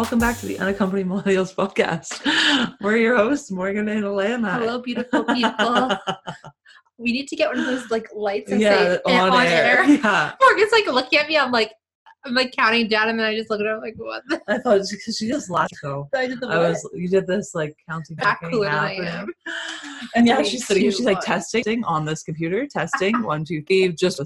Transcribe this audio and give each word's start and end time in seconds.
Welcome 0.00 0.18
back 0.18 0.38
to 0.38 0.46
the 0.46 0.58
Unaccompanied 0.58 1.06
Millennials 1.06 1.54
podcast. 1.54 2.24
We're 2.80 2.96
your 2.96 3.16
hosts, 3.16 3.50
Morgan 3.50 3.86
and 3.86 4.02
Alana. 4.02 4.58
Hello, 4.58 4.80
beautiful 4.80 5.24
people. 5.24 5.94
we 6.96 7.12
need 7.12 7.28
to 7.28 7.36
get 7.36 7.50
one 7.50 7.58
of 7.58 7.66
those 7.66 7.90
like 7.90 8.08
lights 8.14 8.50
and 8.50 8.62
Yeah, 8.62 8.94
say 8.94 9.00
eh, 9.06 9.20
on, 9.20 9.30
on, 9.30 9.46
air. 9.46 9.80
air. 9.80 9.84
Yeah. 9.84 10.32
Morgan's 10.40 10.72
like 10.72 10.86
looking 10.86 11.18
at 11.18 11.28
me. 11.28 11.36
I'm 11.36 11.52
like, 11.52 11.74
I'm 12.24 12.32
like 12.32 12.50
counting 12.56 12.88
down, 12.88 13.10
and 13.10 13.18
then 13.18 13.26
I 13.26 13.36
just 13.36 13.50
look 13.50 13.60
at 13.60 13.66
her 13.66 13.78
like, 13.78 13.92
what? 13.98 14.22
The? 14.30 14.40
I 14.48 14.56
thought 14.56 14.80
because 14.90 15.18
she 15.18 15.28
just 15.28 15.50
laughed 15.50 15.76
so. 15.82 16.08
I 16.14 16.28
did 16.28 16.40
the 16.40 16.46
I 16.46 16.56
was 16.56 16.88
you 16.94 17.06
did 17.06 17.26
this 17.26 17.54
like 17.54 17.76
counting 17.86 18.16
Back 18.16 18.40
cooler 18.40 18.70
than 18.70 18.74
I 18.78 18.94
am. 18.94 19.28
And 20.14 20.26
yeah, 20.26 20.40
she's 20.42 20.66
sitting 20.66 20.84
here, 20.84 20.92
she's 20.92 21.04
like 21.04 21.20
testing 21.20 21.84
on 21.84 22.06
this 22.06 22.22
computer, 22.22 22.66
testing 22.66 23.22
one, 23.22 23.44
two, 23.44 23.62
three, 23.64 23.92
just 23.92 24.18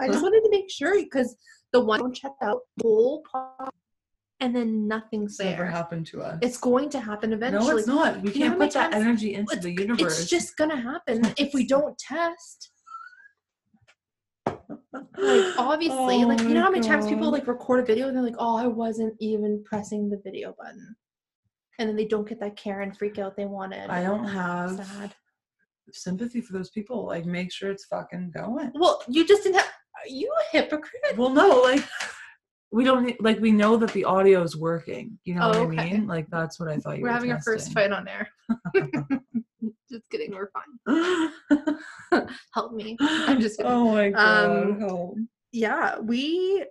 I 0.00 0.08
just 0.08 0.20
wanted 0.20 0.40
to 0.40 0.48
make 0.50 0.68
sure 0.68 1.00
because 1.00 1.36
the 1.72 1.78
one 1.78 2.12
checked 2.12 2.42
out 2.42 2.62
whole 2.82 3.22
and 4.40 4.54
then 4.54 4.86
nothing's 4.86 5.38
never 5.38 5.64
there. 5.64 5.66
happened 5.66 6.06
to 6.08 6.22
us. 6.22 6.38
It's 6.42 6.58
going 6.58 6.90
to 6.90 7.00
happen 7.00 7.32
eventually. 7.32 7.66
no, 7.72 7.76
it's 7.76 7.86
not. 7.86 8.20
We 8.22 8.30
You 8.32 8.34
can't 8.40 8.58
put 8.58 8.72
that 8.72 8.92
times- 8.92 9.04
energy 9.04 9.34
into 9.34 9.56
the 9.56 9.72
universe. 9.72 10.20
it's 10.20 10.30
just 10.30 10.56
gonna 10.56 10.76
happen 10.80 11.22
if 11.36 11.52
we 11.54 11.66
don't 11.66 11.98
test. 11.98 12.70
Like 14.46 14.56
obviously, 15.58 16.24
like 16.24 16.40
you 16.40 16.48
oh 16.50 16.52
know 16.54 16.62
how 16.62 16.70
many 16.70 16.86
times 16.86 17.06
people 17.06 17.26
Oh 17.26 17.30
like 17.30 17.46
record 17.46 17.80
a 17.80 17.84
video 17.84 18.06
and 18.08 18.16
they're 18.16 18.22
like, 18.22 18.36
"Oh, 18.38 18.56
I 18.56 18.66
wasn't 18.66 19.14
even 19.20 19.62
pressing 19.64 20.08
the 20.08 20.20
video 20.24 20.54
button," 20.58 20.96
and 21.78 21.88
then 21.88 21.96
they 21.96 22.04
don't 22.06 22.28
get 22.28 22.40
that 22.40 22.56
care 22.56 22.80
and 22.82 22.96
freak 22.96 23.18
out 23.18 23.36
they 23.36 23.44
wanted. 23.44 23.90
I 23.90 24.02
don't 24.02 24.24
have 24.26 24.76
Sad. 24.76 25.14
sympathy 25.92 26.40
for 26.40 26.52
those 26.52 26.70
people. 26.70 27.04
Like, 27.06 27.26
make 27.26 27.52
sure 27.52 27.70
it's 27.70 27.84
fucking 27.86 28.32
going. 28.34 28.70
Well, 28.74 29.02
you 29.08 29.26
just 29.26 29.42
didn't 29.42 29.56
have. 29.56 29.66
Are 29.66 30.08
you 30.08 30.32
a 30.32 30.56
hypocrite? 30.56 31.16
Well, 31.18 31.30
no, 31.30 31.48
like 31.62 31.84
we 32.70 32.84
don't 32.84 33.04
need, 33.06 33.16
like 33.20 33.40
we 33.40 33.52
know 33.52 33.76
that 33.78 33.92
the 33.92 34.04
audio 34.04 34.42
is 34.42 34.56
working. 34.56 35.18
You 35.24 35.34
know 35.34 35.50
Oh, 35.52 35.66
what 35.66 35.78
I 35.78 35.84
mean? 35.90 36.06
Like 36.06 36.26
that's 36.30 36.60
what 36.60 36.68
I 36.68 36.76
thought 36.76 36.96
you 36.98 37.02
We're 37.02 37.08
were 37.08 37.14
having 37.14 37.32
our 37.32 37.40
first 37.40 37.72
fight 37.72 37.92
on 37.92 38.06
air. 38.08 38.28
just 39.90 40.08
kidding. 40.10 40.32
We're 40.32 40.50
fine. 40.50 41.30
Help 42.54 42.72
me. 42.72 42.96
I'm 43.00 43.40
just 43.40 43.56
kidding. 43.58 43.72
oh 43.72 43.92
my 43.92 44.10
god. 44.10 44.50
Um, 44.50 44.80
help. 44.80 45.16
Yeah, 45.52 45.98
we 45.98 46.64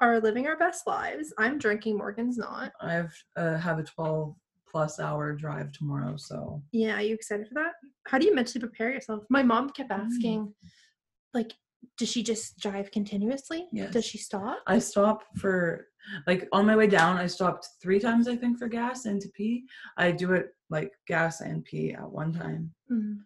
are 0.00 0.20
living 0.20 0.46
our 0.46 0.56
best 0.56 0.86
lives. 0.86 1.32
I'm 1.38 1.58
drinking. 1.58 1.98
Morgan's 1.98 2.38
not. 2.38 2.72
I 2.80 2.92
have 2.94 3.12
uh, 3.36 3.56
have 3.58 3.78
a 3.78 3.82
twelve 3.84 4.34
plus 4.70 4.98
hour 5.00 5.32
drive 5.34 5.72
tomorrow, 5.72 6.16
so 6.16 6.62
Yeah, 6.72 6.94
are 6.96 7.02
you 7.02 7.14
excited 7.14 7.46
for 7.48 7.54
that? 7.54 7.72
How 8.06 8.18
do 8.18 8.26
you 8.26 8.34
mentally 8.34 8.60
prepare 8.60 8.90
yourself? 8.90 9.24
My 9.28 9.42
mom 9.42 9.70
kept 9.70 9.90
Mm. 9.90 10.06
asking, 10.06 10.54
like, 11.34 11.52
does 11.98 12.08
she 12.08 12.22
just 12.22 12.58
drive 12.58 12.90
continuously? 12.90 13.68
Yes. 13.72 13.92
Does 13.92 14.04
she 14.04 14.18
stop? 14.18 14.58
I 14.66 14.78
stop 14.78 15.22
for 15.36 15.86
like 16.26 16.48
on 16.52 16.66
my 16.66 16.76
way 16.76 16.86
down. 16.86 17.16
I 17.18 17.26
stopped 17.26 17.68
three 17.82 17.98
times, 17.98 18.28
I 18.28 18.36
think, 18.36 18.58
for 18.58 18.68
gas 18.68 19.04
and 19.04 19.20
to 19.20 19.28
pee. 19.30 19.64
I 19.96 20.10
do 20.12 20.32
it 20.32 20.48
like 20.70 20.92
gas 21.06 21.40
and 21.40 21.64
pee 21.64 21.92
at 21.92 22.10
one 22.10 22.32
time. 22.32 22.72
Mm. 22.90 23.18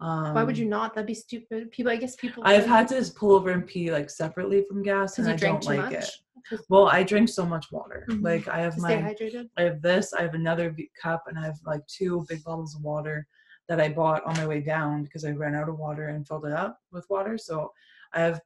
Um, 0.00 0.34
Why 0.34 0.44
would 0.44 0.56
you 0.56 0.64
not? 0.66 0.94
That'd 0.94 1.06
be 1.06 1.14
stupid. 1.14 1.70
People, 1.72 1.92
I 1.92 1.96
guess 1.96 2.16
people. 2.16 2.42
I've 2.46 2.66
had 2.66 2.88
to 2.88 2.96
just 2.96 3.16
pull 3.16 3.32
over 3.32 3.50
and 3.50 3.66
pee 3.66 3.92
like 3.92 4.08
separately 4.08 4.64
from 4.68 4.82
gas, 4.82 5.12
because 5.12 5.26
and 5.26 5.34
I 5.34 5.36
drink 5.36 5.60
don't 5.60 5.74
too 5.74 5.80
like 5.82 5.92
much. 5.92 6.04
it. 6.52 6.60
Well, 6.70 6.88
I 6.88 7.02
drink 7.02 7.28
so 7.28 7.44
much 7.44 7.66
water. 7.70 8.06
Mhm. 8.10 8.22
Like 8.22 8.48
I 8.48 8.60
have 8.60 8.74
to 8.74 8.80
stay 8.80 9.00
my 9.02 9.12
hydrated. 9.12 9.50
I 9.58 9.62
have 9.62 9.82
this, 9.82 10.14
I 10.14 10.22
have 10.22 10.34
another 10.34 10.74
cup, 11.00 11.24
and 11.26 11.38
I 11.38 11.44
have 11.44 11.58
like 11.66 11.86
two 11.86 12.24
big 12.28 12.42
bottles 12.44 12.74
of 12.74 12.82
water 12.82 13.26
that 13.68 13.80
I 13.80 13.90
bought 13.90 14.24
on 14.24 14.36
my 14.36 14.46
way 14.46 14.60
down 14.60 15.04
because 15.04 15.24
I 15.24 15.30
ran 15.32 15.54
out 15.54 15.68
of 15.68 15.78
water 15.78 16.08
and 16.08 16.26
filled 16.26 16.46
it 16.46 16.52
up 16.52 16.78
with 16.92 17.06
water. 17.10 17.36
So 17.36 17.70
I 18.12 18.20
have 18.20 18.40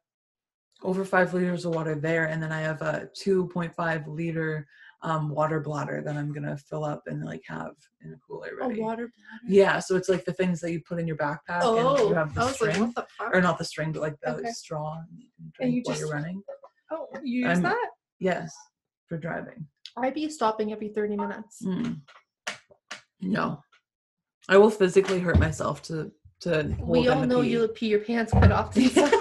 over 0.83 1.05
five 1.05 1.33
liters 1.33 1.65
of 1.65 1.75
water 1.75 1.95
there, 1.95 2.27
and 2.27 2.43
then 2.43 2.53
I 2.53 2.61
have 2.61 2.83
a 2.83 3.09
2.5 3.25 4.07
liter 4.07 4.67
um, 5.03 5.29
water 5.29 5.61
bladder 5.61 6.01
that 6.03 6.17
I'm 6.17 6.33
gonna 6.33 6.57
fill 6.57 6.83
up 6.85 7.03
and 7.07 7.25
like 7.25 7.43
have 7.47 7.73
in 8.03 8.13
a 8.13 8.17
cooler 8.27 8.49
A 8.63 8.69
water 8.69 8.75
bladder. 8.77 9.11
Yeah, 9.47 9.79
so 9.79 9.97
it's 9.97 10.09
like 10.09 10.25
the 10.25 10.33
things 10.33 10.61
that 10.61 10.73
you 10.73 10.81
put 10.81 10.99
in 10.99 11.07
your 11.07 11.17
backpack, 11.19 11.61
and 11.61 11.63
Oh, 11.63 12.09
you 12.09 12.15
have 12.15 12.35
the 12.35 12.41
was 12.41 12.61
like, 12.61 12.73
string, 12.75 12.93
the 12.97 13.07
or 13.33 13.41
not 13.43 13.59
the 13.59 13.65
string, 13.67 13.93
but 13.93 14.01
like 14.03 14.19
the 14.23 14.37
Okay. 14.37 14.49
straw. 14.51 14.95
And 14.99 15.19
you 15.19 15.29
can 15.37 15.45
And 15.45 15.53
drink 15.53 15.75
you 15.75 15.83
while 15.85 15.97
you're 15.99 16.07
just- 16.07 16.13
running. 16.15 16.43
Oh, 16.91 17.07
you 17.23 17.41
use 17.41 17.49
I'm- 17.49 17.63
that? 17.63 17.91
Yes, 18.19 18.55
for 19.07 19.19
driving. 19.19 19.67
I'd 19.97 20.15
be 20.15 20.29
stopping 20.31 20.73
every 20.73 20.89
30 20.89 21.17
minutes. 21.17 21.63
Mm. 21.65 22.01
No, 23.21 23.63
I 24.49 24.57
will 24.59 24.71
physically 24.71 25.21
hurt 25.21 25.39
myself 25.39 25.83
to 25.85 26.13
to 26.41 26.73
hold 26.75 26.89
we 26.89 27.09
all 27.09 27.25
know 27.27 27.41
you 27.43 27.67
pee 27.69 27.89
your 27.89 28.01
pants 28.01 28.33
quite 28.33 28.51
often. 28.53 28.85
So 28.91 29.21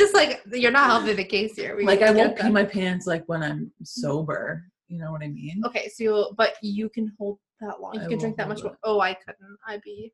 just 0.00 0.14
like 0.14 0.40
you're 0.52 0.70
not 0.80 0.86
helping 0.90 1.16
the 1.16 1.24
case 1.24 1.54
here. 1.54 1.76
We 1.76 1.84
like 1.84 2.02
I 2.02 2.10
won't 2.10 2.36
pee 2.38 2.50
my 2.50 2.64
pants 2.64 3.06
like 3.06 3.24
when 3.26 3.42
I'm 3.42 3.70
sober. 3.84 4.64
You 4.88 4.98
know 4.98 5.12
what 5.12 5.22
I 5.22 5.28
mean? 5.28 5.62
Okay, 5.66 5.88
so 5.94 6.02
you'll, 6.02 6.34
but 6.36 6.54
you 6.62 6.88
can 6.88 7.12
hold 7.18 7.38
that 7.60 7.80
long. 7.80 7.94
You 7.94 8.00
I 8.02 8.06
can 8.08 8.18
drink 8.18 8.36
that 8.38 8.48
much. 8.48 8.64
wa- 8.64 8.74
Oh, 8.82 9.00
I 9.00 9.14
couldn't. 9.14 9.56
I'd 9.68 9.82
be. 9.82 10.12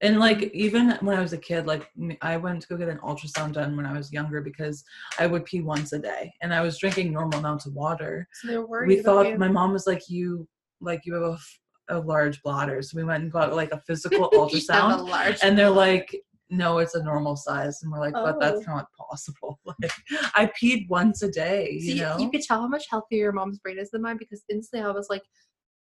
And 0.00 0.18
like 0.18 0.42
even 0.54 0.90
when 1.00 1.16
I 1.16 1.20
was 1.22 1.32
a 1.32 1.38
kid, 1.38 1.66
like 1.66 1.88
I 2.22 2.36
went 2.36 2.62
to 2.62 2.68
go 2.68 2.76
get 2.76 2.88
an 2.88 2.98
ultrasound 2.98 3.52
done 3.52 3.76
when 3.76 3.86
I 3.86 3.92
was 3.92 4.12
younger 4.12 4.40
because 4.40 4.82
I 5.18 5.26
would 5.26 5.44
pee 5.44 5.60
once 5.60 5.92
a 5.92 5.98
day, 5.98 6.32
and 6.42 6.54
I 6.54 6.60
was 6.62 6.78
drinking 6.78 7.12
normal 7.12 7.38
amounts 7.38 7.66
of 7.66 7.74
water. 7.74 8.26
So 8.40 8.48
they're 8.48 8.66
worried. 8.66 8.88
we 8.88 9.02
thought 9.02 9.28
you. 9.28 9.38
my 9.38 9.48
mom 9.48 9.72
was 9.72 9.86
like 9.86 10.08
you 10.08 10.48
like 10.80 11.02
you 11.06 11.14
have 11.14 11.40
a 11.90 11.98
large 11.98 12.42
bladder, 12.42 12.80
so 12.82 12.96
we 12.96 13.04
went 13.04 13.22
and 13.22 13.32
got 13.32 13.54
like 13.54 13.72
a 13.72 13.80
physical 13.86 14.28
You 14.32 14.40
have 14.40 14.50
a 14.50 14.56
ultrasound. 14.56 15.08
large 15.08 15.38
and 15.42 15.56
they're 15.58 15.70
bladder. 15.72 15.92
like 15.98 16.16
no 16.50 16.78
it's 16.78 16.94
a 16.94 17.02
normal 17.02 17.36
size 17.36 17.82
and 17.82 17.90
we're 17.90 17.98
like 17.98 18.12
but 18.12 18.38
that's 18.38 18.60
Oh. 18.68 18.74
not 18.74 18.86
possible 18.98 19.58
like 19.64 19.92
i 20.34 20.50
peed 20.60 20.88
once 20.88 21.22
a 21.22 21.30
day 21.30 21.70
you 21.72 21.92
See, 21.94 22.00
know 22.00 22.18
you 22.18 22.30
could 22.30 22.42
tell 22.42 22.60
how 22.60 22.68
much 22.68 22.84
healthier 22.90 23.18
your 23.18 23.32
mom's 23.32 23.58
brain 23.58 23.78
is 23.78 23.90
than 23.90 24.02
mine 24.02 24.16
because 24.18 24.42
instantly 24.50 24.86
I 24.86 24.90
was 24.92 25.08
like, 25.08 25.22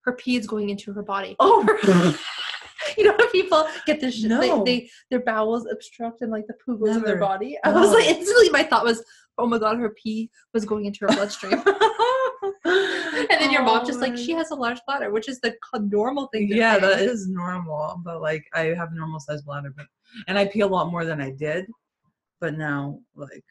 her 0.06 0.14
pee 0.14 0.36
is 0.38 0.48
going 0.48 0.70
into 0.70 0.94
her 0.94 1.04
body. 1.04 1.36
oh 1.40 1.66
you 2.98 3.04
know 3.06 3.16
people 3.32 3.66
get 3.86 4.00
this 4.02 4.16
shit, 4.16 4.30
No. 4.30 4.40
they, 4.64 4.80
they 4.80 4.90
their 5.10 5.22
bowels 5.22 5.66
obstruct 5.72 6.22
and 6.22 6.32
like 6.32 6.48
the 6.48 6.54
poo 6.66 6.78
goes 6.78 6.96
in 6.98 7.04
their 7.04 7.18
body. 7.18 7.58
I 7.64 7.72
was 7.72 7.92
like 7.92 8.06
instantly 8.08 8.50
my 8.50 8.64
thought 8.64 8.84
was, 8.84 9.04
oh 9.38 9.48
my 9.48 9.58
god, 9.58 9.78
her 9.80 9.90
pee 10.02 10.30
was 10.54 10.66
going 10.66 10.86
into 10.86 11.06
her 11.06 11.14
bloodstream. 11.14 11.62
and 13.44 13.50
then 13.50 13.54
your 13.54 13.64
mom 13.64 13.86
just 13.86 14.00
like 14.00 14.18
she 14.18 14.32
has 14.32 14.52
a 14.52 14.56
large 14.56 14.80
bladder, 14.86 15.12
which 15.12 15.28
is 15.28 15.40
the 15.40 15.56
normal 15.80 16.28
thing. 16.28 16.48
Yeah 16.48 16.76
say. 16.76 16.82
that 16.82 17.00
is 17.02 17.28
normal 17.28 18.02
but 18.04 18.22
like 18.22 18.46
i 18.54 18.66
have 18.80 18.92
a 18.92 18.96
normal 18.96 19.20
size 19.20 19.42
bladder 19.42 19.74
but 19.76 19.86
and 20.28 20.38
i 20.38 20.46
pee 20.46 20.62
a 20.62 20.68
lot 20.68 20.92
more 20.92 21.06
than 21.06 21.20
i 21.22 21.32
did 21.32 21.66
but 22.40 22.58
now 22.58 23.00
like 23.16 23.44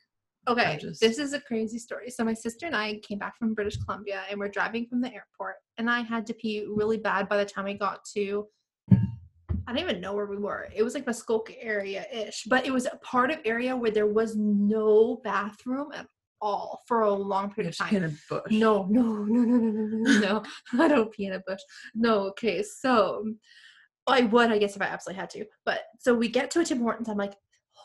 Okay, 0.49 0.77
just- 0.81 1.01
this 1.01 1.19
is 1.19 1.35
a 1.35 1.41
crazy 1.41 1.79
story. 1.79 2.11
So 2.11 2.25
my 2.25 2.35
sister 2.35 2.67
and 2.67 2.75
I 2.75 2.99
came 3.07 3.17
back 3.17 3.39
from 3.39 3.55
British 3.55 3.77
Columbia 3.77 4.23
and 4.29 4.41
we're 4.41 4.49
driving 4.49 4.87
from 4.87 5.01
the 5.01 5.13
airport 5.15 5.55
and 5.79 5.89
I 5.89 6.01
had 6.01 6.27
to 6.27 6.35
pee 6.35 6.67
really 6.69 6.97
bad 6.99 7.29
by 7.29 7.37
the 7.37 7.45
time 7.45 7.67
we 7.67 7.75
got 7.75 8.05
to 8.15 8.49
I 8.91 9.73
don't 9.73 9.79
even 9.79 10.01
know 10.01 10.15
where 10.15 10.27
we 10.27 10.39
were. 10.39 10.69
It 10.75 10.83
was 10.83 10.95
like 10.95 11.07
Muskoka 11.07 11.53
area 11.63 12.05
ish, 12.13 12.43
but 12.49 12.67
it 12.67 12.73
was 12.73 12.87
a 12.87 12.97
part 12.97 13.31
of 13.31 13.39
area 13.45 13.77
where 13.77 13.93
there 13.93 14.09
was 14.09 14.35
no 14.37 15.21
bathroom 15.23 15.93
at 15.95 16.07
all 16.43 16.83
for 16.89 17.03
a 17.03 17.11
long 17.15 17.51
period 17.53 17.71
of 17.73 17.79
time. 17.79 17.95
in 17.97 18.05
a 18.05 18.13
bush 18.29 18.43
No, 18.51 18.87
no, 18.91 19.01
no, 19.01 19.25
no, 19.25 19.57
no, 19.57 19.71
no, 19.71 19.87
no, 19.87 20.19
no. 20.21 20.43
I 20.85 20.89
don't 20.89 21.11
pee 21.13 21.27
in 21.27 21.33
a 21.35 21.41
bush. 21.47 21.61
No, 21.95 22.19
okay. 22.31 22.63
So 22.63 23.25
I 24.07 24.23
would, 24.23 24.51
I 24.51 24.59
guess, 24.59 24.75
if 24.77 24.83
I 24.83 24.87
absolutely 24.87 25.21
had 25.21 25.31
to. 25.31 25.47
But 25.65 25.83
so 26.01 26.13
we 26.15 26.29
get 26.29 26.51
to 26.51 26.61
a 26.61 26.65
Tim 26.65 26.81
Hortons. 26.81 27.09
I'm 27.09 27.17
like, 27.17 27.35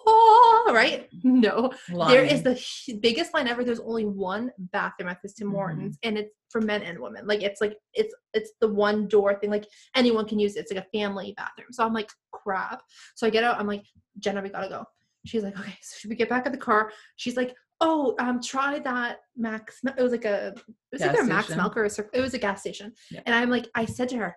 oh, 0.07 0.71
right? 0.73 1.07
No. 1.23 1.71
There 2.07 2.23
is 2.25 2.41
the 2.41 2.59
biggest 2.99 3.33
line 3.33 3.47
ever. 3.47 3.63
There's 3.63 3.79
only 3.79 4.05
one 4.05 4.51
bathroom 4.57 5.09
at 5.09 5.19
this 5.21 5.33
Tim 5.35 5.49
Mhm. 5.49 5.53
Hortons, 5.53 5.97
and 6.03 6.17
it's 6.17 6.31
for 6.49 6.59
men 6.61 6.81
and 6.81 6.99
women. 6.99 7.27
Like 7.27 7.43
it's 7.43 7.61
like 7.61 7.77
it's 7.93 8.13
it's 8.33 8.51
the 8.61 8.67
one 8.73 9.07
door 9.07 9.35
thing. 9.39 9.51
Like 9.51 9.67
anyone 9.95 10.27
can 10.27 10.39
use 10.39 10.55
it. 10.55 10.61
It's 10.61 10.71
like 10.73 10.83
a 10.83 10.97
family 10.97 11.33
bathroom. 11.37 11.67
So 11.71 11.85
I'm 11.85 11.93
like, 11.93 12.09
crap. 12.31 12.81
So 13.15 13.27
I 13.27 13.29
get 13.29 13.43
out. 13.43 13.59
I'm 13.59 13.67
like, 13.67 13.83
Jenna, 14.19 14.41
we 14.41 14.49
gotta 14.49 14.69
go. 14.69 14.85
She's 15.27 15.43
like, 15.43 15.59
okay. 15.59 15.75
So 15.81 15.97
should 15.99 16.09
we 16.09 16.15
get 16.15 16.29
back 16.29 16.45
in 16.45 16.51
the 16.51 16.57
car? 16.57 16.91
She's 17.15 17.37
like, 17.37 17.55
oh, 17.81 18.15
um, 18.19 18.41
try 18.41 18.79
that 18.79 19.19
Mac's. 19.35 19.79
It 19.83 20.01
was 20.01 20.11
like 20.11 20.25
a 20.25 20.47
it 20.47 20.63
was 20.91 21.01
Gas 21.01 21.09
either 21.09 21.21
a 21.21 21.25
Mac's 21.25 21.45
station. 21.45 21.61
Milk 21.61 21.77
or 21.77 21.85
a 21.85 21.89
it 22.13 22.21
was 22.21 22.33
a 22.33 22.39
gas 22.39 22.61
station. 22.61 22.93
Yeah. 23.11 23.21
And 23.25 23.35
I'm 23.35 23.49
like, 23.49 23.67
I 23.75 23.85
said 23.85 24.09
to 24.09 24.17
her, 24.17 24.35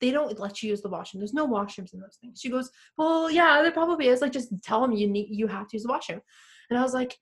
they 0.00 0.10
don't 0.10 0.38
let 0.38 0.62
you 0.62 0.70
use 0.70 0.82
the 0.82 0.88
washroom. 0.88 1.20
There's 1.20 1.34
no 1.34 1.46
washrooms 1.46 1.92
in 1.92 2.00
those 2.00 2.18
things. 2.20 2.40
She 2.40 2.48
goes, 2.48 2.70
well, 2.96 3.30
yeah, 3.30 3.62
there 3.62 3.72
probably 3.72 4.08
is. 4.08 4.20
Like, 4.20 4.32
just 4.32 4.52
tell 4.62 4.80
them 4.80 4.92
you 4.92 5.08
need 5.08 5.28
you 5.30 5.46
have 5.46 5.68
to 5.68 5.76
use 5.76 5.84
the 5.84 5.90
washroom. 5.90 6.20
And 6.70 6.78
I 6.78 6.82
was 6.82 6.94
like, 6.94 7.16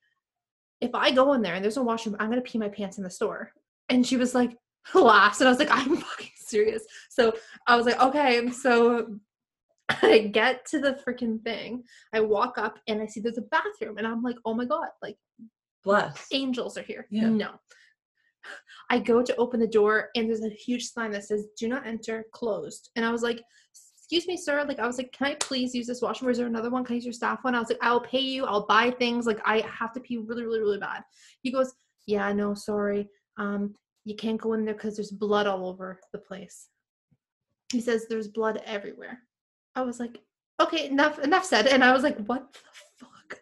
if 0.79 0.91
I 0.93 1.11
go 1.11 1.33
in 1.33 1.41
there 1.41 1.55
and 1.55 1.63
there's 1.63 1.77
no 1.77 1.83
washroom, 1.83 2.15
I'm 2.19 2.29
gonna 2.29 2.41
pee 2.41 2.57
my 2.57 2.69
pants 2.69 2.97
in 2.97 3.03
the 3.03 3.09
store. 3.09 3.51
And 3.89 4.05
she 4.05 4.17
was 4.17 4.33
like, 4.33 4.55
laughs, 4.93 5.41
and 5.41 5.47
I 5.47 5.51
was 5.51 5.59
like, 5.59 5.71
I'm 5.71 5.97
fucking 5.97 6.31
serious. 6.35 6.83
So 7.09 7.35
I 7.67 7.75
was 7.75 7.85
like, 7.85 7.99
okay. 8.01 8.49
So 8.49 9.19
I 10.01 10.29
get 10.31 10.65
to 10.67 10.79
the 10.79 10.99
freaking 11.07 11.41
thing. 11.43 11.83
I 12.13 12.21
walk 12.21 12.57
up 12.57 12.79
and 12.87 13.01
I 13.01 13.07
see 13.07 13.19
there's 13.19 13.37
a 13.37 13.43
bathroom, 13.43 13.97
and 13.97 14.07
I'm 14.07 14.21
like, 14.21 14.37
oh 14.45 14.53
my 14.53 14.65
god, 14.65 14.89
like 15.01 15.17
bless 15.83 16.27
angels 16.31 16.77
are 16.77 16.83
here. 16.83 17.07
Yeah. 17.09 17.29
No. 17.29 17.51
I 18.89 18.99
go 18.99 19.21
to 19.21 19.35
open 19.35 19.59
the 19.59 19.67
door 19.67 20.09
and 20.15 20.27
there's 20.27 20.43
a 20.43 20.49
huge 20.49 20.85
sign 20.85 21.11
that 21.11 21.25
says 21.25 21.47
do 21.57 21.67
not 21.67 21.85
enter 21.85 22.25
closed. 22.33 22.89
And 22.95 23.05
I 23.05 23.11
was 23.11 23.21
like, 23.21 23.41
excuse 23.97 24.27
me, 24.27 24.35
sir. 24.35 24.65
Like 24.67 24.79
I 24.79 24.87
was 24.87 24.97
like, 24.97 25.11
can 25.11 25.27
I 25.27 25.35
please 25.35 25.73
use 25.73 25.87
this 25.87 26.01
washroom? 26.01 26.27
Or 26.27 26.31
is 26.31 26.37
there 26.37 26.47
another 26.47 26.69
one? 26.69 26.83
Can 26.83 26.93
I 26.93 26.95
use 26.95 27.05
your 27.05 27.13
staff 27.13 27.43
one? 27.43 27.55
I 27.55 27.59
was 27.59 27.69
like, 27.69 27.77
I'll 27.81 28.01
pay 28.01 28.19
you, 28.19 28.45
I'll 28.45 28.65
buy 28.65 28.91
things. 28.91 29.25
Like 29.25 29.39
I 29.45 29.61
have 29.61 29.93
to 29.93 29.99
pee 29.99 30.17
really, 30.17 30.43
really, 30.43 30.59
really 30.59 30.79
bad. 30.79 31.03
He 31.41 31.51
goes, 31.51 31.73
Yeah, 32.07 32.31
no, 32.33 32.53
sorry. 32.53 33.07
Um, 33.37 33.75
you 34.03 34.15
can't 34.15 34.41
go 34.41 34.53
in 34.53 34.65
there 34.65 34.73
because 34.73 34.95
there's 34.95 35.11
blood 35.11 35.47
all 35.47 35.67
over 35.67 35.99
the 36.11 36.19
place. 36.19 36.67
He 37.71 37.79
says 37.79 38.07
there's 38.09 38.27
blood 38.27 38.61
everywhere. 38.65 39.19
I 39.75 39.81
was 39.81 39.99
like, 39.99 40.19
okay, 40.61 40.87
enough, 40.87 41.19
enough 41.19 41.45
said. 41.45 41.67
And 41.67 41.83
I 41.83 41.91
was 41.93 42.03
like, 42.03 42.17
what 42.25 42.51
the 42.53 42.59
fuck? 43.05 43.39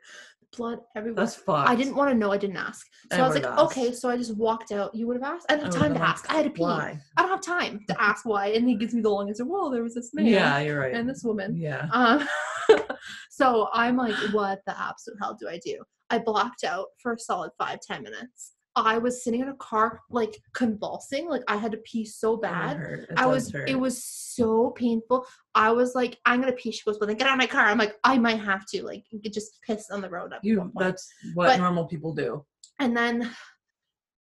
Blood 0.58 0.80
everywhere. 0.96 1.24
That's 1.26 1.36
fucked. 1.36 1.70
I 1.70 1.76
didn't 1.76 1.96
want 1.96 2.12
to 2.12 2.16
know. 2.18 2.32
I 2.32 2.38
didn't 2.38 2.58
ask. 2.58 2.86
So 3.12 3.18
I 3.18 3.22
I, 3.24 3.28
was 3.28 3.36
like, 3.36 3.46
asked. 3.46 3.60
okay. 3.62 3.94
So 3.94 4.10
I 4.10 4.18
just 4.18 4.36
walked 4.36 4.72
out. 4.72 4.94
You 4.94 5.08
would 5.08 5.16
have 5.22 5.24
asked. 5.36 5.46
I 5.50 5.56
didn't 5.56 5.74
have 5.74 5.82
time 5.82 5.94
to 5.94 6.02
ask. 6.02 6.30
I 6.32 6.36
had 6.38 6.44
to 6.46 6.50
pee. 6.50 6.62
Why? 6.64 7.00
I 7.18 7.22
don't 7.22 7.32
have 7.32 7.42
time 7.42 7.80
to 7.88 8.02
ask 8.02 8.26
why. 8.26 8.48
And 8.48 8.68
he 8.68 8.76
gives 8.76 8.94
me 8.94 9.02
the 9.02 9.10
long 9.10 9.30
answer. 9.30 9.46
Well, 9.46 9.70
there 9.70 9.84
was 9.84 9.94
this 9.96 10.14
man 10.14 10.26
Yeah, 10.26 10.60
you're 10.60 10.80
right. 10.80 10.94
and 10.94 11.08
this 11.10 11.24
woman. 11.24 11.56
yeah. 11.56 11.88
Um, 11.94 12.28
so 13.30 13.70
I'm 13.74 13.96
like, 13.96 14.16
what 14.34 14.60
the 14.68 14.78
absolute 14.80 15.18
hell 15.22 15.38
do 15.40 15.48
I 15.48 15.60
do? 15.64 15.78
I 16.10 16.20
blocked 16.20 16.64
out 16.64 16.88
for 17.02 17.14
a 17.14 17.20
solid 17.20 17.52
five, 17.58 17.80
ten 17.82 18.04
minutes. 18.04 18.54
I 18.76 18.98
was 18.98 19.24
sitting 19.24 19.42
in 19.42 19.50
a 19.50 19.56
car, 19.56 20.02
like 20.10 20.42
convulsing, 20.54 21.28
like 21.30 21.42
I 21.48 21.58
had 21.58 21.72
to 21.72 21.78
pee 21.80 22.06
so 22.06 22.38
bad. 22.38 23.06
I 23.18 23.26
was, 23.26 23.52
hurt. 23.52 23.70
it 23.70 23.76
was 23.80 24.04
so 24.04 24.72
painful. 24.72 25.26
I 25.56 25.72
was 25.72 25.96
like, 25.96 26.18
I'm 26.26 26.40
gonna 26.40 26.54
pee. 26.54 26.72
She 26.72 26.84
goes, 26.86 27.00
well, 27.00 27.08
then 27.08 27.18
get 27.18 27.28
out 27.28 27.34
of 27.34 27.40
my 27.40 27.48
car. 27.48 27.66
I'm 27.66 27.78
like, 27.78 27.96
I 28.04 28.18
might 28.18 28.40
have 28.40 28.66
to, 28.68 28.84
like, 28.84 29.04
just 29.34 29.60
piss 29.66 29.90
on 29.90 30.02
the 30.02 30.10
road. 30.10 30.34
You. 30.44 30.72
That's 30.78 31.08
what 31.34 31.48
But- 31.48 31.58
normal 31.60 31.86
people 31.86 32.14
do. 32.14 32.46
And 32.80 32.96
then 32.96 33.30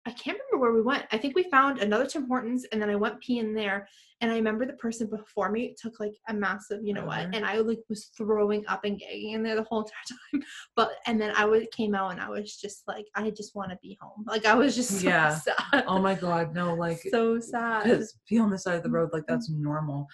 I 0.07 0.11
can't 0.11 0.37
remember 0.37 0.61
where 0.61 0.73
we 0.73 0.81
went. 0.83 1.05
I 1.11 1.17
think 1.17 1.35
we 1.35 1.49
found 1.49 1.79
another 1.79 2.05
Tim 2.05 2.27
Hortons 2.27 2.65
and 2.71 2.79
then 2.81 2.89
I 2.91 2.95
went 2.95 3.19
pee 3.21 3.39
in 3.39 3.53
there. 3.55 3.87
And 4.21 4.31
I 4.31 4.35
remember 4.35 4.65
the 4.65 4.73
person 4.73 5.09
before 5.09 5.51
me 5.51 5.75
took 5.81 5.99
like 5.99 6.13
a 6.29 6.33
massive, 6.33 6.79
you 6.83 6.93
know 6.93 7.05
what? 7.05 7.19
Mhm. 7.19 7.35
And 7.35 7.45
I 7.45 7.57
like 7.57 7.79
was 7.89 8.05
throwing 8.15 8.65
up 8.67 8.85
and 8.85 8.97
gagging 8.99 9.31
in 9.31 9.43
there 9.43 9.55
the 9.55 9.63
whole 9.63 9.81
entire 9.83 10.17
time. 10.41 10.43
But 10.75 10.91
and 11.07 11.19
then 11.19 11.33
I 11.35 11.45
would 11.45 11.69
came 11.71 11.95
out 11.95 12.11
and 12.11 12.21
I 12.21 12.29
was 12.29 12.55
just 12.55 12.87
like, 12.87 13.07
I 13.15 13.29
just 13.31 13.55
want 13.55 13.71
to 13.71 13.79
be 13.81 13.97
home. 13.99 14.23
Like 14.27 14.45
I 14.45 14.53
was 14.53 14.75
just 14.75 14.91
so 15.01 15.07
Yeah. 15.07 15.35
sad. 15.35 15.83
Oh 15.87 15.99
my 15.99 16.13
god, 16.15 16.53
no! 16.53 16.75
Like 16.75 16.99
so 17.09 17.39
sad. 17.39 17.83
because 17.83 18.15
be 18.29 18.37
on 18.37 18.49
the 18.51 18.57
side 18.59 18.75
of 18.75 18.83
the 18.83 18.89
road 18.89 19.09
like 19.11 19.23
Mm-hmm. 19.23 19.33
that's 19.33 19.49
normal 19.49 20.07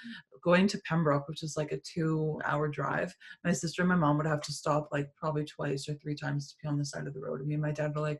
going 0.44 0.66
to 0.68 0.80
pembroke 0.90 1.28
which 1.28 1.44
is 1.44 1.56
like 1.56 1.72
a 1.72 1.78
two 1.82 2.42
hour 2.46 2.68
drive 2.68 3.14
my 3.44 3.52
sister 3.54 3.84
and 3.84 3.90
my 3.90 3.96
mom 3.96 4.18
would 4.18 4.26
have 4.26 4.42
to 4.42 4.52
stop 4.52 4.88
like 4.92 5.08
probably 5.16 5.46
twice 5.46 5.88
or 5.88 5.94
three 5.94 6.16
times 6.16 6.48
to 6.50 6.56
be 6.64 6.68
on 6.68 6.80
the 6.80 6.84
side 6.86 7.06
of 7.06 7.14
the 7.14 7.20
road 7.20 7.40
and 7.42 7.48
me 7.48 7.54
and 7.54 7.62
my 7.62 7.72
dad 7.72 7.92
were 7.94 8.02
like 8.02 8.20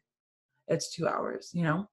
it's 0.72 0.94
two 0.94 1.08
hours 1.08 1.52
you 1.54 1.64
know 1.64 1.88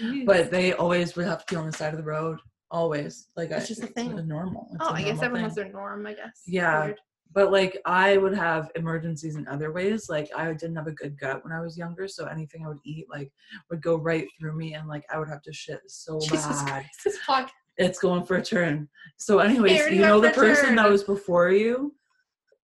Jeez. 0.00 0.26
but 0.26 0.50
they 0.50 0.72
always 0.72 1.14
would 1.16 1.26
have 1.26 1.44
to 1.46 1.54
be 1.54 1.56
on 1.56 1.66
the 1.66 1.72
side 1.72 1.92
of 1.94 1.98
the 1.98 2.04
road 2.04 2.38
always 2.70 3.28
like 3.36 3.50
It's 3.50 3.64
I, 3.64 3.68
just 3.68 3.82
a 3.82 3.86
thing. 3.86 4.16
The 4.16 4.22
normal 4.22 4.68
it's 4.72 4.78
oh, 4.80 4.92
I 4.94 5.02
guess 5.02 5.20
normal 5.20 5.24
everyone 5.24 5.44
has 5.44 5.54
their 5.54 5.68
norm, 5.68 6.06
I 6.06 6.14
guess. 6.14 6.40
Yeah. 6.46 6.84
Weird. 6.86 7.00
but 7.34 7.52
like 7.52 7.78
i 7.84 8.16
would 8.16 8.34
have 8.34 8.70
emergencies 8.76 9.36
in 9.36 9.46
other 9.46 9.70
ways 9.72 10.08
like 10.08 10.28
i 10.36 10.52
didn't 10.52 10.76
have 10.76 10.86
a 10.86 10.92
good 10.92 11.18
gut 11.18 11.44
when 11.44 11.52
i 11.52 11.60
was 11.60 11.76
younger 11.78 12.08
so 12.08 12.26
anything 12.26 12.64
i 12.64 12.68
would 12.68 12.84
eat 12.84 13.06
like 13.10 13.30
would 13.70 13.82
go 13.82 13.96
right 13.96 14.26
through 14.38 14.56
me 14.56 14.74
and 14.74 14.88
like 14.88 15.04
i 15.12 15.18
would 15.18 15.28
have 15.28 15.42
to 15.42 15.52
shit 15.52 15.80
so 15.86 16.18
Jesus 16.20 16.62
bad 16.62 16.86
Christ, 17.02 17.52
it's 17.78 17.98
going 17.98 18.24
for 18.24 18.36
a 18.36 18.42
turn. 18.42 18.88
So, 19.16 19.38
anyways, 19.38 19.90
you 19.90 20.00
know 20.00 20.16
the 20.16 20.26
went 20.26 20.34
for 20.34 20.44
a 20.44 20.46
person 20.54 20.76
that 20.76 20.90
was 20.90 21.04
before 21.04 21.50
you 21.50 21.94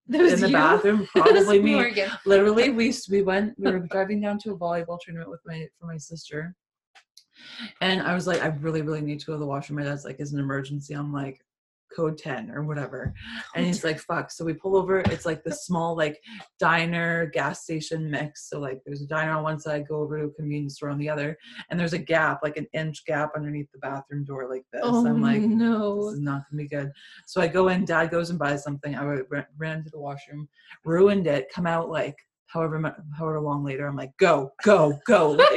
in 0.09 0.41
the 0.41 0.49
you? 0.49 0.53
bathroom, 0.53 1.07
probably 1.15 1.61
me. 1.61 1.75
Morgan. 1.75 2.11
Literally, 2.25 2.71
we 2.71 2.95
we 3.11 3.23
went. 3.23 3.55
We 3.59 3.71
were 3.71 3.81
driving 3.81 4.21
down 4.21 4.39
to 4.41 4.53
a 4.53 4.57
volleyball 4.57 4.99
tournament 5.01 5.31
with 5.31 5.41
my 5.47 5.67
for 5.79 5.87
my 5.87 5.97
sister, 5.97 6.55
and 7.81 8.03
I 8.03 8.15
was 8.15 8.27
like, 8.27 8.43
I 8.43 8.47
really, 8.47 8.83
really 8.83 9.01
need 9.01 9.21
to 9.21 9.27
go 9.27 9.33
to 9.35 9.39
the 9.39 9.47
washroom. 9.47 9.79
My 9.79 9.85
dad's 9.85 10.05
like, 10.05 10.21
"Is 10.21 10.33
an 10.33 10.41
emergency?" 10.41 10.95
I'm 10.95 11.13
like, 11.13 11.45
"Code 11.94 12.19
ten 12.19 12.50
or 12.50 12.62
whatever," 12.64 13.14
and 13.55 13.67
he's 13.67 13.85
like, 13.85 13.99
"Fuck." 13.99 14.31
So 14.31 14.44
we 14.44 14.55
pull 14.55 14.76
over. 14.76 15.00
It's 15.00 15.26
like 15.26 15.43
the 15.44 15.52
small 15.52 15.96
like 15.96 16.20
diner 16.58 17.26
gas 17.26 17.62
station 17.62 18.11
mix. 18.11 18.49
So 18.49 18.58
like, 18.58 18.81
there's 18.85 19.02
a 19.02 19.06
diner 19.06 19.32
on 19.32 19.43
one 19.43 19.61
side, 19.61 19.88
go 19.88 19.96
over 19.96 20.19
to 20.19 20.26
a 20.26 20.31
convenience 20.31 20.76
store 20.76 20.90
on 20.90 20.99
the 20.99 21.08
other, 21.08 21.37
and 21.70 21.79
there's 21.79 21.93
a 21.93 21.99
gap, 21.99 22.40
like 22.43 22.56
an 22.56 22.67
inch 22.73 23.05
gap 23.06 23.32
underneath 23.37 23.70
the 23.73 23.79
bathroom 23.79 24.25
door, 24.25 24.49
like 24.49 24.64
this. 24.73 24.82
Oh 24.85 25.06
I'm 25.06 25.23
like, 25.23 25.43
no. 25.43 26.06
this 26.06 26.14
is 26.14 26.20
not 26.20 26.43
gonna 26.50 26.62
be 26.62 26.69
good. 26.69 26.90
So 27.26 27.40
I 27.40 27.49
go 27.49 27.69
in, 27.69 27.85
dad 27.85 28.11
goes 28.11 28.31
and 28.31 28.38
buys 28.38 28.62
something. 28.62 28.94
I 28.94 29.02
ran, 29.58 29.85
to 29.85 29.90
the 29.90 30.00
washroom, 30.00 30.49
ruined 30.85 31.26
it, 31.26 31.49
come 31.55 31.67
out 31.67 31.88
like 31.90 32.17
however 32.46 32.94
however 33.17 33.40
long 33.40 33.64
later. 33.64 33.87
I'm 33.87 33.96
like, 33.96 34.17
go, 34.19 34.52
go, 34.64 34.99
go. 35.06 35.38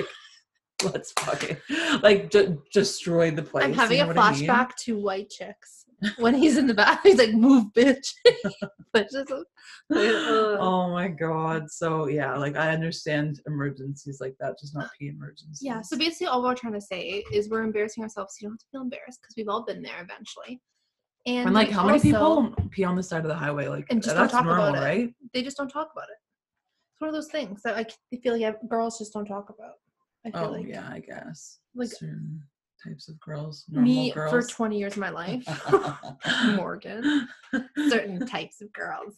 Like, 0.84 0.94
let's 0.94 1.12
fucking 1.12 1.58
like 2.02 2.32
ju- 2.32 2.62
destroy 2.74 3.30
the 3.32 3.44
place. 3.44 3.66
I'm 3.66 3.74
having 3.74 3.98
you 4.00 4.04
a 4.04 4.08
know 4.08 4.14
what 4.14 4.18
I 4.18 4.32
mean? 4.34 4.48
flashback 4.48 4.76
to 4.86 4.98
White 5.00 5.30
Chicks 5.30 5.81
when 6.18 6.34
he's 6.36 6.58
in 6.58 6.68
the 6.68 6.74
bath. 6.74 7.00
He's 7.04 7.18
like, 7.18 7.34
"Move, 7.34 7.66
bitch." 7.74 8.14
but 8.94 9.10
just, 9.12 9.32
Oh 9.94 10.90
my 10.92 11.08
god. 11.08 11.70
So 11.70 12.08
yeah, 12.08 12.36
like 12.38 12.56
I 12.56 12.70
understand 12.70 13.42
emergencies 13.48 14.20
like 14.22 14.36
that, 14.40 14.60
just 14.60 14.76
not 14.76 14.90
pee 14.98 15.10
emergencies. 15.10 15.60
yeah. 15.62 15.82
So 15.82 15.98
basically, 15.98 16.28
all 16.28 16.44
we're 16.44 16.56
trying 16.56 16.74
to 16.74 16.82
say 16.82 17.24
is 17.32 17.50
we're 17.50 17.64
embarrassing 17.64 18.04
ourselves. 18.04 18.36
You 18.42 18.48
don't 18.48 18.54
have 18.54 18.60
to 18.60 18.66
feel 18.72 18.82
embarrassed 18.82 19.20
because 19.22 19.36
we've 19.38 19.50
all 19.50 19.64
been 19.66 19.82
there 19.82 20.02
eventually. 20.02 20.62
And, 21.28 21.48
and 21.48 21.54
like 21.54 21.70
how 21.70 21.86
many 21.86 21.98
also- 22.14 22.48
people 22.52 22.70
pee 22.72 22.84
on 22.84 22.96
the 22.96 23.04
side 23.04 23.22
of 23.22 23.28
the 23.28 23.36
highway? 23.36 23.68
Like 23.68 23.86
And 23.90 24.02
just 24.02 24.16
don't 24.16 24.24
that's 24.24 24.34
talk 24.34 24.44
about 24.46 24.58
normal, 24.74 24.82
it. 24.82 24.86
right? 24.86 25.14
They 25.34 25.44
just 25.44 25.58
don't 25.58 25.70
talk 25.70 25.90
about 25.94 26.06
it. 26.10 26.18
It's 26.94 27.00
one 27.02 27.10
of 27.10 27.14
those 27.14 27.28
things 27.30 27.62
that 27.64 27.76
like 27.76 27.92
I 28.14 28.18
feel 28.18 28.40
like 28.40 28.56
girls 28.68 28.98
just 28.98 29.14
don't 29.14 29.26
talk 29.26 29.50
about. 29.50 29.74
I 30.26 30.32
feel 30.32 30.50
Oh 30.50 30.52
like 30.52 30.68
yeah, 30.68 30.88
I 30.92 31.00
guess. 31.00 31.60
like 31.76 31.90
certain 31.90 32.42
types 32.84 33.08
of 33.10 33.20
girls. 33.20 33.66
Me 33.70 34.12
girls. 34.12 34.32
for 34.32 34.42
20 34.42 34.78
years 34.80 34.94
of 34.94 35.00
my 35.00 35.10
life, 35.10 35.44
Morgan. 36.56 37.28
Certain 37.90 38.26
types 38.28 38.62
of 38.62 38.72
girls. 38.74 39.16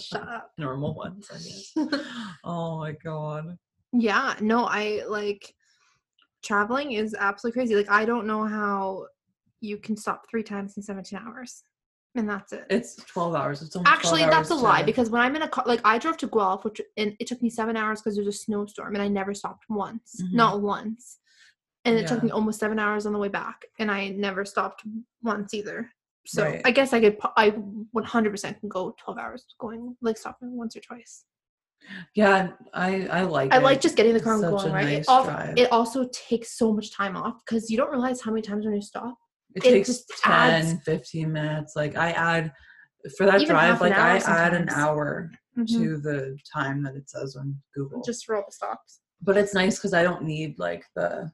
Shut 0.00 0.26
up. 0.26 0.52
normal 0.58 0.94
ones, 0.94 1.28
I 1.30 1.34
guess. 1.36 2.02
oh 2.44 2.78
my 2.78 2.92
god. 3.04 3.56
Yeah, 3.92 4.34
no, 4.40 4.64
I 4.66 5.02
like 5.08 5.54
traveling 6.44 6.92
is 6.92 7.14
absolutely 7.18 7.58
crazy. 7.60 7.76
Like 7.76 7.90
I 7.90 8.04
don't 8.04 8.26
know 8.26 8.44
how 8.46 9.06
you 9.60 9.78
can 9.78 9.96
stop 9.96 10.28
three 10.30 10.42
times 10.42 10.76
in 10.76 10.82
17 10.82 11.18
hours. 11.18 11.62
And 12.14 12.26
that's 12.26 12.54
it. 12.54 12.64
It's 12.70 12.96
12 12.96 13.34
hours. 13.34 13.60
It's 13.60 13.76
almost 13.76 13.90
12 13.90 13.98
Actually, 13.98 14.30
that's 14.34 14.48
a 14.48 14.54
lie 14.54 14.80
to- 14.80 14.86
because 14.86 15.10
when 15.10 15.20
I'm 15.20 15.36
in 15.36 15.42
a 15.42 15.48
car, 15.48 15.64
like 15.66 15.82
I 15.84 15.98
drove 15.98 16.16
to 16.18 16.26
Guelph, 16.26 16.64
which 16.64 16.80
and 16.96 17.14
it 17.20 17.26
took 17.26 17.42
me 17.42 17.50
seven 17.50 17.76
hours 17.76 18.00
because 18.00 18.14
there's 18.16 18.26
a 18.28 18.32
snowstorm, 18.32 18.94
and 18.94 19.02
I 19.02 19.08
never 19.08 19.34
stopped 19.34 19.64
once, 19.68 20.22
Mhm. 20.22 20.32
not 20.32 20.62
once. 20.62 21.18
And 21.86 21.96
it 21.96 22.06
took 22.06 22.22
me 22.22 22.30
almost 22.30 22.58
seven 22.60 22.78
hours 22.78 23.06
on 23.06 23.12
the 23.12 23.18
way 23.18 23.28
back, 23.28 23.64
and 23.78 23.90
I 23.90 24.08
never 24.08 24.44
stopped 24.44 24.82
once 25.22 25.54
either. 25.54 25.90
So 26.26 26.42
Right. 26.44 26.60
I 26.64 26.72
guess 26.72 26.92
I 26.92 27.00
could, 27.00 27.16
I 27.36 27.50
100% 27.94 28.60
can 28.60 28.68
go 28.68 28.94
12 28.98 29.18
hours 29.18 29.46
going, 29.60 29.96
like 30.02 30.16
stopping 30.18 30.56
once 30.56 30.76
or 30.76 30.80
twice. 30.80 31.24
Yeah, 32.16 32.48
I 32.74 33.06
I 33.06 33.22
like 33.22 33.52
I 33.52 33.58
it. 33.58 33.62
like 33.62 33.80
just 33.80 33.96
getting 33.96 34.14
the 34.14 34.20
car 34.20 34.34
and 34.34 34.42
going 34.42 34.72
right. 34.72 34.84
nice 34.84 35.04
it, 35.04 35.08
al- 35.08 35.54
it 35.56 35.70
also 35.70 36.08
takes 36.12 36.58
so 36.58 36.72
much 36.72 36.90
time 36.92 37.16
off 37.16 37.36
because 37.44 37.70
you 37.70 37.76
don't 37.76 37.90
realize 37.90 38.20
how 38.20 38.32
many 38.32 38.42
times 38.42 38.64
when 38.64 38.74
you 38.74 38.82
stop. 38.82 39.16
it 39.54 39.64
it 39.64 39.70
takes 39.70 39.88
just 39.88 40.08
10, 40.24 40.32
adds- 40.32 40.82
15 40.84 41.30
minutes. 41.32 41.76
Like 41.76 41.94
I 41.96 42.10
add 42.12 42.52
for 43.16 43.26
that 43.26 43.46
drive, 43.46 43.80
like 43.80 43.92
I 43.92 44.18
hour 44.18 44.22
add 44.26 44.54
an 44.54 44.68
sometimes. 44.68 44.72
hour 44.84 45.30
Mhm. 45.56 45.68
to 45.68 45.98
the 45.98 46.36
time 46.52 46.82
that 46.82 46.96
it 46.96 47.08
says 47.08 47.36
on 47.36 47.56
Google. 47.74 48.02
Just 48.02 48.24
for 48.26 48.34
all 48.34 48.44
the 48.46 48.52
stops. 48.52 49.00
but 49.22 49.36
it's 49.36 49.54
nice 49.54 49.76
because 49.78 49.94
I 49.94 50.02
don't 50.02 50.24
need 50.24 50.58
like 50.58 50.84
the 50.96 51.30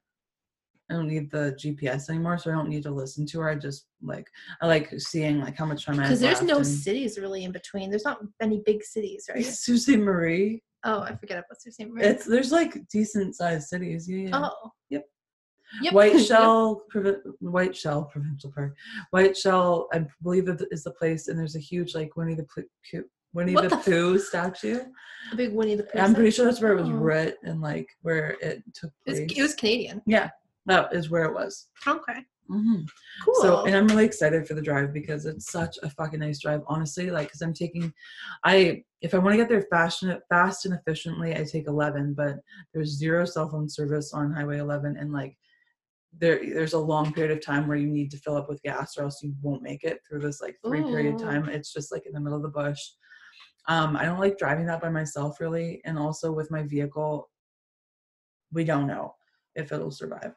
I 0.92 0.96
don't 0.96 1.08
need 1.08 1.30
the 1.30 1.56
GPS 1.58 2.10
anymore, 2.10 2.36
so 2.36 2.50
I 2.50 2.54
don't 2.54 2.68
need 2.68 2.82
to 2.82 2.90
listen 2.90 3.24
to 3.26 3.40
her. 3.40 3.48
I 3.48 3.54
just 3.54 3.86
like 4.02 4.26
I 4.60 4.66
like 4.66 4.92
seeing 4.98 5.40
like 5.40 5.56
how 5.56 5.64
much 5.64 5.86
time 5.86 5.98
I 5.98 6.02
Because 6.02 6.20
there's 6.20 6.42
no 6.42 6.58
and- 6.58 6.66
cities 6.66 7.18
really 7.18 7.44
in 7.44 7.52
between. 7.52 7.88
There's 7.90 8.04
not 8.04 8.20
any 8.40 8.60
big 8.66 8.84
cities, 8.84 9.24
right? 9.34 9.44
Sault 9.64 9.78
Ste. 9.80 9.98
Marie. 9.98 10.62
Oh, 10.84 11.00
I 11.00 11.14
forget 11.16 11.38
about 11.38 11.60
Sault 11.60 11.72
Ste. 11.74 11.88
Marie. 11.88 12.02
It's 12.04 12.26
there's 12.26 12.52
like 12.52 12.86
decent 12.88 13.34
sized 13.36 13.68
cities. 13.68 14.06
Yeah. 14.08 14.28
yeah. 14.28 14.48
oh. 14.50 14.70
Yep. 14.90 15.04
Yep. 15.80 15.92
White 15.94 16.12
Yep. 16.16 16.26
Shell, 16.26 16.82
Provi- 16.90 17.16
Whiteshell 17.40 18.04
Provincial 18.04 18.52
Park. 18.52 18.76
Whiteshell, 19.12 19.88
I 19.94 20.04
believe 20.22 20.48
it 20.48 20.62
is 20.70 20.84
the 20.84 20.90
place, 20.90 21.28
and 21.28 21.38
there's 21.38 21.56
a 21.56 21.60
huge 21.60 21.94
like 21.94 22.14
Winnie 22.16 22.34
the 22.34 22.44
Pooh, 22.54 23.04
Winnie 23.32 23.54
What 23.54 23.62
the, 23.70 23.76
the 23.76 23.76
Pooh 23.78 24.18
statue. 24.18 24.80
A 25.32 25.36
big 25.36 25.54
Winnie 25.54 25.76
the 25.76 25.84
Pooh. 25.84 25.98
I'm 25.98 26.14
pretty 26.14 26.30
sure 26.30 26.44
that's 26.44 26.60
where 26.60 26.72
it 26.76 26.80
was 26.82 26.90
Oh. 26.90 26.92
writ 26.92 27.38
and 27.44 27.62
like 27.62 27.88
where 28.02 28.36
it 28.42 28.62
took 28.74 28.90
It 29.06 29.10
was, 29.10 29.18
place. 29.20 29.32
it 29.38 29.42
was 29.42 29.54
Canadian. 29.54 30.02
yeah, 30.06 30.28
that 30.66 30.94
is 30.94 31.10
where 31.10 31.24
it 31.24 31.34
was. 31.34 31.68
Okay. 31.86 32.24
hmm 32.48 32.80
Cool. 33.24 33.34
So, 33.34 33.64
and 33.64 33.74
I'm 33.74 33.86
really 33.88 34.04
excited 34.04 34.46
for 34.46 34.54
the 34.54 34.62
drive 34.62 34.92
because 34.92 35.26
it's 35.26 35.50
such 35.50 35.76
a 35.82 35.90
fucking 35.90 36.20
nice 36.20 36.40
drive, 36.40 36.62
honestly. 36.66 37.10
Like, 37.10 37.28
because 37.28 37.42
I'm 37.42 37.54
taking, 37.54 37.92
I 38.44 38.82
if 39.00 39.14
I 39.14 39.18
want 39.18 39.32
to 39.32 39.36
get 39.36 39.48
there 39.48 39.66
fast 39.70 40.02
and 40.02 40.18
fast 40.28 40.64
and 40.64 40.74
efficiently, 40.74 41.34
I 41.34 41.44
take 41.44 41.66
11. 41.66 42.14
But 42.14 42.36
there's 42.72 42.96
zero 42.96 43.24
cell 43.24 43.48
phone 43.48 43.68
service 43.68 44.12
on 44.12 44.32
Highway 44.32 44.58
11, 44.58 44.96
and 44.96 45.12
like 45.12 45.36
there 46.18 46.40
there's 46.52 46.74
a 46.74 46.78
long 46.78 47.12
period 47.12 47.36
of 47.36 47.44
time 47.44 47.66
where 47.66 47.76
you 47.76 47.88
need 47.88 48.10
to 48.12 48.18
fill 48.18 48.36
up 48.36 48.48
with 48.48 48.62
gas, 48.62 48.96
or 48.96 49.04
else 49.04 49.22
you 49.22 49.34
won't 49.42 49.62
make 49.62 49.84
it 49.84 50.00
through 50.08 50.20
this 50.20 50.40
like 50.40 50.56
three 50.64 50.82
period 50.82 51.14
Ooh. 51.14 51.24
time. 51.24 51.48
It's 51.48 51.72
just 51.72 51.92
like 51.92 52.06
in 52.06 52.12
the 52.12 52.20
middle 52.20 52.36
of 52.36 52.42
the 52.42 52.48
bush. 52.48 52.80
Um, 53.68 53.96
I 53.96 54.04
don't 54.04 54.18
like 54.18 54.38
driving 54.38 54.66
that 54.66 54.80
by 54.80 54.88
myself 54.88 55.40
really, 55.40 55.80
and 55.84 55.98
also 55.98 56.32
with 56.32 56.50
my 56.50 56.62
vehicle, 56.62 57.30
we 58.52 58.64
don't 58.64 58.86
know 58.86 59.14
if 59.54 59.72
it'll 59.72 59.90
survive. 59.90 60.34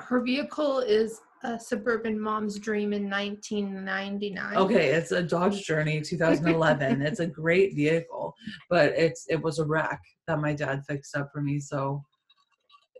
her 0.00 0.20
vehicle 0.20 0.80
is 0.80 1.20
a 1.44 1.58
suburban 1.58 2.18
mom's 2.18 2.58
dream 2.58 2.92
in 2.92 3.08
1999. 3.08 4.56
Okay, 4.56 4.88
it's 4.88 5.12
a 5.12 5.22
Dodge 5.22 5.64
Journey 5.64 6.00
2011. 6.00 7.02
it's 7.06 7.20
a 7.20 7.26
great 7.26 7.74
vehicle, 7.74 8.34
but 8.68 8.92
it's 8.96 9.26
it 9.28 9.40
was 9.40 9.58
a 9.58 9.64
wreck 9.64 10.00
that 10.26 10.40
my 10.40 10.52
dad 10.52 10.84
fixed 10.86 11.16
up 11.16 11.30
for 11.32 11.40
me. 11.40 11.60
So 11.60 12.02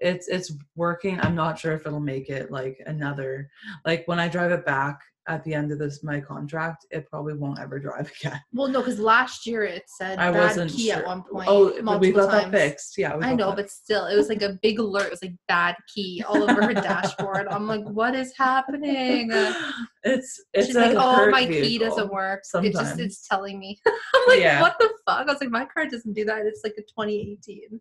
it's 0.01 0.29
it's 0.29 0.53
working. 0.77 1.19
I'm 1.21 1.35
not 1.35 1.59
sure 1.59 1.75
if 1.75 1.87
it'll 1.87 2.01
make 2.01 2.29
it 2.29 2.51
like 2.51 2.81
another 2.87 3.51
like 3.85 4.07
when 4.07 4.21
I 4.21 4.29
drive 4.29 4.53
it 4.53 4.65
back 4.65 5.01
at 5.29 5.45
the 5.45 5.55
end 5.55 5.71
of 5.71 5.79
this 5.79 6.03
my 6.03 6.21
contract, 6.21 6.87
it 6.91 7.09
probably 7.09 7.35
won't 7.35 7.61
ever 7.61 7.79
drive 7.79 8.11
again. 8.21 8.41
Well, 8.53 8.69
no, 8.69 8.81
because 8.81 8.99
last 8.99 9.47
year 9.47 9.63
it 9.65 9.85
said 9.87 10.19
I 10.19 10.31
bad 10.33 10.41
wasn't 10.41 10.73
key 10.73 10.89
sure. 10.89 10.97
at 10.97 11.07
one 11.07 11.23
point. 11.23 11.49
oh, 11.49 11.99
we 11.99 12.11
got 12.13 12.31
that 12.31 12.51
fixed. 12.51 12.97
Yeah, 12.99 13.17
I 13.21 13.35
know, 13.35 13.53
but 13.53 13.71
still, 13.71 14.07
it 14.07 14.17
was 14.17 14.29
like 14.29 14.43
a 14.43 14.59
big 14.63 14.79
alert. 14.79 15.07
It 15.07 15.11
was 15.11 15.23
like 15.23 15.35
bad 15.47 15.77
key 15.95 16.25
all 16.27 16.43
over 16.51 16.63
her 16.63 16.75
dashboard. 16.75 17.47
I'm 17.49 17.67
like, 17.67 17.85
what 17.85 18.15
is 18.15 18.33
happening? 18.37 19.29
it's 20.03 20.43
it's 20.55 20.67
She's 20.67 20.77
a 20.77 20.81
like, 20.81 20.97
oh, 20.99 21.31
my 21.31 21.47
key 21.47 21.79
doesn't 21.79 22.11
work. 22.13 22.41
It 22.55 22.73
just 22.73 22.77
sometimes. 22.77 22.99
it's 23.01 23.29
telling 23.29 23.59
me. 23.59 23.79
I'm 23.87 24.23
like, 24.29 24.41
Yeah. 24.41 24.61
what 24.63 24.77
the 24.81 24.89
fuck? 25.07 25.29
I 25.29 25.33
was 25.33 25.41
like, 25.41 25.51
my 25.51 25.67
car 25.67 25.87
doesn't 25.87 26.15
do 26.15 26.25
that. 26.25 26.47
It's 26.47 26.63
like 26.65 26.75
a 26.79 26.83
2018. 26.83 27.81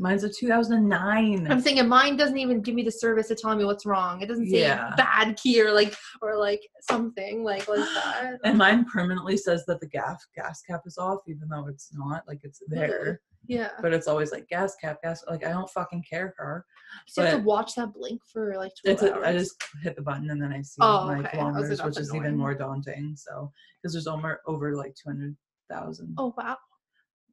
Mine's 0.00 0.22
a 0.22 0.28
2009. 0.30 1.50
I'm 1.50 1.60
saying, 1.60 1.80
and 1.80 1.88
mine 1.88 2.16
doesn't 2.16 2.38
even 2.38 2.60
give 2.62 2.74
me 2.74 2.82
the 2.82 2.90
service 2.90 3.30
of 3.30 3.38
telling 3.38 3.58
me 3.58 3.64
what's 3.64 3.84
wrong. 3.84 4.22
It 4.22 4.26
doesn't 4.26 4.48
say 4.48 4.60
Yeah. 4.60 4.94
bad 4.96 5.36
key 5.36 5.60
or 5.60 5.72
like 5.72 5.94
or 6.22 6.36
like 6.36 6.60
something 6.82 7.42
like 7.42 7.66
like 7.68 7.80
that. 7.80 8.38
and 8.44 8.56
mine 8.56 8.84
permanently 8.84 9.36
says 9.36 9.64
that 9.66 9.80
the 9.80 9.88
gas 9.88 10.24
gas 10.36 10.62
cap 10.62 10.82
is 10.86 10.98
off, 10.98 11.20
even 11.26 11.48
though 11.48 11.66
it's 11.66 11.90
not. 11.94 12.22
Like 12.28 12.40
it's 12.44 12.62
there, 12.68 13.20
Yeah. 13.46 13.70
but 13.82 13.92
it's 13.92 14.06
always 14.06 14.30
like 14.30 14.48
gas 14.48 14.76
cap, 14.76 14.98
gas. 15.02 15.24
Like 15.28 15.44
I 15.44 15.50
don't 15.50 15.68
fucking 15.70 16.04
care, 16.08 16.32
car. 16.38 16.64
So 17.08 17.22
you 17.22 17.28
have 17.28 17.38
to 17.40 17.44
watch 17.44 17.74
that 17.74 17.92
blink 17.92 18.20
for 18.32 18.54
like 18.56 18.72
12 18.84 18.94
It's 18.94 19.02
a, 19.02 19.14
hours. 19.14 19.24
I 19.24 19.32
just 19.32 19.62
hit 19.82 19.96
the 19.96 20.02
button 20.02 20.30
and 20.30 20.40
then 20.40 20.52
I 20.52 20.62
see 20.62 20.78
Oh, 20.80 21.06
my 21.06 21.14
okay. 21.14 21.22
Like, 21.22 21.30
kilometers, 21.32 21.68
that's 21.78 21.82
which 21.84 21.98
is 21.98 22.14
even 22.14 22.36
more 22.36 22.54
daunting. 22.54 23.14
So 23.16 23.50
because 23.82 23.94
there's 23.94 24.06
over 24.06 24.40
over 24.46 24.76
like 24.76 24.94
200,000. 25.02 26.14
oh 26.18 26.34
wow. 26.38 26.56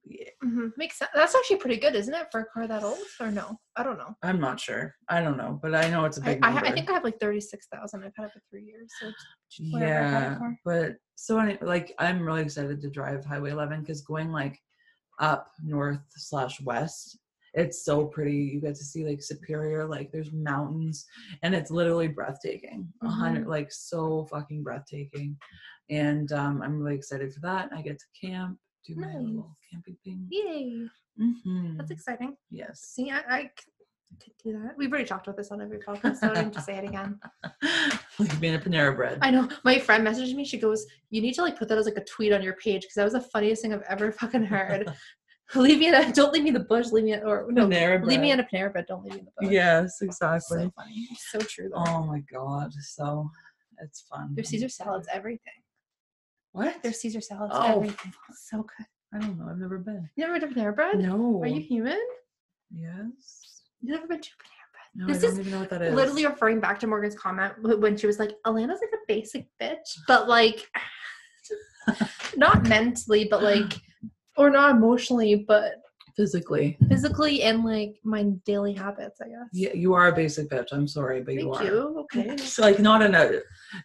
Yeah. 0.06 0.30
hmm 0.42 0.68
Makes 0.78 1.00
sense. 1.00 1.12
That's 1.14 1.36
actually 1.36 1.58
pretty 1.58 1.78
good, 1.78 1.96
isn't 1.96 2.14
it, 2.14 2.28
for 2.32 2.42
a 2.42 2.46
car 2.46 2.68
that 2.68 2.84
old? 2.84 2.98
Or 3.20 3.32
no? 3.32 3.60
I 3.76 3.84
don't 3.84 3.98
know. 3.98 4.16
I'm 4.24 4.40
not 4.40 4.60
sure. 4.60 4.94
I 5.10 5.22
don't 5.22 5.38
know, 5.38 5.60
but 5.62 5.74
I 5.74 5.90
know 5.90 6.06
it's 6.06 6.18
a 6.18 6.22
big 6.22 6.40
I, 6.44 6.52
number. 6.52 6.68
I 6.68 6.72
think 6.72 6.90
I 6.90 6.94
have 6.94 7.04
like 7.04 7.20
thirty 7.20 7.42
six 7.42 7.68
thousand. 7.74 8.04
I've 8.04 8.14
had 8.16 8.28
it 8.28 8.32
for 8.34 8.42
three 8.50 8.64
years. 8.64 8.92
So 9.00 9.12
whatever 9.72 10.00
I 10.00 10.08
had 10.08 10.24
it 10.24 10.38
yeah, 10.42 10.52
but 10.64 10.96
so 11.16 11.40
any, 11.40 11.58
like 11.62 11.94
I'm 11.98 12.22
really 12.22 12.42
excited 12.42 12.82
to 12.82 12.90
drive 12.90 13.26
Highway 13.26 13.52
11 13.52 13.82
because 13.82 14.02
going 14.02 14.32
like 14.32 14.60
up 15.20 15.50
north 15.64 16.02
slash 16.10 16.60
west, 16.62 17.18
it's 17.54 17.86
so 17.86 18.06
pretty. 18.06 18.36
You 18.36 18.62
get 18.62 18.76
to 18.76 18.84
see 18.84 19.06
like 19.06 19.24
Superior, 19.24 19.86
like 19.86 20.12
there's 20.12 20.32
mountains, 20.34 21.06
and 21.42 21.56
it's 21.56 21.72
literally 21.72 22.10
breathtaking. 22.10 22.88
A 23.02 23.08
hundred, 23.08 23.48
like 23.48 23.72
so 23.72 24.28
fucking 24.30 24.62
breathtaking, 24.62 25.38
and 25.90 26.32
um, 26.34 26.62
I'm 26.62 26.82
really 26.82 26.96
excited 26.96 27.34
for 27.34 27.40
that. 27.42 27.70
I 27.74 27.82
get 27.82 27.98
to 27.98 28.28
camp, 28.28 28.58
do 28.86 28.96
my 28.96 29.08
Nice. 29.08 29.16
little 29.22 29.58
camping 29.72 29.98
thing. 30.04 30.28
Yay! 30.30 30.88
hmm 31.18 31.78
That's 31.78 31.92
exciting. 31.92 32.36
yes. 32.52 32.82
See, 32.82 33.12
I 33.12 33.50
could 34.22 34.34
do 34.44 34.54
that. 34.54 34.78
We've 34.78 34.90
already 34.92 35.06
talked 35.08 35.28
about 35.28 35.38
this 35.38 35.52
on 35.52 35.62
every 35.62 35.80
podcast, 35.80 36.18
so 36.18 36.30
I 36.30 36.34
don't 36.36 36.46
need 36.46 36.54
to 36.54 36.62
say 36.62 36.78
it 36.78 36.84
again. 36.86 37.20
being 38.40 38.56
a 38.56 38.60
Panera 38.60 38.96
Bread. 38.96 39.20
I 39.22 39.32
know. 39.32 39.50
My 39.64 39.80
friend 39.80 40.06
messaged 40.06 40.36
me. 40.36 40.46
She 40.46 40.58
goes, 40.58 40.86
"You 41.10 41.22
need 41.22 41.34
to 41.36 41.42
like 41.42 41.58
put 41.58 41.68
that 41.70 41.78
as 41.78 41.86
like 41.86 41.98
a 41.98 42.04
tweet 42.04 42.32
on 42.32 42.42
your 42.44 42.54
page 42.54 42.82
because 42.84 42.96
that 42.96 43.04
was 43.04 43.14
the 43.14 43.22
funniest 43.22 43.62
thing 43.62 43.74
I've 43.74 43.82
ever 43.90 44.12
fucking 44.12 44.44
heard." 44.46 44.92
leave 45.56 45.78
me 45.78 45.88
in 45.90 45.94
a 45.94 46.12
don't 46.12 46.34
leave 46.34 46.42
me 46.44 46.50
in 46.50 46.54
the 46.56 46.60
bush. 46.62 46.88
Leave 46.92 47.04
me 47.04 47.14
in, 47.14 47.22
or 47.24 47.46
no, 47.52 47.68
Panera 47.68 48.04
leave 48.04 48.20
me 48.20 48.32
in 48.32 48.40
a 48.40 48.44
Panera 48.44 48.72
Bread. 48.72 48.86
Don't 48.88 49.04
leave 49.04 49.14
me 49.14 49.20
in 49.20 49.26
the 49.26 49.32
bush. 49.40 49.52
Yes, 49.54 50.02
exactly. 50.02 50.64
so 50.64 50.72
funny. 50.76 51.08
So 51.30 51.40
true 51.40 51.70
though. 51.70 51.84
Oh 51.86 52.04
my 52.04 52.22
god. 52.32 52.72
So 52.74 53.30
it's 53.80 54.02
fun. 54.02 54.34
Their 54.34 54.44
Caesar 54.44 54.70
salads, 54.70 55.08
everything. 55.14 55.54
What? 56.56 56.82
Their 56.84 56.94
Caesar 56.94 57.20
salads, 57.20 57.54
Oh. 57.54 57.76
everything. 57.78 58.14
So 58.48 58.64
good. 58.64 58.86
I 59.14 59.20
don't 59.20 59.38
know. 59.38 59.48
I've 59.50 59.58
never 59.58 59.78
been. 59.78 60.10
You 60.16 60.26
never 60.26 60.40
been 60.40 60.54
to 60.54 60.56
Panera 60.60 60.74
Bread? 60.74 61.00
No. 61.00 61.42
Are 61.44 61.48
you 61.48 61.60
human? 61.60 62.00
Yes. 62.72 63.62
You 63.82 63.92
never 63.94 64.08
been 64.08 64.22
to 64.22 64.30
Panera 64.30 64.68
Bread? 64.72 64.90
No, 64.96 65.08
This 65.08 65.18
I 65.18 65.22
don't 65.28 65.32
is 65.34 65.40
even 65.42 65.52
know 65.52 65.60
what 65.60 65.70
that 65.72 65.82
is. 65.82 65.94
Literally 65.94 66.26
referring 66.26 66.62
back 66.62 66.80
to 66.80 66.88
Morgan's 66.88 67.16
comment 67.16 67.54
when 67.62 67.98
she 67.98 68.08
was 68.08 68.20
like, 68.20 68.32
"Alana's 68.48 68.80
like 68.80 68.94
a 68.94 69.04
basic 69.06 69.48
bitch," 69.62 69.98
but 70.08 70.30
like, 70.30 70.70
not 72.38 72.64
mentally, 72.70 73.28
but 73.30 73.44
like, 73.44 73.74
or 74.38 74.50
not 74.50 74.72
emotionally, 74.78 75.44
but 75.48 75.82
physically. 76.16 76.78
physically 76.90 77.44
and 77.44 77.64
like 77.64 77.96
my 78.04 78.24
daily 78.46 78.74
habits. 78.74 79.20
I 79.22 79.28
guess. 79.30 79.48
Yeah, 79.54 79.74
you 79.74 79.94
are 79.94 80.08
a 80.08 80.16
basic 80.16 80.50
bitch. 80.50 80.68
I'm 80.72 80.88
sorry, 80.88 81.22
but 81.22 81.34
you 81.36 81.54
Thank 81.54 81.62
are. 81.62 81.64
you. 81.66 82.06
Okay. 82.14 82.30
It's 82.34 82.60
like 82.60 82.80
not 82.80 83.02
in 83.02 83.16
a 83.16 83.40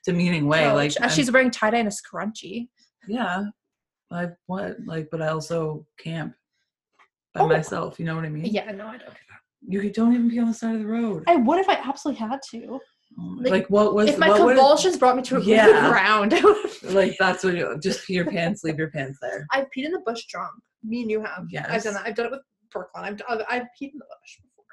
demeaning 0.06 0.46
way. 0.46 0.64
No, 0.66 0.74
like 0.74 0.92
sh- 0.92 0.96
I'm- 1.00 1.10
she's 1.10 1.30
wearing 1.30 1.50
tie 1.50 1.70
dye 1.70 1.78
and 1.78 1.88
a 1.88 1.90
scrunchie. 1.90 2.68
yeah. 3.08 3.44
I 4.12 4.28
what 4.46 4.76
like, 4.86 5.08
but 5.10 5.22
I 5.22 5.28
also 5.28 5.86
camp 5.98 6.34
by 7.34 7.42
Oh. 7.42 7.48
myself. 7.48 8.00
You 8.00 8.06
know 8.06 8.16
what 8.16 8.24
I 8.24 8.28
mean? 8.28 8.44
Yeah, 8.46 8.70
no, 8.72 8.86
I 8.88 8.98
don't. 8.98 9.14
You 9.68 9.88
don't 9.92 10.14
even 10.14 10.28
be 10.28 10.38
on 10.40 10.48
the 10.48 10.54
side 10.54 10.74
of 10.74 10.80
the 10.80 10.86
road. 10.88 11.22
I 11.28 11.36
would 11.36 11.60
if 11.60 11.68
I 11.68 11.74
absolutely 11.74 12.18
had 12.26 12.40
to. 12.50 12.80
Like, 13.40 13.50
like, 13.50 13.70
what 13.70 13.94
was 13.94 14.08
If 14.08 14.18
my 14.18 14.28
convulsions 14.36 14.96
brought 14.96 15.16
me 15.16 15.22
to 15.22 15.36
a 15.36 15.40
Yeah. 15.40 15.88
ground, 15.88 16.34
I 16.34 16.40
would 16.40 16.62
have. 16.62 16.82
like 16.94 17.16
that's 17.18 17.44
what 17.44 17.56
you 17.56 17.78
just 17.82 18.06
pee 18.06 18.14
your 18.14 18.26
pants, 18.30 18.64
leave 18.64 18.78
your 18.78 18.90
pants 18.90 19.18
there. 19.20 19.46
I've 19.52 19.66
peed 19.76 19.84
in 19.84 19.92
the 19.92 20.00
bush 20.00 20.24
drunk. 20.26 20.52
Me 20.82 21.02
and 21.02 21.10
you 21.10 21.20
have. 21.22 21.46
I've 21.68 21.82
done 21.82 21.94
that. 21.94 22.06
I've 22.06 22.14
done 22.14 22.26
it 22.26 22.32
with 22.32 22.40
Brooklyn. 22.72 23.04
I've, 23.04 23.20
I've, 23.28 23.44
I've 23.48 23.62
peed 23.80 23.92
in 23.92 23.98
the 23.98 24.04
bush 24.04 24.36
before. 24.42 24.64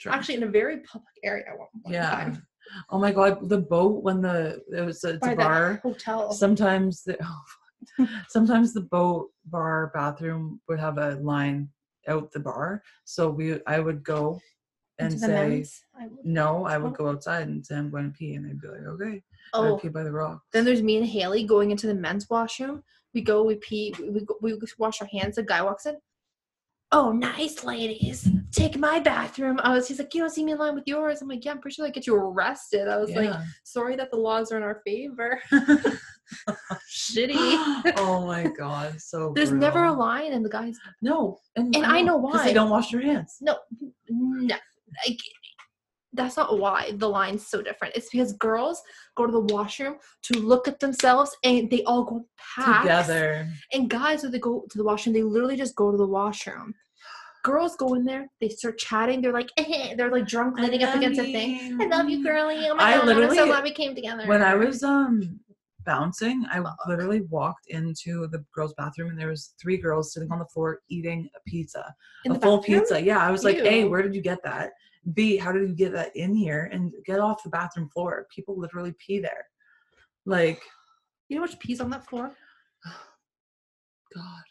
Drunk. 0.00 0.18
Actually, 0.18 0.34
in 0.36 0.42
a 0.44 0.48
very 0.48 0.80
public 0.80 1.14
area 1.22 1.44
at 1.48 1.58
one 1.58 1.68
one 1.82 1.94
yeah. 1.94 2.10
time. 2.10 2.46
Oh 2.90 2.98
my 2.98 3.12
god, 3.12 3.48
the 3.48 3.58
boat 3.58 4.02
when 4.02 4.22
the 4.22 4.62
it 4.76 4.80
was 4.80 5.02
it's 5.04 5.18
By 5.18 5.32
a 5.32 5.36
bar. 5.36 5.80
hotel. 5.82 6.32
Sometimes 6.32 7.02
the 7.04 7.16
oh, 8.00 8.08
sometimes 8.28 8.72
the 8.72 8.82
boat 8.82 9.30
bar 9.46 9.90
bathroom 9.94 10.60
would 10.68 10.80
have 10.80 10.98
a 10.98 11.16
line 11.16 11.68
out 12.08 12.32
the 12.32 12.40
bar. 12.40 12.82
So 13.04 13.30
we 13.30 13.60
I 13.66 13.80
would 13.80 14.02
go 14.04 14.40
and 15.04 15.12
Into 15.12 15.26
say 15.26 15.48
men's. 15.48 15.84
I 15.98 16.08
no, 16.24 16.64
I 16.66 16.78
would 16.78 16.94
go 16.94 17.08
outside 17.10 17.48
and 17.48 17.64
say 17.64 17.76
I'm 17.76 17.90
going 17.90 18.10
to 18.12 18.16
pee, 18.18 18.34
and 18.34 18.44
they'd 18.48 18.60
be 18.60 18.68
like, 18.68 18.80
okay, 18.86 19.22
I 19.54 19.58
Oh, 19.58 19.72
would 19.74 19.82
pee 19.82 19.88
by 19.88 20.02
the 20.02 20.12
rock. 20.12 20.40
then 20.52 20.64
there's 20.64 20.82
me 20.82 20.96
and 20.96 21.06
Haley 21.06 21.44
going 21.44 21.70
into 21.70 21.86
the 21.86 21.94
men's 21.94 22.28
washroom. 22.30 22.82
We 23.14 23.20
go, 23.20 23.42
we 23.42 23.56
pee, 23.56 23.94
we, 24.00 24.08
we, 24.10 24.20
go, 24.24 24.36
we 24.40 24.58
wash 24.78 25.00
our 25.02 25.08
hands. 25.08 25.36
The 25.36 25.42
guy 25.42 25.60
walks 25.62 25.84
in. 25.86 25.96
Oh, 26.94 27.10
nice 27.12 27.64
ladies. 27.64 28.28
Take 28.50 28.76
my 28.76 28.98
bathroom. 29.00 29.58
I 29.62 29.72
was, 29.74 29.88
he's 29.88 29.98
like, 29.98 30.14
you 30.14 30.20
don't 30.20 30.28
see 30.30 30.44
me 30.44 30.52
in 30.52 30.58
line 30.58 30.74
with 30.74 30.84
yours. 30.86 31.22
I'm 31.22 31.28
like, 31.28 31.42
yeah, 31.42 31.52
I'm 31.52 31.58
pretty 31.60 31.74
sure 31.76 31.86
that 31.86 31.94
get 31.94 32.06
you 32.06 32.14
arrested. 32.14 32.86
I 32.86 32.98
was 32.98 33.10
like, 33.10 33.30
sorry 33.64 33.96
that 33.96 34.10
the 34.10 34.18
laws 34.18 34.52
are 34.52 34.58
in 34.58 34.62
our 34.62 34.82
favor. 34.86 35.40
Shitty. 36.90 37.94
oh 37.96 38.24
my 38.26 38.44
god, 38.58 39.00
so 39.00 39.32
There's 39.34 39.52
never 39.52 39.84
a 39.84 39.92
line, 39.92 40.32
and 40.32 40.44
the 40.44 40.48
guys, 40.50 40.76
no, 41.00 41.38
and, 41.56 41.74
And 41.74 41.84
I 41.86 42.02
know 42.02 42.18
because 42.20 42.40
why. 42.40 42.44
they 42.46 42.52
don't 42.54 42.70
wash 42.70 42.90
their 42.90 43.00
hands. 43.02 43.36
no, 43.40 43.56
no. 44.08 44.56
Like, 45.06 45.18
that's 46.12 46.36
not 46.36 46.58
why 46.58 46.92
the 46.96 47.08
line's 47.08 47.46
so 47.46 47.62
different. 47.62 47.96
It's 47.96 48.10
because 48.10 48.34
girls 48.34 48.82
go 49.16 49.26
to 49.26 49.32
the 49.32 49.40
washroom 49.54 49.96
to 50.24 50.38
look 50.38 50.68
at 50.68 50.78
themselves 50.78 51.34
and 51.42 51.70
they 51.70 51.82
all 51.84 52.04
go 52.04 52.26
packs. 52.56 52.82
Together, 52.82 53.48
And 53.72 53.88
guys, 53.88 54.22
when 54.22 54.32
they 54.32 54.38
go 54.38 54.64
to 54.70 54.78
the 54.78 54.84
washroom, 54.84 55.14
they 55.14 55.22
literally 55.22 55.56
just 55.56 55.74
go 55.74 55.90
to 55.90 55.96
the 55.96 56.06
washroom. 56.06 56.74
Girls 57.44 57.74
go 57.76 57.94
in 57.94 58.04
there, 58.04 58.28
they 58.40 58.48
start 58.50 58.78
chatting. 58.78 59.20
They're 59.20 59.32
like, 59.32 59.50
eh, 59.56 59.94
they're 59.96 60.12
like 60.12 60.26
drunk, 60.26 60.58
leaning 60.58 60.84
up 60.84 60.94
against 60.94 61.18
a 61.18 61.24
thing. 61.24 61.76
I 61.80 61.86
love 61.86 62.08
you, 62.08 62.18
you. 62.18 62.24
girlie. 62.24 62.68
Oh 62.68 62.74
my 62.76 62.82
I 62.84 62.98
god, 62.98 63.08
I'm 63.08 63.34
so 63.34 63.46
glad 63.46 63.64
we 63.64 63.72
came 63.72 63.94
together. 63.94 64.26
when 64.26 64.42
I 64.42 64.54
was 64.54 64.84
um 64.84 65.40
bouncing, 65.84 66.44
I 66.50 66.60
Fuck. 66.62 66.76
literally 66.86 67.22
walked 67.22 67.66
into 67.68 68.26
the 68.28 68.44
girls' 68.54 68.74
bathroom 68.74 69.10
and 69.10 69.18
there 69.18 69.28
was 69.28 69.54
three 69.60 69.76
girls 69.76 70.12
sitting 70.12 70.30
on 70.30 70.38
the 70.38 70.46
floor 70.46 70.80
eating 70.88 71.28
a 71.36 71.40
pizza, 71.48 71.94
in 72.24 72.32
a 72.32 72.40
full 72.40 72.58
bathroom? 72.58 72.80
pizza. 72.80 73.00
Yeah, 73.02 73.18
I 73.18 73.30
was 73.30 73.44
like, 73.44 73.56
A, 73.58 73.84
where 73.84 74.02
did 74.02 74.14
you 74.14 74.20
get 74.20 74.42
that? 74.44 74.72
B, 75.14 75.36
how 75.36 75.50
did 75.52 75.68
you 75.68 75.74
get 75.74 75.92
that 75.92 76.14
in 76.16 76.34
here? 76.34 76.70
And 76.72 76.92
get 77.04 77.18
off 77.20 77.42
the 77.42 77.50
bathroom 77.50 77.88
floor. 77.88 78.26
People 78.34 78.58
literally 78.58 78.94
pee 79.04 79.18
there. 79.18 79.46
Like, 80.26 80.62
You 81.28 81.36
know 81.36 81.42
what 81.42 81.58
pees 81.60 81.80
on 81.80 81.90
that 81.90 82.06
floor? 82.06 82.32
God, 84.14 84.42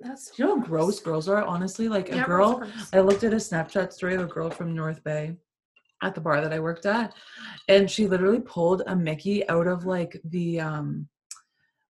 That's 0.00 0.32
you 0.38 0.44
know 0.44 0.58
how 0.60 0.64
gross 0.64 1.00
girls 1.00 1.28
are? 1.28 1.42
Honestly, 1.42 1.88
like 1.88 2.10
a 2.10 2.22
girl. 2.24 2.62
I 2.92 3.00
looked 3.00 3.24
at 3.24 3.32
a 3.32 3.36
Snapchat 3.36 3.92
story 3.92 4.14
of 4.14 4.20
a 4.22 4.26
girl 4.26 4.50
from 4.50 4.74
North 4.74 5.02
Bay 5.02 5.36
at 6.02 6.14
the 6.14 6.20
bar 6.20 6.40
that 6.40 6.52
I 6.52 6.60
worked 6.60 6.86
at, 6.86 7.14
and 7.68 7.90
she 7.90 8.06
literally 8.06 8.40
pulled 8.40 8.82
a 8.86 8.96
Mickey 8.96 9.48
out 9.48 9.66
of 9.66 9.84
like 9.86 10.20
the 10.24 10.60
um 10.60 11.08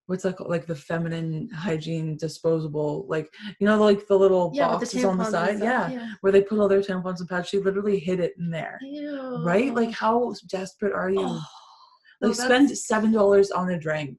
what's 0.06 0.24
that 0.24 0.36
called? 0.36 0.50
Like 0.50 0.66
the 0.66 0.74
feminine 0.74 1.48
hygiene 1.54 2.16
disposable, 2.16 3.06
like 3.08 3.32
you 3.60 3.66
know, 3.66 3.78
like 3.82 4.08
the 4.08 4.18
little 4.18 4.50
Yeah, 4.52 4.66
boxes 4.66 5.04
on 5.04 5.18
the 5.18 5.24
side, 5.24 5.58
stuff, 5.58 5.92
yeah, 5.92 6.14
where 6.20 6.32
they 6.32 6.42
put 6.42 6.58
all 6.58 6.68
their 6.68 6.80
tampons 6.80 7.20
and 7.20 7.28
pads. 7.28 7.48
She 7.48 7.58
literally 7.58 7.98
hid 8.00 8.18
it 8.18 8.34
in 8.36 8.50
there, 8.50 8.80
Ew. 8.82 9.42
right? 9.44 9.72
Like 9.72 9.92
how 9.92 10.34
desperate 10.48 10.92
are 10.94 11.10
you? 11.10 11.20
Oh, 11.20 11.46
no, 12.20 12.28
like 12.28 12.36
spend 12.36 12.76
seven 12.76 13.12
dollars 13.12 13.52
on 13.52 13.70
a 13.70 13.78
drink. 13.78 14.18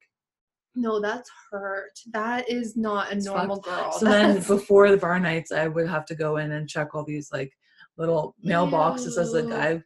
No, 0.75 1.01
that's 1.01 1.29
hurt. 1.51 1.91
That 2.13 2.49
is 2.49 2.77
not 2.77 3.11
a 3.11 3.17
It's 3.17 3.25
normal 3.25 3.59
girl. 3.59 3.91
So 3.91 4.05
then 4.05 4.41
before 4.47 4.89
the 4.89 4.95
bar 4.97 5.19
nights, 5.19 5.51
I 5.51 5.67
would 5.67 5.89
have 5.89 6.05
to 6.05 6.15
go 6.15 6.37
in 6.37 6.53
and 6.53 6.69
check 6.69 6.95
all 6.95 7.03
these 7.03 7.29
like 7.33 7.51
little 8.01 8.35
mailboxes 8.45 9.17
as 9.17 9.33
a 9.33 9.41
Ew. 9.41 9.49
guy. 9.49 9.81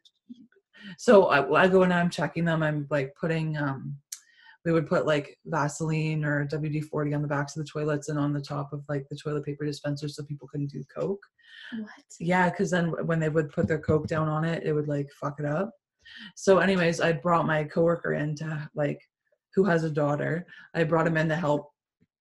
So 0.98 1.28
I, 1.28 1.64
I 1.64 1.68
go 1.68 1.84
and 1.84 1.94
I'm 1.94 2.10
checking 2.10 2.46
them. 2.46 2.64
I'm 2.64 2.88
like 2.90 3.14
putting 3.20 3.58
um, 3.58 3.98
we 4.66 4.72
would 4.72 4.88
put 4.88 5.06
like 5.06 5.38
Vaseline 5.46 6.26
or 6.26 6.48
WD 6.48 6.86
40 6.86 7.14
on 7.14 7.22
the 7.22 7.28
backs 7.28 7.56
of 7.56 7.64
the 7.64 7.70
toilets 7.72 8.10
and 8.10 8.18
on 8.18 8.34
the 8.34 8.42
top 8.42 8.74
of 8.74 8.84
like 8.90 9.06
the 9.10 9.16
toilet 9.16 9.46
paper 9.46 9.64
dispenser 9.66 10.10
so 10.10 10.24
people 10.24 10.48
couldn't 10.48 10.72
do 10.72 10.84
Coke. 10.94 11.24
What? 11.78 11.90
Yeah, 12.20 12.50
because 12.50 12.72
then 12.72 12.88
when 13.06 13.20
they 13.20 13.30
would 13.30 13.52
put 13.52 13.68
their 13.68 13.80
Coke 13.80 14.08
down 14.08 14.28
on 14.28 14.44
it, 14.44 14.64
it 14.64 14.74
would 14.74 14.88
like 14.88 15.08
fuck 15.22 15.40
it 15.40 15.46
up. 15.46 15.72
So, 16.36 16.58
anyways, 16.60 17.00
I 17.00 17.14
brought 17.14 17.46
my 17.46 17.64
coworker 17.64 18.14
in 18.14 18.36
to 18.38 18.70
like, 18.76 19.00
who 19.54 19.64
has 19.66 19.84
a 19.84 19.90
daughter. 19.90 20.46
I 20.74 20.84
brought 20.84 21.08
him 21.08 21.18
in 21.18 21.30
to 21.30 21.36
help 21.36 21.72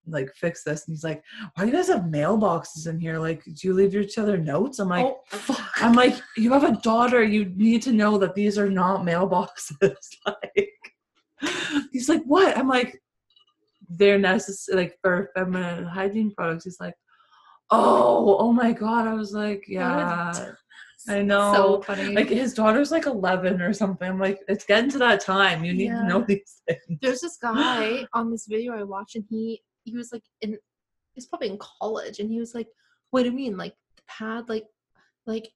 like 0.07 0.31
fix 0.35 0.63
this. 0.65 0.87
And 0.87 0.95
he's 0.95 1.05
like, 1.05 1.23
Why 1.55 1.65
do 1.65 1.71
you 1.71 1.77
guys 1.77 1.89
have 1.89 2.03
mailboxes 2.03 2.87
in 2.87 2.99
here? 3.01 3.19
Like, 3.19 3.45
do 3.45 3.69
you 3.69 3.75
leave 3.75 3.95
each 3.95 4.19
other 4.19 4.37
notes? 4.39 4.79
I'm 4.79 4.89
like, 4.89 5.07
oh, 5.07 5.21
fuck. 5.29 5.83
I'm 5.83 5.93
like, 5.95 6.15
you 6.37 6.53
have 6.53 6.65
a 6.65 6.77
daughter. 6.83 7.23
You 7.23 7.47
need 7.57 7.83
to 7.83 7.93
know 7.93 8.19
that 8.19 8.35
these 8.35 8.59
are 8.59 8.71
not 8.71 9.03
mailboxes. 9.03 9.97
like, 10.27 10.71
he's 11.93 12.09
like, 12.09 12.23
what? 12.25 12.57
I'm 12.57 12.69
like, 12.69 13.01
they're 13.89 14.19
necessary, 14.19 14.77
like 14.77 14.99
for 15.03 15.31
feminine 15.35 15.85
hygiene 15.85 16.33
products. 16.33 16.65
He's 16.65 16.81
like, 16.81 16.95
oh, 17.71 18.37
oh 18.39 18.53
my 18.53 18.73
god. 18.73 19.07
I 19.07 19.15
was 19.15 19.33
like, 19.33 19.65
yeah, 19.69 20.33
I 21.09 21.21
know. 21.23 21.53
so 21.55 21.83
funny. 21.83 22.15
like 22.15 22.31
his 22.31 22.55
daughter's 22.55 22.91
like 22.91 23.07
11 23.07 23.61
or 23.61 23.73
something. 23.75 24.09
I'm 24.09 24.19
like, 24.19 24.41
it's 24.49 24.65
getting 24.65 24.91
to 24.93 24.99
that 24.99 25.21
time. 25.21 25.65
You 25.65 25.75
need 25.75 25.87
Yeah. 25.87 26.01
to 26.03 26.09
know 26.09 26.25
these 26.27 26.63
things. 26.67 26.99
There's 27.03 27.21
this 27.21 27.37
guy 27.37 28.07
on 28.15 28.31
this 28.31 28.47
video 28.47 28.73
I 28.75 28.85
watched, 28.85 29.17
and 29.17 29.25
he 29.29 29.61
he 29.85 29.97
was 29.97 30.13
like 30.13 30.25
in 30.41 30.59
he's 31.13 31.27
probably 31.27 31.49
in 31.49 31.59
college, 31.59 32.19
and 32.19 32.31
he 32.31 32.39
was 32.41 32.55
like, 32.55 32.69
"What 33.11 33.23
do 33.23 33.29
you 33.31 33.35
mean, 33.35 33.57
like 33.57 33.75
the 33.97 34.03
pad, 34.09 34.49
like 34.49 34.67
like?" 35.27 35.51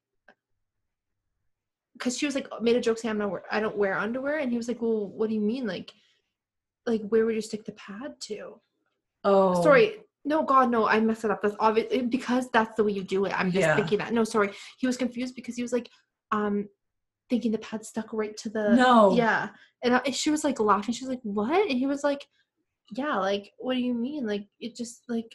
Because 1.94 2.16
she 2.16 2.26
was 2.26 2.34
like 2.34 2.46
made 2.62 2.76
a 2.76 2.80
joke 2.80 2.98
saying 2.98 3.10
I'm 3.12 3.18
not 3.18 3.30
wear, 3.30 3.42
I 3.50 3.60
don't 3.60 3.76
wear 3.76 3.98
underwear, 3.98 4.38
and 4.38 4.50
he 4.50 4.56
was 4.56 4.68
like, 4.68 4.80
"Well, 4.80 5.08
what 5.08 5.28
do 5.28 5.34
you 5.34 5.40
mean, 5.40 5.66
like, 5.66 5.92
like 6.86 7.02
where 7.08 7.26
would 7.26 7.34
you 7.34 7.40
stick 7.40 7.64
the 7.64 7.72
pad 7.72 8.20
to?" 8.20 8.60
Oh, 9.24 9.62
Sorry, 9.62 9.96
no, 10.24 10.44
God, 10.44 10.70
no, 10.70 10.86
I 10.86 11.00
messed 11.00 11.24
it 11.24 11.30
up. 11.30 11.42
That's 11.42 11.56
obviously 11.58 12.02
because 12.02 12.48
that's 12.50 12.76
the 12.76 12.84
way 12.84 12.92
you 12.92 13.02
do 13.02 13.24
it. 13.24 13.38
I'm 13.38 13.50
just 13.50 13.66
Yeah. 13.66 13.74
thinking 13.76 13.98
that. 13.98 14.12
No, 14.12 14.22
sorry, 14.24 14.50
he 14.78 14.86
was 14.86 14.96
confused 14.96 15.34
because 15.34 15.56
he 15.56 15.62
was 15.62 15.72
like, 15.72 15.90
um, 16.30 16.68
thinking 17.28 17.50
the 17.50 17.58
pad 17.58 17.84
stuck 17.84 18.12
right 18.12 18.36
to 18.38 18.48
the 18.48 18.76
No. 18.76 19.12
yeah, 19.12 19.48
and 19.82 19.96
I, 19.96 20.10
she 20.10 20.30
was 20.30 20.44
like 20.44 20.60
laughing. 20.60 20.94
She 20.94 21.04
was 21.04 21.10
like, 21.10 21.20
"What?" 21.24 21.68
And 21.68 21.78
he 21.78 21.86
was 21.86 22.04
like, 22.04 22.26
"Yeah, 22.92 23.16
like, 23.16 23.52
what 23.58 23.74
do 23.74 23.80
you 23.80 23.94
mean? 23.94 24.26
Like, 24.26 24.46
it 24.60 24.76
just 24.76 25.02
like." 25.08 25.34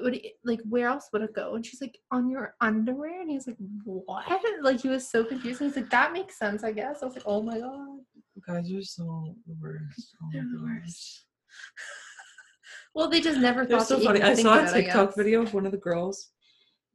What 0.00 0.14
you- 0.14 0.30
like 0.44 0.60
where 0.68 0.86
else 0.88 1.08
would 1.12 1.20
it 1.22 1.34
go? 1.34 1.56
And 1.56 1.66
she's 1.66 1.80
like, 1.80 1.98
on 2.10 2.30
your 2.30 2.54
underwear, 2.60 3.20
and 3.20 3.28
he's 3.30 3.46
like, 3.46 3.56
what? 3.84 4.24
Like 4.62 4.80
he 4.80 4.88
was 4.88 5.10
so 5.10 5.24
confused. 5.24 5.60
And 5.60 5.68
he's 5.68 5.76
like, 5.76 5.90
that 5.90 6.12
makes 6.12 6.38
sense, 6.38 6.62
I 6.64 6.72
guess. 6.72 7.02
I 7.02 7.06
was 7.06 7.16
like, 7.16 7.24
oh 7.26 7.42
my 7.42 7.58
god, 7.58 7.98
guys 8.46 8.72
are 8.72 8.82
so 8.82 9.34
the 9.46 9.54
worst. 9.60 10.16
Oh 10.22 10.26
my 10.26 10.32
They're 10.32 10.42
the 10.42 10.58
gosh. 10.58 10.80
worst. 10.84 11.24
Well, 12.94 13.08
they 13.08 13.20
just 13.20 13.38
never 13.38 13.64
thought 13.64 13.86
so 13.86 14.00
funny. 14.00 14.22
I 14.22 14.34
saw 14.34 14.64
a 14.64 14.72
TikTok 14.72 15.16
video 15.16 15.42
of 15.42 15.54
one 15.54 15.66
of 15.66 15.72
the 15.72 15.78
girls. 15.78 16.30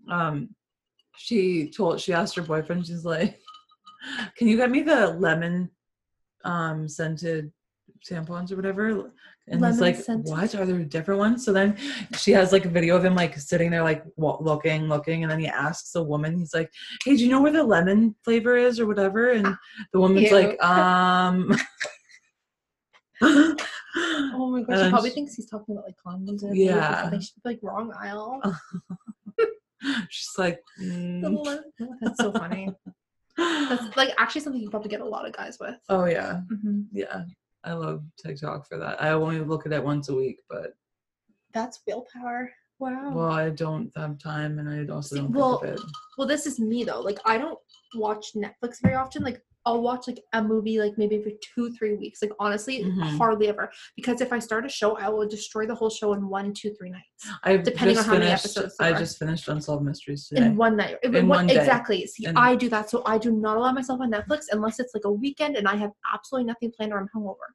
Um, 0.10 0.50
she 1.18 1.70
told 1.70 2.00
she 2.02 2.12
asked 2.14 2.36
her 2.36 2.42
boyfriend. 2.42 2.86
She's 2.88 3.06
like, 3.06 3.40
"Can 4.38 4.48
you 4.48 4.58
get 4.58 4.72
me 4.72 4.82
the 4.82 5.08
lemon, 5.08 5.70
um, 6.44 6.88
scented 6.90 7.52
tampons 8.10 8.52
or 8.52 8.56
whatever?" 8.58 9.12
And 9.48 9.56
he's 9.56 9.62
Lemon 9.62 9.80
like, 9.80 9.96
scented? 9.98 10.26
"What? 10.32 10.56
Are 10.56 10.66
there 10.66 10.80
different 10.84 11.20
ones?" 11.20 11.46
So 11.46 11.54
then 11.54 11.78
she 12.18 12.32
has 12.32 12.52
like 12.52 12.66
a 12.66 12.70
video 12.70 12.96
of 12.96 13.06
him 13.06 13.14
like 13.16 13.38
sitting 13.38 13.70
there 13.70 13.84
like 13.84 14.04
wa- 14.16 14.40
looking, 14.42 14.88
looking, 14.88 15.22
and 15.24 15.32
then 15.32 15.40
he 15.40 15.48
asks 15.48 15.94
a 15.96 16.02
woman. 16.04 16.38
He's 16.40 16.54
like, 16.54 16.72
"Hey, 17.04 17.16
do 17.16 17.24
you 17.24 17.30
know 17.30 17.42
where 17.42 17.52
the 17.52 17.64
lemon 17.64 18.16
flavor 18.24 18.58
is 18.58 18.80
or 18.80 18.88
whatever?" 18.88 19.30
And 19.32 19.46
the 19.94 20.00
woman's 20.00 20.32
Ew. 20.32 20.36
like, 20.36 20.64
"Um." 20.64 21.56
Oh 23.98 24.50
my 24.52 24.62
gosh, 24.62 24.84
she 24.84 24.90
probably 24.90 25.10
she- 25.10 25.16
thinks 25.16 25.36
he's 25.36 25.46
talking 25.50 25.74
about 25.74 25.86
like 25.86 25.96
condoms 26.06 26.42
Yeah. 26.54 27.04
something. 27.04 27.22
She'd 27.22 27.36
be 27.36 27.50
like 27.52 27.60
wrong 27.62 27.94
aisle. 27.98 28.42
She's 30.10 30.34
like, 30.38 30.60
"Mm." 30.82 31.62
That's 32.02 32.18
so 32.18 32.32
funny. 32.34 32.70
That's 33.38 33.96
like 33.96 34.14
actually 34.18 34.42
something 34.42 34.62
you 34.62 34.70
probably 34.70 34.90
get 34.90 35.00
a 35.02 35.06
lot 35.06 35.26
of 35.28 35.34
guys 35.34 35.58
with. 35.62 35.76
oh 35.90 36.06
yeah, 36.06 36.42
hmm 36.62 36.82
yeah. 36.92 37.24
I 37.66 37.74
love 37.74 38.04
TikTok 38.24 38.68
for 38.68 38.78
that. 38.78 39.02
I 39.02 39.10
only 39.10 39.40
look 39.40 39.66
at 39.66 39.74
it 39.74 39.84
once 39.84 40.10
a 40.10 40.16
week, 40.16 40.40
but 40.50 40.74
That's 41.54 41.82
willpower. 41.88 42.52
Wow. 42.78 43.14
well, 43.14 43.32
I 43.32 43.50
don't 43.52 43.90
have 43.96 44.20
time, 44.20 44.60
and 44.60 44.70
I 44.70 44.94
also 44.94 45.16
don't 45.16 45.32
well, 45.32 45.60
think 45.60 45.76
of 45.76 45.80
it. 45.80 45.86
well, 46.18 46.28
this 46.28 46.46
is 46.46 46.60
me 46.60 46.84
though. 46.84 47.00
Like 47.00 47.20
I 47.26 47.38
don't 47.38 47.58
watch 47.96 48.34
Netflix 48.36 48.82
very 48.82 48.96
often. 48.96 49.24
Like 49.24 49.42
I'll 49.66 49.82
watch 49.82 50.08
like 50.08 50.20
a 50.34 50.44
movie 50.44 50.80
like 50.80 50.94
maybe 50.98 51.22
for 51.24 51.32
two, 51.42 51.72
three 51.76 51.96
weeks. 51.96 52.22
Like 52.22 52.32
honestly, 52.40 52.84
Mhm. 52.84 53.18
hardly 53.18 53.48
ever. 53.48 53.72
Because 53.96 54.22
if 54.22 54.32
I 54.32 54.38
start 54.40 54.66
a 54.66 54.70
show, 54.70 54.96
I 54.98 55.10
will 55.10 55.28
destroy 55.28 55.66
the 55.66 55.74
whole 55.74 55.90
show 55.90 56.14
in 56.14 56.30
one, 56.30 56.54
two, 56.54 56.72
three 56.76 56.92
nights. 56.92 57.28
I 57.44 57.58
depending 57.58 57.98
on 57.98 58.04
how 58.06 58.14
many 58.14 58.26
finished, 58.26 58.46
episodes 58.46 58.78
there 58.78 58.88
I 58.90 58.92
are. 58.92 59.00
just 59.00 59.18
finished 59.18 59.48
Unsolved 59.48 59.84
Mysteries 59.84 60.28
today. 60.28 60.46
In 60.46 60.56
one 60.56 60.78
night. 60.78 60.98
In 61.02 61.16
In 61.16 61.28
one, 61.28 61.38
one 61.40 61.48
day. 61.48 61.58
exactly. 61.58 62.06
See, 62.06 62.26
And- 62.26 62.38
I 62.38 62.56
do 62.56 62.70
that. 62.70 62.90
So 62.92 63.02
I 63.06 63.18
do 63.18 63.32
not 63.32 63.58
allow 63.58 63.72
myself 63.72 64.00
on 64.02 64.12
Netflix 64.12 64.44
unless 64.52 64.80
it's 64.80 64.94
like 64.94 65.06
a 65.06 65.12
weekend 65.12 65.56
and 65.58 65.68
I 65.68 65.76
have 65.76 65.92
absolutely 66.14 66.46
nothing 66.48 66.72
planned 66.78 66.94
or 66.94 67.00
I'm 67.00 67.10
hungover. 67.16 67.48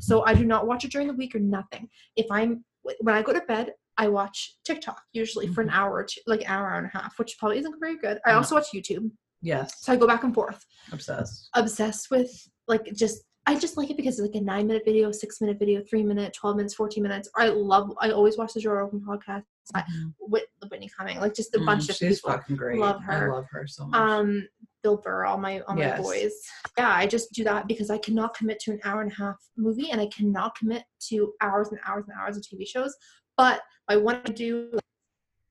So 0.00 0.24
I 0.26 0.34
do 0.34 0.44
not 0.44 0.66
watch 0.66 0.84
it 0.84 0.92
during 0.92 1.06
the 1.08 1.14
week 1.14 1.34
or 1.34 1.38
nothing. 1.38 1.88
If 2.16 2.26
I'm 2.30 2.64
when 3.00 3.14
I 3.16 3.22
go 3.22 3.32
to 3.32 3.40
bed, 3.40 3.72
I 3.96 4.08
watch 4.08 4.58
TikTok 4.64 5.00
usually 5.12 5.46
for 5.48 5.62
an 5.62 5.70
hour 5.70 5.94
or 5.94 6.04
two, 6.04 6.20
like 6.26 6.48
hour, 6.48 6.68
hour 6.70 6.78
and 6.78 6.86
a 6.86 6.90
half, 6.96 7.18
which 7.18 7.36
probably 7.38 7.58
isn't 7.58 7.80
very 7.80 7.96
good. 7.96 8.20
I 8.26 8.32
also 8.34 8.54
watch 8.56 8.66
YouTube. 8.74 9.10
Yes, 9.42 9.74
So 9.82 9.92
I 9.92 9.96
go 9.96 10.06
back 10.06 10.24
and 10.24 10.34
forth. 10.34 10.64
obsessed. 10.92 11.48
Obsessed 11.54 12.10
with 12.10 12.30
like 12.68 12.92
just 12.94 13.22
I 13.48 13.54
just 13.56 13.76
like 13.76 13.90
it 13.90 13.96
because 13.96 14.18
it's 14.18 14.26
like 14.28 14.40
a 14.40 14.44
nine 14.44 14.66
minute 14.66 14.82
video, 14.84 15.12
six 15.12 15.40
minute 15.40 15.58
video, 15.60 15.80
three 15.88 16.02
minute, 16.02 16.32
twelve 16.34 16.56
minutes, 16.56 16.74
fourteen 16.74 17.04
minutes. 17.04 17.28
I 17.36 17.48
love 17.48 17.92
I 18.00 18.10
always 18.10 18.36
watch 18.36 18.54
the 18.54 18.60
Joe 18.60 18.72
Rogan 18.72 19.00
podcast. 19.00 19.44
I- 19.74 19.82
Mhm. 19.82 20.14
With 20.18 20.44
Whitney 20.68 20.88
Cumming, 20.96 21.20
like 21.20 21.32
just 21.34 21.54
a 21.54 21.60
bunch 21.60 21.84
Mm, 21.86 21.90
of 21.90 21.96
she's 21.96 22.20
people. 22.20 22.30
fucking 22.36 22.56
great. 22.56 22.78
Love 22.80 23.00
her. 23.04 23.30
I 23.32 23.34
love 23.36 23.46
her 23.50 23.66
so 23.68 23.86
much. 23.86 24.00
Um, 24.00 24.48
Bill 24.82 24.96
Burr, 24.96 25.24
all 25.26 25.38
my 25.38 25.60
all 25.60 25.78
Yes. 25.78 25.98
my 25.98 26.02
boys. 26.02 26.32
Yeah, 26.76 26.90
I 26.92 27.06
just 27.06 27.32
do 27.32 27.44
that 27.44 27.68
because 27.68 27.88
I 27.88 27.98
cannot 27.98 28.34
commit 28.36 28.58
to 28.60 28.72
an 28.72 28.80
hour 28.84 29.00
and 29.02 29.12
a 29.12 29.14
half 29.14 29.36
movie, 29.56 29.90
and 29.92 30.00
I 30.00 30.06
cannot 30.08 30.56
commit 30.58 30.82
to 31.08 31.32
hours 31.40 31.68
and 31.68 31.78
hours 31.86 32.04
and 32.08 32.18
hours 32.18 32.36
of 32.36 32.42
TV 32.42 32.66
shows. 32.66 32.96
But 33.36 33.60
I 33.88 33.96
want 33.96 34.24
to 34.26 34.32
do 34.32 34.72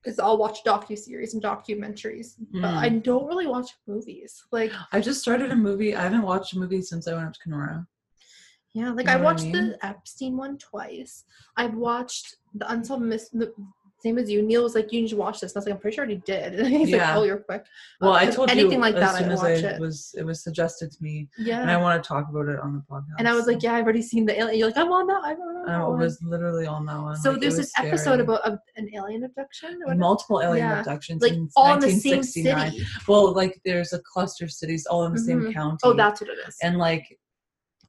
is 0.06 0.18
I'll 0.18 0.38
watch 0.38 0.58
docu 0.64 0.96
series 0.98 1.34
and 1.34 1.42
documentaries, 1.42 2.34
but 2.52 2.62
Mm. 2.62 2.76
I 2.78 2.88
don't 2.88 3.26
really 3.26 3.46
watch 3.46 3.70
movies. 3.86 4.42
Like 4.52 4.72
I 4.92 5.00
just 5.00 5.20
started 5.20 5.50
a 5.50 5.56
movie. 5.56 5.94
I 5.94 6.02
haven't 6.02 6.22
watched 6.22 6.54
a 6.54 6.58
movie 6.58 6.82
since 6.82 7.06
I 7.08 7.14
went 7.14 7.26
up 7.26 7.32
to 7.34 7.40
Kenora. 7.40 7.86
yeah, 8.72 8.90
like 8.92 9.06
You 9.06 9.12
I 9.12 9.16
know 9.16 9.20
I 9.22 9.24
watched 9.24 9.44
mean? 9.44 9.52
the 9.52 9.86
Epstein 9.86 10.36
one 10.36 10.58
twice. 10.58 11.24
I've 11.56 11.74
watched 11.74 12.36
the 12.54 12.70
Unsolved 12.70 13.02
Miss. 13.04 13.28
The, 13.30 13.52
same 13.98 14.18
as 14.18 14.30
you, 14.30 14.42
Neil 14.42 14.62
was 14.62 14.74
like, 14.74 14.92
"You 14.92 15.00
need 15.02 15.08
to 15.08 15.16
watch 15.16 15.40
this." 15.40 15.52
And 15.52 15.56
I 15.56 15.60
was 15.60 15.66
like, 15.66 15.74
"I'm 15.74 15.80
pretty 15.80 15.94
sure 15.94 16.04
I 16.04 16.06
already 16.06 16.22
did." 16.26 16.54
And 16.60 16.68
he's 16.68 16.90
Yeah. 16.90 17.08
like, 17.08 17.16
"Oh, 17.16 17.22
you're 17.24 17.38
quick." 17.38 17.64
Well, 18.00 18.12
I 18.12 18.26
Uh, 18.26 18.30
told 18.30 18.50
anything 18.50 18.72
you 18.72 18.78
like 18.78 18.94
that, 18.94 19.14
I 19.14 19.18
soon 19.20 19.30
as 19.30 19.38
watch 19.38 19.46
I 19.64 19.68
it. 19.74 19.80
was 19.80 20.14
it 20.18 20.24
was 20.24 20.42
suggested 20.42 20.92
to 20.92 21.02
me, 21.02 21.28
Yeah, 21.38 21.62
and 21.62 21.70
I 21.70 21.76
want 21.78 22.02
to 22.02 22.06
talk 22.06 22.28
about 22.28 22.48
it 22.48 22.58
on 22.60 22.74
the 22.74 22.82
podcast. 22.90 23.14
And 23.18 23.26
I 23.28 23.34
was 23.34 23.46
like, 23.46 23.62
yeah, 23.62 23.74
I've 23.74 23.84
already 23.84 24.02
seen 24.02 24.26
the 24.26 24.38
alien. 24.38 24.58
You're 24.58 24.68
like, 24.68 24.76
I'm 24.76 24.92
on 24.92 25.06
that. 25.06 25.20
I'm 25.24 25.40
on 25.40 25.64
that 25.66 25.72
I 25.74 25.86
one." 25.88 25.98
was 25.98 26.20
literally 26.22 26.66
on 26.66 26.84
that 26.86 27.00
one. 27.00 27.16
so 27.16 27.32
like, 27.32 27.40
there's 27.40 27.56
this 27.56 27.72
episode 27.78 28.20
about 28.20 28.46
a, 28.46 28.58
an 28.76 28.88
alien 28.94 29.24
abduction. 29.24 29.80
Multiple 29.96 30.42
alien 30.42 30.68
Yeah. 30.68 30.78
abductions 30.80 31.22
like 31.22 31.32
in 31.32 31.48
all 31.56 31.74
in 31.74 31.80
the 31.80 31.90
same 31.90 32.18
1969. 32.20 32.70
city. 32.72 32.86
Well, 33.08 33.32
like 33.32 33.60
there's 33.64 33.92
a 33.92 33.98
cluster 34.00 34.44
of 34.44 34.52
cities 34.52 34.86
all 34.86 35.04
in 35.06 35.12
the 35.14 35.18
same 35.18 35.40
Mhm. 35.42 35.52
county. 35.54 35.78
Oh, 35.84 35.94
that's 35.94 36.20
what 36.20 36.30
it 36.30 36.38
is. 36.46 36.56
and 36.62 36.76
like 36.76 37.18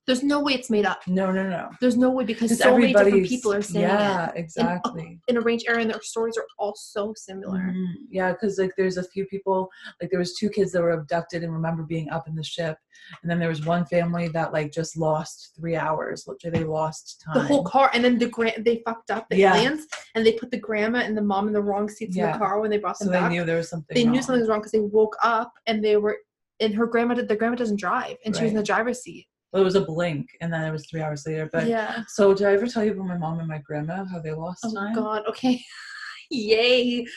There's 0.07 0.23
no 0.23 0.39
way 0.39 0.53
it's 0.53 0.69
made 0.69 0.85
up. 0.85 1.01
no, 1.05 1.31
no, 1.31 1.43
no. 1.49 1.69
There's 1.81 1.97
no 1.97 2.09
way 2.09 2.23
because 2.23 2.57
so 2.57 2.77
many 2.77 2.93
different 2.93 3.27
people 3.27 3.51
are 3.53 3.61
saying 3.61 3.83
yeah, 3.85 4.29
it 4.29 4.37
exactly. 4.37 5.19
in 5.27 5.35
a 5.35 5.41
range 5.41 5.65
area, 5.67 5.81
and 5.81 5.91
their 5.91 6.01
stories 6.01 6.37
are 6.37 6.45
all 6.57 6.73
so 6.75 7.13
similar. 7.17 7.59
Mhm. 7.59 7.93
Yeah, 8.09 8.31
because 8.31 8.57
like 8.57 8.71
there's 8.77 8.95
a 8.95 9.03
few 9.03 9.25
people, 9.25 9.69
like 10.01 10.09
there 10.09 10.19
was 10.19 10.35
two 10.35 10.49
kids 10.49 10.71
that 10.71 10.81
were 10.81 10.91
abducted 10.91 11.43
and 11.43 11.51
remember 11.51 11.83
being 11.83 12.09
up 12.09 12.25
in 12.29 12.35
the 12.35 12.43
ship, 12.43 12.77
and 13.21 13.29
then 13.29 13.37
there 13.37 13.49
was 13.49 13.65
one 13.65 13.85
family 13.85 14.29
that 14.29 14.53
like 14.53 14.71
just 14.71 14.95
lost 14.95 15.51
three 15.57 15.75
hours. 15.75 16.25
Literally, 16.25 16.59
they 16.59 16.63
lost 16.63 17.21
time. 17.25 17.33
The 17.41 17.43
whole 17.47 17.65
car, 17.65 17.91
and 17.93 18.01
then 18.01 18.17
the 18.17 18.29
grand 18.29 18.63
they 18.63 18.81
fucked 18.85 19.11
up 19.11 19.27
the 19.29 19.35
Yeah. 19.37 19.55
aliens, 19.57 19.87
and 20.15 20.25
they 20.25 20.31
put 20.33 20.51
the 20.51 20.57
grandma 20.59 20.99
and 20.99 21.17
the 21.17 21.21
mom 21.21 21.47
in 21.47 21.53
the 21.53 21.61
wrong 21.61 21.89
seats 21.89 22.15
in 22.15 22.23
the 22.31 22.37
car 22.37 22.61
when 22.61 22.69
they 22.69 22.77
brought 22.77 22.97
so 22.97 23.03
them 23.05 23.13
they 23.13 23.19
back. 23.19 23.31
knew 23.31 23.43
there 23.43 23.57
was 23.57 23.69
something. 23.69 23.93
they 23.93 24.05
knew 24.05 24.13
wrong. 24.13 24.21
something 24.21 24.39
was 24.39 24.49
wrong 24.49 24.59
because 24.59 24.71
they 24.71 24.79
woke 24.79 25.17
up 25.21 25.51
and 25.65 25.83
they 25.83 25.97
were, 25.97 26.17
and 26.61 26.73
her 26.75 26.85
grandma 26.87 27.13
did. 27.15 27.27
The 27.27 27.35
grandma 27.35 27.57
doesn't 27.57 27.79
drive, 27.79 28.15
and 28.23 28.33
she 28.33 28.43
was 28.43 28.51
in 28.51 28.57
the 28.57 28.63
driver's 28.63 29.01
seat. 29.03 29.27
Well, 29.57 29.63
it 29.63 29.65
was 29.65 29.73
a 29.73 29.81
blink, 29.81 30.29
and 30.39 30.53
then 30.53 30.63
it 30.63 30.71
was 30.71 30.85
three 30.87 31.01
hours 31.01 31.25
later. 31.25 31.49
But 31.51 31.65
yeah. 31.65 32.03
so, 32.09 32.31
did 32.31 32.45
I 32.45 32.53
ever 32.53 32.67
tell 32.67 32.83
you 32.85 32.91
about 32.91 33.07
my 33.07 33.17
mom 33.17 33.39
and 33.39 33.47
my 33.47 33.57
grandma 33.57 34.05
how 34.05 34.19
they 34.19 34.31
lost 34.31 34.59
Oh 34.63 34.71
time? 34.71 34.93
God. 34.93 35.23
Okay. 35.27 35.59
Yay. 36.29 37.07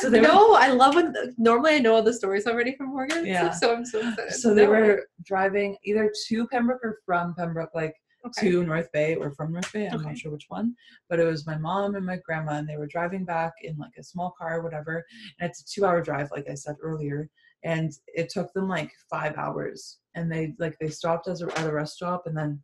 So 0.00 0.08
they 0.08 0.20
were- 0.20 0.28
no, 0.28 0.54
I 0.54 0.68
love 0.68 0.94
when 0.94 1.12
normally 1.36 1.74
I 1.74 1.78
know 1.80 1.96
all 1.96 2.02
the 2.04 2.12
stories 2.12 2.46
already 2.46 2.76
from 2.76 2.90
Morgan. 2.90 3.26
Yeah. 3.26 3.50
So 3.50 3.74
I'm 3.74 3.84
so 3.84 4.08
excited. 4.08 4.34
So 4.34 4.54
they 4.54 4.66
No. 4.66 4.70
were 4.70 5.08
driving 5.24 5.76
either 5.82 6.12
to 6.28 6.46
Pembroke 6.46 6.78
or 6.84 6.98
from 7.04 7.34
Pembroke, 7.34 7.70
like 7.74 7.96
okay. 8.24 8.50
to 8.52 8.62
North 8.62 8.92
Bay 8.92 9.16
or 9.16 9.32
from 9.32 9.50
North 9.52 9.72
Bay. 9.72 9.88
I'm 9.88 9.96
Okay. 9.98 10.10
not 10.10 10.18
sure 10.18 10.30
which 10.30 10.46
one, 10.48 10.76
but 11.08 11.18
it 11.18 11.24
was 11.24 11.44
my 11.44 11.58
mom 11.58 11.96
and 11.96 12.06
my 12.06 12.18
grandma, 12.24 12.52
and 12.52 12.68
they 12.68 12.76
were 12.76 12.86
driving 12.86 13.24
back 13.24 13.54
in 13.62 13.76
like 13.78 13.96
a 13.98 14.04
small 14.04 14.32
car 14.38 14.60
or 14.60 14.62
whatever. 14.62 15.04
And 15.40 15.50
it's 15.50 15.62
a 15.62 15.64
two 15.66 15.84
hour 15.84 16.00
drive, 16.00 16.30
like 16.30 16.48
I 16.48 16.54
said 16.54 16.76
earlier. 16.80 17.28
And 17.62 17.92
it 18.06 18.28
took 18.30 18.52
them 18.52 18.68
like 18.68 18.92
five 19.10 19.36
hours. 19.36 19.98
And 20.14 20.30
they 20.30 20.54
like 20.58 20.76
they 20.80 20.88
stopped 20.88 21.28
as 21.28 21.42
a, 21.42 21.46
at 21.58 21.66
a 21.66 21.72
rest 21.72 21.96
stop 21.96 22.26
and 22.26 22.36
then 22.36 22.62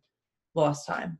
lost 0.55 0.87
time. 0.87 1.19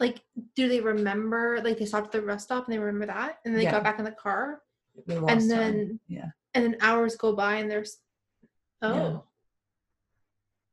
like 0.00 0.22
do 0.56 0.68
they 0.68 0.80
remember 0.80 1.60
like 1.62 1.78
they 1.78 1.84
stopped 1.86 2.06
at 2.06 2.12
the 2.12 2.22
rest 2.22 2.44
stop 2.46 2.64
and 2.66 2.72
they 2.74 2.78
remember 2.78 3.06
that 3.06 3.38
and 3.44 3.52
then 3.52 3.58
they 3.58 3.64
Yeah. 3.64 3.72
got 3.72 3.84
back 3.84 3.98
in 3.98 4.04
the 4.04 4.10
car 4.12 4.60
and 5.08 5.26
time. 5.26 5.48
then 5.48 6.00
yeah. 6.08 6.30
and 6.54 6.64
then 6.64 6.76
hours 6.80 7.14
go 7.16 7.32
by 7.34 7.56
and 7.56 7.70
there's 7.70 7.98
oh 8.82 8.94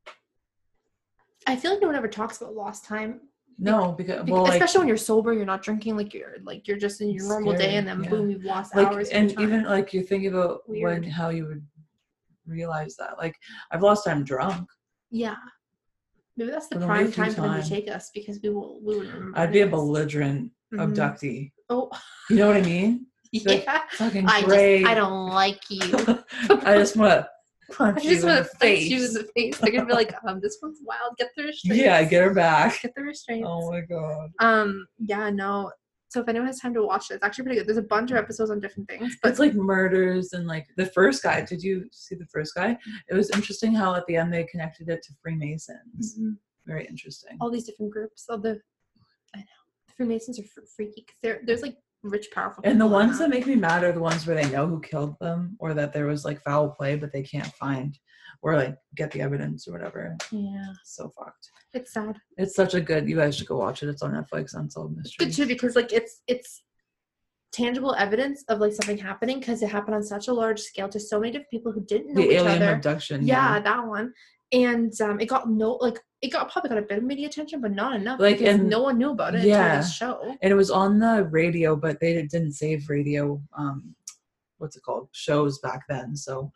Yeah. 0.07 0.11
i 1.47 1.55
feel 1.55 1.71
like 1.71 1.81
no 1.81 1.87
one 1.87 1.95
ever 1.95 2.07
talks 2.07 2.39
about 2.41 2.53
lost 2.55 2.85
time 2.85 3.21
No, 3.57 3.91
because 3.91 4.23
Bec- 4.23 4.33
well, 4.33 4.43
like, 4.43 4.53
especially 4.53 4.79
when 4.79 4.87
you're 4.87 4.97
sober 4.97 5.33
you're 5.33 5.45
not 5.53 5.61
drinking 5.63 5.97
like 5.97 6.13
you're 6.13 6.37
like 6.43 6.67
you're 6.67 6.77
just 6.77 7.01
in 7.01 7.09
your 7.11 7.27
normal 7.27 7.53
day 7.55 7.75
and 7.77 7.87
then 7.87 8.03
yeah. 8.03 8.09
boom 8.09 8.29
you've 8.29 8.43
lost 8.45 8.75
like 8.75 8.87
hours 8.87 9.09
and 9.09 9.31
even 9.39 9.63
like 9.63 9.93
you 9.93 10.01
think 10.03 10.25
about 10.25 10.67
Weird. 10.67 11.01
when 11.03 11.03
how 11.11 11.29
you 11.29 11.45
would 11.47 11.65
realize 12.51 12.95
that. 12.97 13.17
Like 13.17 13.35
I've 13.71 13.81
lost 13.81 14.05
time 14.05 14.23
drunk. 14.23 14.67
yeah 15.09 15.35
maybe 16.37 16.51
that's 16.51 16.67
the 16.67 16.79
prime 16.79 17.11
time 17.11 17.31
for 17.33 17.41
them 17.41 17.61
to 17.61 17.67
take 17.69 17.89
us 17.89 18.09
because 18.13 18.39
we 18.41 18.49
will 18.49 18.79
we 18.81 18.99
remember 18.99 19.37
I'd 19.37 19.51
be 19.51 19.61
a 19.61 19.67
belligerent 19.67 20.51
Mhm. 20.73 20.79
abductee. 20.95 21.51
oh 21.69 21.89
You 22.29 22.37
know 22.37 22.47
what 22.47 22.57
I 22.57 22.61
mean? 22.61 23.07
Like, 23.45 23.63
yeah 23.65 23.81
Fucking 23.91 24.25
i 24.27 24.41
great. 24.43 24.79
just 24.81 24.91
i 24.91 24.93
don't 24.95 25.27
like 25.29 25.59
you 25.69 25.81
I 26.69 26.75
just 26.77 26.95
want 26.97 27.11
to 27.13 27.29
punch 27.75 27.99
I 27.99 28.09
just 28.13 28.25
want 28.25 28.37
to 28.43 28.49
punch 28.49 28.59
face. 28.61 28.89
you 28.89 29.05
in 29.05 29.13
the 29.13 29.25
face. 29.35 29.57
They're 29.57 29.71
gonna 29.71 29.85
be 29.85 29.93
like, 29.93 30.13
um, 30.27 30.39
this 30.41 30.57
one's 30.61 30.79
wild. 30.83 31.15
Get 31.17 31.29
the 31.37 31.43
restraints. 31.43 31.81
yeah, 31.83 32.03
get 32.03 32.23
her 32.27 32.33
back. 32.33 32.81
get 32.81 32.93
the 32.95 33.03
restraints. 33.03 33.47
Oh 33.49 33.71
my 33.71 33.81
god. 33.81 34.31
Um, 34.39 34.85
yeah, 34.99 35.29
no. 35.29 35.71
So 36.11 36.19
if 36.19 36.27
anyone 36.27 36.47
has 36.47 36.59
time 36.59 36.73
to 36.73 36.85
watch 36.85 37.09
it, 37.09 37.13
it's 37.15 37.23
actually 37.23 37.45
pretty 37.45 37.59
good. 37.59 37.67
There's 37.67 37.77
a 37.77 37.81
bunch 37.83 38.11
of 38.11 38.17
episodes 38.17 38.51
on 38.51 38.59
different 38.59 38.89
things, 38.89 39.15
but 39.23 39.29
It's 39.29 39.39
like 39.39 39.53
murders 39.53 40.33
and 40.33 40.45
like 40.45 40.67
the 40.75 40.85
first 40.87 41.23
guy. 41.23 41.39
Did 41.39 41.63
you 41.63 41.85
see 41.93 42.15
the 42.15 42.25
first 42.25 42.53
guy? 42.53 42.77
It 43.09 43.13
was 43.15 43.29
interesting 43.29 43.73
how 43.73 43.95
at 43.95 44.05
the 44.07 44.17
end 44.17 44.33
they 44.33 44.43
connected 44.43 44.89
it 44.89 45.01
to 45.03 45.13
Freemasons. 45.23 46.17
Mhm. 46.19 46.35
Very 46.67 46.85
interesting. 46.85 47.37
all 47.39 47.49
these 47.49 47.63
different 47.63 47.93
groups. 47.93 48.25
All 48.29 48.37
the, 48.37 48.59
I 49.33 49.39
know, 49.39 49.45
the 49.87 49.93
Freemasons 49.95 50.37
are 50.37 50.43
fr- 50.43 50.65
freaky 50.75 51.05
because 51.07 51.15
there, 51.23 51.39
there's 51.45 51.61
like 51.61 51.77
rich, 52.03 52.27
powerful. 52.33 52.61
And 52.65 52.79
the 52.81 52.87
ones 52.87 53.17
that 53.19 53.29
make 53.29 53.47
me 53.47 53.55
mad 53.55 53.85
are 53.85 53.93
the 53.93 54.01
ones 54.01 54.27
where 54.27 54.35
they 54.35 54.49
know 54.51 54.67
who 54.67 54.81
killed 54.81 55.15
them 55.21 55.55
or 55.59 55.73
that 55.73 55.93
there 55.93 56.07
was 56.07 56.25
like 56.25 56.41
foul 56.43 56.71
play, 56.71 56.97
but 56.97 57.13
they 57.13 57.23
can't 57.23 57.53
find 57.53 57.97
or 58.41 58.55
like 58.55 58.75
get 58.95 59.11
the 59.11 59.21
evidence 59.21 59.67
or 59.67 59.71
whatever. 59.73 60.17
yeah, 60.31 60.65
So 60.83 61.11
fucked. 61.17 61.49
it's 61.73 61.93
sad. 61.93 62.17
It's 62.37 62.55
such 62.55 62.73
a 62.73 62.81
good. 62.81 63.07
You 63.07 63.15
guys 63.17 63.35
should 63.37 63.47
go 63.47 63.57
watch 63.57 63.83
it. 63.83 63.89
It's 63.89 64.01
on 64.01 64.11
Netflix. 64.13 64.53
Unsolved 64.55 64.97
Mysteries. 64.97 65.35
Good 65.35 65.35
too 65.43 65.47
because 65.47 65.75
like 65.75 65.93
it's 65.93 66.21
it's 66.27 66.63
tangible 67.51 67.93
evidence 67.95 68.43
of 68.47 68.59
like 68.59 68.73
something 68.73 68.97
happening 68.97 69.39
because 69.39 69.61
it 69.61 69.69
happened 69.69 69.95
on 69.95 70.03
such 70.03 70.27
a 70.29 70.33
large 70.33 70.59
scale 70.59 70.87
to 70.89 70.99
so 70.99 71.19
many 71.19 71.31
different 71.33 71.49
people 71.51 71.71
who 71.71 71.81
didn't 71.85 72.13
know 72.13 72.21
The 72.21 72.27
each 72.29 72.37
alien 72.37 72.61
other. 72.63 72.73
abduction. 72.75 73.25
yeah, 73.25 73.59
that 73.59 73.85
one. 73.85 74.13
And 74.53 74.93
um, 75.01 75.19
it 75.21 75.27
got 75.27 75.49
no 75.49 75.73
like 75.81 75.99
it 76.21 76.29
got 76.31 76.51
probably 76.51 76.69
got 76.69 76.77
a 76.77 76.81
bit 76.83 76.97
of 76.97 77.03
media 77.03 77.27
attention, 77.27 77.61
but 77.61 77.71
not 77.71 77.95
enough. 77.95 78.19
Like, 78.19 78.41
and- 78.41 78.69
no 78.69 78.81
one 78.83 78.97
knew 78.97 79.11
about 79.11 79.35
it 79.35 79.43
yeah. 79.43 79.65
until 79.65 79.81
this 79.81 79.93
show. 79.95 80.35
and 80.41 80.51
it 80.51 80.55
was 80.55 80.69
on 80.71 80.99
the 80.99 81.23
radio, 81.31 81.75
but 81.75 81.99
they 81.99 82.13
didn't 82.13 82.51
save 82.53 82.89
radio. 82.89 83.41
Um, 83.57 83.95
what's 84.57 84.75
it 84.75 84.83
called? 84.83 85.07
Shows 85.13 85.59
back 85.59 85.83
then. 85.89 86.15
So, 86.15 86.51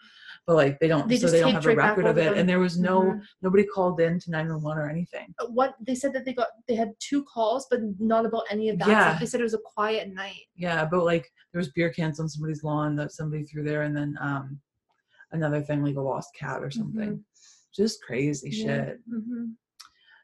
but 0.48 0.56
like 0.56 0.80
they 0.80 0.88
don't. 0.88 1.08
They 1.08 1.18
so 1.18 1.28
they 1.30 1.40
don't 1.40 1.54
have 1.54 1.66
a 1.66 1.76
record 1.76 2.06
of 2.06 2.18
it, 2.18 2.26
them. 2.26 2.38
and 2.38 2.48
there 2.48 2.60
was 2.60 2.78
no 2.80 3.02
Mhm. 3.02 3.22
nobody 3.42 3.64
called 3.66 4.00
in 4.00 4.20
to 4.20 4.32
nine 4.32 4.48
one 4.48 4.62
one 4.62 4.78
or 4.78 4.90
anything. 4.90 5.34
Uh, 5.40 5.48
What 5.48 5.76
they 5.80 5.96
said 5.96 6.14
that 6.14 6.24
they 6.26 6.34
got 6.34 6.48
they 6.68 6.76
had 6.76 6.94
two 7.00 7.24
calls, 7.26 7.68
but 7.70 7.80
not 8.00 8.26
about 8.26 8.44
any 8.52 8.70
of 8.70 8.78
that. 8.80 8.88
Yeah. 8.88 9.10
stuff. 9.10 9.20
They 9.20 9.26
said 9.26 9.40
it 9.40 9.44
was 9.44 9.56
a 9.56 9.60
quiet 9.76 10.14
night. 10.14 10.44
Yeah, 10.56 10.86
but 10.86 11.04
like 11.04 11.32
there 11.52 11.60
was 11.60 11.70
beer 11.72 11.90
cans 11.90 12.20
on 12.20 12.30
somebody's 12.30 12.64
lawn 12.64 12.96
that 12.98 13.12
somebody 13.12 13.44
threw 13.44 13.64
there, 13.64 13.84
and 13.84 13.96
then 13.98 14.18
um, 14.22 14.60
another 15.32 15.62
thing 15.62 15.84
like 15.84 15.96
a 15.96 16.02
lost 16.02 16.36
cat 16.36 16.64
or 16.64 16.70
something. 16.72 17.24
Just 17.76 18.02
crazy 18.04 18.50
Mm-hmm. 18.52 18.70
Yeah. 18.70 18.86
shit. 18.86 19.00
hmm 19.10 19.46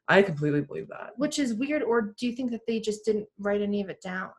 I 0.07 0.21
completely 0.21 0.62
believe 0.62 0.89
that. 0.89 1.13
Which 1.17 1.39
is 1.39 1.53
weird, 1.53 1.84
or 1.84 2.13
do 2.17 2.27
you 2.27 2.34
think 2.36 2.51
that 2.51 2.65
they 2.67 2.79
just 2.81 3.05
didn't 3.05 3.27
write 3.39 3.62
any 3.62 3.81
of 3.81 3.89
it 3.89 4.01
down? 4.01 4.31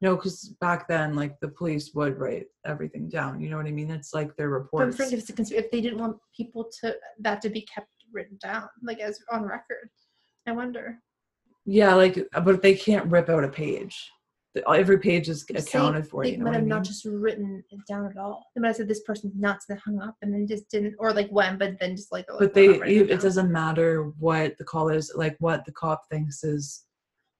No, 0.00 0.16
because 0.16 0.54
back 0.60 0.88
then, 0.88 1.14
like 1.14 1.38
the 1.40 1.48
police 1.48 1.92
would 1.94 2.18
write 2.18 2.46
everything 2.66 3.08
down. 3.08 3.40
You 3.40 3.50
know 3.50 3.56
what 3.56 3.66
I 3.66 3.70
mean? 3.72 3.90
It's 3.90 4.14
like 4.14 4.34
their 4.36 4.48
But 4.50 4.56
I'm 4.56 4.62
reports. 4.90 5.00
if, 5.00 5.12
it's 5.12 5.30
a 5.30 5.32
cons- 5.32 5.52
if 5.52 5.70
they 5.70 5.80
didn't 5.80 5.98
want 5.98 6.16
people 6.36 6.70
to 6.80 6.96
that 7.20 7.40
to 7.42 7.50
be 7.50 7.62
kept 7.62 7.88
written 8.12 8.38
down, 8.42 8.68
like 8.82 9.00
as 9.00 9.20
on 9.30 9.42
record. 9.44 9.88
I 10.46 10.52
wonder. 10.52 10.98
Yeah, 11.66 11.94
like, 11.94 12.26
but 12.44 12.62
they 12.62 12.74
can't 12.74 13.06
rip 13.10 13.28
out 13.28 13.44
a 13.44 13.48
page. 13.48 14.10
The- 14.54 14.68
Every 14.68 14.98
page 14.98 15.28
is 15.28 15.44
accounted 15.54 16.08
for. 16.08 16.24
They 16.24 16.32
You 16.32 16.38
know 16.38 16.44
might 16.44 16.50
what 16.50 16.54
I 16.54 16.58
have 16.58 16.62
mean? 16.64 16.68
not 16.70 16.84
just 16.84 17.04
written 17.04 17.62
it 17.70 17.80
down 17.86 18.06
at 18.06 18.16
all. 18.16 18.46
They 18.54 18.60
might 18.60 18.68
have 18.68 18.76
said 18.76 18.88
this 18.88 19.02
person's 19.02 19.34
nuts 19.36 19.66
and 19.68 19.78
hung 19.78 20.00
up, 20.00 20.16
and 20.22 20.32
then 20.34 20.46
just 20.48 20.68
didn't, 20.70 20.96
or 20.98 21.12
like 21.12 21.28
when, 21.30 21.58
but 21.58 21.78
then 21.78 21.94
just 21.94 22.10
like. 22.10 22.26
but 22.38 22.54
they, 22.54 22.66
it 22.66 23.20
doesn't 23.20 23.52
matter 23.52 24.12
what 24.18 24.56
the 24.58 24.64
call 24.64 24.88
is, 24.88 25.12
like 25.14 25.36
what 25.38 25.64
the 25.66 25.72
cop 25.72 26.02
thinks 26.10 26.42
is 26.42 26.84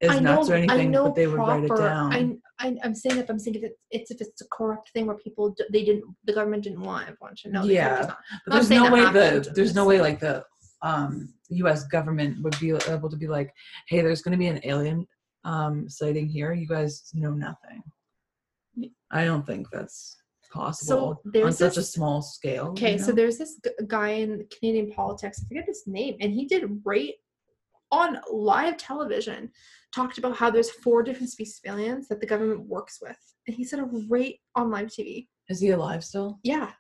is 0.01 0.21
nuts 0.21 0.49
or 0.49 0.55
anything, 0.55 0.93
but 0.93 1.15
they 1.15 1.27
would 1.27 1.37
write 1.37 1.65
it 1.65 1.77
down. 1.77 2.13
I, 2.13 2.67
I, 2.67 2.77
I'm 2.83 2.95
saying 2.95 3.19
if 3.19 3.29
I'm 3.29 3.39
saying 3.39 3.57
if 3.57 3.63
it's, 3.65 3.77
it's 3.91 4.11
if 4.11 4.21
it's 4.21 4.41
a 4.41 4.47
corrupt 4.51 4.91
thing 4.93 5.07
where 5.07 5.17
people 5.17 5.55
they 5.73 5.85
didn't 5.85 6.05
the 6.25 6.33
government 6.33 6.65
didn't 6.65 6.81
want 6.83 7.03
everyone 7.09 7.35
to 7.43 7.51
know. 7.51 7.65
Yeah. 7.65 8.01
not- 8.09 8.19
But 8.47 8.55
there's 8.55 8.71
no 8.71 8.91
way 8.91 9.01
happened, 9.01 9.45
the 9.47 9.51
there's 9.51 9.75
no 9.75 9.85
way 9.85 10.01
like 10.01 10.21
the 10.21 10.45
um 10.83 11.33
U.S. 11.51 11.85
government 11.89 12.43
would 12.43 12.59
be 12.61 12.71
able 12.71 13.11
to 13.11 13.17
be 13.17 13.27
like, 13.27 13.53
hey, 13.89 14.01
there's 14.01 14.23
going 14.23 14.33
to 14.33 14.39
be 14.39 14.47
an 14.47 14.61
alien 14.65 15.07
um 15.45 15.89
sighting 15.89 16.29
here. 16.29 16.53
You 16.53 16.67
guys 16.67 17.11
know 17.15 17.33
nothing. 17.33 17.83
I 19.11 19.25
don't 19.25 19.45
think 19.47 19.67
that's 19.71 20.17
possible 20.53 21.09
on 21.25 21.33
there's 21.33 21.59
such 21.59 21.77
a 21.77 21.83
small 21.83 22.23
scale. 22.23 22.65
you 22.67 22.71
Okay, 22.71 22.99
so 22.99 23.13
there's 23.13 23.39
this 23.39 23.57
g- 23.65 23.71
guy 23.87 24.11
in 24.11 24.47
Canadian 24.57 24.91
politics. 24.93 25.43
I 25.45 25.49
forget 25.49 25.67
his 25.67 25.83
name, 25.87 26.17
and 26.21 26.33
he 26.33 26.47
did 26.47 26.65
right 26.85 27.15
on 27.93 28.19
live 28.33 28.77
television 28.77 29.51
talked 29.95 30.19
about 30.19 30.37
how 30.37 30.51
there's 30.51 30.71
four 30.71 31.03
different 31.03 31.31
species 31.31 31.61
of 31.65 31.73
aliens 31.73 32.09
that 32.09 32.21
the 32.21 32.27
government 32.27 32.67
works 32.67 32.99
with, 33.03 33.17
and 33.47 33.57
he 33.57 33.65
said 33.65 33.79
it 33.81 33.87
right 34.09 34.37
on 34.55 34.71
live 34.71 34.89
TV. 34.89 35.29
is 35.49 35.61
he 35.61 35.71
alive 35.71 36.05
still? 36.05 36.39
Yeah, 36.45 36.71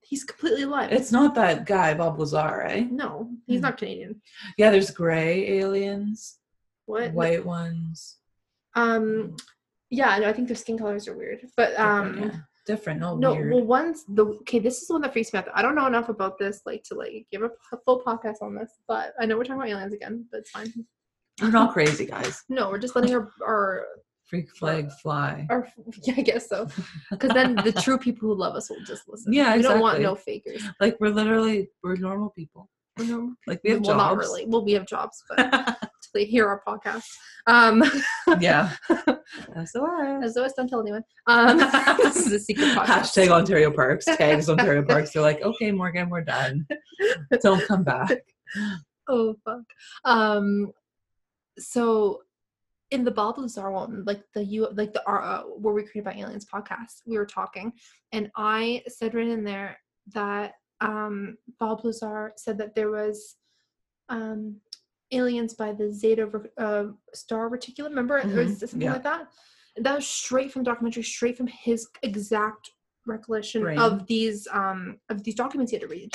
he's 0.00 0.22
completely 0.24 0.62
alive. 0.62 0.92
It's 0.92 1.10
not 1.12 1.34
that 1.34 1.66
guy 1.66 1.94
Bob 1.94 2.18
Lazar, 2.18 2.62
eh? 2.62 2.86
no, 2.90 3.30
he's 3.46 3.58
Hmm. 3.60 3.64
not 3.66 3.78
Canadian. 3.78 4.20
Yeah, 4.56 4.70
there's 4.70 4.90
gray 4.90 5.58
aliens, 5.58 6.38
What? 6.86 7.12
white 7.12 7.44
ones. 7.44 8.18
Um, 8.76 9.36
yeah, 9.90 10.18
no, 10.18 10.28
I 10.28 10.32
think 10.32 10.48
their 10.48 10.56
skin 10.56 10.78
colors 10.78 11.06
are 11.08 11.16
weird, 11.16 11.40
but 11.56 11.70
different, 11.70 11.80
um. 11.80 12.18
yeah. 12.30 12.36
different, 12.66 13.00
no, 13.00 13.16
No, 13.16 13.32
weird. 13.34 13.52
well, 13.52 13.64
one's 13.64 14.04
the 14.08 14.24
okay. 14.42 14.58
This 14.58 14.80
is 14.82 14.88
the 14.88 14.94
one 14.94 15.02
that 15.02 15.12
freaks 15.12 15.32
me 15.32 15.38
out. 15.38 15.48
I 15.54 15.62
don't 15.62 15.74
know 15.74 15.86
enough 15.86 16.08
about 16.08 16.38
this, 16.38 16.60
like 16.66 16.82
to 16.84 16.94
like 16.94 17.26
give 17.32 17.42
a, 17.42 17.50
a 17.72 17.76
full 17.84 18.02
podcast 18.02 18.42
on 18.42 18.54
this. 18.54 18.72
But 18.88 19.12
I 19.20 19.26
know 19.26 19.36
we're 19.36 19.44
talking 19.44 19.60
about 19.62 19.68
aliens 19.70 19.92
again, 19.94 20.26
but 20.30 20.40
it's 20.40 20.50
fine. 20.50 20.72
We're 21.40 21.50
not 21.50 21.72
crazy, 21.72 22.06
guys. 22.06 22.42
No, 22.48 22.70
we're 22.70 22.78
just 22.78 22.94
letting 22.94 23.14
our 23.14 23.30
our, 23.44 23.84
Freak 24.26 24.50
flag 24.56 24.90
fly. 25.02 25.46
our 25.50 25.68
yeah, 26.04 26.14
I 26.16 26.22
guess 26.22 26.48
so. 26.48 26.66
Because 27.10 27.30
then 27.34 27.56
the 27.56 27.72
true 27.82 27.98
people 27.98 28.28
who 28.28 28.34
love 28.34 28.54
us 28.54 28.70
will 28.70 28.82
just 28.86 29.02
listen. 29.08 29.32
Yeah, 29.32 29.54
we 29.56 29.62
don't 29.62 29.80
want 29.80 30.00
no 30.00 30.14
fakers. 30.14 30.62
Like 30.80 30.96
we're 31.00 31.10
literally 31.10 31.68
we're 31.82 31.96
normal 31.96 32.30
people. 32.30 32.70
We're 32.98 33.06
normal 33.06 33.34
Like 33.46 33.60
we 33.64 33.70
have 33.70 33.80
well, 33.80 33.96
jobs. 33.96 33.98
not 33.98 34.16
really. 34.16 34.46
Well, 34.46 34.64
we 34.64 34.72
have 34.72 34.86
jobs, 34.86 35.22
but 35.28 35.38
until 35.52 35.76
they 36.14 36.24
hear 36.24 36.48
our 36.48 36.62
podcast. 36.66 37.04
Um, 37.46 37.82
yeah. 38.40 38.72
SOS. 38.88 40.22
as 40.22 40.36
always, 40.36 40.52
don't 40.54 40.68
tell 40.68 40.80
anyone. 40.80 41.02
Um, 41.26 41.58
this 41.98 42.16
is 42.16 42.32
a 42.32 42.38
secret 42.38 42.68
podcast. 42.68 42.86
Hashtag 42.86 43.28
Ontario 43.30 43.70
Parks. 43.70 44.04
Tags 44.06 44.48
Ontario 44.48 44.82
Parks. 44.84 45.12
They're 45.12 45.22
like, 45.22 45.42
okay, 45.42 45.70
Morgan, 45.72 46.08
we're 46.08 46.22
done. 46.24 46.66
Don't 47.42 47.66
come 47.66 47.82
back. 47.82 48.10
oh 49.08 49.34
fuck 49.44 49.60
um 50.04 50.72
so 51.58 52.22
in 52.90 53.04
the 53.04 53.10
bob 53.10 53.38
lazar 53.38 53.70
one 53.70 54.04
like 54.04 54.22
the 54.34 54.44
you 54.44 54.68
like 54.72 54.92
the 54.92 55.08
uh, 55.08 55.42
where 55.42 55.74
we 55.74 55.82
created 55.82 56.04
by 56.04 56.12
aliens 56.12 56.44
podcast 56.46 57.02
we 57.06 57.16
were 57.16 57.26
talking 57.26 57.72
and 58.12 58.30
i 58.36 58.82
said 58.88 59.14
right 59.14 59.26
in 59.28 59.44
there 59.44 59.78
that 60.12 60.54
um 60.80 61.36
bob 61.58 61.84
lazar 61.84 62.32
said 62.36 62.58
that 62.58 62.74
there 62.74 62.90
was 62.90 63.36
um 64.08 64.56
aliens 65.12 65.54
by 65.54 65.72
the 65.72 65.92
zeta 65.92 66.28
uh, 66.58 66.84
star 67.14 67.48
Reticuli 67.50 67.84
remember 67.88 68.18
or 68.18 68.22
Mhm, 68.22 68.38
is 68.44 68.62
it 68.62 68.70
something 68.70 68.86
yeah. 68.86 68.94
like 68.94 69.02
that 69.04 69.28
that 69.76 69.94
was 69.96 70.06
straight 70.06 70.52
from 70.52 70.62
documentary 70.62 71.02
straight 71.02 71.36
from 71.36 71.46
his 71.46 71.88
exact 72.02 72.70
recollection 73.06 73.62
Brain. 73.62 73.78
of 73.78 74.06
these 74.06 74.46
um 74.52 74.98
of 75.10 75.22
these 75.24 75.34
documents 75.34 75.70
he 75.70 75.76
had 75.78 75.82
to 75.82 75.88
read 75.88 76.12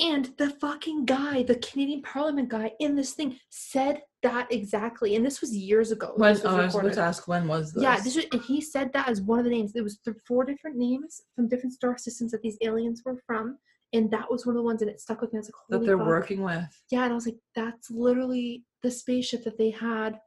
and 0.00 0.32
the 0.38 0.50
fucking 0.50 1.04
guy, 1.04 1.44
the 1.44 1.56
Canadian 1.56 2.02
Parliament 2.02 2.48
guy 2.48 2.72
in 2.80 2.96
this 2.96 3.12
thing 3.12 3.38
said 3.50 4.02
that 4.22 4.50
exactly. 4.50 5.14
And 5.14 5.24
this 5.24 5.40
was 5.40 5.54
years 5.54 5.92
ago. 5.92 6.12
When 6.16 6.30
was 6.30 6.44
oh, 6.44 6.56
I 6.56 6.64
was 6.64 6.74
about 6.74 6.92
to 6.94 7.00
ask 7.00 7.28
when 7.28 7.46
was 7.46 7.72
this? 7.72 7.82
Yeah, 7.82 8.00
this 8.00 8.16
was, 8.16 8.24
and 8.32 8.42
he 8.42 8.60
said 8.60 8.92
that 8.92 9.08
as 9.08 9.20
one 9.20 9.38
of 9.38 9.44
the 9.44 9.50
names. 9.50 9.72
There 9.72 9.84
was 9.84 9.98
th- 9.98 10.16
four 10.26 10.44
different 10.44 10.76
names 10.76 11.20
from 11.36 11.48
different 11.48 11.74
star 11.74 11.96
systems 11.96 12.32
that 12.32 12.42
these 12.42 12.58
aliens 12.62 13.02
were 13.04 13.20
from, 13.26 13.58
and 13.92 14.10
that 14.10 14.28
was 14.30 14.44
one 14.46 14.56
of 14.56 14.60
the 14.60 14.64
ones, 14.64 14.82
and 14.82 14.90
it 14.90 15.00
stuck 15.00 15.20
with 15.20 15.32
me. 15.32 15.38
I 15.38 15.40
was 15.40 15.50
like, 15.70 15.80
that 15.80 15.86
they're 15.86 15.98
fuck. 15.98 16.06
working 16.06 16.42
with. 16.42 16.82
Yeah, 16.90 17.04
and 17.04 17.12
I 17.12 17.14
was 17.14 17.26
like, 17.26 17.38
that's 17.54 17.90
literally 17.90 18.64
the 18.82 18.90
spaceship 18.90 19.44
that 19.44 19.58
they 19.58 19.70
had 19.70 20.18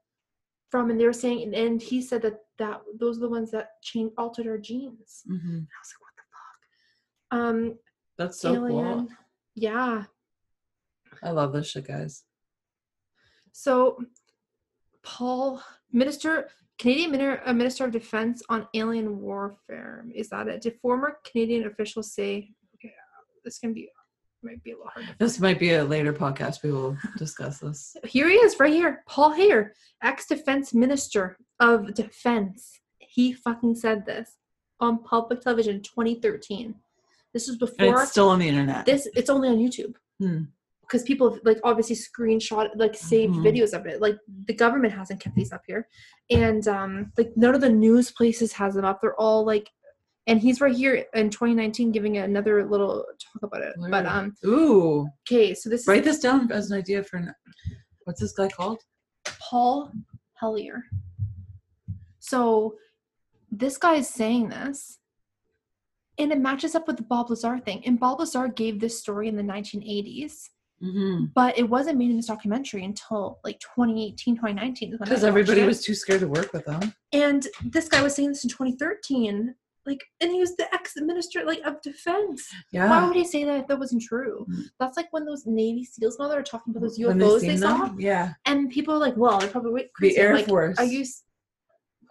from, 0.71 0.89
and 0.89 0.99
they 0.99 1.05
were 1.05 1.13
saying, 1.13 1.43
and, 1.43 1.53
and 1.53 1.81
he 1.81 2.01
said 2.01 2.21
that 2.21 2.39
that 2.59 2.81
those 2.99 3.17
are 3.17 3.21
the 3.21 3.29
ones 3.29 3.51
that 3.51 3.71
changed, 3.83 4.13
altered 4.17 4.47
our 4.47 4.57
genes. 4.57 5.23
hmm 5.27 5.33
And 5.33 5.67
I 5.67 5.79
was 5.81 5.91
like, 5.91 6.01
what 6.01 6.15
the 6.15 6.23
fuck? 6.31 7.39
Um, 7.41 7.79
That's 8.17 8.39
so 8.39 8.53
alien. 8.55 9.07
cool. 9.07 9.07
Yeah. 9.57 10.03
I 11.23 11.31
love 11.31 11.51
this 11.51 11.71
shit, 11.71 11.87
guys. 11.87 12.23
So 13.51 13.97
Paul, 15.01 15.63
Minister, 15.91 16.49
Canadian 16.77 17.11
Minister, 17.11 17.41
uh, 17.43 17.53
Minister 17.53 17.85
of 17.85 17.91
Defense 17.91 18.43
on 18.49 18.67
alien 18.75 19.19
warfare. 19.19 20.05
Is 20.13 20.29
that 20.29 20.47
it? 20.47 20.61
Did 20.61 20.79
former 20.79 21.17
Canadian 21.25 21.65
officials 21.65 22.13
say, 22.13 22.51
okay, 22.75 22.93
this 23.43 23.57
can 23.57 23.73
be, 23.73 23.89
might 24.43 24.63
be 24.63 24.73
a 24.73 24.75
little 24.75 24.91
hard. 24.93 25.07
This 25.17 25.39
might 25.39 25.57
be 25.57 25.73
a 25.73 25.83
later 25.83 26.13
podcast. 26.13 26.61
We 26.61 26.71
will 26.71 26.95
discuss 27.17 27.57
this. 27.57 27.95
Here 28.03 28.29
he 28.29 28.35
is, 28.35 28.59
right 28.59 28.71
here. 28.71 29.03
Paul 29.07 29.31
Hellyer, 29.31 29.73
ex 30.03 30.27
defense 30.27 30.75
minister 30.75 31.39
of 31.59 31.95
defense. 31.95 32.79
He 32.99 33.33
fucking 33.33 33.73
said 33.73 34.05
this 34.05 34.37
on 34.79 35.03
public 35.03 35.41
television 35.41 35.81
2013. 35.81 36.75
This 37.33 37.47
was 37.47 37.57
And 37.57 37.59
before 37.59 38.01
it's 38.01 38.11
still 38.11 38.29
on 38.29 38.39
the 38.39 38.47
internet. 38.47 38.85
this. 38.85 39.07
It's 39.15 39.29
only 39.29 39.49
on 39.49 39.57
YouTube 39.57 39.95
Hmm. 40.19 40.43
because 40.81 41.03
people 41.03 41.31
have, 41.33 41.41
like 41.43 41.59
obviously 41.63 41.95
screenshot 41.95 42.69
like 42.75 42.95
saved 42.95 43.35
Mhm. 43.35 43.43
videos 43.43 43.73
of 43.77 43.85
it. 43.85 44.01
Like 44.01 44.17
the 44.45 44.53
government 44.53 44.93
hasn't 44.93 45.19
kept 45.19 45.35
these 45.35 45.51
up 45.51 45.61
here, 45.67 45.87
and 46.29 46.67
um 46.67 47.11
like 47.17 47.31
none 47.35 47.53
of 47.55 47.61
the 47.61 47.69
news 47.69 48.11
places 48.11 48.53
has 48.53 48.73
them 48.75 48.85
up. 48.85 48.99
They're 49.01 49.19
all 49.19 49.45
like, 49.45 49.69
and 50.25 50.39
he's 50.39 50.61
right 50.61 50.75
here 50.75 51.05
in 51.13 51.29
2019 51.29 51.91
giving 51.91 52.17
another 52.17 52.65
little 52.67 53.05
talk 53.21 53.43
about 53.43 53.61
it. 53.61 53.75
But 53.89 54.05
um 54.05 54.33
Ooh, 54.45 55.07
okay, 55.29 55.53
so 55.53 55.69
this 55.69 55.87
write 55.87 55.99
is 56.07 56.15
this 56.15 56.19
down 56.19 56.51
as 56.51 56.71
an 56.71 56.77
idea 56.77 57.03
for. 57.03 57.17
an- 57.17 57.35
What's 58.05 58.21
this 58.21 58.31
guy 58.33 58.47
called? 58.47 58.79
Paul 59.25 59.91
Hellyer. 60.35 60.83
So 62.19 62.75
this 63.51 63.77
guy 63.77 63.95
is 63.95 64.07
saying 64.09 64.49
this, 64.49 64.99
and 66.19 66.31
it 66.31 66.39
matches 66.39 66.75
up 66.75 66.87
with 66.87 66.97
the 66.97 67.03
Bob 67.03 67.29
Lazar 67.29 67.59
thing. 67.59 67.83
And 67.85 67.99
Bob 67.99 68.19
Lazar 68.19 68.47
gave 68.47 68.79
this 68.79 68.99
story 68.99 69.27
in 69.27 69.35
the 69.35 69.43
1980s, 69.43 70.49
Mm-hmm. 70.83 71.25
but 71.33 71.57
it 71.57 71.67
wasn't 71.67 71.97
made 71.97 72.11
in 72.11 72.17
this 72.17 72.27
documentary 72.27 72.83
until 72.85 73.39
like 73.43 73.59
2018, 73.61 74.35
2019. 74.35 74.93
is 74.93 74.99
when 74.99 75.07
I 75.07 75.09
Because 75.09 75.23
everybody 75.23 75.63
was 75.63 75.83
too 75.83 75.95
scared 75.95 76.19
to 76.19 76.27
work 76.27 76.53
with 76.53 76.65
them. 76.65 76.93
And 77.11 77.47
this 77.65 77.89
guy 77.89 78.03
was 78.03 78.13
saying 78.13 78.29
this 78.29 78.43
in 78.43 78.51
2013. 78.51 79.55
Like, 79.87 80.03
and 80.21 80.31
he 80.31 80.39
was 80.39 80.55
the 80.55 80.71
ex-minister 80.75 81.45
like 81.45 81.61
of 81.65 81.81
defense. 81.81 82.47
Yeah. 82.71 82.89
Why 82.91 83.07
would 83.07 83.15
he 83.15 83.25
say 83.25 83.43
that 83.45 83.61
if 83.61 83.67
that 83.69 83.79
wasn't 83.79 84.03
true? 84.03 84.45
Mm. 84.51 84.65
That's 84.79 84.97
like 84.97 85.07
when 85.11 85.25
those 85.25 85.47
Navy 85.47 85.83
SEALs 85.83 86.19
now 86.19 86.27
that 86.27 86.37
are 86.37 86.43
talking 86.43 86.71
about 86.75 86.81
those 86.81 86.99
UFOs 86.99 87.41
they 87.41 87.57
saw, 87.57 87.85
them, 87.85 87.99
Yeah. 87.99 88.33
and 88.45 88.69
people 88.69 88.93
are 88.93 88.99
like, 88.99 89.15
"Well, 89.17 89.39
they're 89.39 89.49
probably 89.49 89.83
The 89.83 89.89
crazy." 89.95 90.17
Air 90.17 90.35
like, 90.35 90.45
Force. 90.45 90.77
Are 90.77 90.83
you 90.85 91.05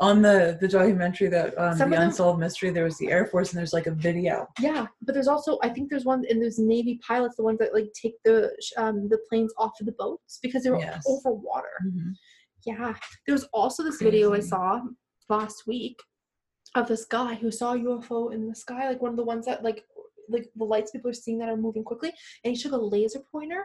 on 0.01 0.21
the 0.23 0.59
the 0.61 0.69
documentary 0.69 1.29
that 1.29 1.57
um, 1.59 1.77
Some 1.77 1.91
the 1.91 1.97
them- 1.97 2.09
unsolved 2.09 2.39
mystery 2.39 2.71
there 2.71 2.85
was 2.85 2.99
the 2.99 3.11
air 3.11 3.27
force 3.27 3.51
and 3.53 3.59
there's 3.59 3.73
like 3.73 3.87
a 3.87 3.93
video 3.93 4.47
Yeah, 4.61 4.87
but 5.03 5.15
there's 5.15 5.29
also 5.29 5.59
I 5.63 5.69
think 5.71 5.89
there's 5.91 6.05
one 6.05 6.25
and 6.29 6.41
there's 6.41 6.59
Navy 6.59 7.01
pilots, 7.07 7.37
the 7.37 7.43
ones 7.43 7.59
that 7.61 7.73
like 7.75 7.91
take 8.01 8.15
the 8.25 8.51
um 8.77 9.09
the 9.09 9.19
planes 9.29 9.53
off 9.59 9.73
of 9.81 9.87
the 9.87 9.93
boats 9.93 10.39
because 10.43 10.65
they 10.65 10.71
were 10.71 10.79
Yes. 10.79 11.05
over 11.09 11.33
water. 11.33 11.77
Mhm. 11.87 12.13
Yeah, 12.67 12.95
there 13.27 13.33
was 13.35 13.45
also 13.53 13.83
this 13.83 14.01
video 14.03 14.35
I 14.35 14.41
saw 14.41 14.83
last 15.29 15.67
week 15.67 15.99
of 16.75 16.89
this 16.89 17.05
guy 17.07 17.35
who 17.35 17.51
saw 17.51 17.73
a 17.73 17.79
UFO 17.79 18.33
in 18.35 18.49
the 18.49 18.55
sky, 18.55 18.89
like 18.89 19.01
one 19.01 19.13
of 19.13 19.17
the 19.17 19.25
ones 19.25 19.47
that 19.47 19.63
like 19.65 19.85
like 20.29 20.51
the 20.57 20.65
lights 20.65 20.91
people 20.91 21.09
are 21.11 21.15
seeing 21.15 21.39
that 21.39 21.49
are 21.49 21.57
moving 21.57 21.85
quickly, 21.85 22.13
and 22.45 22.55
he 22.55 22.61
took 22.61 22.73
a 22.73 22.77
laser 22.77 23.21
pointer 23.33 23.63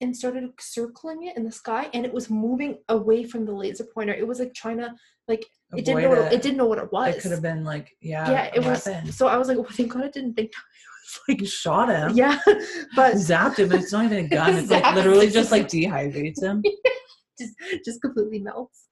and 0.00 0.16
started 0.16 0.50
circling 0.60 1.24
it 1.24 1.36
in 1.36 1.44
the 1.44 1.52
sky, 1.52 1.88
and 1.92 2.04
it 2.04 2.12
was 2.12 2.30
moving 2.30 2.78
away 2.88 3.24
from 3.24 3.44
the 3.44 3.52
laser 3.52 3.84
pointer. 3.84 4.14
It 4.14 4.26
was 4.26 4.40
like 4.40 4.54
trying 4.54 4.78
to 4.78 4.94
like 5.26 5.44
it 5.76 5.84
didn't 5.84 6.02
know 6.02 6.12
Avoid 6.12 6.18
what 6.18 6.32
it, 6.32 6.36
it 6.36 6.42
didn't 6.42 6.56
know 6.56 6.66
what 6.66 6.78
it 6.78 6.92
was. 6.92 7.16
it 7.16 7.20
could 7.20 7.32
have 7.32 7.42
been 7.42 7.64
like 7.64 7.90
yeah 8.00 8.30
yeah, 8.30 8.50
it 8.54 8.64
was. 8.64 8.86
weapon. 8.86 9.12
So 9.12 9.26
I 9.26 9.36
was 9.36 9.48
like, 9.48 9.58
oh, 9.58 9.66
thank 9.70 9.92
God 9.92 10.04
it 10.04 10.12
didn't 10.12 10.34
think 10.34 10.52
it 11.28 11.40
you 11.40 11.46
shot 11.46 11.88
him 11.88 12.16
yeah, 12.16 12.38
but 12.96 13.14
zapped 13.14 13.58
him 13.58 13.68
but 13.68 13.80
it's 13.80 13.92
not 13.92 14.04
even 14.04 14.26
a 14.26 14.28
gun 14.28 14.54
it's 14.54 14.70
like 14.70 14.94
literally 14.94 15.30
just 15.30 15.50
like 15.50 15.66
dehydrates 15.66 16.42
him 16.42 16.62
just 17.38 17.54
just 17.84 18.02
completely 18.02 18.40
melts. 18.40 18.86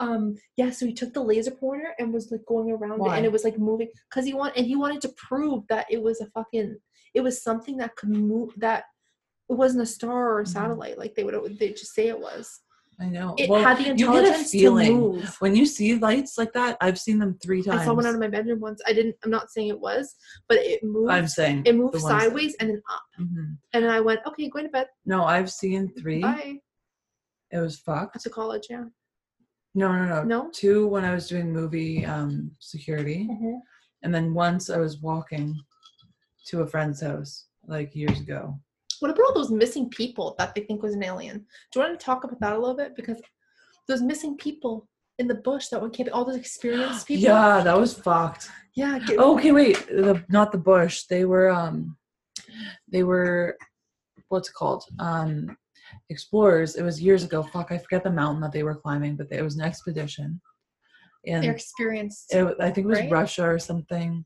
Um, 0.00 0.36
yeah, 0.56 0.70
so 0.70 0.86
he 0.86 0.92
took 0.92 1.12
the 1.12 1.22
laser 1.22 1.50
pointer 1.50 1.92
and 1.98 2.12
was 2.12 2.30
like 2.30 2.46
going 2.46 2.70
around 2.70 3.04
it, 3.04 3.12
and 3.16 3.26
it 3.26 3.32
was 3.32 3.42
like 3.42 3.58
moving 3.58 3.88
because 4.08 4.24
he 4.24 4.34
want 4.34 4.56
and 4.56 4.64
he 4.64 4.76
wanted 4.76 5.00
to 5.02 5.08
prove 5.16 5.64
that 5.68 5.86
it 5.90 6.00
was 6.00 6.20
a 6.20 6.26
fucking 6.26 6.76
it 7.14 7.20
was 7.20 7.42
something 7.42 7.76
that 7.78 7.96
could 7.96 8.10
move 8.10 8.50
that 8.58 8.84
it 9.50 9.54
wasn't 9.54 9.82
a 9.82 9.86
star 9.86 10.32
or 10.32 10.40
a 10.40 10.44
Mhm. 10.44 10.48
satellite 10.48 10.98
like 10.98 11.14
they 11.14 11.24
would 11.24 11.58
they 11.58 11.70
just 11.70 11.94
say 11.94 12.08
it 12.08 12.18
was. 12.20 12.60
i 13.00 13.06
know 13.06 13.34
It 13.38 13.48
well 13.48 13.62
had 13.62 13.78
the 13.78 13.90
intelligence 13.90 14.52
you 14.52 14.60
get 14.60 14.66
a 14.66 14.70
feeling 14.74 14.96
move. 15.00 15.36
when 15.42 15.54
you 15.54 15.64
see 15.66 15.94
lights 16.08 16.36
like 16.36 16.52
that 16.54 16.76
i've 16.80 16.98
seen 16.98 17.18
them 17.20 17.38
three 17.42 17.62
times 17.62 17.82
I 17.82 17.84
saw 17.84 17.94
one 17.94 18.06
out 18.06 18.14
of 18.14 18.20
my 18.20 18.26
bedroom 18.36 18.60
once. 18.60 18.80
I 18.88 18.92
didn't. 18.92 19.14
I'm 19.22 19.30
not 19.30 19.50
saying 19.52 19.68
it 19.68 19.78
was, 19.88 20.04
but 20.48 20.58
it 20.58 20.82
moved. 20.82 21.10
i'm 21.16 21.28
saying 21.28 21.62
it 21.64 21.76
moved 21.76 21.94
ones 21.94 22.04
that- 22.04 22.20
sideways 22.22 22.54
and 22.60 22.70
then 22.70 22.82
up, 22.96 23.02
Mhm. 23.20 23.56
and 23.72 23.84
then 23.84 23.90
I 23.98 24.00
went, 24.00 24.20
okay, 24.28 24.48
going 24.48 24.64
to 24.66 24.70
bed. 24.78 24.88
no 25.06 25.18
i've 25.34 25.50
seen 25.60 25.80
three 26.00 26.20
Bye. 26.22 26.60
it 27.54 27.58
was 27.66 27.74
fucked 27.78 28.20
To 28.20 28.30
college, 28.30 28.66
yeah. 28.74 28.86
no 29.80 29.86
no 29.98 30.04
no 30.12 30.18
No? 30.34 30.40
two 30.62 30.78
when 30.92 31.04
i 31.04 31.12
was 31.14 31.28
doing 31.32 31.52
movie 31.60 31.94
um 32.14 32.32
security 32.58 33.20
and 34.02 34.10
then 34.14 34.26
once 34.46 34.64
i 34.76 34.78
was 34.86 34.94
walking 35.10 35.46
to 36.48 36.62
a 36.62 36.66
friend's 36.72 37.00
house 37.08 37.32
like 37.74 37.94
years 38.02 38.18
ago 38.26 38.42
What 39.00 39.10
about 39.10 39.24
all 39.26 39.34
those 39.34 39.50
missing 39.50 39.88
people 39.90 40.34
that 40.38 40.54
they 40.54 40.62
think 40.62 40.82
was 40.82 40.94
an 40.94 41.02
alien? 41.04 41.38
Do 41.72 41.80
you 41.80 41.86
want 41.86 41.98
to 41.98 42.04
talk 42.04 42.24
about 42.24 42.40
that 42.40 42.52
a 42.52 42.58
little 42.58 42.76
bit? 42.76 42.94
Because 42.96 43.20
those 43.86 44.02
missing 44.02 44.36
people 44.36 44.88
in 45.18 45.26
the 45.28 45.34
bush 45.34 45.68
that 45.68 45.80
went 45.80 45.94
camping, 45.94 46.12
all 46.14 46.24
those 46.24 46.36
experienced 46.36 47.06
people. 47.08 47.24
yeah 47.24 47.60
that 47.62 47.78
was 47.78 47.92
fucked 47.94 48.48
Yeah. 48.74 48.98
Get, 49.00 49.18
okay, 49.18 49.52
wait. 49.52 49.86
The, 49.88 50.24
not 50.28 50.52
the 50.52 50.58
bush. 50.58 51.04
They 51.10 51.24
were 51.24 51.50
um 51.50 51.96
they 52.92 53.02
were 53.02 53.56
what's 54.28 54.48
it 54.48 54.54
called? 54.54 54.84
Um 54.98 55.56
explorers. 56.10 56.76
It 56.76 56.82
was 56.82 57.00
years 57.02 57.24
ago. 57.24 57.42
Fuck, 57.42 57.72
I 57.72 57.78
forget 57.78 58.04
the 58.04 58.10
mountain 58.12 58.40
that 58.42 58.52
they 58.52 58.62
were 58.62 58.74
climbing, 58.74 59.16
but 59.16 59.28
it 59.30 59.42
was 59.42 59.56
an 59.56 59.62
expedition. 59.62 60.40
And 61.26 61.42
They're 61.42 61.52
experienced. 61.52 62.32
it, 62.32 62.56
I 62.60 62.70
think 62.70 62.84
it 62.86 62.90
was 62.90 63.00
right? 63.00 63.10
Russia 63.10 63.44
or 63.48 63.58
something. 63.58 64.24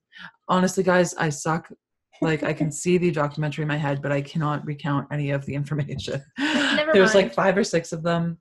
Honestly, 0.49 0.83
guys, 0.85 1.15
I 1.15 1.31
suck. 1.31 1.73
Like 2.23 2.45
I 2.45 2.53
can 2.53 2.71
see 2.71 2.99
the 2.99 3.11
documentary 3.11 3.63
in 3.63 3.69
my 3.69 3.77
head, 3.77 4.01
but 4.01 4.13
I 4.13 4.23
cannot 4.23 4.65
recount 4.65 5.09
any 5.11 5.33
of 5.33 5.45
the 5.45 5.55
information. 5.55 6.23
Never 6.39 6.93
there 6.93 7.03
was 7.03 7.17
like 7.17 7.35
five 7.35 7.57
or 7.57 7.65
six 7.65 7.93
of 7.93 8.05
them, 8.05 8.39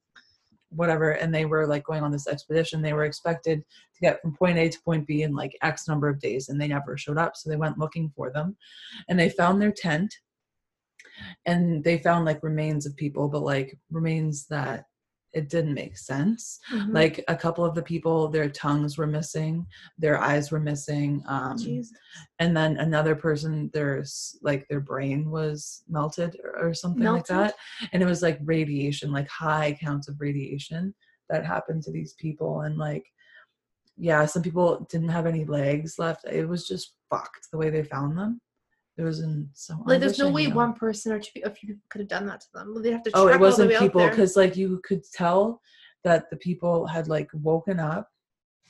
whatever, 0.69 1.13
and 1.13 1.33
they 1.33 1.45
were 1.45 1.65
like 1.65 1.83
going 1.83 2.03
on 2.03 2.11
this 2.11 2.27
expedition. 2.27 2.83
They 2.83 2.93
were 2.93 3.05
expected 3.05 3.59
to 3.59 3.99
get 3.99 4.21
from 4.21 4.35
point 4.35 4.59
A 4.59 4.69
to 4.69 4.81
point 4.85 5.07
B 5.07 5.23
in 5.23 5.33
like 5.33 5.57
X 5.63 5.87
number 5.87 6.07
of 6.07 6.19
days, 6.19 6.49
and 6.49 6.61
they 6.61 6.67
never 6.67 6.95
showed 6.95 7.17
up. 7.17 7.35
So 7.35 7.49
they 7.49 7.55
went 7.55 7.79
looking 7.79 8.11
for 8.15 8.31
them, 8.31 8.55
and 9.09 9.19
they 9.19 9.29
found 9.29 9.59
their 9.59 9.71
tent, 9.71 10.13
and 11.47 11.83
they 11.83 11.97
found 11.97 12.25
like 12.25 12.43
remains 12.43 12.85
of 12.85 12.95
people, 12.95 13.29
but 13.29 13.41
like 13.41 13.79
remains 13.89 14.45
that 14.47 14.85
it 15.33 15.49
didn't 15.49 15.73
make 15.73 15.97
sense. 15.97 16.59
Mhm. 16.71 16.93
Like 16.93 17.23
a 17.27 17.35
couple 17.35 17.63
of 17.63 17.73
the 17.75 17.81
people, 17.81 18.27
their 18.27 18.49
tongues 18.49 18.97
were 18.97 19.07
missing, 19.07 19.65
their 19.97 20.19
eyes 20.19 20.51
were 20.51 20.59
missing, 20.59 21.23
um, 21.27 21.57
and 22.39 22.55
then 22.55 22.77
another 22.77 23.15
person, 23.15 23.69
there's 23.73 24.37
like 24.41 24.67
their 24.67 24.81
brain 24.81 25.29
was 25.29 25.83
melted 25.87 26.37
or, 26.43 26.67
or 26.67 26.73
something 26.73 27.03
like 27.13 27.25
that, 27.27 27.55
and 27.93 28.03
it 28.03 28.05
was 28.05 28.21
like 28.21 28.39
radiation, 28.43 29.11
like 29.11 29.27
high 29.29 29.77
counts 29.79 30.07
of 30.07 30.19
radiation 30.19 30.93
that 31.29 31.45
happened 31.45 31.83
to 31.83 31.91
these 31.91 32.13
people, 32.15 32.61
and 32.61 32.77
like 32.77 33.05
yeah, 33.97 34.25
some 34.25 34.41
people 34.41 34.87
didn't 34.89 35.09
have 35.09 35.27
any 35.27 35.45
legs 35.45 35.99
left. 35.99 36.25
It 36.25 36.47
was 36.47 36.67
just 36.67 36.93
fucked 37.09 37.51
the 37.51 37.57
way 37.57 37.69
they 37.69 37.83
found 37.83 38.17
them. 38.17 38.41
It 39.01 39.05
was 39.05 39.19
in 39.19 39.49
so 39.53 39.73
I 39.85 39.89
Like, 39.91 39.99
there's 39.99 40.19
no 40.19 40.27
I 40.29 40.31
way 40.31 40.45
knew. 40.47 40.53
one 40.53 40.73
person 40.73 41.11
or 41.11 41.19
two, 41.19 41.41
a 41.43 41.49
few 41.49 41.69
people 41.69 41.81
could 41.89 42.01
have 42.01 42.07
done 42.07 42.27
that 42.27 42.41
to 42.41 42.47
them. 42.53 42.81
They'd 42.81 42.91
have 42.93 43.03
to. 43.03 43.11
Oh, 43.15 43.27
it 43.27 43.31
all 43.33 43.37
the 43.37 43.39
wasn't 43.39 43.77
people 43.79 44.07
because 44.07 44.35
like 44.37 44.55
you 44.55 44.79
could 44.83 45.03
tell 45.11 45.59
that 46.03 46.29
the 46.29 46.37
people 46.37 46.85
had 46.87 47.07
like 47.07 47.29
woken 47.33 47.79
up 47.79 48.07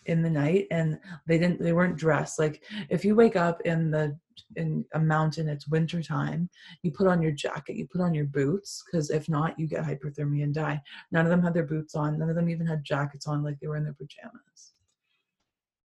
in 0.07 0.21
the 0.23 0.29
night 0.29 0.65
and 0.71 0.99
they 1.27 1.37
didn't 1.37 1.61
they 1.61 1.73
weren't 1.73 1.95
dressed 1.95 2.39
like 2.39 2.63
if 2.89 3.05
you 3.05 3.13
wake 3.15 3.35
up 3.35 3.61
in 3.65 3.91
the 3.91 4.17
in 4.55 4.83
a 4.95 4.99
mountain 4.99 5.47
it's 5.47 5.67
winter 5.67 6.01
time 6.01 6.49
you 6.81 6.89
put 6.91 7.05
on 7.05 7.21
your 7.21 7.31
jacket 7.31 7.75
you 7.75 7.85
put 7.85 8.01
on 8.01 8.11
your 8.11 8.25
boots 8.25 8.83
because 8.85 9.11
if 9.11 9.29
not 9.29 9.57
you 9.59 9.67
get 9.67 9.83
hypothermia 9.83 10.43
and 10.43 10.55
die 10.55 10.81
none 11.11 11.23
of 11.23 11.29
them 11.29 11.43
had 11.43 11.53
their 11.53 11.67
boots 11.67 11.93
on 11.93 12.17
none 12.17 12.31
of 12.31 12.35
them 12.35 12.49
even 12.49 12.65
had 12.65 12.83
jackets 12.83 13.27
on 13.27 13.43
like 13.43 13.59
they 13.59 13.67
were 13.67 13.77
in 13.77 13.83
their 13.83 13.93
pajamas 13.93 14.73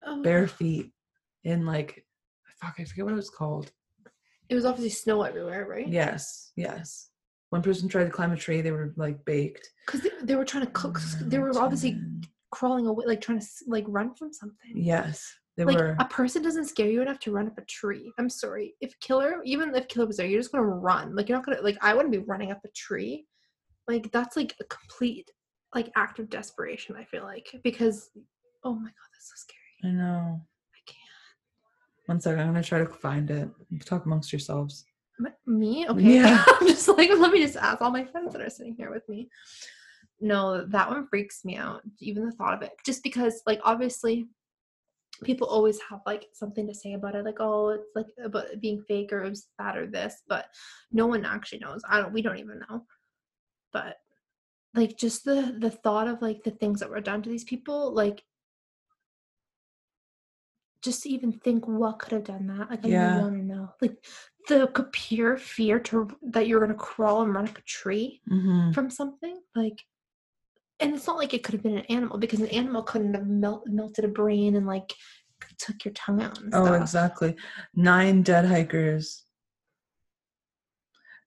Oh. 0.04 0.20
bare 0.22 0.48
feet 0.48 0.90
in 1.44 1.64
like 1.64 2.04
fuck 2.60 2.74
i 2.80 2.84
forget 2.84 3.04
what 3.04 3.12
it 3.12 3.16
was 3.16 3.30
called 3.30 3.70
It 4.50 4.54
was 4.54 4.66
obviously 4.66 4.90
snow 4.90 5.22
everywhere, 5.22 5.66
right? 5.68 5.88
yes 5.88 6.52
yes 6.56 7.10
one 7.50 7.62
person 7.62 7.88
tried 7.88 8.04
to 8.04 8.10
climb 8.10 8.32
a 8.32 8.36
tree 8.36 8.60
they 8.60 8.70
were 8.70 8.92
like 8.96 9.24
baked 9.24 9.68
Because 9.86 10.02
they, 10.02 10.10
they 10.22 10.36
were 10.36 10.44
trying 10.44 10.64
to 10.66 10.72
cook. 10.72 11.00
They 11.22 11.38
were 11.38 11.56
obviously 11.58 11.92
mm. 11.92 12.24
crawling 12.52 12.86
away, 12.86 13.04
like 13.06 13.20
trying 13.20 13.40
to 13.40 13.46
like 13.66 13.84
run 13.88 14.14
from 14.14 14.32
something. 14.32 14.72
Yes, 14.74 15.32
they 15.56 15.64
like 15.64 15.76
were. 15.76 15.96
a 15.98 16.04
person 16.06 16.42
doesn't 16.42 16.66
scare 16.66 16.88
you 16.88 17.02
enough 17.02 17.18
to 17.20 17.32
run 17.32 17.48
up 17.48 17.58
a 17.58 17.64
tree. 17.64 18.12
I'm 18.18 18.30
sorry. 18.30 18.74
If 18.80 18.98
killer, 19.00 19.42
even 19.44 19.74
if 19.74 19.88
killer 19.88 20.06
was 20.06 20.16
there, 20.16 20.26
you're 20.26 20.40
just 20.40 20.52
gonna 20.52 20.64
run. 20.64 21.14
Like 21.14 21.28
you're 21.28 21.38
not 21.38 21.44
gonna 21.44 21.60
like. 21.60 21.76
I 21.82 21.92
wouldn't 21.92 22.12
be 22.12 22.18
running 22.18 22.52
up 22.52 22.60
a 22.64 22.68
tree. 22.74 23.26
Like 23.88 24.10
that's 24.12 24.36
like 24.36 24.54
a 24.60 24.64
complete 24.64 25.28
like 25.74 25.90
act 25.96 26.18
of 26.18 26.30
desperation. 26.30 26.96
I 26.96 27.04
feel 27.04 27.24
like 27.24 27.48
because 27.64 28.10
oh 28.64 28.74
my 28.74 28.88
god, 28.88 29.10
that's 29.12 29.28
so 29.28 29.34
scary. 29.36 29.92
I 29.92 29.96
know. 29.96 30.40
One 32.10 32.20
second, 32.20 32.40
I'm 32.40 32.48
gonna 32.48 32.64
try 32.64 32.80
to 32.80 32.86
find 32.86 33.30
it. 33.30 33.48
Talk 33.84 34.04
amongst 34.04 34.32
yourselves. 34.32 34.84
Me? 35.46 35.86
Okay. 35.88 36.16
Yeah. 36.16 36.42
I'm 36.48 36.66
just 36.66 36.88
like 36.88 37.08
let 37.08 37.30
me 37.30 37.40
just 37.40 37.56
ask 37.56 37.80
all 37.80 37.92
my 37.92 38.04
friends 38.04 38.32
that 38.32 38.42
are 38.42 38.50
sitting 38.50 38.74
here 38.74 38.90
with 38.90 39.08
me. 39.08 39.28
no, 40.20 40.64
that 40.64 40.90
one 40.90 41.06
freaks 41.06 41.44
me 41.44 41.54
out. 41.54 41.82
Even 42.00 42.26
the 42.26 42.32
thought 42.32 42.54
of 42.54 42.62
it, 42.62 42.72
just 42.84 43.04
because, 43.04 43.42
like, 43.46 43.60
obviously, 43.62 44.26
people 45.22 45.46
always 45.46 45.78
have 45.88 46.00
like 46.04 46.26
something 46.32 46.66
to 46.66 46.74
say 46.74 46.94
about 46.94 47.14
it, 47.14 47.24
like, 47.24 47.38
oh, 47.38 47.68
it's 47.68 47.94
like 47.94 48.08
about 48.24 48.60
being 48.60 48.82
fake 48.88 49.12
or 49.12 49.22
it 49.22 49.30
was 49.30 49.46
that 49.60 49.76
or 49.76 49.86
this, 49.86 50.16
but 50.26 50.46
no 50.90 51.06
one 51.06 51.24
actually 51.24 51.60
knows. 51.60 51.80
I 51.88 52.00
don't. 52.00 52.12
We 52.12 52.22
don't 52.22 52.38
even 52.38 52.60
know. 52.68 52.86
But 53.72 53.98
like, 54.74 54.96
just 54.96 55.24
the 55.24 55.54
the 55.60 55.70
thought 55.70 56.08
of 56.08 56.20
like 56.20 56.42
the 56.42 56.50
things 56.50 56.80
that 56.80 56.90
were 56.90 57.00
done 57.00 57.22
to 57.22 57.30
these 57.30 57.44
people, 57.44 57.94
like. 57.94 58.20
Just 60.82 61.06
even 61.06 61.32
think 61.32 61.66
what 61.68 61.98
could 61.98 62.12
have 62.12 62.24
done 62.24 62.46
that, 62.46 62.70
like 62.70 62.84
I 62.84 62.88
Yeah. 62.88 63.20
want 63.20 63.36
to 63.36 63.44
know, 63.44 63.74
like 63.82 64.02
the 64.48 64.66
pure 64.92 65.36
fear 65.36 65.78
to 65.80 66.08
that 66.22 66.46
you're 66.46 66.60
gonna 66.60 66.74
crawl 66.74 67.22
and 67.22 67.34
run 67.34 67.48
up 67.48 67.58
a 67.58 67.62
tree 67.62 68.20
hmm 68.28 68.72
from 68.72 68.88
something 68.88 69.38
like 69.54 69.84
and 70.80 70.94
it's 70.94 71.06
not 71.06 71.18
like 71.18 71.34
it 71.34 71.42
could 71.44 71.52
have 71.52 71.62
been 71.62 71.76
an 71.78 71.84
animal 71.86 72.18
because 72.18 72.40
an 72.40 72.48
animal 72.48 72.82
couldn't 72.82 73.14
have 73.14 73.26
melt, 73.26 73.64
melted 73.66 74.04
a 74.04 74.08
brain 74.08 74.56
and 74.56 74.66
like 74.66 74.94
took 75.58 75.84
your 75.84 75.92
tongue 75.92 76.22
out 76.22 76.38
Oh, 76.52 76.64
stuff. 76.64 76.82
exactly. 76.82 77.36
Nine 77.74 78.22
dead 78.22 78.46
hikers. 78.46 79.24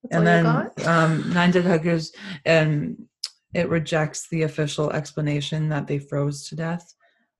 That's 0.03 0.15
and 0.15 0.27
then 0.27 0.45
um, 0.87 1.33
nine 1.33 1.51
dead 1.51 1.65
hikers, 1.65 2.11
and 2.45 3.05
it 3.53 3.69
rejects 3.69 4.27
the 4.29 4.41
official 4.43 4.91
explanation 4.91 5.69
that 5.69 5.87
they 5.87 5.99
froze 5.99 6.47
to 6.49 6.55
death 6.55 6.93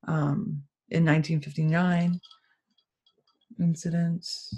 um, 0.08 0.64
in 0.94 1.04
1959 1.06 2.20
incidents. 3.60 4.54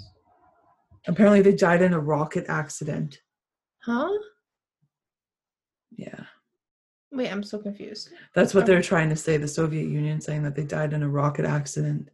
Apparently, 1.08 1.40
they 1.42 1.54
died 1.54 1.82
in 1.82 1.92
a 1.94 2.00
rocket 2.00 2.44
accident. 2.48 3.18
Huh? 3.84 4.10
Yeah, 5.96 6.24
Wait, 7.12 7.30
I'm 7.30 7.42
so 7.42 7.58
confused. 7.58 8.10
that's 8.34 8.52
what 8.54 8.66
they're 8.66 8.82
trying 8.82 9.08
to 9.08 9.16
say. 9.16 9.38
The 9.38 9.48
Soviet 9.48 9.88
Union 9.88 10.20
saying 10.20 10.42
that 10.42 10.54
they 10.54 10.64
died 10.64 10.92
in 10.92 11.02
a 11.02 11.08
rocket 11.08 11.46
accident. 11.46 12.10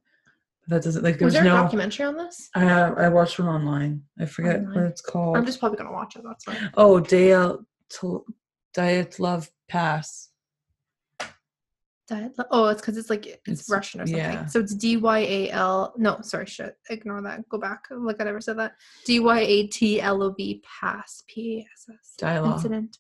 That 0.69 0.85
doesn't 0.85 1.03
like 1.03 1.15
Was 1.21 1.33
there's 1.33 1.45
there 1.45 1.53
a 1.53 1.57
no. 1.57 1.63
documentary 1.63 2.07
on 2.07 2.17
this? 2.17 2.49
I 2.55 2.69
I 2.71 3.09
watched 3.09 3.41
one 3.41 3.49
online. 3.49 4.03
I 4.21 4.27
forget 4.27 4.63
what 4.63 4.85
it's 4.85 5.01
called. 5.01 5.37
I'm 5.37 5.45
just 5.47 5.59
probably 5.59 5.79
gonna 5.79 5.91
watch 5.91 6.15
it. 6.15 6.23
That's 6.25 6.45
fine. 6.45 6.71
Oh, 6.77 7.01
Dale 7.01 7.65
Dyatlov 8.77 9.49
Pass. 9.69 10.29
Oh, 12.51 12.67
it's 12.69 12.81
because 12.81 12.97
it's 12.97 13.11
like 13.11 13.27
it's, 13.27 13.41
It's- 13.47 13.71
Russian 13.71 14.01
or 14.01 14.07
something. 14.07 14.17
yeah. 14.23 14.47
So 14.47 14.61
it's 14.61 14.75
D 14.75 14.97
Y 14.97 15.19
A 15.19 15.51
L. 15.51 15.95
No, 15.97 16.19
sorry, 16.23 16.47
shit. 16.47 16.77
Ignore 16.91 17.23
that. 17.23 17.49
Go 17.49 17.59
back. 17.59 17.85
Like 17.91 18.21
I 18.21 18.25
never 18.25 18.41
said 18.41 18.59
that. 18.59 18.73
D 19.07 19.21
Y 19.21 19.41
A 19.41 19.67
T 19.69 20.01
L 20.01 20.23
O 20.23 20.31
V 20.33 20.63
pass. 20.81 21.23
P 21.29 21.59
A 21.59 21.61
S 21.73 21.87
S. 21.91 22.15
Dialogue. 22.19 22.55
Incident. 22.57 22.99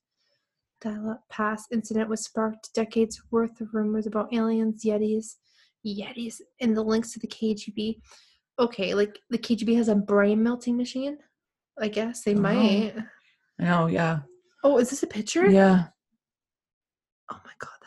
Dyatlov 0.85 1.18
pass 1.31 1.64
incident 1.70 2.09
was 2.09 2.25
sparked 2.25 2.75
decades 2.75 3.22
worth 3.31 3.61
of 3.61 3.68
rumors 3.72 4.07
about 4.09 4.33
aliens, 4.35 4.85
yetis, 4.85 5.37
yetis, 5.87 6.40
and 6.61 6.77
the 6.77 6.83
links 6.83 7.12
to 7.12 7.20
the 7.20 7.29
KGB. 7.29 8.01
Okay, 8.59 8.92
like 8.94 9.18
the 9.31 9.38
KGB 9.38 9.77
has 9.77 9.87
a 9.88 9.94
brain 9.94 10.42
melting 10.42 10.77
machine. 10.77 11.18
I 11.81 11.87
guess 11.88 12.22
they 12.25 12.35
Oh. 12.35 12.40
might. 12.40 12.94
I 13.61 13.64
know, 13.64 13.87
yeah. 13.87 14.20
Oh, 14.64 14.79
is 14.79 14.90
this 14.90 15.03
a 15.05 15.07
picture? 15.07 15.48
Yeah. 15.48 15.85
Oh 17.31 17.40
my 17.44 17.53
god, 17.61 17.70
that's 17.81 17.81
messed 17.81 17.81
up. 17.81 17.82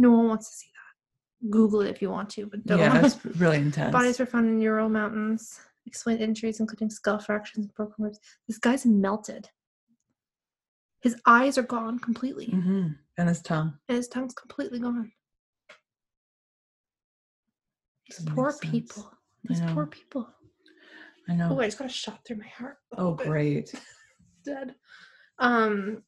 No 0.00 0.12
one 0.12 0.28
wants 0.28 0.48
to 0.48 0.56
see 0.56 0.66
that. 0.74 1.50
Google 1.50 1.82
it 1.82 1.90
if 1.90 2.00
you 2.00 2.08
want 2.10 2.30
to, 2.30 2.46
but 2.46 2.64
don't. 2.64 2.78
Yeah, 2.78 3.04
it's 3.04 3.22
really 3.38 3.58
intense. 3.58 3.92
Bodies 3.92 4.18
were 4.18 4.24
found 4.26 4.48
in 4.48 4.60
Ural 4.60 4.88
Mountains. 4.88 5.60
Explained 5.86 6.20
injuries, 6.22 6.58
including 6.60 6.88
skull 6.90 7.18
fractures 7.18 7.58
and 7.58 7.74
broken 7.74 8.04
ribs. 8.04 8.18
This 8.48 8.58
guy's 8.58 8.86
melted. 8.86 9.48
His 11.02 11.16
eyes 11.26 11.58
are 11.58 11.62
gone 11.62 11.98
completely, 11.98 12.46
hmm 12.46 12.88
And 13.18 13.28
his 13.28 13.40
tongue. 13.42 13.74
and 13.88 13.96
his 13.96 14.08
tongue's 14.08 14.34
completely 14.34 14.78
gone. 14.78 15.10
These 18.08 18.26
poor 18.26 18.54
people. 18.60 19.10
These 19.44 19.60
poor 19.68 19.86
people. 19.86 20.28
I 21.28 21.34
know. 21.34 21.48
Oh, 21.52 21.60
I 21.60 21.66
just 21.66 21.78
got 21.78 21.86
a 21.86 21.90
shot 21.90 22.20
through 22.26 22.36
my 22.38 22.48
heart. 22.48 22.76
Oh, 22.96 23.12
but 23.14 23.26
great. 23.26 23.72
Dead. 24.44 24.74
Um. 25.38 26.02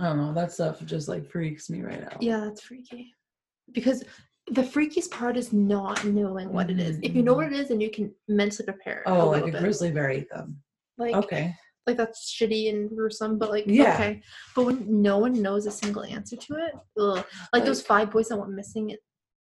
I 0.00 0.04
don't 0.08 0.16
know. 0.18 0.32
That 0.32 0.52
stuff 0.52 0.84
just 0.84 1.08
like 1.08 1.26
freaks 1.30 1.68
me 1.70 1.82
right 1.82 2.04
out. 2.04 2.22
Yeah, 2.22 2.40
that's 2.40 2.62
freaky. 2.62 3.14
Because 3.72 4.04
the 4.50 4.62
freakiest 4.62 5.10
part 5.10 5.36
is 5.36 5.52
not 5.52 6.04
knowing 6.04 6.52
what 6.52 6.70
it 6.70 6.78
is. 6.78 6.98
If 7.02 7.14
you 7.14 7.22
know 7.22 7.34
what 7.34 7.46
it 7.46 7.52
is, 7.52 7.68
then 7.68 7.80
you 7.80 7.90
can 7.90 8.14
mentally 8.28 8.64
prepare. 8.64 9.02
Oh, 9.06 9.28
like 9.28 9.42
a 9.42 9.46
bit. 9.52 9.60
grizzly 9.60 9.90
bear 9.90 10.10
ate 10.10 10.30
them. 10.30 10.58
Like, 10.96 11.14
Okay. 11.14 11.54
like 11.86 11.96
that's 11.96 12.32
shitty 12.34 12.70
and 12.70 12.88
gruesome, 12.88 13.38
but 13.38 13.50
like 13.50 13.64
Yeah. 13.66 13.94
okay. 13.94 14.22
But 14.54 14.66
when 14.66 15.02
no 15.02 15.18
one 15.18 15.40
knows 15.42 15.66
a 15.66 15.70
single 15.70 16.04
answer 16.04 16.36
to 16.36 16.54
it, 16.54 16.72
ugh. 16.98 17.24
like 17.52 17.64
those 17.64 17.82
five 17.82 18.10
boys 18.10 18.28
that 18.28 18.38
went 18.38 18.52
missing, 18.52 18.96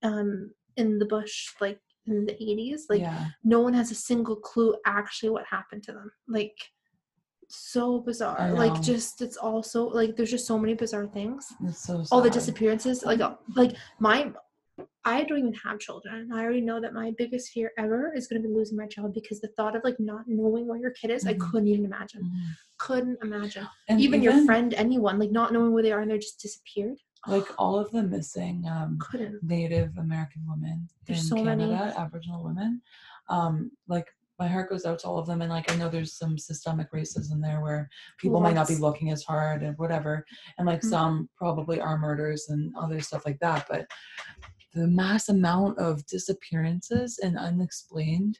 um, 0.02 0.52
in 0.76 0.98
the 0.98 1.06
bush, 1.06 1.48
like 1.60 1.80
in 2.06 2.26
the 2.26 2.34
eighties, 2.34 2.86
like 2.88 3.00
yeah. 3.00 3.28
no 3.44 3.60
one 3.60 3.72
has 3.74 3.90
a 3.90 3.94
single 3.94 4.36
clue 4.36 4.76
actually 4.86 5.30
what 5.30 5.44
happened 5.48 5.82
to 5.84 5.92
them. 5.92 6.10
Like 6.28 6.56
so 7.48 8.00
bizarre. 8.00 8.52
Like 8.52 8.80
just 8.82 9.20
it's 9.22 9.36
also 9.36 9.88
like 9.88 10.16
there's 10.16 10.30
just 10.30 10.46
so 10.46 10.58
many 10.58 10.74
bizarre 10.74 11.06
things. 11.06 11.46
It's 11.64 11.84
so 11.86 12.04
All 12.10 12.22
the 12.22 12.30
disappearances, 12.30 13.04
like 13.04 13.20
uh, 13.20 13.34
like 13.56 13.76
my 13.98 14.32
I 15.04 15.22
don't 15.24 15.38
even 15.38 15.54
have 15.54 15.78
children. 15.78 16.32
I 16.32 16.42
already 16.42 16.60
know 16.62 16.80
that 16.80 16.94
my 16.94 17.12
biggest 17.16 17.50
fear 17.52 17.70
ever 17.78 18.12
is 18.14 18.26
going 18.26 18.42
to 18.42 18.48
be 18.48 18.52
losing 18.52 18.76
my 18.76 18.86
child 18.86 19.14
because 19.14 19.40
the 19.40 19.48
thought 19.56 19.76
of 19.76 19.82
like 19.84 20.00
not 20.00 20.22
knowing 20.26 20.66
where 20.66 20.78
your 20.78 20.90
kid 20.90 21.10
is, 21.10 21.26
I 21.26 21.34
Mhm. 21.34 21.40
couldn't 21.50 21.68
even 21.68 21.84
imagine. 21.84 22.22
Mhm. 22.22 22.56
Couldn't 22.78 23.18
imagine. 23.22 23.68
And 23.88 24.00
even, 24.00 24.22
your 24.22 24.44
friend, 24.46 24.72
anyone, 24.74 25.18
like 25.18 25.30
not 25.30 25.52
knowing 25.52 25.72
where 25.72 25.82
they 25.82 25.92
are 25.92 26.00
and 26.00 26.10
they're 26.10 26.18
just 26.18 26.40
disappeared. 26.40 26.98
like 27.26 27.46
all 27.58 27.78
of 27.78 27.90
the 27.92 28.02
missing 28.02 28.66
um, 28.68 28.98
Couldn't. 28.98 29.42
Native 29.42 29.96
American 29.96 30.42
women 30.48 30.88
There's 31.06 31.20
in 31.20 31.36
so 31.36 31.44
many. 31.44 31.66
Canada, 31.68 31.94
Aboriginal 31.98 32.42
women. 32.42 32.82
Um, 33.28 33.70
like 33.86 34.08
my 34.44 34.50
heart 34.50 34.68
goes 34.68 34.84
out 34.84 34.98
to 34.98 35.06
all 35.06 35.18
of 35.18 35.26
them, 35.26 35.40
and 35.40 35.50
like 35.50 35.72
I 35.72 35.76
know 35.76 35.88
there's 35.88 36.12
some 36.12 36.36
systemic 36.36 36.92
racism 36.92 37.40
there 37.40 37.62
where 37.62 37.88
people 38.18 38.40
might 38.40 38.54
not 38.54 38.68
be 38.68 38.76
looking 38.76 39.10
as 39.10 39.22
hard 39.24 39.62
and 39.62 39.76
whatever, 39.78 40.22
and 40.58 40.66
like 40.66 40.82
Mhm. 40.82 40.90
some 40.90 41.30
probably 41.34 41.80
are 41.80 41.96
murders 41.96 42.50
and 42.50 42.76
other 42.76 43.00
stuff 43.00 43.24
like 43.24 43.38
that. 43.40 43.66
But 43.70 43.86
the 44.74 44.86
mass 44.86 45.30
amount 45.30 45.78
of 45.78 46.04
disappearances 46.06 47.18
and 47.20 47.38
unexplained 47.38 48.38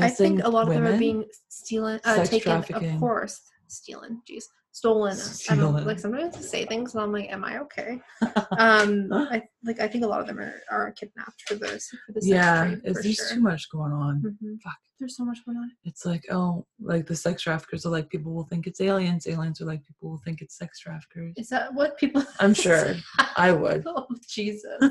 I 0.00 0.10
think 0.10 0.42
a 0.44 0.48
lot 0.48 0.66
of 0.68 0.74
them 0.74 0.86
are 0.86 0.98
being 0.98 1.24
stealing, 1.48 1.98
uh, 2.04 2.22
taken, 2.24 2.62
of 2.74 3.00
course, 3.00 3.40
stealing. 3.68 4.20
Jeez, 4.28 4.44
stolen. 4.78 5.12
I 5.12 5.14
don't 5.14 5.72
Stolen. 5.72 5.84
like 5.84 5.98
sometimes 5.98 6.36
I 6.36 6.40
say 6.40 6.64
things 6.64 6.94
and 6.94 7.02
I'm 7.02 7.12
like, 7.12 7.30
am 7.30 7.44
I 7.44 7.58
okay? 7.58 8.00
um, 8.58 9.12
I 9.12 9.42
like 9.64 9.80
I 9.80 9.88
think 9.88 10.04
a 10.04 10.06
lot 10.06 10.20
of 10.20 10.26
them 10.26 10.38
are, 10.38 10.60
are 10.70 10.92
kidnapped 10.92 11.42
for 11.46 11.56
this 11.56 11.88
for 11.88 12.20
yeah, 12.22 12.74
it's 12.84 12.98
for 12.98 13.02
there's 13.02 13.16
sure. 13.16 13.34
too 13.34 13.40
much 13.40 13.68
going 13.70 13.92
on. 13.92 14.22
Mhm. 14.22 14.60
Fuck. 14.62 14.78
There's 15.00 15.16
so 15.16 15.24
much 15.24 15.44
going 15.44 15.58
on. 15.58 15.70
It's 15.84 16.04
like, 16.04 16.24
oh, 16.30 16.66
like 16.80 17.06
the 17.06 17.14
sex 17.14 17.42
traffickers 17.42 17.86
are 17.86 17.90
like 17.90 18.10
people 18.10 18.32
will 18.34 18.44
think 18.50 18.66
it's 18.66 18.80
aliens. 18.80 19.26
Aliens 19.28 19.60
are 19.60 19.64
like 19.66 19.84
people 19.84 20.10
will 20.10 20.20
think 20.24 20.42
it's 20.42 20.56
sex 20.58 20.80
traffickers. 20.80 21.34
Is 21.36 21.48
that 21.50 21.72
what 21.74 21.96
people? 21.98 22.24
I'm 22.40 22.54
sure 22.54 22.94
I 23.36 23.52
would. 23.52 23.84
oh 23.86 24.06
Jesus. 24.28 24.82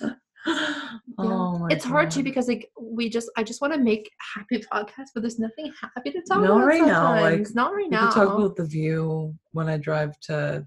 oh 1.18 1.66
it's 1.70 1.84
hard 1.84 2.10
too 2.10 2.22
because 2.22 2.48
like 2.48 2.70
we 2.80 3.08
just 3.08 3.30
I 3.36 3.42
just 3.42 3.60
want 3.60 3.72
to 3.74 3.80
make 3.80 4.10
happy 4.34 4.58
podcasts, 4.72 5.10
but 5.14 5.22
there's 5.22 5.38
nothing 5.38 5.72
happy 5.80 6.10
to 6.12 6.20
talk 6.22 6.40
No, 6.42 6.56
about. 6.56 6.66
right 6.66 6.82
now, 6.82 7.20
like, 7.20 7.46
not 7.54 7.74
right 7.74 7.90
now. 7.90 8.10
could 8.10 8.14
talk 8.14 8.38
about 8.38 8.56
the 8.56 8.64
view 8.64 9.34
when 9.52 9.68
I 9.68 9.76
drive 9.76 10.18
to 10.22 10.64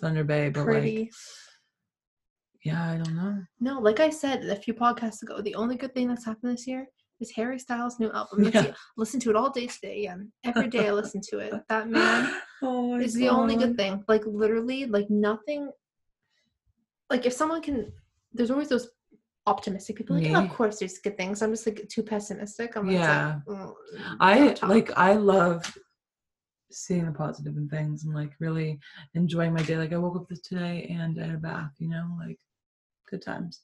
Thunder 0.00 0.24
Bay, 0.24 0.50
but 0.50 0.64
Pretty. 0.64 0.98
like, 0.98 1.10
yeah, 2.64 2.90
I 2.92 2.96
don't 2.96 3.14
know. 3.16 3.42
No, 3.60 3.80
like 3.80 4.00
I 4.00 4.10
said 4.10 4.44
a 4.44 4.56
few 4.56 4.74
podcasts 4.74 5.22
ago, 5.22 5.40
the 5.40 5.54
only 5.54 5.76
good 5.76 5.94
thing 5.94 6.08
that's 6.08 6.24
happened 6.24 6.52
this 6.52 6.66
year 6.66 6.86
is 7.20 7.30
Harry 7.32 7.58
Styles' 7.58 7.98
new 7.98 8.10
album. 8.12 8.44
Yeah. 8.52 8.72
listen 8.96 9.20
to 9.20 9.30
it 9.30 9.36
all 9.36 9.50
day 9.50 9.66
today. 9.66 10.02
Yeah, 10.02 10.16
every 10.44 10.68
day 10.68 10.88
I 10.88 10.92
listen 11.00 11.20
to 11.30 11.38
it. 11.38 11.54
That 11.68 11.88
man 11.88 12.34
Oh 12.62 12.96
is 12.98 13.14
the 13.14 13.28
only 13.28 13.56
good 13.56 13.76
thing. 13.76 14.04
Like 14.08 14.22
literally, 14.26 14.86
like 14.86 15.08
nothing. 15.10 15.70
Like 17.10 17.24
if 17.26 17.32
someone 17.32 17.62
can, 17.62 17.92
there's 18.32 18.50
always 18.50 18.68
those 18.68 18.88
optimistic 19.46 19.96
people. 19.96 20.16
Like, 20.16 20.26
yeah, 20.26 20.42
of 20.42 20.50
course, 20.50 20.78
there's 20.78 20.98
good 20.98 21.16
things. 21.16 21.42
I'm 21.42 21.52
just 21.52 21.66
like 21.66 21.88
too 21.88 22.02
pessimistic. 22.02 22.76
I'm 22.76 22.86
just 22.88 22.98
Yeah. 22.98 23.40
like, 23.46 23.58
mm, 23.58 23.74
I 24.20 24.52
talk. 24.52 24.68
like 24.70 24.90
I 24.96 25.14
love 25.14 25.64
seeing 26.70 27.06
the 27.06 27.12
positive 27.12 27.56
in 27.56 27.68
things 27.68 28.04
and 28.04 28.14
like 28.14 28.32
really 28.40 28.78
enjoying 29.14 29.52
my 29.54 29.62
day. 29.62 29.76
Like 29.78 29.92
I 29.92 29.98
woke 29.98 30.16
up 30.16 30.28
this 30.28 30.40
today 30.40 30.86
and 30.90 31.18
I 31.20 31.26
had 31.26 31.34
a 31.36 31.38
bath, 31.38 31.72
you 31.78 31.88
know, 31.88 32.16
like 32.18 32.38
good 33.08 33.22
times. 33.22 33.62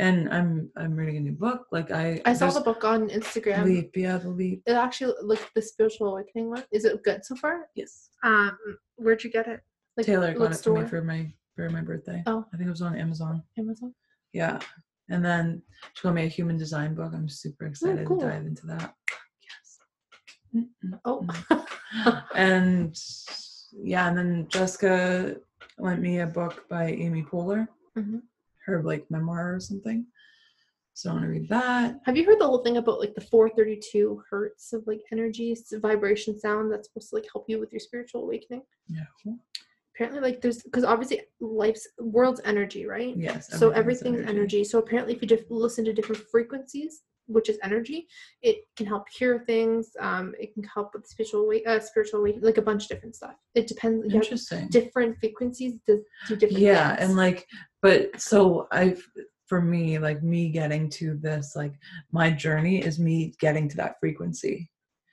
And 0.00 0.28
I'm 0.34 0.68
I'm 0.76 0.96
reading 0.96 1.16
a 1.16 1.20
new 1.20 1.32
book. 1.32 1.66
Like 1.72 1.90
I 1.92 2.14
Hmm. 2.16 2.20
I 2.26 2.34
saw 2.34 2.50
the 2.50 2.60
book 2.60 2.84
on 2.84 3.08
Instagram. 3.08 3.64
Leap, 3.64 3.96
yeah, 3.96 4.18
the 4.18 4.28
leap. 4.28 4.62
It 4.66 4.72
actually 4.72 5.14
like 5.22 5.50
the 5.54 5.62
spiritual 5.62 6.08
awakening 6.08 6.50
one. 6.50 6.64
Is 6.72 6.84
it 6.84 7.02
good 7.04 7.24
so 7.24 7.36
far? 7.36 7.68
Yes. 7.74 8.10
Um, 8.22 8.58
where'd 8.96 9.22
you 9.24 9.30
get 9.30 9.46
it? 9.46 9.60
Like 9.96 10.06
Taylor 10.06 10.34
got 10.34 10.52
it 10.52 10.58
for 10.58 10.72
me 10.82 10.88
for 10.88 11.02
my 11.02 11.32
for 11.54 11.70
my 11.70 11.80
birthday. 11.80 12.22
Oh. 12.26 12.44
I 12.52 12.56
think 12.56 12.66
it 12.66 12.70
was 12.70 12.82
on 12.82 12.96
Amazon. 12.96 13.42
Amazon. 13.58 13.94
Yeah. 14.32 14.58
And 15.08 15.24
then 15.24 15.62
she 15.94 16.02
got 16.02 16.14
me 16.14 16.24
a 16.24 16.28
human 16.28 16.56
design 16.56 16.94
book. 16.94 17.12
I'm 17.14 17.28
super 17.28 17.66
excited 17.66 18.06
cool. 18.06 18.18
to 18.20 18.26
dive 18.26 18.46
into 18.46 18.66
that. 18.66 18.94
Yes. 20.54 20.66
Oh, 21.04 21.26
and 22.34 22.98
yeah, 23.72 24.08
and 24.08 24.18
then 24.18 24.46
Jessica 24.48 25.36
lent 25.78 26.00
me 26.00 26.20
a 26.20 26.26
book 26.26 26.64
by 26.68 26.90
Amy 26.90 27.22
Poehler, 27.22 27.68
Mhm. 27.96 28.22
her 28.64 28.82
like 28.82 29.08
memoir 29.10 29.54
or 29.54 29.60
something. 29.60 30.06
So 30.94 31.10
I 31.10 31.12
want 31.12 31.24
to 31.24 31.30
read 31.30 31.48
that. 31.50 32.00
Have 32.04 32.16
you 32.16 32.24
heard 32.24 32.40
the 32.40 32.46
whole 32.46 32.64
thing 32.64 32.78
about 32.78 32.98
like 32.98 33.14
the 33.14 33.20
432 33.20 34.22
hertz 34.30 34.72
of 34.72 34.86
like 34.86 35.02
energy, 35.12 35.54
vibration 35.74 36.38
sound 36.38 36.72
that's 36.72 36.88
supposed 36.88 37.10
to 37.10 37.16
like 37.16 37.26
help 37.32 37.44
you 37.48 37.60
with 37.60 37.70
your 37.70 37.80
spiritual 37.80 38.22
awakening? 38.22 38.62
Yeah. 38.88 39.04
Apparently, 39.96 40.20
like 40.20 40.42
there's 40.42 40.62
because 40.62 40.84
obviously 40.84 41.22
life's 41.40 41.88
world's 41.98 42.42
energy, 42.44 42.86
right? 42.86 43.16
Yes. 43.16 43.48
so 43.58 43.70
everything's 43.70 44.16
everything's 44.18 44.30
energy. 44.30 44.62
So 44.64 44.78
apparently, 44.78 45.14
if 45.14 45.22
you 45.22 45.28
just 45.28 45.50
listen 45.50 45.86
to 45.86 45.92
different 45.94 46.22
frequencies, 46.30 47.00
which 47.28 47.48
is 47.48 47.58
energy, 47.62 48.06
it 48.42 48.58
can 48.76 48.86
help 48.86 49.08
cure 49.10 49.38
things. 49.46 49.92
Um, 49.98 50.34
it 50.38 50.52
can 50.52 50.64
help 50.64 50.92
with 50.92 51.06
spiritual 51.06 51.48
weight, 51.48 51.66
uh, 51.66 51.80
spiritual 51.80 52.22
weight, 52.22 52.42
like 52.42 52.58
a 52.58 52.62
bunch 52.62 52.82
of 52.84 52.88
different 52.90 53.16
stuff. 53.16 53.36
It 53.54 53.66
depends. 53.68 54.12
Interesting. 54.12 54.68
different 54.68 55.18
frequencies 55.18 55.78
do, 55.86 56.02
do 56.28 56.36
different. 56.36 56.60
yeah 56.62 56.94
things. 56.96 57.08
and 57.08 57.16
like 57.16 57.46
but 57.80 58.20
so 58.20 58.66
i 58.72 58.94
for 59.46 59.60
me 59.62 59.98
like 59.98 60.22
me 60.22 60.48
getting 60.50 60.90
to 60.90 61.14
this 61.14 61.54
like 61.56 61.72
my 62.12 62.30
journey 62.30 62.82
is 62.84 62.98
me 62.98 63.32
getting 63.40 63.68
to 63.68 63.76
that 63.76 63.94
frequency 64.00 64.68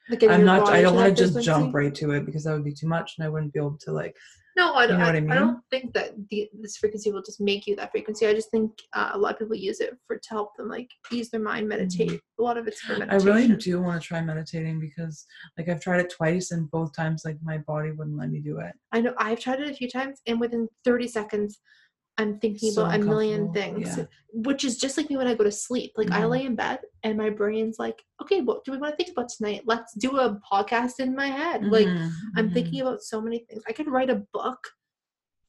Like 0.10 0.24
i'm 0.24 0.44
not 0.44 0.70
i 0.70 0.82
don't 0.82 0.96
want 0.96 1.16
to 1.16 1.22
just 1.24 1.34
frequency. 1.34 1.46
jump 1.46 1.76
right 1.76 1.94
to 1.96 2.12
it 2.12 2.26
because 2.26 2.44
that 2.46 2.54
would 2.54 2.64
be 2.66 2.74
too 2.74 2.88
much 2.88 3.14
and 3.18 3.26
i 3.26 3.30
wouldn't 3.30 3.54
be 3.54 3.60
able 3.60 3.78
to 3.82 3.92
like 3.92 4.16
No, 4.56 4.74
I 4.76 4.86
don't. 4.86 5.00
know 5.00 5.06
I, 5.06 5.10
I 5.10 5.36
I 5.36 5.40
don't 5.40 5.62
think 5.72 5.94
that 5.94 6.12
the, 6.30 6.50
this 6.62 6.78
frequency 6.78 7.12
will 7.12 7.24
just 7.24 7.42
make 7.42 7.66
you 7.66 7.76
that 7.78 7.92
frequency. 7.92 8.28
I 8.28 8.34
just 8.34 8.52
think 8.52 8.72
uh, 8.94 9.12
a 9.14 9.18
lot 9.18 9.34
of 9.34 9.40
people 9.40 9.56
use 9.56 9.80
it 9.80 9.98
for 10.06 10.18
to 10.18 10.30
help 10.30 10.56
them 10.58 10.70
like 10.70 10.90
ease 11.12 11.30
their 11.30 11.40
mind, 11.40 11.68
meditate. 11.68 12.22
A 12.40 12.42
lot 12.42 12.58
of 12.58 12.68
it's 12.68 12.80
for 12.82 12.94
Mm-hmm. 12.94 13.12
i 13.12 13.16
really 13.16 13.48
do 13.56 13.82
want 13.82 14.02
to 14.02 14.08
try 14.08 14.22
meditating 14.22 14.80
because 14.80 15.26
like 15.58 15.68
i've 15.70 15.82
tried 15.82 16.02
it 16.02 16.12
twice 16.16 16.52
and 16.52 16.70
both 16.72 16.94
times 16.96 17.24
like 17.26 17.38
my 17.44 17.58
body 17.60 17.92
wouldn't 17.92 18.18
let 18.18 18.30
me 18.30 18.40
do 18.40 18.60
it 18.60 18.74
I 18.92 19.02
know 19.02 19.14
I've 19.18 19.40
tried 19.40 19.60
it 19.60 19.70
a 19.70 19.74
few 19.74 19.90
times, 19.90 20.22
and 20.28 20.40
within 20.40 20.68
30 20.86 21.08
seconds, 21.08 21.60
I'm 22.18 22.40
thinking 22.40 22.72
So 22.72 22.82
about 22.86 22.96
a 22.96 23.04
million 23.04 23.52
things, 23.54 23.98
yeah. 23.98 24.06
which 24.32 24.64
is 24.64 24.78
just 24.78 24.98
like 24.98 25.10
me 25.10 25.18
when 25.18 25.28
I 25.28 25.34
go 25.34 25.44
to 25.44 25.52
sleep. 25.52 25.94
Like 25.98 26.12
I 26.12 26.22
Mhm. 26.22 26.30
lay 26.30 26.46
in 26.46 26.56
bed, 26.56 26.80
and 27.04 27.18
my 27.18 27.30
brain's 27.30 27.80
like, 27.80 28.04
"Okay, 28.22 28.42
what 28.42 28.64
do 28.64 28.72
we 28.72 28.78
want 28.78 28.94
to 28.94 28.98
think 28.98 29.18
about 29.18 29.30
tonight? 29.30 29.64
Let's 29.66 29.94
do 29.94 30.18
a 30.20 30.40
podcast 30.52 31.00
in 31.00 31.16
my 31.16 31.28
head." 31.28 31.64
Like 31.66 31.88
Mhm, 31.88 32.12
I'm 32.36 32.50
mhm. 32.50 32.54
thinking 32.54 32.82
about 32.82 33.02
so 33.02 33.20
many 33.20 33.40
things. 33.40 33.64
I 33.68 33.74
could 33.74 33.88
write 33.88 34.10
a 34.12 34.24
book 34.32 34.60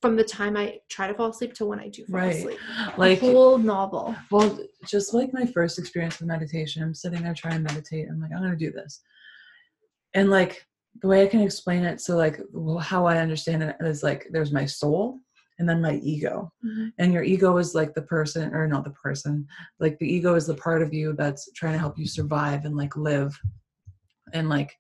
from 0.01 0.17
the 0.17 0.25
time 0.25 0.57
I 0.57 0.81
try 0.91 1.07
to 1.07 1.15
fall 1.15 1.31
asleep 1.31 1.55
to 1.55 1.67
when 1.67 1.81
I 1.81 1.89
do 1.89 2.05
fall 2.07 2.21
Right. 2.21 2.35
asleep. 2.37 2.61
like 2.99 3.23
a 3.23 3.33
whole 3.33 3.59
novel. 3.59 4.15
Well, 4.31 4.59
just 4.87 5.13
like 5.15 5.33
my 5.33 5.47
first 5.47 5.79
experience 5.79 6.19
with 6.19 6.29
meditation, 6.29 6.83
I'm 6.83 6.95
sitting 6.95 7.23
there 7.23 7.35
trying 7.35 7.55
to 7.65 7.73
meditate. 7.73 8.09
I'm 8.09 8.21
like, 8.21 8.33
I'm 8.33 8.43
gonna 8.43 8.57
do 8.57 8.71
this, 8.71 9.03
and 10.15 10.31
like 10.31 10.67
the 11.03 11.09
way 11.09 11.25
I 11.25 11.27
can 11.27 11.41
explain 11.41 11.85
it, 11.85 12.01
so 12.01 12.17
like 12.17 12.41
how 12.81 13.05
I 13.07 13.19
understand 13.19 13.63
it 13.63 13.77
is 13.81 14.03
like 14.03 14.29
there's 14.31 14.53
my 14.53 14.65
soul 14.65 15.21
and 15.59 15.69
then 15.69 15.81
my 15.81 15.95
ego, 15.97 16.53
Mhm. 16.65 16.93
and 16.99 17.13
your 17.13 17.23
ego 17.23 17.57
is 17.59 17.75
like 17.75 17.95
the 17.95 18.03
person, 18.03 18.53
or 18.55 18.67
not 18.67 18.85
the 18.85 18.91
person, 18.91 19.47
like 19.81 19.99
the 19.99 20.13
ego 20.13 20.35
is 20.35 20.47
the 20.47 20.55
part 20.57 20.83
of 20.83 20.93
you 20.95 21.13
that's 21.15 21.51
trying 21.53 21.73
to 21.75 21.79
help 21.79 21.99
you 21.99 22.07
survive 22.07 22.65
and 22.65 22.77
like 22.77 22.97
live, 22.97 23.39
and 24.33 24.49
like 24.49 24.73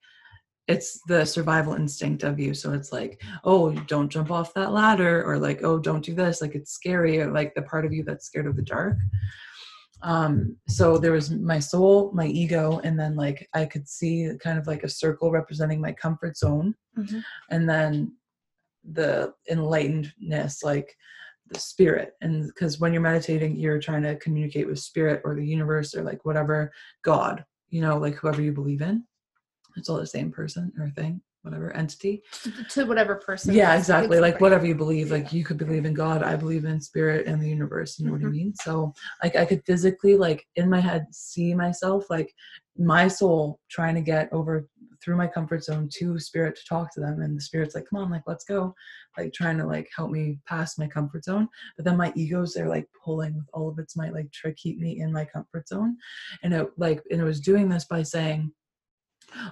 it's 0.66 1.00
the 1.08 1.24
survival 1.26 1.74
instinct 1.74 2.22
of 2.22 2.40
you. 2.40 2.54
So 2.54 2.72
it's 2.72 2.90
like 2.90 3.22
oh 3.44 3.70
don't 3.86 4.08
jump 4.08 4.30
off 4.30 4.54
that 4.54 4.72
ladder 4.72 5.22
or 5.22 5.38
like 5.38 5.62
oh 5.62 5.78
don't 5.78 6.04
do 6.04 6.14
this 6.14 6.40
like 6.40 6.54
it's 6.54 6.72
scary 6.72 7.20
or 7.20 7.30
like 7.30 7.54
the 7.54 7.62
part 7.62 7.84
of 7.84 7.92
you 7.92 8.02
that's 8.02 8.24
scared 8.26 8.46
of 8.46 8.56
the 8.56 8.62
dark. 8.62 8.96
Um 10.02 10.56
so 10.68 10.98
there 10.98 11.12
was 11.12 11.30
my 11.30 11.58
soul 11.58 12.10
my 12.12 12.26
ego 12.26 12.80
and 12.84 12.98
then 12.98 13.14
like 13.14 13.48
i 13.54 13.64
could 13.64 13.88
see 13.88 14.30
kind 14.42 14.58
of 14.58 14.66
like 14.66 14.82
a 14.84 14.88
circle 14.88 15.30
representing 15.30 15.80
my 15.80 15.92
comfort 15.92 16.36
zone. 16.36 16.74
Mhm. 16.98 17.22
and 17.50 17.68
then 17.68 18.12
the 18.92 19.32
enlightenedness 19.50 20.62
like 20.62 20.94
the 21.50 21.58
spirit 21.58 22.12
and 22.20 22.46
because 22.48 22.80
when 22.80 22.92
you're 22.92 23.02
meditating 23.02 23.56
you're 23.56 23.78
trying 23.80 24.02
to 24.02 24.16
communicate 24.16 24.66
with 24.66 24.78
spirit 24.78 25.20
or 25.24 25.34
the 25.34 25.46
universe 25.46 25.94
or 25.94 26.02
like 26.02 26.24
whatever 26.24 26.72
god 27.02 27.44
you 27.68 27.80
know 27.80 27.98
like 27.98 28.14
whoever 28.14 28.40
you 28.42 28.52
believe 28.52 28.80
in 28.82 29.04
it's 29.76 29.88
all 29.88 29.98
the 29.98 30.06
same 30.06 30.30
person 30.30 30.72
or 30.78 30.88
thing 30.90 31.20
whatever 31.42 31.70
entity 31.76 32.22
to 32.70 32.86
whatever 32.86 33.16
person. 33.16 33.54
yeah 33.54 33.76
exactly 33.76 34.18
like 34.18 34.40
whatever 34.40 34.64
you 34.64 34.74
believe 34.74 35.10
like 35.10 35.30
you 35.32 35.44
could 35.44 35.58
believe 35.58 35.84
in 35.84 35.92
god 35.92 36.22
i 36.22 36.34
believe 36.34 36.64
in 36.64 36.80
spirit 36.80 37.26
and 37.26 37.40
the 37.40 37.48
universe 37.48 37.98
you 37.98 38.06
know 38.06 38.12
what 38.12 38.22
i 38.22 38.24
Mhm. 38.24 38.30
mean 38.32 38.54
so 38.54 38.92
like 39.22 39.36
i 39.36 39.44
could 39.44 39.62
physically 39.66 40.16
like 40.16 40.46
in 40.56 40.70
my 40.70 40.80
head 40.80 41.06
see 41.10 41.54
myself 41.54 42.08
like 42.08 42.32
my 42.78 43.06
soul 43.06 43.60
trying 43.68 43.94
to 43.94 44.00
get 44.00 44.32
over 44.32 44.66
through 45.04 45.16
my 45.16 45.26
comfort 45.26 45.62
zone 45.62 45.88
to 45.92 46.18
spirit 46.18 46.56
to 46.56 46.64
talk 46.64 46.92
to 46.94 47.00
them 47.00 47.20
and 47.20 47.36
the 47.36 47.40
spirit's 47.40 47.74
like 47.74 47.86
come 47.88 47.98
on 48.00 48.10
like 48.10 48.22
let's 48.26 48.44
go 48.44 48.74
like 49.18 49.32
trying 49.32 49.58
to 49.58 49.66
like 49.66 49.88
help 49.94 50.10
me 50.10 50.38
pass 50.46 50.78
my 50.78 50.86
comfort 50.86 51.24
zone. 51.24 51.48
But 51.76 51.84
then 51.84 51.96
my 51.96 52.12
ego's 52.16 52.54
there 52.54 52.68
like 52.68 52.88
pulling 53.04 53.36
with 53.36 53.46
all 53.52 53.68
of 53.68 53.78
its 53.78 53.96
might 53.96 54.14
like 54.14 54.30
try 54.32 54.50
to 54.50 54.56
keep 54.56 54.78
me 54.78 55.00
in 55.00 55.12
my 55.12 55.24
comfort 55.24 55.68
zone. 55.68 55.96
And 56.42 56.54
it 56.54 56.70
like 56.76 57.02
and 57.10 57.20
it 57.20 57.24
was 57.24 57.40
doing 57.40 57.68
this 57.68 57.84
by 57.84 58.02
saying 58.02 58.52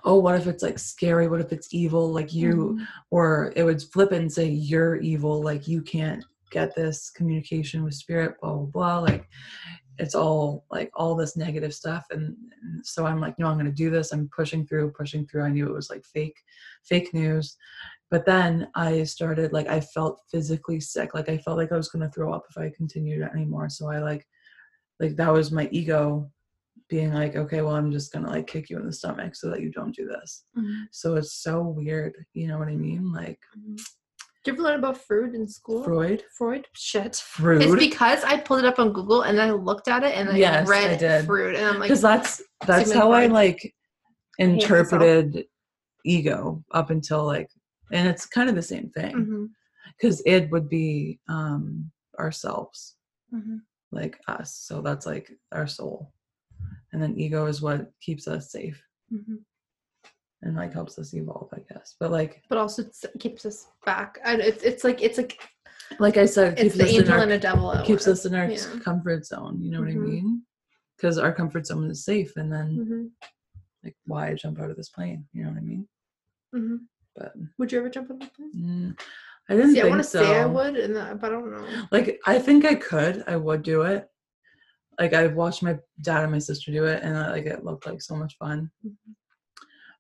oh 0.04 0.18
what 0.18 0.34
if 0.36 0.46
it's 0.46 0.62
like 0.62 0.78
scary? 0.78 1.28
What 1.28 1.40
if 1.40 1.52
it's 1.52 1.72
evil? 1.72 2.12
Like 2.12 2.32
you 2.32 2.76
Mhm. 2.78 2.86
or 3.10 3.52
it 3.56 3.64
would 3.64 3.82
flip 3.82 4.12
it 4.12 4.20
and 4.20 4.32
say 4.32 4.48
you're 4.48 4.96
evil. 4.96 5.42
Like 5.42 5.68
you 5.68 5.82
can't 5.82 6.24
get 6.50 6.74
this 6.74 7.10
communication 7.10 7.82
with 7.82 7.94
spirit 7.94 8.40
blah 8.40 8.54
blah 8.54 8.66
blah. 8.66 8.98
Like 9.00 9.26
it's 9.98 10.14
all 10.14 10.64
like 10.70 10.90
all 10.94 11.14
this 11.14 11.36
negative 11.36 11.74
stuff 11.74 12.04
and, 12.10 12.34
and 12.62 12.84
so 12.86 13.04
i'm 13.04 13.20
like 13.20 13.38
no 13.38 13.46
i'm 13.46 13.58
going 13.58 13.66
to 13.66 13.72
do 13.72 13.90
this. 13.90 14.12
I'm 14.12 14.28
pushing 14.34 14.66
through 14.66 14.92
pushing 14.92 15.26
through. 15.26 15.44
I 15.44 15.50
knew 15.50 15.66
it 15.68 15.74
was 15.74 15.90
like 15.90 16.04
fake 16.04 16.38
fake 16.84 17.12
news. 17.12 17.56
But 18.10 18.24
then 18.26 18.68
i 18.74 19.04
started 19.04 19.52
like 19.52 19.68
i 19.68 19.80
felt 19.80 20.20
physically 20.30 20.80
sick. 20.80 21.14
Like 21.14 21.28
i 21.28 21.38
felt 21.38 21.58
like 21.58 21.72
i 21.72 21.76
was 21.76 21.88
going 21.90 22.04
to 22.06 22.10
throw 22.14 22.32
up 22.32 22.44
if 22.50 22.56
i 22.58 22.70
continued 22.76 23.22
anymore. 23.22 23.68
So 23.68 23.90
i 23.90 23.98
like 23.98 24.26
like 25.00 25.16
that 25.16 25.32
was 25.32 25.52
my 25.52 25.68
ego 25.72 26.30
being 26.88 27.12
like 27.12 27.36
okay 27.36 27.62
well 27.62 27.74
i'm 27.76 27.90
just 27.92 28.12
going 28.12 28.24
to 28.24 28.30
like 28.30 28.46
kick 28.46 28.68
you 28.68 28.78
in 28.78 28.84
the 28.86 28.92
stomach 28.92 29.34
so 29.34 29.48
that 29.50 29.60
you 29.62 29.70
don't 29.70 29.94
do 29.94 30.06
this. 30.06 30.44
Mhm. 30.58 30.84
so 30.90 31.16
it's 31.16 31.32
so 31.34 31.62
weird 31.62 32.14
you 32.34 32.48
know 32.48 32.58
what 32.58 32.68
i 32.68 32.76
mean? 32.76 33.12
Like 33.12 33.40
Mhm. 33.58 33.80
Did 34.44 34.52
you 34.52 34.54
ever 34.54 34.62
learn 34.62 34.78
about 34.80 34.98
Freud 34.98 35.34
in 35.34 35.46
school? 35.46 35.84
freud 35.84 36.24
Freud? 36.36 36.66
Shit. 36.72 37.16
Freud. 37.16 37.62
It's 37.62 37.76
because 37.76 38.24
I 38.24 38.38
pulled 38.38 38.60
it 38.60 38.64
up 38.64 38.80
on 38.80 38.92
Google 38.92 39.22
and 39.22 39.40
I 39.40 39.52
looked 39.52 39.86
at 39.86 40.02
it 40.02 40.16
and 40.16 40.30
I 40.30 40.36
Yes, 40.36 40.68
I 40.68 40.70
read 40.70 40.98
did. 40.98 41.26
Freud 41.26 41.54
and 41.54 41.64
I'm 41.66 41.74
like, 41.78 41.88
because 41.88 42.02
that's 42.02 42.42
that's 42.66 42.88
Sigmund 42.90 43.00
how 43.00 43.12
I 43.12 43.26
like 43.26 43.74
interpreted 44.38 45.44
ego 46.04 46.64
up 46.72 46.90
until 46.90 47.24
like, 47.24 47.50
and 47.92 48.08
it's 48.08 48.26
kind 48.26 48.48
of 48.48 48.56
the 48.56 48.62
same 48.62 48.90
thing 48.90 49.50
because 49.96 50.20
it 50.26 50.50
would 50.50 50.68
be 50.68 51.20
um 51.28 51.90
ourselves, 52.18 52.96
mhm. 53.32 53.60
like 53.92 54.18
us. 54.26 54.54
So 54.56 54.82
that's 54.82 55.06
like 55.06 55.30
our 55.52 55.68
soul, 55.68 56.12
and 56.92 57.00
then 57.00 57.16
ego 57.16 57.46
is 57.46 57.62
what 57.62 57.92
keeps 58.00 58.26
us 58.26 58.50
safe 58.50 58.82
Mhm. 59.12 59.38
And 60.42 60.56
like 60.56 60.72
helps 60.72 60.98
us 60.98 61.14
evolve, 61.14 61.48
I 61.52 61.60
guess. 61.72 61.94
But 61.98 62.10
like, 62.10 62.42
but 62.48 62.58
also 62.58 62.84
keeps 63.18 63.46
us 63.46 63.68
back. 63.86 64.18
And 64.24 64.40
it's 64.40 64.62
it's 64.62 64.84
like 64.84 65.02
it's 65.02 65.18
like 65.18 65.38
like 65.98 66.16
I 66.16 66.26
said, 66.26 66.58
it 66.58 66.66
it's 66.66 66.76
the 66.76 66.86
angel 66.86 67.14
our 67.14 67.20
and 67.22 67.32
a 67.32 67.38
devil. 67.38 67.80
keeps 67.84 68.06
us 68.08 68.24
in 68.26 68.34
our 68.34 68.50
Yeah. 68.50 68.78
comfort 68.80 69.24
zone. 69.26 69.60
You 69.62 69.70
know 69.70 69.80
what 69.80 69.88
I 69.88 69.92
Mhm. 69.94 70.02
mean? 70.04 70.42
Because 70.96 71.18
our 71.18 71.32
comfort 71.32 71.66
zone 71.66 71.90
is 71.90 72.04
safe, 72.04 72.36
and 72.36 72.52
then 72.52 72.68
Mhm, 72.78 73.10
like 73.84 73.96
why 74.04 74.34
jump 74.34 74.60
out 74.60 74.70
of 74.70 74.76
this 74.76 74.88
plane? 74.88 75.26
You 75.32 75.44
know 75.44 75.50
what 75.50 75.58
I 75.58 75.62
mean? 75.62 75.88
mhm. 76.54 76.80
But 77.16 77.34
Would 77.58 77.72
you 77.72 77.78
ever 77.78 77.90
jump 77.90 78.10
out 78.10 78.14
of 78.22 78.28
the 78.28 78.34
plane? 78.34 78.52
mm, 78.56 79.00
I 79.48 79.56
didn't 79.56 79.72
See, 79.74 79.80
I 79.80 79.88
want 79.88 80.00
to 80.02 80.08
so. 80.08 80.22
say 80.24 80.34
I 80.40 80.46
would, 80.46 80.76
and 80.76 80.96
that, 80.96 81.20
but 81.20 81.30
I 81.32 81.34
don't 81.34 81.50
know. 81.52 81.66
Like 81.90 82.20
I 82.26 82.38
think 82.38 82.64
I 82.64 82.74
could. 82.74 83.22
I 83.26 83.36
would 83.36 83.62
do 83.62 83.82
it. 83.82 84.08
Like 84.98 85.14
I've 85.14 85.34
watched 85.34 85.62
my 85.62 85.78
dad 86.00 86.22
and 86.24 86.32
my 86.32 86.38
sister 86.38 86.70
do 86.72 86.84
it, 86.86 87.02
and 87.02 87.16
uh, 87.16 87.30
like 87.30 87.46
it 87.46 87.64
looked 87.64 87.86
like 87.86 88.02
so 88.02 88.16
much 88.16 88.36
fun. 88.38 88.70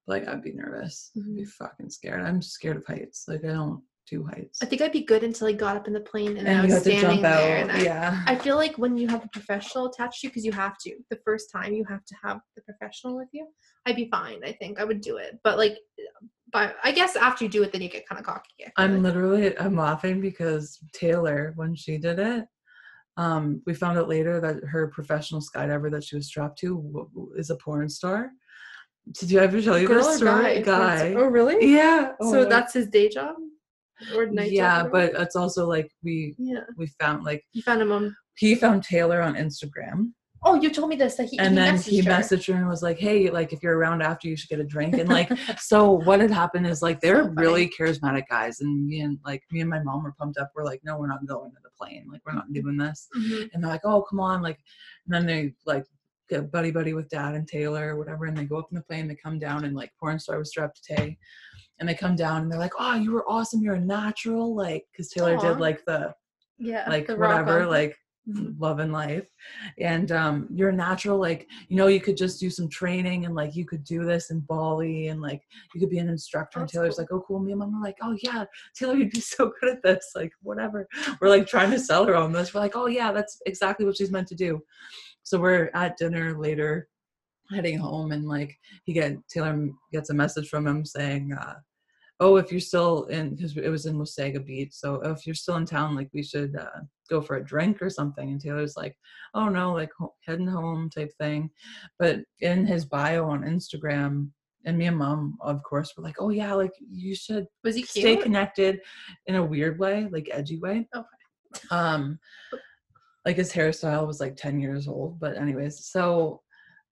Like 0.06 0.26
I'd 0.28 0.42
be 0.42 0.52
nervous. 0.52 1.10
I'd 1.16 1.24
be 1.36 1.42
Mhm. 1.42 1.48
fucking 1.48 1.90
scared. 1.90 2.22
I'm 2.22 2.42
scared 2.42 2.76
of 2.76 2.86
heights. 2.86 3.24
Like 3.28 3.44
I 3.44 3.48
don't 3.48 3.82
do 4.10 4.24
heights. 4.24 4.58
I 4.60 4.66
think 4.66 4.82
I'd 4.82 4.92
be 4.92 5.04
good 5.04 5.22
until 5.22 5.46
I 5.46 5.52
got 5.52 5.76
up 5.76 5.86
in 5.86 5.92
the 5.92 6.00
plane 6.00 6.36
and, 6.36 6.48
I 6.48 6.60
was 6.62 6.68
you 6.68 6.74
have 6.74 6.82
to 6.84 6.90
standing 6.98 7.22
there. 7.22 7.56
And 7.58 7.70
I, 7.70 7.82
yeah. 7.82 8.22
I 8.26 8.34
feel 8.34 8.56
like 8.56 8.76
when 8.76 8.96
you 8.98 9.06
have 9.08 9.24
a 9.24 9.28
professional 9.28 9.86
attached 9.86 10.20
to 10.20 10.26
you, 10.26 10.30
because 10.30 10.44
you 10.44 10.52
have 10.52 10.76
to, 10.78 10.96
the 11.08 11.20
first 11.24 11.50
time 11.52 11.72
you 11.72 11.84
have 11.88 12.04
to 12.06 12.14
have 12.22 12.40
the 12.56 12.62
professional 12.62 13.16
with 13.16 13.28
you, 13.32 13.46
I'd 13.86 13.96
be 13.96 14.08
fine. 14.10 14.42
I 14.44 14.52
think 14.52 14.80
I 14.80 14.84
would 14.84 15.00
do 15.00 15.18
it. 15.18 15.38
But 15.44 15.56
like, 15.56 15.78
but 16.52 16.76
I 16.82 16.90
guess 16.92 17.14
after 17.16 17.44
you 17.44 17.50
do 17.50 17.62
it, 17.62 17.72
then 17.72 17.80
you 17.80 17.88
get 17.88 18.08
kind 18.08 18.18
of 18.18 18.26
cocky. 18.26 18.50
I'm 18.76 19.02
literally 19.02 19.56
I'm 19.56 19.76
laughing 19.76 20.20
because 20.20 20.78
Taylor, 20.92 21.52
when 21.54 21.74
she 21.76 21.96
did 21.96 22.18
it, 22.18 22.44
um, 23.16 23.62
we 23.66 23.72
found 23.74 23.98
out 23.98 24.08
later 24.08 24.40
that 24.40 24.64
her 24.64 24.88
professional 24.88 25.40
skydiver 25.40 25.90
that 25.92 26.02
she 26.04 26.16
was 26.16 26.26
strapped 26.26 26.58
to 26.58 26.76
w- 26.76 27.32
is 27.36 27.50
a 27.50 27.56
porn 27.56 27.88
star. 27.88 28.30
Did 29.10 29.30
you 29.30 29.40
ever 29.40 29.60
tell 29.60 29.78
you 29.78 29.86
girl 29.88 30.04
this 30.04 30.16
story? 30.18 30.60
guy? 30.62 31.08
Guy. 31.10 31.14
Oh, 31.14 31.24
really? 31.24 31.72
Yeah. 31.74 32.10
So 32.10 32.14
Oh 32.20 32.42
my- 32.44 32.48
that's 32.48 32.72
his 32.74 32.86
day 32.88 33.08
job 33.08 33.34
or 34.14 34.26
night 34.26 34.52
yeah, 34.52 34.82
job? 34.82 34.92
but 34.92 35.12
it's 35.14 35.36
also 35.36 35.66
like 35.66 35.90
we 36.02 36.34
yeah, 36.38 36.60
we 36.76 36.86
found 37.00 37.24
like 37.24 37.44
you 37.52 37.62
found 37.62 37.80
him 37.82 37.92
on. 37.92 38.14
he 38.36 38.54
found 38.54 38.82
Taylor 38.82 39.20
on 39.20 39.34
Instagram 39.34 40.12
Oh, 40.44 40.54
you 40.60 40.70
told 40.70 40.88
me 40.88 40.96
this 40.96 41.14
that 41.16 41.28
he 41.28 41.38
and 41.38 41.50
he 41.50 41.54
then 41.54 41.74
messaged 41.76 41.88
he 41.88 42.00
her. 42.00 42.10
messaged 42.10 42.48
her 42.52 42.58
and 42.58 42.66
was 42.68 42.82
like, 42.82 42.98
"Hey, 42.98 43.30
like 43.30 43.52
if 43.52 43.62
you're 43.62 43.78
around 43.78 44.02
after, 44.02 44.26
you 44.26 44.36
should 44.36 44.48
get 44.50 44.58
a 44.58 44.64
drink." 44.64 44.94
And 44.98 45.08
like, 45.08 45.30
so 45.60 45.92
what 45.92 46.18
had 46.18 46.32
happened 46.32 46.66
is 46.66 46.82
like 46.82 46.98
they're 47.00 47.22
So 47.26 47.30
really 47.36 47.68
charismatic 47.78 48.24
guys, 48.28 48.58
and 48.60 48.84
me 48.88 49.02
and 49.02 49.18
like 49.24 49.44
me 49.52 49.60
and 49.60 49.70
my 49.70 49.80
mom 49.84 50.02
were 50.02 50.14
pumped 50.18 50.38
up. 50.38 50.50
We're 50.56 50.64
like, 50.64 50.80
"No, 50.82 50.98
we're 50.98 51.06
not 51.06 51.24
going 51.28 51.52
to 51.52 51.56
the 51.62 51.70
plane. 51.78 52.06
Like, 52.10 52.22
we're 52.26 52.34
not 52.34 52.52
doing 52.52 52.76
this." 52.76 53.06
Mhm. 53.16 53.50
And 53.54 53.62
they're 53.62 53.70
like, 53.70 53.82
"Oh, 53.84 54.02
come 54.02 54.18
on!" 54.18 54.42
Like, 54.42 54.58
and 55.06 55.14
then 55.14 55.26
they 55.26 55.54
like 55.64 55.84
buddy 56.40 56.70
buddy 56.70 56.94
with 56.94 57.10
dad 57.10 57.34
and 57.34 57.46
Taylor 57.46 57.94
or 57.94 57.98
whatever, 57.98 58.24
and 58.24 58.36
they 58.36 58.44
go 58.44 58.58
up 58.58 58.68
in 58.70 58.76
the 58.76 58.82
plane. 58.82 59.08
They 59.08 59.14
come 59.16 59.38
down 59.38 59.64
and 59.64 59.76
like 59.76 59.92
porn 60.00 60.18
star 60.18 60.38
was 60.38 60.48
strapped 60.48 60.82
to 60.84 60.94
Tay, 60.94 61.18
and 61.80 61.88
they 61.88 61.94
come 61.94 62.16
down 62.16 62.42
and 62.42 62.50
they're 62.50 62.58
like, 62.58 62.72
"Oh, 62.78 62.94
you 62.94 63.12
were 63.12 63.28
awesome. 63.28 63.60
You're 63.62 63.74
a 63.74 63.80
natural." 63.80 64.54
Like, 64.54 64.86
because 64.92 65.10
Taylor 65.10 65.36
Aw. 65.36 65.40
did 65.40 65.60
like 65.60 65.84
the 65.84 66.14
Yeah. 66.58 66.88
like 66.88 67.06
the 67.08 67.16
whatever 67.16 67.66
like 67.66 67.98
Mhm. 68.28 68.54
love 68.60 68.78
and 68.78 68.92
life 68.92 69.26
and 69.80 70.12
um 70.12 70.46
you're 70.48 70.68
a 70.68 70.72
natural 70.72 71.18
like 71.18 71.48
you 71.68 71.76
know 71.76 71.88
you 71.88 72.00
could 72.00 72.16
just 72.16 72.38
do 72.38 72.50
some 72.50 72.68
training 72.68 73.24
and 73.26 73.34
like 73.34 73.56
you 73.56 73.64
could 73.64 73.82
do 73.82 74.04
this 74.04 74.30
in 74.30 74.38
bali 74.38 75.08
and 75.08 75.20
like 75.20 75.42
you 75.74 75.80
could 75.80 75.90
be 75.90 75.98
an 75.98 76.08
instructor 76.08 76.60
and 76.60 76.68
taylor's 76.68 76.94
cool. 76.94 77.02
like 77.02 77.12
oh 77.12 77.24
cool 77.26 77.40
me 77.40 77.50
and 77.50 77.58
mom 77.58 77.74
were 77.74 77.84
like 77.84 77.96
oh 78.00 78.16
yeah 78.22 78.44
taylor 78.76 78.94
you'd 78.94 79.10
be 79.10 79.18
so 79.34 79.50
good 79.60 79.70
at 79.70 79.82
this 79.82 80.12
like 80.14 80.30
whatever 80.40 80.86
we're 81.20 81.28
like 81.28 81.48
trying 81.48 81.72
to 81.72 81.80
sell 81.80 82.06
her 82.06 82.14
on 82.14 82.30
this 82.30 82.54
we're 82.54 82.60
like 82.60 82.76
oh 82.76 82.86
yeah 82.86 83.10
that's 83.10 83.40
exactly 83.46 83.84
what 83.84 83.96
she's 83.96 84.12
meant 84.12 84.28
to 84.28 84.36
do 84.36 84.62
so 85.22 85.38
we're 85.38 85.70
at 85.74 85.96
dinner 85.96 86.38
later 86.38 86.88
heading 87.50 87.78
home 87.78 88.12
and 88.12 88.26
like 88.26 88.56
he 88.84 88.92
get 88.92 89.16
taylor 89.28 89.68
gets 89.92 90.10
a 90.10 90.14
message 90.14 90.48
from 90.48 90.66
him 90.66 90.84
saying 90.84 91.32
uh 91.40 91.54
oh 92.20 92.36
if 92.36 92.50
you're 92.50 92.60
still 92.60 93.04
in 93.04 93.34
because 93.34 93.56
it 93.56 93.68
was 93.68 93.86
in 93.86 93.98
Wasaga 93.98 94.44
Beach 94.44 94.72
so 94.72 94.94
if 95.02 95.26
you're 95.26 95.34
still 95.34 95.56
in 95.56 95.66
town 95.66 95.96
like 95.96 96.08
we 96.14 96.22
should 96.22 96.54
uh, 96.56 96.80
go 97.12 97.20
for 97.20 97.36
a 97.36 97.44
drink 97.44 97.82
or 97.82 97.90
something. 97.90 98.30
And 98.30 98.40
Taylor's 98.40 98.76
like 98.76 98.96
oh 99.34 99.48
no 99.48 99.72
like 99.72 99.90
ho- 99.98 100.14
heading 100.26 100.46
home 100.46 100.90
type 100.90 101.12
thing. 101.20 101.50
But 101.98 102.20
in 102.40 102.66
his 102.66 102.84
bio 102.84 103.28
on 103.28 103.42
Instagram 103.42 104.30
and 104.64 104.78
me 104.78 104.86
and 104.86 104.96
mom 104.96 105.36
of 105.40 105.62
course 105.62 105.92
were 105.96 106.04
like 106.04 106.16
oh 106.18 106.30
yeah 106.30 106.54
like 106.54 106.72
you 106.90 107.14
should 107.14 107.46
was 107.64 107.76
he 107.76 107.82
stay 107.82 108.16
connected 108.16 108.80
in 109.26 109.36
a 109.36 109.44
weird 109.44 109.78
way 109.78 110.08
like 110.10 110.28
edgy 110.32 110.58
way. 110.58 110.88
Okay. 110.94 111.68
um 111.70 112.18
like 113.24 113.36
his 113.36 113.52
hairstyle 113.52 114.06
was 114.06 114.20
like 114.20 114.36
10 114.36 114.60
years 114.60 114.88
old 114.88 115.18
but 115.20 115.36
anyways 115.36 115.86
so 115.86 116.40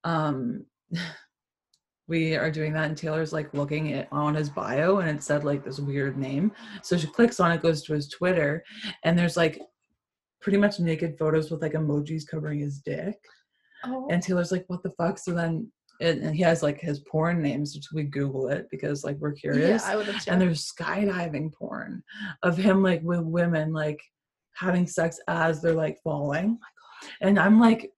um 0.05 0.65
we 2.11 2.35
are 2.35 2.51
doing 2.51 2.73
that 2.73 2.89
and 2.89 2.97
taylor's 2.97 3.33
like 3.33 3.55
looking 3.55 3.93
at 3.93 4.09
on 4.11 4.35
his 4.35 4.51
bio 4.51 4.99
and 4.99 5.09
it 5.09 5.23
said 5.23 5.45
like 5.45 5.65
this 5.65 5.79
weird 5.79 6.19
name. 6.19 6.51
So 6.83 6.99
she 6.99 7.07
clicks 7.07 7.39
on 7.39 7.53
it 7.53 7.63
goes 7.63 7.83
to 7.85 7.95
his 7.95 8.09
twitter 8.09 8.65
and 9.05 9.17
there's 9.17 9.37
like 9.37 9.63
pretty 10.43 10.59
much 10.59 10.81
naked 10.81 11.17
photos 11.19 11.51
with 11.51 11.63
like 11.63 11.75
emojis 11.75 12.27
covering 12.27 12.59
his 12.59 12.81
dick. 12.81 13.17
Oh, 13.85 14.09
and 14.11 14.21
taylor's 14.21 14.51
like 14.51 14.65
what 14.67 14.83
the 14.83 14.91
fuck? 14.99 15.19
So 15.19 15.33
then 15.33 15.71
and, 16.01 16.23
and 16.23 16.35
he 16.35 16.43
has 16.43 16.65
like 16.65 16.81
his 16.81 16.99
porn 17.01 17.41
names 17.41 17.77
which 17.77 17.87
we 17.95 18.03
google 18.03 18.49
it 18.49 18.67
because 18.73 19.05
like 19.05 19.17
we're 19.19 19.33
curious. 19.33 19.87
Yeah, 19.87 19.97
I 19.99 20.21
and 20.27 20.41
there's 20.41 20.73
skydiving 20.73 21.53
porn 21.53 22.03
of 22.43 22.57
him 22.57 22.83
like 22.83 23.03
with 23.05 23.21
women 23.21 23.73
like 23.73 24.01
having 24.61 24.87
sex 24.87 25.19
as 25.29 25.61
they're 25.61 25.75
like 25.75 25.99
falling 26.03 26.59
oh 26.61 27.09
and 27.23 27.39
i'm 27.39 27.59
like 27.59 27.91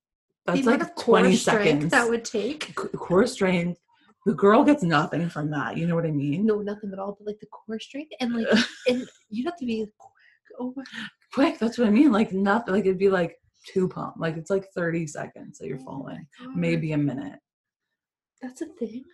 that's 0.46 0.60
the 0.60 0.70
like 0.70 0.80
of 0.80 0.94
core 0.94 1.20
20 1.20 1.36
strength 1.36 1.64
seconds 1.64 1.90
that 1.90 2.08
would 2.08 2.24
take. 2.24 2.74
Core 2.74 3.26
strength 3.26 3.80
the 4.26 4.34
girl 4.34 4.64
gets 4.64 4.82
nothing 4.82 5.28
from 5.28 5.50
that 5.50 5.76
you 5.76 5.86
know 5.86 5.94
what 5.94 6.06
i 6.06 6.10
mean 6.10 6.46
No, 6.46 6.60
nothing 6.60 6.92
at 6.92 6.98
all, 6.98 7.16
but 7.18 7.26
like 7.26 7.40
the 7.40 7.46
core 7.46 7.78
strength 7.80 8.12
and 8.20 8.34
like, 8.34 8.46
and 8.88 9.06
you 9.28 9.44
have 9.44 9.56
to 9.58 9.66
be 9.66 9.86
quick. 9.98 10.12
Oh 10.60 10.72
my 10.76 10.84
quick 11.32 11.58
that's 11.58 11.78
what 11.78 11.88
i 11.88 11.90
mean 11.90 12.12
like 12.12 12.32
nothing 12.32 12.74
like 12.74 12.84
it'd 12.84 12.98
be 12.98 13.08
like 13.08 13.36
two 13.66 13.88
pump 13.88 14.14
like 14.18 14.36
it's 14.36 14.50
like 14.50 14.66
30 14.74 15.06
seconds 15.06 15.58
that 15.58 15.66
you're 15.68 15.78
oh 15.80 15.84
falling 15.84 16.26
maybe 16.54 16.92
a 16.92 16.98
minute 16.98 17.38
that's 18.42 18.60
a 18.60 18.66
thing. 18.66 19.04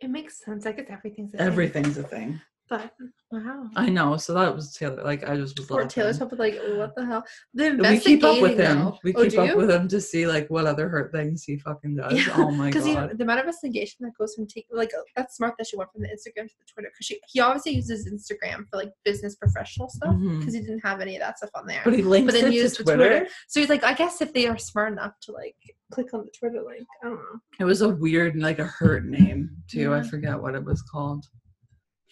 It 0.00 0.10
makes 0.10 0.44
sense. 0.44 0.66
I 0.66 0.72
guess 0.72 0.86
everything's 0.90 1.34
a 1.34 1.38
thing. 1.38 1.46
everything's 1.46 1.98
a 1.98 2.02
thing 2.02 2.40
But 2.70 2.92
wow. 3.30 3.68
i 3.76 3.88
know 3.88 4.16
so 4.18 4.34
that 4.34 4.54
was 4.54 4.72
taylor 4.74 5.02
like 5.02 5.26
i 5.28 5.34
just 5.36 5.58
was 5.58 5.66
Poor 5.66 5.84
Taylor's 5.86 6.20
laughing. 6.20 6.36
probably 6.36 6.52
like, 6.58 6.78
what 6.78 6.94
the 6.96 7.04
hell? 7.06 7.24
The 7.54 7.76
we 7.90 7.98
keep 7.98 8.22
up 8.24 8.40
with 8.42 8.58
him 8.58 8.78
though- 8.78 8.98
we 9.04 9.14
Oh, 9.14 9.22
keep 9.22 9.32
do 9.32 9.40
up 9.40 9.48
you? 9.50 9.56
with 9.56 9.70
him 9.70 9.88
to 9.88 10.00
see 10.00 10.26
like 10.26 10.48
what 10.48 10.66
other 10.66 10.88
hurt 10.88 11.12
things 11.12 11.44
he 11.44 11.56
fucking 11.58 11.96
does 11.96 12.12
Yeah, 12.26 12.32
oh 12.36 12.50
my 12.50 12.66
Because 12.66 12.84
god 12.84 13.16
the 13.16 13.24
amount 13.24 13.40
of 13.40 13.46
investigation 13.46 13.98
that 14.04 14.12
goes 14.18 14.34
from 14.34 14.46
taking, 14.46 14.76
like, 14.76 14.90
uh, 14.94 15.00
that's 15.16 15.36
smart 15.36 15.54
that 15.58 15.66
she 15.66 15.76
went 15.76 15.90
from 15.92 16.02
the 16.02 16.08
Instagram 16.08 16.46
to 16.48 16.54
the 16.58 16.64
Twitter. 16.72 16.90
Because 16.92 17.06
she, 17.06 17.20
he 17.28 17.40
obviously 17.40 17.72
uses 17.74 18.06
Instagram 18.10 18.68
for 18.68 18.76
like 18.76 18.90
business 19.04 19.34
professional 19.36 19.88
stuff 19.88 20.14
because 20.38 20.54
he 20.54 20.60
didn't 20.60 20.80
have 20.80 21.00
any 21.00 21.16
of 21.16 21.20
that 21.20 21.38
stuff 21.38 21.50
on 21.54 21.66
there. 21.66 21.80
But 21.84 21.94
he 21.94 22.02
links 22.02 22.32
but 22.32 22.40
then 22.40 22.52
it 22.52 22.54
used 22.56 22.76
to 22.76 22.84
Twitter. 22.84 22.96
Twitter. 23.08 23.28
So 23.48 23.60
he's 23.60 23.68
like, 23.70 23.84
I 23.84 23.94
guess 23.94 24.20
if 24.20 24.32
they 24.32 24.46
are 24.46 24.58
smart 24.58 24.92
enough 24.92 25.14
to 25.22 25.32
like 25.32 25.56
click 25.92 26.12
on 26.14 26.20
the 26.24 26.30
Twitter 26.38 26.62
link, 26.62 26.86
I 27.02 27.06
don't 27.08 27.16
know. 27.16 27.40
It 27.60 27.64
was 27.64 27.80
a 27.82 27.88
weird, 27.88 28.36
like 28.36 28.58
a 28.58 28.64
hurt 28.66 29.04
name 29.06 29.50
too. 29.68 29.94
I 29.94 30.02
forget 30.02 30.40
what 30.40 30.54
it 30.54 30.64
was 30.64 30.82
called. 30.82 31.24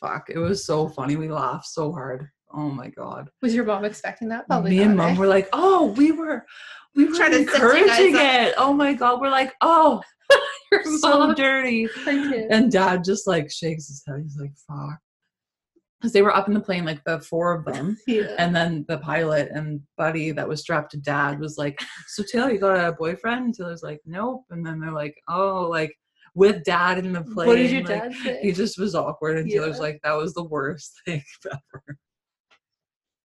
Fuck! 0.01 0.28
It 0.28 0.38
was 0.38 0.64
so 0.66 0.88
funny. 0.88 1.16
We 1.16 1.28
laughed 1.28 1.66
so 1.66 1.92
hard. 1.92 2.28
Oh 2.53 2.70
my 2.70 2.88
god! 2.88 3.28
Was 3.42 3.55
your 3.55 3.64
mom 3.64 3.84
expecting 3.84 4.28
that? 4.28 4.47
Probably 4.47 4.70
Me 4.70 4.82
and 4.82 4.97
mom 4.97 5.14
eh? 5.14 5.18
were 5.18 5.26
like, 5.26 5.49
"Oh, 5.53 5.86
we 5.97 6.12
were, 6.12 6.44
we 6.94 7.07
were 7.07 7.14
Trying 7.16 7.32
to 7.32 7.44
set 7.44 7.55
encouraging 7.55 8.14
up. 8.16 8.22
it." 8.22 8.55
Oh 8.59 8.72
my 8.72 8.94
god! 8.94 9.20
We're 9.20 9.30
like, 9.30 9.55
"Oh, 9.61 10.03
you're 10.72 10.84
so 10.99 11.34
dirty." 11.34 11.88
I 12.07 12.12
can't. 12.12 12.53
And 12.53 12.70
dad 12.72 13.05
just 13.05 13.26
like 13.26 13.51
shakes 13.51 13.88
his 13.88 14.03
head. 14.07 14.20
He's 14.22 14.38
like, 14.38 14.53
"Fuck," 14.68 14.99
because 16.01 16.12
they 16.12 16.22
were 16.22 16.34
up 16.34 16.47
in 16.49 16.55
the 16.55 16.61
plane, 16.61 16.84
like 16.84 17.03
the 17.05 17.20
four 17.20 17.53
of 17.55 17.64
them. 17.64 17.97
Yeah. 18.07 18.34
And 18.38 18.55
then 18.55 18.84
the 18.88 18.99
pilot 18.99 19.51
and 19.53 19.80
Buddy 19.97 20.30
that 20.30 20.49
was 20.49 20.61
strapped 20.61 20.92
to 20.92 20.99
dad 20.99 21.40
was 21.40 21.57
like, 21.59 21.80
So 22.09 22.22
Taylor, 22.30 22.51
you 22.53 22.59
got 22.59 22.76
a 22.88 22.92
boyfriend? 22.92 23.44
And 23.47 23.55
Taylor's 23.55 23.82
like, 23.82 24.01
Nope. 24.07 24.44
And 24.51 24.64
then 24.64 24.78
they're 24.78 24.92
like, 24.92 25.16
Oh, 25.28 25.66
like 25.68 25.92
with 26.37 26.62
dad 26.62 26.99
in 26.99 27.12
the 27.12 27.22
plane. 27.22 27.49
what 27.49 27.57
did 27.57 27.70
your 27.72 27.82
like, 27.82 28.03
dad 28.03 28.14
say? 28.22 28.39
He 28.43 28.53
just 28.53 28.78
was 28.78 28.95
awkward. 28.95 29.39
And 29.39 29.51
Taylor's 29.51 29.80
like, 29.80 29.99
That 30.05 30.12
was 30.12 30.34
the 30.34 30.45
worst 30.45 30.93
thing 31.05 31.24
ever. 31.51 31.99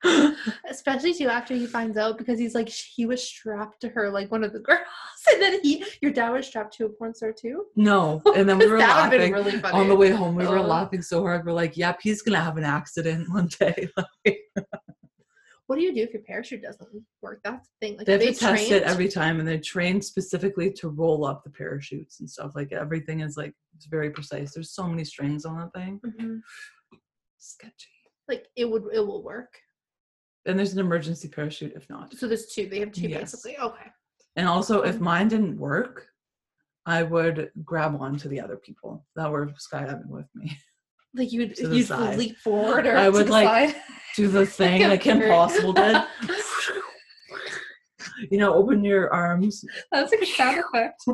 Especially 0.67 1.13
too 1.13 1.27
after 1.27 1.53
he 1.53 1.67
finds 1.67 1.95
out 1.95 2.17
because 2.17 2.39
he's 2.39 2.55
like 2.55 2.67
he 2.69 3.05
was 3.05 3.23
strapped 3.23 3.79
to 3.81 3.89
her 3.89 4.09
like 4.09 4.31
one 4.31 4.43
of 4.43 4.51
the 4.51 4.57
girls, 4.59 4.79
and 5.31 5.39
then 5.39 5.59
he 5.61 5.85
your 6.01 6.11
dad 6.11 6.31
was 6.31 6.47
strapped 6.47 6.73
to 6.77 6.85
a 6.85 6.89
porn 6.89 7.13
star 7.13 7.31
too. 7.31 7.65
no. 7.75 8.19
And 8.35 8.49
then 8.49 8.57
we 8.57 8.65
were 8.67 8.79
that 8.79 9.03
would 9.03 9.11
been 9.19 9.31
laughing. 9.31 9.45
really 9.45 9.59
funny. 9.61 9.77
On 9.77 9.87
the 9.87 9.95
way 9.95 10.09
home, 10.09 10.33
we 10.33 10.47
were 10.47 10.57
Oh. 10.57 10.63
laughing 10.63 11.03
so 11.03 11.21
hard. 11.21 11.45
We're 11.45 11.51
like, 11.51 11.77
Yep, 11.77 11.99
he's 12.01 12.23
gonna 12.23 12.39
have 12.41 12.57
an 12.57 12.63
accident 12.63 13.29
one 13.31 13.47
day. 13.59 13.89
What 15.71 15.77
do 15.79 15.85
you 15.85 15.93
do 15.95 16.01
if 16.03 16.11
your 16.11 16.21
parachute 16.23 16.61
doesn't 16.63 16.89
work? 17.21 17.39
That's 17.45 17.69
the 17.69 17.87
thing. 17.87 17.97
Like 17.97 18.05
they 18.05 18.11
have 18.11 18.19
they 18.19 18.33
to 18.33 18.37
test 18.37 18.71
it 18.71 18.83
every 18.83 19.07
time 19.07 19.39
and 19.39 19.47
they're 19.47 19.57
trained 19.57 20.03
specifically 20.03 20.69
to 20.73 20.89
roll 20.89 21.23
up 21.23 21.45
the 21.45 21.49
parachutes 21.49 22.19
and 22.19 22.29
stuff 22.29 22.51
like 22.57 22.73
everything 22.73 23.21
is 23.21 23.37
like 23.37 23.53
it's 23.77 23.85
very 23.85 24.09
precise 24.09 24.53
there's 24.53 24.73
so 24.73 24.85
many 24.85 25.05
strings 25.05 25.45
on 25.45 25.57
that 25.57 25.71
thing 25.73 26.01
Mhm. 26.05 26.41
sketchy 27.37 27.87
Like 28.27 28.47
it 28.57 28.69
would 28.69 28.83
it 28.93 28.99
will 28.99 29.23
work. 29.23 29.53
and 30.45 30.59
there's 30.59 30.73
an 30.73 30.79
emergency 30.79 31.29
parachute 31.29 31.71
if 31.73 31.89
not 31.89 32.13
So 32.17 32.27
there's 32.27 32.47
two. 32.47 32.67
They 32.67 32.79
have 32.79 32.91
two 32.91 33.07
Yes. 33.07 33.31
basically. 33.31 33.57
Okay. 33.57 33.87
and 34.35 34.49
also 34.49 34.81
if 34.81 34.95
Um, 34.97 35.03
mine 35.03 35.29
didn't 35.29 35.57
work 35.57 36.09
i 36.85 37.01
would 37.01 37.49
grab 37.63 37.95
on 37.95 38.17
to 38.17 38.27
the 38.27 38.41
other 38.41 38.57
people 38.57 39.07
that 39.15 39.31
were 39.31 39.47
skydiving 39.67 40.09
with 40.09 40.27
me 40.35 40.51
Like 41.13 41.31
you'd 41.31 41.57
you'd 41.57 41.87
side. 41.87 42.17
leap 42.17 42.37
forward 42.39 42.85
or 42.87 42.97
I 42.97 43.07
would, 43.07 43.29
like. 43.29 43.73
Do 44.15 44.27
the 44.27 44.45
thing 44.57 44.83
like 44.83 45.01
Kim 45.01 45.21
Possible 45.21 45.73
did 45.73 46.03
you 48.29 48.37
know 48.37 48.53
open 48.53 48.83
your 48.83 49.11
arms 49.13 49.65
That's 49.91 50.11
like 50.11 50.21
a 50.21 50.25
sound 50.25 50.63
effect. 50.63 51.01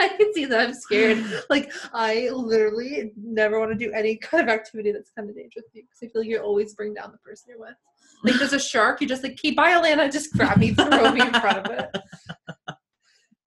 I 0.00 0.08
can 0.08 0.32
see 0.34 0.46
that. 0.46 0.68
I'm 0.68 0.74
scared. 0.74 1.24
Like 1.48 1.70
I 1.92 2.28
literally 2.30 3.12
never 3.16 3.60
want 3.60 3.70
to 3.70 3.78
do 3.78 3.92
any 3.92 4.16
kind 4.16 4.42
of 4.42 4.52
activity 4.52 4.90
that's 4.90 5.10
kind 5.10 5.30
of 5.30 5.36
dangerous 5.36 5.64
with 5.66 5.74
you 5.74 5.82
because 5.82 5.98
I 6.02 6.08
feel 6.08 6.22
like 6.22 6.30
you 6.30 6.38
always 6.38 6.74
bring 6.74 6.94
down 6.94 7.12
the 7.12 7.18
person 7.18 7.50
you're 7.50 7.60
with. 7.60 7.76
Like 8.24 8.34
there's 8.34 8.52
a 8.52 8.58
shark, 8.58 9.00
you 9.00 9.06
just 9.06 9.22
like, 9.22 9.32
"Okay, 9.32 9.52
bye, 9.52 9.72
Alana." 9.72 10.10
Just 10.10 10.32
grab 10.32 10.56
me, 10.56 10.72
throw 10.74 11.12
me 11.12 11.20
in 11.20 11.32
front 11.34 11.66
of 11.66 11.70
it. 11.70 11.96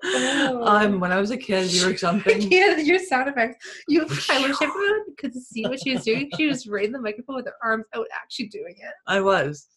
Oh. 0.02 0.64
um 0.64 1.00
when 1.02 1.12
i 1.12 1.20
was 1.20 1.32
a 1.32 1.38
kid 1.38 1.70
we 1.74 1.86
were 1.86 1.93
jumping 2.06 2.50
can't. 2.50 2.86
Your 2.86 3.00
sound 3.00 3.28
effects. 3.28 3.66
You, 3.88 4.04
I 4.30 4.47
wish 4.47 4.62
everyone 4.62 5.16
could 5.18 5.34
see 5.36 5.64
what 5.64 5.82
she 5.84 5.93
was 5.93 6.06
doing. 6.06 6.30
She 6.38 6.47
was 6.47 6.68
right 6.68 6.86
in 6.86 6.93
the 6.93 7.02
microphone 7.02 7.36
with 7.36 7.45
her 7.47 7.56
arms 7.62 7.86
out, 7.93 8.08
actually 8.16 8.47
doing 8.47 8.76
it. 8.78 8.93
I 9.08 9.20
was 9.20 9.68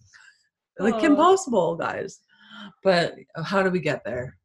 like 0.79 0.95
Oh. 0.95 1.17
Possible, 1.17 1.77
guys. 1.77 2.21
But 2.85 3.15
how 3.45 3.63
do 3.63 3.71
we 3.71 3.81
get 3.81 4.05
there? 4.05 4.39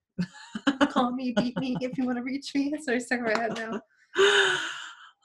Call 0.89 1.11
me, 1.11 1.33
beat 1.37 1.57
me 1.59 1.77
if 1.81 1.97
you 1.97 2.05
want 2.05 2.17
to 2.17 2.23
reach 2.23 2.53
me. 2.55 2.73
Sorry, 2.81 2.99
stuck 2.99 3.19
in 3.19 3.25
my 3.25 3.37
head 3.37 3.55
now. 3.55 3.81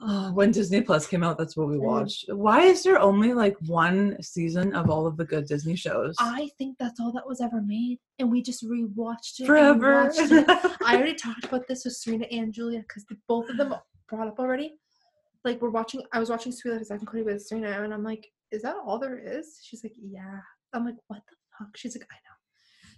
Oh, 0.04 0.32
when 0.32 0.50
Disney 0.50 0.80
Plus 0.80 1.06
came 1.06 1.22
out, 1.22 1.38
that's 1.38 1.56
what 1.56 1.68
we 1.68 1.78
watched. 1.78 2.24
Why 2.28 2.62
is 2.62 2.82
there 2.82 2.98
only 2.98 3.34
like 3.34 3.56
one 3.66 4.20
season 4.20 4.74
of 4.74 4.90
all 4.90 5.06
of 5.06 5.16
the 5.16 5.24
good 5.24 5.46
Disney 5.46 5.76
shows? 5.76 6.16
I 6.18 6.50
think 6.58 6.76
that's 6.78 6.98
all 6.98 7.12
that 7.12 7.26
was 7.26 7.40
ever 7.40 7.62
made, 7.62 7.98
and 8.18 8.30
we 8.30 8.42
just 8.42 8.64
rewatched 8.64 9.38
it. 9.40 9.46
Forever. 9.46 10.10
it. 10.12 10.76
I 10.84 10.96
already 10.96 11.14
talked 11.14 11.44
about 11.44 11.68
this 11.68 11.84
with 11.84 11.94
Serena 11.94 12.26
and 12.32 12.52
Julia 12.52 12.80
because 12.80 13.06
both 13.28 13.48
of 13.48 13.56
them 13.56 13.74
brought 14.08 14.26
up 14.26 14.40
already. 14.40 14.74
Like 15.44 15.62
we're 15.62 15.70
watching, 15.70 16.02
I 16.12 16.18
was 16.18 16.30
watching 16.30 16.50
Sweet 16.50 16.72
Life 16.72 16.80
of 16.80 16.86
Zack 16.88 16.98
and 16.98 17.06
Cody 17.06 17.22
with 17.22 17.46
Serena, 17.46 17.82
and 17.82 17.94
I'm 17.94 18.04
like, 18.04 18.26
"Is 18.50 18.62
that 18.62 18.74
all 18.84 18.98
there 18.98 19.18
is?" 19.18 19.60
She's 19.62 19.84
like, 19.84 19.94
"Yeah." 19.96 20.40
I'm 20.72 20.84
like, 20.84 20.96
"What 21.06 21.22
the 21.30 21.36
fuck?" 21.58 21.76
She's 21.76 21.94
like, 21.94 22.08
"I 22.10 22.14
know." 22.14 22.31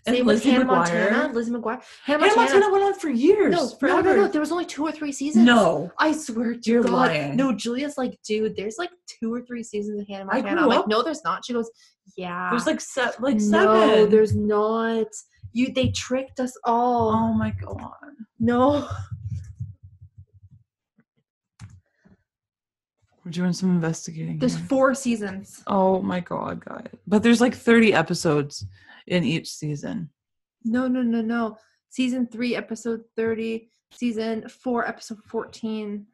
And 0.07 0.17
Same 0.17 0.27
with 0.27 0.45
Hannah 0.45 0.65
McGuire. 0.67 0.67
Montana. 0.67 1.33
Lizzie 1.33 1.51
McGuire. 1.51 1.83
Hannah, 2.05 2.25
Hannah 2.25 2.37
Montana. 2.37 2.61
Montana 2.61 2.73
went 2.73 2.85
on 2.85 2.95
for 3.01 3.09
years. 3.09 3.55
No, 3.55 3.69
for, 3.69 3.89
no, 3.89 4.01
no, 4.03 4.17
no. 4.17 4.29
There 4.29 4.41
was 4.41 4.53
only 4.53 4.67
two 4.67 4.85
or 4.85 4.93
three 4.93 5.13
seasons. 5.13 5.47
No. 5.47 5.91
I 5.99 6.13
swear 6.13 6.55
to 6.55 6.71
You're 6.71 6.83
God. 6.83 6.93
lying. 6.93 7.37
No, 7.37 7.55
Julia's 7.55 7.97
like, 7.97 8.19
dude, 8.23 8.55
there's 8.55 8.77
like 8.79 8.91
two 9.07 9.33
or 9.33 9.41
three 9.41 9.63
seasons 9.63 9.99
of 10.01 10.07
Hannah 10.07 10.29
I 10.31 10.43
Montana. 10.43 10.57
grew 10.57 10.61
I'm 10.63 10.69
like, 10.69 10.89
no, 10.89 11.03
there's 11.03 11.25
not. 11.25 11.47
She 11.47 11.55
goes, 11.55 11.71
yeah. 12.19 12.51
There's 12.51 12.67
like 12.67 12.83
se- 12.83 13.13
like 13.21 13.37
no, 13.37 13.41
seven. 13.41 14.11
there's 14.11 14.35
not. 14.37 15.07
You 15.53 15.73
they 15.73 15.89
tricked 15.89 16.39
us 16.39 16.55
all. 16.65 17.09
Oh 17.11 17.33
my 17.33 17.51
god. 17.53 17.95
No. 18.39 18.87
We're 23.25 23.31
doing 23.31 23.55
some 23.55 23.71
investigating. 23.71 24.39
There's 24.39 24.57
here. 24.57 24.67
four 24.67 24.95
seasons. 24.95 25.63
Oh 25.67 26.03
my 26.03 26.21
god, 26.21 26.63
guys. 26.63 26.89
But 27.07 27.23
there's 27.23 27.41
like 27.41 27.55
30 27.55 27.95
episodes 27.95 28.67
in 29.07 29.25
each 29.25 29.49
season. 29.49 30.11
No, 30.65 30.89
no, 30.89 31.03
no, 31.03 31.21
no. 31.21 31.57
Season 31.91 32.27
three, 32.27 32.57
episode 32.57 33.03
30. 33.17 33.69
Season 33.93 34.49
four, 34.49 34.87
episode 34.87 35.19
14. 35.29 36.07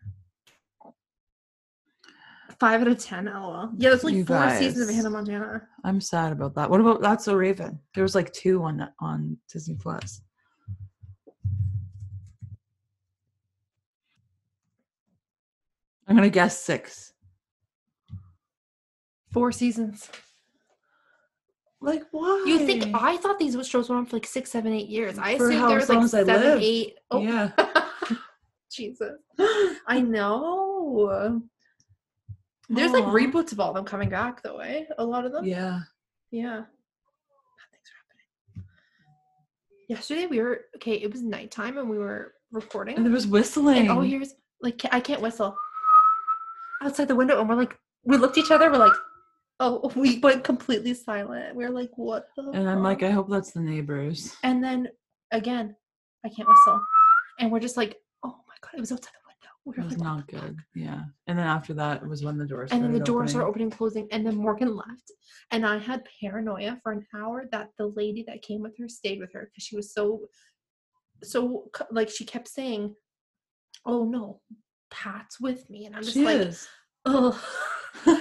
Five 2.58 2.82
out 2.82 2.88
of 2.88 2.98
10, 2.98 3.24
lol. 3.26 3.70
Yeah, 3.78 3.90
there's 3.90 4.04
like 4.04 4.14
You 4.14 4.24
four 4.24 4.50
seasons 4.58 4.90
of. 4.90 4.94
Hannah 4.94 5.10
Montana. 5.10 5.62
I'm 5.84 6.00
sad 6.00 6.32
about 6.32 6.54
that. 6.56 6.68
What 6.68 6.80
about 6.80 7.00
That's 7.00 7.24
So 7.24 7.34
Raven? 7.34 7.78
There 7.94 8.02
was 8.02 8.14
like 8.14 8.32
two 8.32 8.62
on 8.62 8.86
on 9.00 9.38
Disney 9.50 9.76
Plus. 9.76 10.20
I'm 16.06 16.16
gonna 16.16 16.28
guess 16.28 16.58
six. 16.58 17.14
Four 19.32 19.52
seasons. 19.52 20.10
Like 21.82 22.04
why? 22.10 22.44
You 22.46 22.58
think 22.66 22.94
I 22.94 23.16
thought 23.16 23.38
these 23.38 23.56
shows 23.66 23.88
went 23.88 24.00
on 24.00 24.06
for 24.06 24.16
like 24.16 24.26
six, 24.26 24.50
seven, 24.50 24.72
eight 24.72 24.88
years. 24.88 25.18
I 25.18 25.38
For 25.38 25.48
assumed 25.48 25.70
there 25.70 25.76
was 25.78 25.88
like 25.88 26.08
seven, 26.08 26.58
eight. 26.60 26.98
Oh, 27.10 27.20
Yeah. 27.20 27.50
Jesus. 28.72 29.12
I 29.86 30.00
know. 30.06 31.40
There's 32.68 32.92
like 32.92 33.04
reboots 33.04 33.52
of 33.52 33.60
all 33.60 33.72
them 33.72 33.84
coming 33.84 34.10
back 34.10 34.42
though, 34.42 34.58
eh? 34.58 34.84
A 34.98 35.04
lot 35.04 35.24
of 35.24 35.32
them. 35.32 35.44
Yeah. 35.44 35.80
Yeah. 36.30 36.58
Bad 36.58 37.70
things 37.72 37.88
are 37.90 37.98
happening. 38.54 38.68
Yesterday 39.88 40.26
we 40.26 40.40
were 40.40 40.66
okay, 40.76 40.94
it 40.94 41.10
was 41.10 41.22
nighttime 41.22 41.78
and 41.78 41.88
we 41.88 41.98
were 41.98 42.34
recording. 42.52 42.96
And 42.96 43.06
there 43.06 43.12
was 43.12 43.26
whistling. 43.26 43.88
And 43.88 43.90
oh 43.90 44.00
here's 44.02 44.34
like 44.60 44.82
I 44.92 45.00
can't 45.00 45.22
whistle. 45.22 45.56
Outside 46.82 47.08
the 47.08 47.16
window 47.16 47.40
and 47.40 47.48
we're 47.48 47.54
like 47.56 47.76
we 48.04 48.16
looked 48.16 48.38
at 48.38 48.44
each 48.44 48.50
other, 48.50 48.70
we're 48.70 48.78
like, 48.78 48.92
oh 49.60 49.92
we 49.96 50.18
went 50.18 50.42
completely 50.42 50.94
silent. 50.94 51.54
We 51.54 51.64
are 51.64 51.70
like, 51.70 51.90
what 51.96 52.26
the 52.36 52.50
and 52.50 52.68
I'm 52.68 52.82
like. 52.82 53.02
I 53.02 53.10
hope 53.10 53.28
that's 53.28 53.52
the 53.52 53.60
neighbors. 53.60 54.34
and 54.42 54.62
then 54.62 54.88
again, 55.30 55.76
I 56.24 56.28
can't 56.28 56.48
whistle. 56.48 56.80
And 57.38 57.52
we're 57.52 57.60
just 57.60 57.76
like, 57.76 57.96
oh 58.24 58.36
my 58.48 58.54
god, 58.60 58.72
it 58.76 58.80
was 58.80 58.92
outside 58.92 59.12
the 59.12 59.28
window. 59.28 59.50
We 59.64 59.82
It 59.82 59.84
was 59.84 59.98
like, 59.98 60.04
not 60.04 60.28
good. 60.28 60.56
Yeah. 60.74 61.02
And 61.26 61.38
then 61.38 61.46
after 61.46 61.74
that 61.74 62.02
it 62.02 62.08
was 62.08 62.24
when 62.24 62.38
the 62.38 62.46
doors 62.46 62.70
and 62.72 62.82
then 62.82 62.92
the 62.92 63.00
doors 63.00 63.34
are 63.34 63.42
opening. 63.42 63.68
opening 63.68 63.70
closing 63.70 64.08
and 64.10 64.26
then 64.26 64.34
morgan 64.34 64.74
left 64.74 65.12
and 65.52 65.64
i 65.64 65.78
had 65.78 66.02
paranoia 66.20 66.78
for 66.82 66.92
an 66.92 67.06
hour 67.14 67.44
that 67.52 67.68
the 67.78 67.86
lady 67.86 68.24
that 68.26 68.42
came 68.42 68.60
with 68.60 68.76
her 68.78 68.88
stayed 68.88 69.20
with 69.20 69.32
her 69.32 69.48
because 69.48 69.62
she 69.62 69.76
was 69.76 69.92
so 69.92 70.22
so 71.22 71.70
like 71.92 72.08
she 72.10 72.24
kept 72.24 72.48
saying 72.48 72.94
oh 73.86 74.04
no 74.04 74.40
pat's 74.90 75.40
with 75.40 75.68
me 75.70 75.86
and 75.86 75.94
i'm 75.94 76.02
just 76.02 76.14
She 76.14 76.24
like 76.24 76.52
oh 77.06 77.40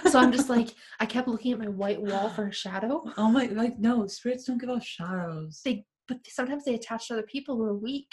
so 0.10 0.20
i'm 0.20 0.32
just 0.32 0.50
like 0.50 0.70
i 1.00 1.06
kept 1.06 1.28
looking 1.28 1.52
at 1.54 1.60
my 1.60 1.68
white 1.68 2.02
wall 2.02 2.30
for 2.30 2.48
a 2.48 2.52
shadow 2.54 3.04
Oh 3.18 3.30
my 3.30 3.46
like 3.48 3.78
no, 3.80 4.08
spirits 4.08 4.46
don't 4.46 4.58
give 4.60 4.70
off 4.70 4.84
shadows. 4.84 5.62
they 5.64 5.86
but 6.08 6.18
sometimes 6.28 6.66
they 6.66 6.74
attach 6.76 7.08
to 7.08 7.14
other 7.14 7.24
people 7.24 7.56
who 7.56 7.64
are 7.64 7.76
weak 7.76 8.12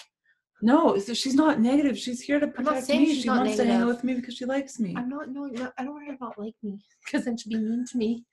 No, 0.63 0.99
she's 0.99 1.35
not 1.35 1.61
negative. 1.61 1.97
She's 1.99 2.21
here 2.23 2.41
to 2.41 2.47
protect 2.49 2.89
me. 2.89 3.07
she's 3.07 3.23
She 3.23 3.29
not 3.29 3.39
wants 3.41 3.57
to 3.57 3.65
hang 3.67 3.83
out 3.83 3.89
with 3.89 4.05
me 4.05 4.15
because 4.15 4.35
she 4.37 4.45
likes 4.45 4.79
me. 4.81 4.95
i'm 4.97 5.09
not 5.09 5.29
no, 5.31 5.47
no 5.47 5.71
i 5.79 5.85
don't 5.85 5.93
want 5.95 6.07
her 6.07 6.13
to 6.15 6.19
not 6.25 6.39
like 6.39 6.55
me 6.63 6.79
because 7.05 7.25
then 7.25 7.37
she'd 7.37 7.51
be 7.51 7.57
mean 7.59 7.85
to 7.91 7.97
me 7.99 8.25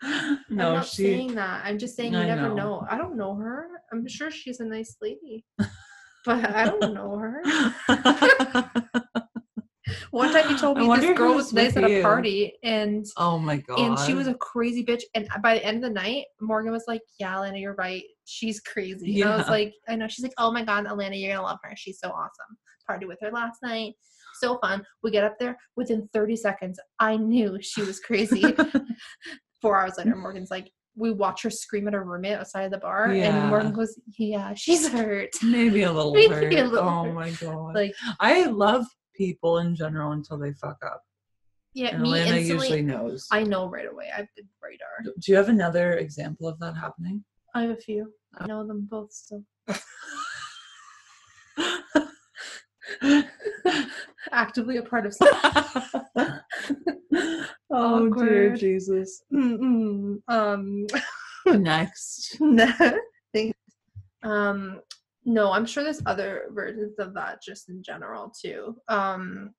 no, 0.02 0.68
i'm 0.68 0.74
not 0.80 0.86
she. 0.86 1.02
saying 1.04 1.34
that 1.34 1.62
i'm 1.66 1.78
just 1.78 1.96
saying 1.96 2.12
you 2.12 2.18
I 2.20 2.26
never 2.26 2.48
know. 2.50 2.54
know. 2.60 2.86
i 2.90 2.96
don't 2.96 3.16
know 3.16 3.34
her 3.34 3.66
i'm 3.92 4.06
sure 4.06 4.30
she's 4.30 4.60
a 4.60 4.64
nice 4.64 4.96
lady 5.02 5.44
but 6.24 6.44
i 6.60 6.64
don't 6.66 6.94
know 6.94 7.16
her 7.18 7.42
One 10.10 10.32
time 10.32 10.50
you 10.50 10.58
told 10.58 10.78
me 10.78 10.86
this 10.96 11.16
girl 11.18 11.34
was 11.34 11.52
nice 11.52 11.76
at 11.76 11.84
a 11.84 12.02
party 12.02 12.54
and 12.62 13.04
oh 13.16 13.38
my 13.38 13.58
god. 13.58 13.78
and 13.78 13.98
she 14.00 14.14
was 14.14 14.26
a 14.26 14.34
crazy 14.34 14.84
bitch. 14.84 15.02
And 15.14 15.28
by 15.42 15.54
the 15.54 15.64
end 15.64 15.76
of 15.78 15.82
the 15.90 15.94
night, 15.94 16.24
Morgan 16.40 16.72
was 16.72 16.84
like, 16.88 17.02
"Yeah, 17.20 17.34
Alana, 17.34 17.60
you're 17.60 17.74
right. 17.74 18.02
She's 18.24 18.60
crazy." 18.60 19.20
And 19.20 19.30
I 19.30 19.36
was 19.36 19.48
like, 19.48 19.72
"I 19.88 19.96
know." 19.96 20.08
She's 20.08 20.22
like, 20.22 20.34
"Oh 20.38 20.50
my 20.50 20.64
god, 20.64 20.86
Alana, 20.86 21.20
you're 21.20 21.34
gonna 21.34 21.46
love 21.46 21.58
her. 21.62 21.72
She's 21.76 21.98
so 22.00 22.08
awesome." 22.10 22.56
Party 22.86 23.04
with 23.06 23.18
her 23.20 23.30
last 23.30 23.58
night, 23.62 23.92
so 24.40 24.58
fun. 24.58 24.82
We 25.02 25.10
get 25.10 25.24
up 25.24 25.38
there 25.38 25.58
within 25.76 26.08
30 26.14 26.36
seconds. 26.36 26.80
I 26.98 27.16
knew 27.18 27.58
she 27.60 27.82
was 27.82 28.00
crazy. 28.00 28.42
Four 29.60 29.78
hours 29.80 29.94
later, 29.98 30.16
Morgan's 30.16 30.50
like, 30.50 30.70
we 30.96 31.12
watch 31.12 31.42
her 31.42 31.50
scream 31.50 31.86
at 31.88 31.94
her 31.94 32.02
roommate 32.04 32.38
outside 32.38 32.62
of 32.62 32.70
the 32.70 32.78
bar, 32.78 33.12
Yeah. 33.12 33.36
and 33.42 33.48
Morgan 33.50 33.72
goes, 33.72 33.98
"Yeah, 34.18 34.54
she's 34.54 34.88
hurt." 34.88 35.30
Maybe 35.42 35.82
a 35.82 35.92
little 35.98 36.14
Maybe 36.14 36.32
hurt. 36.34 36.52
a 36.54 36.64
little 36.64 36.88
oh 36.88 37.04
hurt. 37.04 37.14
my 37.14 37.30
god. 37.30 37.74
Like, 37.74 37.94
I 38.20 38.44
love 38.46 38.86
people 39.18 39.58
in 39.58 39.74
general 39.74 40.12
until 40.12 40.38
they 40.38 40.52
fuck 40.52 40.78
up. 40.86 41.02
yeah, 41.74 41.88
And 41.88 42.02
me 42.02 42.10
Elena 42.20 42.38
usually 42.38 42.80
knows. 42.82 43.26
I 43.30 43.42
know 43.42 43.68
right 43.68 43.90
away. 43.90 44.10
I've 44.16 44.28
been 44.36 44.48
radar. 44.62 45.02
Do 45.02 45.30
you 45.32 45.36
have 45.36 45.48
another 45.50 45.94
example 45.98 46.48
of 46.48 46.58
that 46.60 46.74
happening? 46.76 47.24
I 47.54 47.62
have 47.62 47.70
a 47.70 47.76
few. 47.76 48.12
I 48.38 48.46
know 48.46 48.66
them 48.66 48.86
both 48.90 49.12
still. 49.12 49.44
Actively 54.32 54.76
a 54.78 54.82
part 54.82 55.04
of. 55.06 55.12
Stuff. 55.14 55.94
Oh 57.70 58.08
dear 58.14 58.56
Jesus. 58.56 59.22
Mm-mm. 59.32 60.22
Um. 60.28 60.86
Next. 61.46 62.38
Thank- 63.34 63.54
um. 64.22 64.80
No, 65.28 65.52
I'm 65.52 65.66
sure 65.66 65.84
there's 65.84 66.00
other 66.06 66.44
versions 66.52 66.98
of 66.98 67.12
that 67.12 67.42
just 67.42 67.68
in 67.68 67.82
general 67.82 68.32
too. 68.40 68.76
Um. 68.88 69.50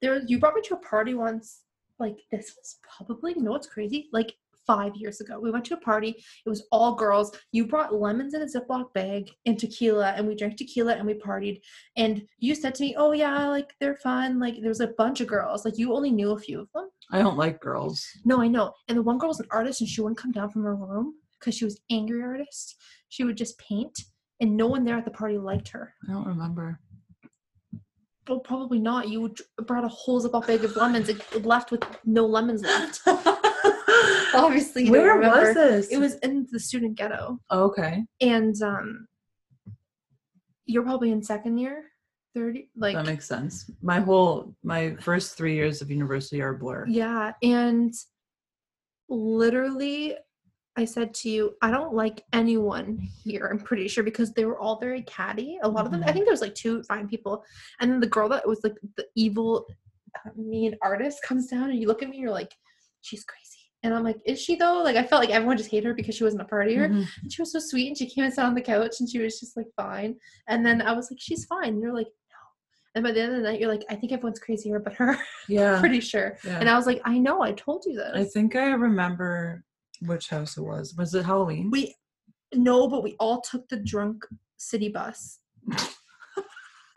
There, 0.00 0.22
you 0.26 0.38
brought 0.38 0.54
me 0.54 0.60
to 0.62 0.74
a 0.74 0.88
party 0.88 1.14
once. 1.14 1.62
Like 1.98 2.18
this 2.30 2.54
was 2.56 2.76
probably 2.96 3.32
you 3.34 3.42
know 3.42 3.50
what's 3.50 3.66
crazy? 3.66 4.08
Like 4.12 4.34
five 4.66 4.94
years 4.94 5.20
ago, 5.20 5.40
we 5.40 5.50
went 5.50 5.64
to 5.64 5.74
a 5.74 5.80
party. 5.80 6.10
It 6.44 6.48
was 6.48 6.66
all 6.70 6.94
girls. 6.94 7.36
You 7.50 7.66
brought 7.66 7.94
lemons 7.94 8.34
in 8.34 8.42
a 8.42 8.46
Ziploc 8.46 8.92
bag 8.92 9.30
and 9.46 9.58
tequila, 9.58 10.12
and 10.16 10.28
we 10.28 10.36
drank 10.36 10.56
tequila 10.56 10.94
and 10.94 11.06
we 11.06 11.14
partied. 11.14 11.60
And 11.96 12.22
you 12.38 12.54
said 12.54 12.76
to 12.76 12.84
me, 12.84 12.94
"Oh 12.96 13.12
yeah, 13.12 13.48
like 13.48 13.72
they're 13.80 13.96
fun. 13.96 14.38
Like 14.38 14.56
there's 14.62 14.80
a 14.80 14.94
bunch 14.98 15.20
of 15.20 15.26
girls. 15.26 15.64
Like 15.64 15.76
you 15.76 15.92
only 15.92 16.12
knew 16.12 16.32
a 16.32 16.38
few 16.38 16.60
of 16.60 16.68
them." 16.72 16.88
I 17.10 17.18
don't 17.18 17.36
like 17.36 17.60
girls. 17.60 18.06
No, 18.24 18.40
I 18.40 18.46
know. 18.46 18.72
And 18.86 18.96
the 18.96 19.02
one 19.02 19.18
girl 19.18 19.30
was 19.30 19.40
an 19.40 19.48
artist, 19.50 19.80
and 19.80 19.90
she 19.90 20.00
wouldn't 20.00 20.18
come 20.18 20.32
down 20.32 20.50
from 20.50 20.62
her 20.62 20.76
room 20.76 21.14
because 21.40 21.56
she 21.56 21.64
was 21.64 21.80
angry 21.90 22.22
artist. 22.22 22.76
She 23.08 23.24
would 23.24 23.36
just 23.36 23.58
paint, 23.58 23.98
and 24.40 24.56
no 24.56 24.66
one 24.66 24.84
there 24.84 24.96
at 24.96 25.04
the 25.04 25.10
party 25.10 25.38
liked 25.38 25.68
her. 25.68 25.94
I 26.08 26.12
don't 26.12 26.26
remember. 26.26 26.80
Well, 28.28 28.40
probably 28.40 28.80
not. 28.80 29.08
You 29.08 29.34
brought 29.66 29.84
a 29.84 29.88
whole 29.88 30.20
Ziploc 30.20 30.46
bag 30.46 30.64
of 30.64 30.74
lemons 30.76 31.08
and 31.08 31.46
left 31.46 31.70
with 31.70 31.84
no 32.04 32.26
lemons 32.26 32.62
left. 32.62 33.00
Obviously, 34.34 34.90
Where 34.90 35.16
was 35.18 35.54
this? 35.54 35.88
It 35.88 35.98
was 35.98 36.16
in 36.16 36.46
the 36.50 36.58
student 36.58 36.96
ghetto, 36.96 37.38
okay. 37.50 38.04
and 38.20 38.60
um, 38.62 39.06
you're 40.66 40.82
probably 40.82 41.12
in 41.12 41.22
second 41.22 41.58
year, 41.58 41.84
thirty, 42.34 42.68
like 42.76 42.96
that 42.96 43.06
makes 43.06 43.26
sense. 43.26 43.70
My 43.80 44.00
whole 44.00 44.54
my 44.62 44.96
first 44.96 45.36
three 45.36 45.54
years 45.54 45.80
of 45.80 45.90
university 45.90 46.42
are 46.42 46.50
a 46.50 46.58
blur. 46.58 46.84
Yeah, 46.86 47.32
and 47.42 47.94
literally 49.08 50.16
I 50.76 50.84
said 50.84 51.14
to 51.14 51.30
you, 51.30 51.54
I 51.62 51.70
don't 51.70 51.94
like 51.94 52.24
anyone 52.32 52.98
here, 53.24 53.48
I'm 53.50 53.58
pretty 53.58 53.88
sure, 53.88 54.04
because 54.04 54.32
they 54.32 54.44
were 54.44 54.58
all 54.58 54.78
very 54.78 55.02
catty. 55.02 55.58
A 55.62 55.68
lot 55.68 55.86
of 55.86 55.92
them, 55.92 56.02
I 56.04 56.08
Mhm. 56.08 56.12
think 56.12 56.24
there 56.26 56.32
was 56.32 56.42
like 56.42 56.54
two 56.54 56.82
fine 56.82 57.08
people. 57.08 57.44
And 57.80 57.90
then 57.90 58.00
the 58.00 58.06
girl 58.06 58.28
that 58.28 58.46
was 58.46 58.60
like 58.62 58.74
the 58.96 59.06
evil, 59.14 59.66
uh, 60.14 60.30
mean 60.36 60.76
artist 60.82 61.22
comes 61.22 61.46
down 61.46 61.70
and 61.70 61.78
you 61.80 61.86
look 61.88 62.02
at 62.02 62.10
me, 62.10 62.18
you're 62.18 62.30
like, 62.30 62.52
she's 63.00 63.24
crazy. 63.24 63.42
And 63.82 63.94
I'm 63.94 64.02
like, 64.04 64.18
is 64.26 64.40
she 64.40 64.56
though? 64.56 64.82
Like, 64.82 64.96
I 64.96 65.04
felt 65.04 65.20
like 65.20 65.30
everyone 65.30 65.56
just 65.56 65.70
hated 65.70 65.86
her 65.86 65.94
because 65.94 66.14
she 66.14 66.24
wasn't 66.24 66.42
a 66.42 66.46
partier. 66.46 66.88
Mhm. 66.90 67.06
And 67.22 67.32
she 67.32 67.40
was 67.40 67.52
so 67.52 67.58
sweet 67.58 67.88
and 67.88 67.96
she 67.96 68.08
came 68.08 68.24
and 68.24 68.32
sat 68.34 68.44
on 68.44 68.54
the 68.54 68.60
couch 68.60 68.96
and 69.00 69.08
she 69.08 69.18
was 69.18 69.38
just 69.40 69.56
like, 69.56 69.68
fine. 69.76 70.16
And 70.48 70.64
then 70.66 70.82
I 70.82 70.92
was 70.92 71.10
like, 71.10 71.20
she's 71.20 71.44
fine. 71.46 71.68
And 71.74 71.80
you're 71.80 71.94
like, 71.94 72.06
no. 72.08 72.42
And 72.94 73.04
by 73.04 73.12
the 73.12 73.20
end 73.22 73.32
of 73.32 73.38
the 73.42 73.48
night, 73.48 73.60
you're 73.60 73.70
like, 73.72 73.84
I 73.88 73.94
think 73.94 74.12
everyone's 74.12 74.40
crazy 74.40 74.68
here 74.70 74.80
but 74.80 74.94
her. 74.94 75.16
Yeah. 75.48 75.78
pretty 75.80 76.00
sure. 76.00 76.36
yeah. 76.44 76.58
And 76.58 76.68
I 76.68 76.76
was 76.76 76.86
like, 76.86 77.00
I 77.04 77.16
know, 77.18 77.40
I 77.42 77.52
told 77.52 77.84
you 77.86 77.94
this. 77.94 78.12
I 78.14 78.24
think 78.24 78.56
I 78.56 78.72
remember 78.72 79.62
which 80.02 80.28
house 80.28 80.56
it 80.56 80.62
was. 80.62 80.94
Was 80.96 81.14
it 81.14 81.24
Halloween? 81.24 81.70
we 81.70 81.94
no, 82.54 82.88
but 82.88 83.02
we 83.02 83.16
all 83.18 83.40
took 83.40 83.68
the 83.68 83.76
drunk 83.76 84.24
city 84.56 84.88
bus. 84.88 85.40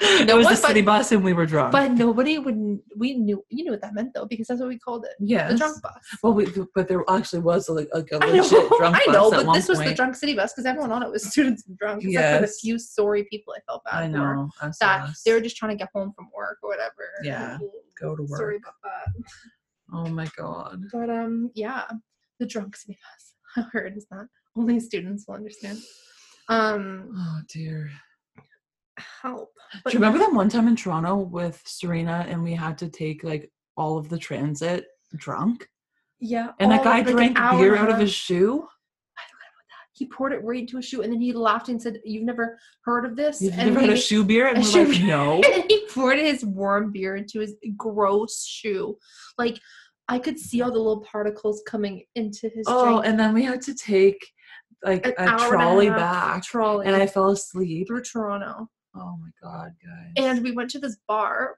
it 0.02 0.34
was 0.36 0.48
the 0.48 0.56
city 0.56 0.82
bus 0.82 1.12
and 1.12 1.24
we 1.24 1.34
were 1.34 1.46
drunk. 1.46 1.72
But 1.72 1.92
nobody 1.92 2.40
would. 2.40 2.80
We 2.96 3.16
knew. 3.16 3.44
You 3.50 3.64
knew 3.66 3.72
what 3.72 3.82
that 3.82 3.94
meant 3.94 4.14
though, 4.14 4.26
because 4.26 4.48
that's 4.48 4.60
what 4.62 4.70
we 4.70 4.80
called 4.80 5.06
it. 5.06 5.12
Yeah, 5.20 5.50
The 5.50 5.58
drunk 5.58 5.82
bus. 5.82 5.94
Well, 6.24 6.34
we, 6.34 6.48
but 6.76 6.88
there 6.88 7.04
actually 7.10 7.40
was 7.40 7.68
like, 7.68 7.90
like 7.94 8.08
a 8.12 8.18
legit 8.20 8.52
know, 8.52 8.70
drunk 8.78 8.98
I 8.98 9.12
know, 9.12 9.30
but 9.32 9.52
this 9.54 9.68
was 9.68 9.80
the 9.80 9.94
drunk 9.94 10.16
city 10.16 10.36
bus 10.36 10.54
because 10.54 10.66
everyone 10.66 10.92
on 10.92 11.04
it 11.04 11.12
was 11.12 11.24
students 11.32 11.66
and 11.68 11.78
drunk. 11.78 12.04
Except 12.04 12.36
for 12.42 12.48
the 12.48 12.54
few 12.54 12.80
sorry 12.80 13.26
people 13.30 13.54
I 13.58 13.60
felt 13.70 13.84
bad 13.84 14.04
I 14.04 14.06
for. 14.06 14.12
know. 14.36 14.50
I 14.62 14.72
That 14.80 15.02
us. 15.10 15.22
they 15.26 15.34
were 15.34 15.42
just 15.42 15.58
trying 15.58 15.72
to 15.72 15.78
get 15.78 15.90
home 15.94 16.14
from 16.16 16.30
work 16.36 16.60
or 16.64 16.70
whatever. 16.70 16.94
Yeah, 17.24 17.58
go 18.00 18.16
to 18.16 18.24
work. 18.24 18.40
Sorry 18.40 18.58
about 18.58 18.76
that. 18.84 19.14
Oh 19.92 20.06
my 20.10 20.30
god. 20.38 20.84
But 20.94 21.10
um, 21.10 21.50
yeah, 21.56 21.86
the 22.40 22.46
drunk 22.46 22.76
city 22.76 22.98
bus. 23.04 23.34
I 23.66 23.70
heard 23.78 23.98
is 23.98 24.06
that 24.12 24.28
only 24.56 24.80
students 24.80 25.26
will 25.28 25.36
understand. 25.36 25.80
Um, 26.48 27.12
Oh 27.16 27.42
dear. 27.52 27.92
help. 29.22 29.50
Do 29.86 29.94
you 29.94 30.00
remember 30.00 30.20
that 30.20 30.34
one 30.34 30.50
time 30.50 30.68
in 30.68 30.76
Toronto 30.76 31.16
with 31.18 31.62
Serena 31.66 32.26
and 32.28 32.44
we 32.44 32.54
had 32.54 32.78
to 32.80 32.90
take 32.90 33.24
like 33.24 33.52
all 33.78 33.98
of 33.98 34.10
the 34.10 34.18
transit 34.18 34.86
drunk? 35.16 35.68
Yeah. 36.20 36.50
And 36.60 36.72
that 36.72 36.84
guy 36.84 37.00
of, 37.00 37.06
like, 37.06 37.28
an 37.28 37.34
drank 37.34 37.60
beer 37.60 37.76
out 37.78 37.90
of 37.90 37.98
his 38.00 38.12
shoe? 38.12 38.68
He 39.94 40.06
poured 40.06 40.32
it 40.32 40.42
right 40.46 40.62
into 40.62 40.78
a 40.78 40.82
shoe, 40.82 41.02
and 41.02 41.12
then 41.12 41.20
he 41.20 41.34
laughed 41.34 41.68
and 41.68 41.82
said, 41.82 42.00
"You've 42.06 42.24
never 42.24 42.58
heard 42.86 43.04
of 43.04 43.18
this?" 43.18 43.42
You've 43.42 43.54
and 43.60 43.74
never 43.74 43.82
had 43.82 43.90
a 43.90 43.98
shoe 43.98 44.24
beer? 44.24 44.48
And 44.48 44.64
we're 44.64 44.86
like, 44.86 44.92
beer. 44.98 45.08
no. 45.08 45.42
and 45.54 45.66
he 45.68 45.86
poured 45.88 46.20
his 46.20 46.46
warm 46.46 46.94
beer 46.94 47.18
into 47.18 47.42
his 47.42 47.58
gross 47.76 48.46
shoe. 48.46 48.98
Like 49.38 49.60
I 50.10 50.20
could 50.20 50.38
see 50.40 50.62
all 50.62 50.72
the 50.72 50.78
little 50.80 51.02
particles 51.04 51.62
coming 51.68 52.04
into 52.16 52.50
his 52.50 52.66
Oh, 52.68 52.86
drink. 53.00 53.06
and 53.06 53.20
then 53.20 53.34
we 53.34 53.44
had 53.44 53.62
to 53.62 53.74
take 53.76 54.18
like 54.84 55.06
An 55.06 55.14
a 55.30 55.36
a 55.36 55.38
trolley 55.50 55.88
half 55.88 55.98
back. 55.98 56.44
trolley 56.44 56.88
And 56.88 56.96
I 56.96 57.06
fell 57.06 57.30
asleep. 57.30 57.88
through 57.88 58.02
Toronto. 58.04 58.68
Oh 58.96 59.16
my 59.22 59.30
god, 59.42 59.72
guys. 59.84 60.14
And 60.18 60.44
we 60.44 60.52
went 60.52 60.70
to 60.72 60.80
this 60.80 60.98
bar 61.08 61.58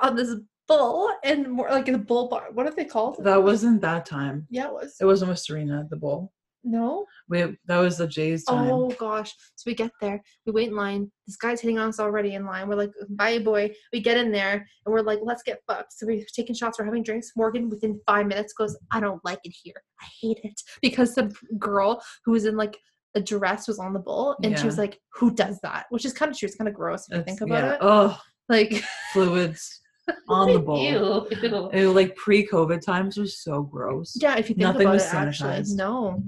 on 0.00 0.14
this 0.14 0.34
bull 0.68 1.10
and 1.24 1.48
more 1.50 1.68
like 1.68 1.88
in 1.88 1.94
the 1.94 1.98
bull 1.98 2.28
bar. 2.28 2.46
What 2.52 2.66
are 2.66 2.70
they 2.74 2.84
called? 2.84 3.16
that 3.24 3.42
wasn't 3.42 3.80
that 3.80 4.06
time. 4.06 4.46
yeah, 4.50 4.66
it 4.68 4.72
was. 4.72 4.94
It 5.00 5.04
wasn't 5.04 5.30
with 5.30 5.40
Serena, 5.40 5.86
the 5.90 5.96
bull. 5.96 6.32
No. 6.62 7.06
We 7.28 7.56
that 7.66 7.78
was 7.78 7.98
the 7.98 8.06
Jay's 8.06 8.44
time. 8.44 8.70
Oh 8.70 8.90
gosh. 8.98 9.34
So 9.56 9.64
we 9.66 9.74
get 9.74 9.90
there, 10.00 10.22
we 10.46 10.52
wait 10.52 10.68
in 10.68 10.76
line. 10.76 11.10
This 11.26 11.36
guy's 11.36 11.60
hitting 11.60 11.78
on 11.78 11.88
us 11.88 12.00
already 12.00 12.34
in 12.34 12.44
line. 12.44 12.68
We're 12.68 12.76
like, 12.76 12.90
bye 13.10 13.38
boy. 13.38 13.72
We 13.92 14.00
get 14.00 14.16
in 14.16 14.30
there 14.30 14.54
and 14.54 14.92
we're 14.92 15.02
like, 15.02 15.20
let's 15.22 15.42
get 15.42 15.60
fucked. 15.66 15.92
So 15.92 16.06
we're 16.06 16.24
taking 16.34 16.54
shots, 16.54 16.78
we're 16.78 16.84
having 16.84 17.02
drinks. 17.02 17.32
Morgan 17.36 17.70
within 17.70 18.00
five 18.06 18.26
minutes 18.26 18.52
goes, 18.52 18.76
I 18.90 19.00
don't 19.00 19.24
like 19.24 19.40
it 19.44 19.54
here. 19.62 19.82
I 20.00 20.06
hate 20.20 20.40
it. 20.42 20.60
Because 20.82 21.14
the 21.14 21.34
girl 21.58 22.02
who 22.24 22.32
was 22.32 22.44
in 22.46 22.56
like 22.56 22.76
a 23.14 23.20
dress 23.20 23.68
was 23.68 23.78
on 23.78 23.92
the 23.92 23.98
bull 23.98 24.36
and 24.42 24.58
she 24.58 24.66
was 24.66 24.78
like, 24.78 24.98
Who 25.14 25.34
does 25.34 25.60
that? 25.62 25.86
Which 25.90 26.04
is 26.04 26.12
kind 26.12 26.30
of 26.30 26.38
true. 26.38 26.46
It's 26.46 26.56
kind 26.56 26.68
of 26.68 26.74
gross 26.74 27.06
if 27.10 27.18
you 27.18 27.24
think 27.24 27.40
about 27.40 27.64
yeah. 27.64 27.72
it. 27.74 27.78
Oh, 27.80 28.20
Like 28.48 28.84
fluids 29.12 29.80
on 30.28 30.52
the 30.52 30.58
bowl. 30.58 30.82
Ew, 30.82 31.26
ew. 31.42 31.70
It, 31.72 31.88
like 31.88 32.16
pre-COVID 32.16 32.80
times 32.80 33.16
was 33.16 33.42
so 33.42 33.62
gross. 33.62 34.16
Yeah, 34.20 34.36
if 34.36 34.48
you 34.48 34.54
think 34.54 34.58
Nothing 34.58 34.82
about 34.82 34.94
was 34.94 35.06
it, 35.06 35.14
actually, 35.14 35.50
sanitized. 35.50 35.76
no. 35.76 36.22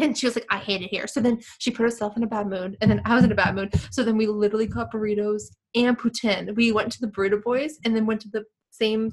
And 0.00 0.16
she 0.16 0.26
was 0.26 0.36
like, 0.36 0.46
"I 0.50 0.58
hate 0.58 0.82
it 0.82 0.88
here." 0.88 1.06
So 1.06 1.20
then 1.20 1.40
she 1.58 1.70
put 1.70 1.82
herself 1.82 2.16
in 2.16 2.22
a 2.22 2.26
bad 2.26 2.48
mood, 2.48 2.76
and 2.80 2.90
then 2.90 3.00
I 3.04 3.14
was 3.14 3.24
in 3.24 3.32
a 3.32 3.34
bad 3.34 3.54
mood. 3.54 3.72
So 3.90 4.02
then 4.04 4.16
we 4.16 4.26
literally 4.26 4.66
got 4.66 4.92
burritos 4.92 5.42
and 5.74 5.98
poutine. 5.98 6.54
We 6.54 6.72
went 6.72 6.92
to 6.92 7.00
the 7.00 7.08
Burrito 7.08 7.42
Boyz, 7.42 7.72
and 7.84 7.94
then 7.94 8.06
went 8.06 8.20
to 8.22 8.28
the 8.30 8.44
same 8.70 9.12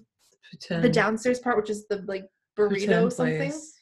the 0.69 0.89
downstairs 0.89 1.39
part, 1.39 1.57
which 1.57 1.69
is 1.69 1.88
the 1.88 2.03
like 2.07 2.25
burrito 2.57 2.88
poutine 2.88 3.11
something. 3.13 3.38
place. 3.38 3.73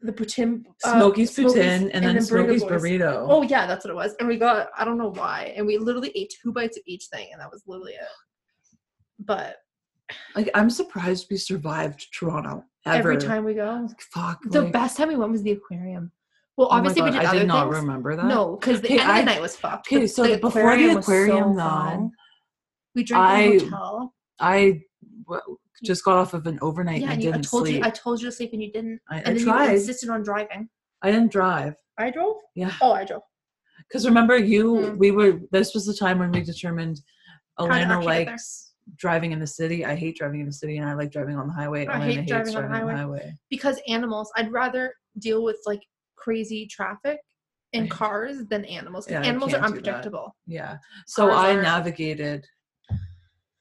The 0.00 0.12
poutine, 0.12 0.62
uh, 0.84 0.92
Smokey's 0.92 1.34
Smokey's- 1.34 1.54
poutine 1.54 1.90
and, 1.92 2.04
then 2.04 2.16
Burrito 2.16 2.26
Smokey's 2.26 2.64
burrito. 2.64 3.26
Oh 3.28 3.42
yeah, 3.42 3.66
that's 3.66 3.84
what 3.84 3.90
it 3.90 3.94
was. 3.94 4.14
And 4.20 4.28
we 4.28 4.36
got 4.36 4.68
I 4.76 4.84
don't 4.84 4.98
know 4.98 5.10
why, 5.10 5.52
and 5.56 5.66
we 5.66 5.78
literally 5.78 6.12
ate 6.14 6.34
two 6.42 6.52
bites 6.52 6.76
of 6.76 6.82
each 6.86 7.06
thing, 7.12 7.28
and 7.32 7.40
that 7.40 7.50
was 7.50 7.62
literally 7.66 7.92
it. 7.92 8.08
But 9.18 9.56
Like 10.34 10.50
I'm 10.54 10.70
surprised 10.70 11.26
we 11.30 11.36
survived 11.36 12.06
Toronto 12.16 12.62
ever. 12.86 13.12
every 13.12 13.16
time 13.18 13.44
we 13.44 13.54
go, 13.54 13.88
Fuck. 14.12 14.40
the 14.44 14.62
like- 14.62 14.72
best 14.72 14.96
time 14.96 15.08
we 15.08 15.16
went 15.16 15.32
was 15.32 15.42
the 15.42 15.52
aquarium. 15.52 16.12
Well, 16.56 16.68
oh 16.70 16.76
obviously 16.76 17.02
we 17.02 17.10
did 17.10 17.20
I 17.20 17.26
other 17.30 17.38
did 17.40 17.48
not 17.48 17.64
things. 17.70 17.82
remember 17.82 18.16
that. 18.16 18.24
No, 18.24 18.56
because 18.56 18.80
the 18.80 18.86
Okay, 18.94 18.98
end 19.00 19.10
of 19.10 19.16
the 19.16 19.22
night 19.24 19.40
was 19.42 19.56
fucked. 19.56 19.88
Okay, 19.92 20.06
so 20.06 20.22
the 20.26 20.38
before 20.38 20.74
the 20.76 20.92
so 20.92 20.98
aquarium, 20.98 21.54
fun. 21.54 21.56
though, 21.56 22.10
we 22.94 23.04
drank 23.04 23.22
I- 23.24 23.42
in 23.42 23.56
a 23.56 23.64
hotel. 23.64 24.14
I 24.40 24.82
w- 25.28 25.58
just 25.84 26.02
got 26.04 26.16
off 26.16 26.32
of 26.32 26.46
an 26.46 26.58
overnight 26.62 27.00
Yeah, 27.02 27.04
and 27.04 27.10
I 27.10 27.14
and 27.14 27.22
you, 27.22 27.28
I 27.28 27.32
didn't 27.32 27.44
told 27.50 27.64
sleep. 27.66 27.76
you, 27.76 27.82
I 27.84 27.90
told 27.90 28.22
you 28.22 28.28
to 28.28 28.32
sleep 28.32 28.50
and 28.54 28.62
you 28.62 28.72
didn't. 28.72 29.00
I, 29.10 29.18
I 29.18 29.22
then 29.24 29.38
tried. 29.44 29.66
you 29.66 29.72
insisted 29.76 30.08
on 30.08 30.22
driving. 30.22 30.68
I 31.02 31.10
didn't 31.10 31.30
drive. 31.30 31.74
I 31.98 32.10
drove. 32.10 32.36
Yeah. 32.54 32.72
Oh, 32.80 32.92
I 32.92 33.04
drove. 33.04 33.22
Because 33.88 34.06
remember, 34.06 34.36
you, 34.38 34.64
Mm. 34.76 34.96
we 34.96 35.10
were, 35.10 35.40
this 35.52 35.74
was 35.74 35.84
the 35.86 35.92
time 35.94 36.18
when 36.18 36.32
we 36.32 36.40
determined 36.40 37.00
Elena 37.60 38.00
likes 38.00 38.65
driving 38.94 39.32
in 39.32 39.40
the 39.40 39.46
city. 39.46 39.84
I 39.84 39.94
hate 39.96 40.16
driving 40.16 40.40
in 40.40 40.46
the 40.46 40.52
city 40.52 40.76
and 40.78 40.88
I 40.88 40.94
like 40.94 41.10
driving 41.10 41.36
on 41.36 41.48
the 41.48 41.52
highway. 41.52 41.86
I 41.86 41.96
Elena 41.96 42.04
hate 42.06 42.16
hates 42.20 42.28
driving 42.30 42.56
on 42.56 42.62
the 42.62 42.68
driving 42.78 42.96
highway. 42.96 43.34
Because 43.50 43.80
animals, 43.88 44.30
I'd 44.36 44.52
rather 44.52 44.94
deal 45.18 45.42
with 45.42 45.56
like 45.66 45.80
crazy 46.16 46.66
traffic 46.66 47.18
in 47.72 47.88
cars 47.88 48.44
than 48.48 48.64
animals. 48.66 49.06
Yeah, 49.10 49.18
Because 49.18 49.28
animals 49.28 49.54
are 49.54 49.58
can't 49.60 49.74
do 49.74 49.80
that. 49.80 49.86
unpredictable. 49.88 50.36
Yeah. 50.46 50.76
So 51.06 51.28
Cars 51.28 51.36
I 51.38 51.54
are- 51.56 51.62
navigated 51.62 52.46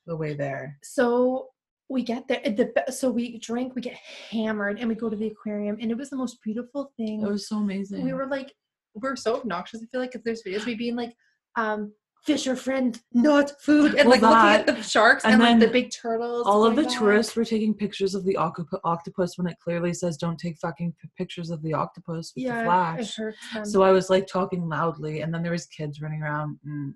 the 0.06 0.16
way 0.16 0.36
there. 0.36 0.78
So 0.84 1.48
we 1.90 2.04
get 2.04 2.28
there. 2.28 2.42
The 2.46 2.72
be- 2.76 2.92
so 2.92 3.10
we 3.10 3.40
drink, 3.40 3.76
we 3.76 3.82
get 3.82 3.98
hammered, 4.30 4.80
and 4.80 4.88
we 4.90 4.96
go 4.96 5.10
to 5.10 5.16
the 5.16 5.28
aquarium, 5.28 5.78
and 5.82 5.90
it 5.92 5.98
was 5.98 6.10
the 6.12 6.16
most 6.16 6.38
beautiful 6.44 6.92
thing. 6.98 7.22
It 7.24 7.28
was 7.30 7.48
so 7.48 7.58
amazing. 7.58 8.04
we 8.04 8.14
were 8.14 8.28
like 8.28 8.54
we 8.98 9.10
are 9.10 9.16
so 9.18 9.36
obnoxious 9.36 9.82
i 9.84 9.86
feel 9.88 10.00
like 10.00 10.16
if 10.16 10.24
there's 10.24 10.42
videos 10.42 10.66
we 10.66 10.74
being 10.74 10.96
like 10.96 11.14
um 11.58 11.92
fish 12.26 12.48
are 12.48 12.56
friend 12.56 13.02
not 13.14 13.52
food 13.62 13.94
and 13.94 14.10
Well, 14.10 14.20
like 14.20 14.22
looking 14.22 14.36
at 14.36 14.66
the 14.66 14.82
sharks 14.82 15.24
and, 15.24 15.36
and 15.36 15.44
like 15.44 15.60
the 15.60 15.68
big 15.68 15.92
turtles 15.92 16.48
all 16.48 16.66
of 16.66 16.76
the 16.76 16.86
tourists 16.86 17.36
were 17.36 17.46
taking 17.46 17.74
pictures 17.74 18.16
of 18.16 18.26
the 18.26 18.36
octop- 18.36 18.80
octopus 18.84 19.38
when 19.38 19.48
it 19.48 19.58
clearly 19.64 19.94
says 19.94 20.18
don't 20.18 20.40
take 20.40 20.58
fucking 20.58 20.96
p- 21.00 21.10
pictures 21.18 21.52
of 21.52 21.62
the 21.62 21.74
octopus 21.74 22.34
with 22.36 22.44
yeah 22.46 22.60
the 22.60 22.66
flash. 22.66 23.00
it 23.00 23.16
hurts 23.16 23.54
them. 23.54 23.66
So 23.66 23.84
I 23.84 23.92
was 23.92 24.10
like 24.10 24.26
talking 24.28 24.68
loudly, 24.68 25.22
and 25.22 25.34
then 25.34 25.44
there 25.44 25.52
was 25.52 25.68
kids 25.68 26.02
running 26.02 26.22
around. 26.24 26.58
Mm, 26.68 26.94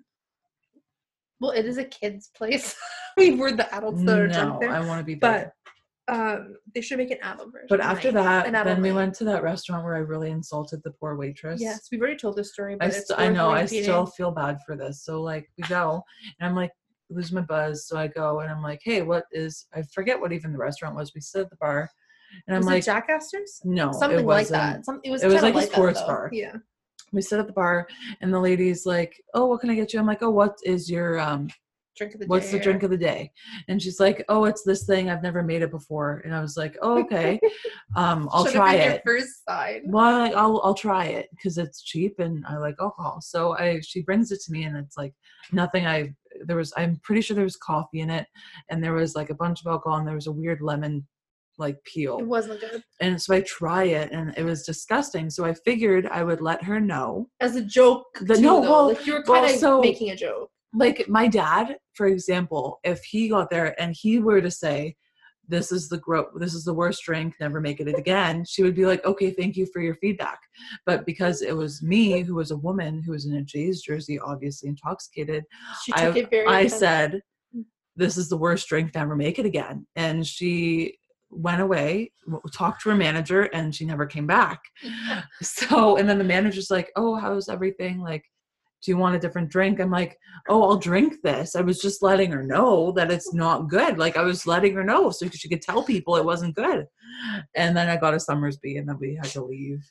well 1.40 1.52
it 1.52 1.64
is 1.64 1.78
a 1.78 1.84
kids 1.84 2.30
place 2.36 2.76
we 3.16 3.34
were 3.34 3.52
the 3.52 3.72
adults 3.74 4.02
that 4.02 4.18
are 4.18 4.28
no, 4.28 4.60
I 4.62 4.80
want 4.80 5.00
to 5.00 5.04
be 5.04 5.14
but 5.14 5.30
there. 5.32 5.54
Um 6.10 6.56
they 6.74 6.80
should 6.80 6.98
make 6.98 7.10
an 7.10 7.18
adult 7.22 7.52
version 7.52 7.66
But 7.68 7.80
after 7.80 8.10
right? 8.10 8.52
that, 8.52 8.64
then 8.64 8.82
we 8.82 8.88
night. 8.90 8.96
went 8.96 9.14
to 9.16 9.24
that 9.24 9.42
restaurant 9.42 9.84
where 9.84 9.94
I 9.94 10.00
really 10.00 10.30
insulted 10.30 10.82
the 10.82 10.90
poor 10.90 11.16
waitress. 11.16 11.60
yes 11.60 11.88
we've 11.90 12.00
already 12.00 12.16
told 12.16 12.36
this 12.36 12.52
story 12.52 12.76
I, 12.80 12.90
st- 12.90 13.18
I 13.18 13.28
know. 13.28 13.50
I 13.50 13.64
still 13.66 14.06
feel 14.06 14.30
bad 14.30 14.58
for 14.66 14.76
this. 14.76 15.04
So 15.04 15.22
like 15.22 15.48
we 15.56 15.62
go, 15.68 16.02
and 16.38 16.48
I'm 16.48 16.56
like 16.56 16.72
lose 17.10 17.32
my 17.32 17.40
buzz. 17.40 17.86
So 17.86 17.96
I 17.96 18.06
go 18.06 18.40
and 18.40 18.50
I'm 18.52 18.62
like, 18.62 18.80
hey, 18.84 19.02
what 19.02 19.24
is? 19.32 19.66
I 19.74 19.82
forget 19.94 20.20
what 20.20 20.32
even 20.32 20.52
the 20.52 20.58
restaurant 20.58 20.94
was. 20.96 21.12
We 21.14 21.20
sit 21.20 21.40
at 21.42 21.50
the 21.50 21.56
bar, 21.56 21.88
and 22.46 22.54
I'm 22.56 22.60
was 22.60 22.66
like, 22.68 22.82
it 22.82 22.86
Jack 22.86 23.08
Astor's? 23.08 23.60
no, 23.64 23.92
something 23.92 24.26
like 24.26 24.48
that 24.48 24.84
Some, 24.86 25.00
it 25.04 25.10
was 25.10 25.22
it 25.22 25.26
was 25.26 25.40
kinda 25.40 25.56
like 25.58 25.68
a 25.68 25.72
sports 25.72 26.00
though. 26.00 26.06
bar. 26.06 26.30
yeah 26.32 26.54
We 27.12 27.22
sit 27.22 27.38
at 27.40 27.46
the 27.46 27.52
bar, 27.52 27.86
and 28.20 28.32
the 28.32 28.38
lady's 28.40 28.86
like, 28.86 29.12
oh, 29.34 29.46
what 29.46 29.60
can 29.60 29.70
I 29.70 29.74
get 29.74 29.92
you? 29.92 29.98
I'm 30.00 30.06
like, 30.06 30.22
oh, 30.22 30.30
what 30.30 30.56
is 30.64 30.90
your 30.90 31.18
um 31.18 31.48
drink 32.00 32.14
of 32.14 32.20
the 32.20 32.26
what's 32.26 32.46
day 32.50 32.56
the 32.56 32.64
drink 32.64 32.82
of 32.82 32.90
the 32.90 32.96
day? 32.96 33.30
And 33.68 33.80
she's 33.82 34.00
like 34.00 34.24
oh 34.30 34.44
it's 34.44 34.62
this 34.62 34.84
thing. 34.84 35.10
I've 35.10 35.22
never 35.22 35.42
made 35.42 35.60
it 35.62 35.70
before. 35.70 36.22
And 36.24 36.34
i 36.34 36.40
was 36.40 36.56
like 36.56 36.76
oh, 36.82 36.98
okay. 37.00 37.38
Um 37.96 38.28
i'll 38.32 38.46
try 38.46 38.74
it. 38.74 39.02
first 39.04 39.44
side 39.44 39.82
well 39.84 40.22
I- 40.22 40.30
i'll 40.30 40.60
i'll 40.64 40.74
try 40.74 41.04
it 41.06 41.28
because 41.32 41.58
it's 41.58 41.82
cheap 41.82 42.18
and 42.18 42.44
i 42.48 42.56
like 42.56 42.76
alcohol. 42.80 43.20
So 43.20 43.56
i 43.58 43.80
she 43.80 44.00
brings 44.02 44.32
it 44.32 44.40
to 44.46 44.52
me 44.52 44.64
and 44.64 44.76
it's 44.76 44.96
like 44.96 45.12
nothing 45.52 45.86
i 45.86 46.14
there 46.46 46.56
was 46.56 46.72
i'm 46.76 46.98
pretty 47.02 47.20
sure 47.20 47.34
there 47.34 47.44
was 47.44 47.56
coffee 47.56 48.00
in 48.00 48.08
it 48.10 48.26
and 48.70 48.82
there 48.82 48.94
was 48.94 49.14
like 49.14 49.30
a 49.30 49.34
bunch 49.34 49.60
of 49.60 49.66
alcohol 49.66 49.98
and 49.98 50.06
there 50.08 50.14
was 50.14 50.28
a 50.28 50.32
weird 50.32 50.60
lemon 50.62 51.06
like 51.58 51.76
peel. 51.84 52.18
it 52.18 52.26
wasn't 52.26 52.58
good? 52.60 52.82
And 53.00 53.20
so 53.20 53.34
i 53.34 53.40
try 53.42 53.84
it 53.84 54.10
and 54.12 54.32
it 54.38 54.44
was 54.44 54.62
disgusting. 54.64 55.28
So 55.28 55.44
i 55.44 55.52
figured 55.52 56.06
i 56.06 56.22
would 56.24 56.40
let 56.40 56.62
her 56.64 56.80
know. 56.80 57.28
As 57.40 57.54
a 57.56 57.60
joke. 57.62 58.06
The- 58.22 58.36
too, 58.36 58.40
no, 58.40 58.60
though. 58.62 58.70
well- 58.70 58.88
like 58.88 59.06
you 59.06 59.12
were 59.14 59.24
well, 59.26 59.42
kind 59.42 59.54
of 59.54 59.60
so- 59.60 59.80
making 59.82 60.08
a 60.10 60.16
joke. 60.16 60.50
Like 60.74 61.08
my 61.08 61.26
dad 61.26 61.76
for 61.94 62.06
example 62.06 62.78
if 62.84 63.02
he 63.04 63.28
got 63.28 63.50
there 63.50 63.78
and 63.80 63.94
he 63.98 64.18
were 64.18 64.40
to 64.40 64.50
say 64.50 64.94
this 65.48 65.72
is 65.72 65.88
the 65.88 65.98
gro- 65.98 66.30
this 66.36 66.54
is 66.54 66.62
the 66.64 66.72
worst 66.72 67.02
drink 67.02 67.34
never 67.40 67.60
make 67.60 67.80
it 67.80 67.88
again 67.98 68.44
she 68.44 68.62
would 68.62 68.74
be 68.76 68.86
like 68.86 69.04
okay 69.04 69.30
thank 69.32 69.56
you 69.56 69.66
for 69.72 69.80
your 69.82 69.96
feedback. 69.96 70.38
But 70.86 71.04
because 71.04 71.42
it 71.42 71.56
was 71.56 71.82
me 71.82 72.20
who 72.22 72.36
was 72.36 72.52
a 72.52 72.56
woman 72.56 73.02
who 73.02 73.12
was 73.12 73.26
in 73.26 73.34
a 73.34 73.42
jays 73.42 73.82
jersey 73.82 74.18
obviously 74.20 74.68
intoxicated 74.68 75.44
She 75.82 75.90
took 75.92 76.14
I- 76.16 76.18
it 76.20 76.30
very. 76.30 76.46
i 76.46 76.66
said 76.68 77.20
this 77.96 78.16
is 78.16 78.28
the 78.28 78.36
worst 78.36 78.68
drink 78.68 78.94
never 78.94 79.16
make 79.16 79.38
it 79.40 79.44
again. 79.44 79.86
And 79.96 80.24
she 80.26 80.96
went 81.30 81.60
away 81.60 82.12
talked 82.52 82.82
to 82.82 82.90
her 82.90 82.96
manager 82.96 83.42
and 83.42 83.74
she 83.74 83.84
never 83.84 84.06
came 84.06 84.26
back. 84.26 84.60
So 85.42 85.96
and 85.96 86.08
then 86.08 86.18
the 86.18 86.24
manager's 86.24 86.70
like 86.70 86.90
oh 86.96 87.16
how's 87.16 87.48
everything? 87.48 88.00
Like 88.00 88.24
do 88.82 88.90
you 88.90 88.96
want 88.96 89.14
a 89.14 89.18
different 89.18 89.48
drink 89.50 89.80
i'm 89.80 89.90
like 89.90 90.18
oh 90.48 90.62
i'll 90.62 90.76
drink 90.76 91.16
this 91.22 91.54
i 91.56 91.60
was 91.60 91.80
just 91.80 92.02
letting 92.02 92.30
her 92.30 92.42
know 92.42 92.92
that 92.92 93.10
it's 93.10 93.32
not 93.34 93.68
good 93.68 93.98
like 93.98 94.16
i 94.16 94.22
was 94.22 94.46
letting 94.46 94.74
her 94.74 94.84
know 94.84 95.10
so 95.10 95.28
she 95.28 95.48
could 95.48 95.62
tell 95.62 95.82
people 95.82 96.16
it 96.16 96.24
wasn't 96.24 96.54
good 96.54 96.86
and 97.54 97.76
then 97.76 97.88
i 97.88 97.96
got 97.96 98.14
a 98.14 98.18
Somersby 98.18 98.78
and 98.78 98.88
then 98.88 98.98
we 98.98 99.14
had 99.14 99.30
to 99.32 99.44
leave 99.44 99.82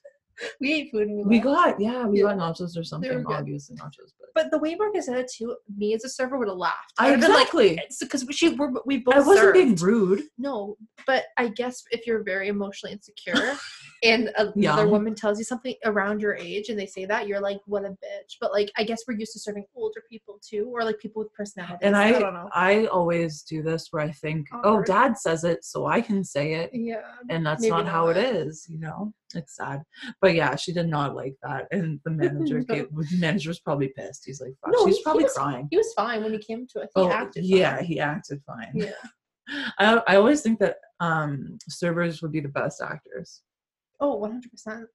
we 0.59 0.73
ate 0.73 0.91
food 0.91 1.07
and 1.07 1.17
we, 1.17 1.37
We 1.37 1.39
got 1.39 1.79
yeah, 1.79 2.05
we 2.05 2.19
Yeah. 2.19 2.35
got 2.35 2.37
nachos 2.37 2.77
or 2.77 2.83
something. 2.83 3.25
Obviously 3.27 3.75
nachos, 3.75 4.13
but, 4.19 4.29
But 4.35 4.51
the 4.51 4.57
way 4.57 4.75
Morgan 4.75 5.01
said 5.01 5.17
it 5.17 5.31
too, 5.35 5.55
me 5.75 5.93
as 5.93 6.03
a 6.03 6.09
server 6.09 6.37
would 6.37 6.47
have 6.47 6.57
laughed. 6.57 6.93
I 6.97 7.07
I'd 7.07 7.11
have 7.11 7.21
been 7.21 7.33
like, 7.33 7.51
because 7.99 8.25
she 8.31 8.49
we're, 8.49 8.71
we 8.85 8.97
both 8.99 9.15
I 9.15 9.19
wasn't 9.19 9.53
being 9.53 9.75
rude. 9.75 10.23
No, 10.37 10.77
but 11.05 11.25
I 11.37 11.49
guess 11.49 11.83
if 11.91 12.07
you're 12.07 12.23
very 12.23 12.47
emotionally 12.47 12.93
insecure 12.93 13.35
and 14.03 14.31
another 14.55 14.87
woman 14.87 15.13
tells 15.15 15.37
you 15.39 15.43
something 15.45 15.75
around 15.85 16.21
your 16.21 16.35
age 16.35 16.69
and 16.69 16.79
they 16.79 16.85
say 16.85 17.05
that, 17.05 17.27
you're 17.27 17.41
like, 17.41 17.59
what 17.65 17.83
a 17.85 17.89
bitch. 17.89 18.35
But 18.39 18.51
like, 18.51 18.71
I 18.77 18.83
guess 18.83 18.99
we're 19.07 19.17
used 19.17 19.33
to 19.33 19.39
serving 19.39 19.65
older 19.75 20.03
people 20.09 20.39
too, 20.47 20.69
or 20.73 20.83
like 20.83 20.99
people 20.99 21.21
with 21.21 21.33
personalities. 21.33 21.79
And 21.81 21.95
I, 21.95 22.11
don't 22.11 22.33
know. 22.33 22.49
I 22.53 22.85
always 22.87 23.41
do 23.43 23.61
this 23.61 23.87
where 23.91 24.03
I 24.03 24.11
think, 24.11 24.47
oh, 24.53 24.59
Awkward. 24.59 24.85
dad 24.85 25.17
says 25.17 25.43
it, 25.43 25.63
so 25.65 25.85
I 25.85 26.01
can 26.01 26.23
say 26.23 26.53
it. 26.53 26.69
yeah. 26.73 27.01
And 27.29 27.45
that's 27.45 27.61
Maybe 27.61 27.71
not 27.71 27.87
how 27.87 28.07
it 28.07 28.17
is 28.17 28.65
you 28.69 28.79
know. 28.79 29.13
It's 29.35 29.57
sad, 29.57 29.83
but 30.21 30.33
yeah, 30.33 30.55
she 30.55 30.73
did 30.73 30.87
not 30.87 31.15
like 31.15 31.35
that, 31.43 31.67
and 31.71 31.99
the 32.03 32.09
manager, 32.09 32.59
No. 32.67 32.75
gave, 32.75 32.87
the 32.91 33.17
manager 33.19 33.51
was 33.51 33.59
probably 33.59 33.89
pissed. 33.95 34.23
He's 34.25 34.41
like, 34.41 34.53
Fuck. 34.65 34.73
No, 34.73 34.85
she's 34.87 34.95
he- 34.95 34.99
he 35.01 35.03
probably 35.03 35.23
was- 35.25 35.33
crying. 35.33 35.67
He 35.69 35.77
was 35.77 35.93
fine 35.95 36.23
when 36.23 36.31
he 36.33 36.39
came 36.39 36.65
to 36.73 36.79
it. 36.79 36.89
He 36.95 37.01
Oh, 37.01 37.11
acted 37.11 37.45
yeah, 37.45 37.75
fine. 37.75 37.85
he 37.85 37.99
acted 37.99 38.41
fine. 38.47 38.71
Yeah. 38.73 38.91
I, 39.77 40.01
I 40.07 40.15
always 40.15 40.41
think 40.41 40.57
that 40.59 40.77
um 40.99 41.57
servers 41.67 42.21
would 42.23 42.31
be 42.31 42.39
the 42.39 42.49
best 42.49 42.81
actors. 42.81 43.41
Oh, 43.99 44.19
100%. 44.21 44.85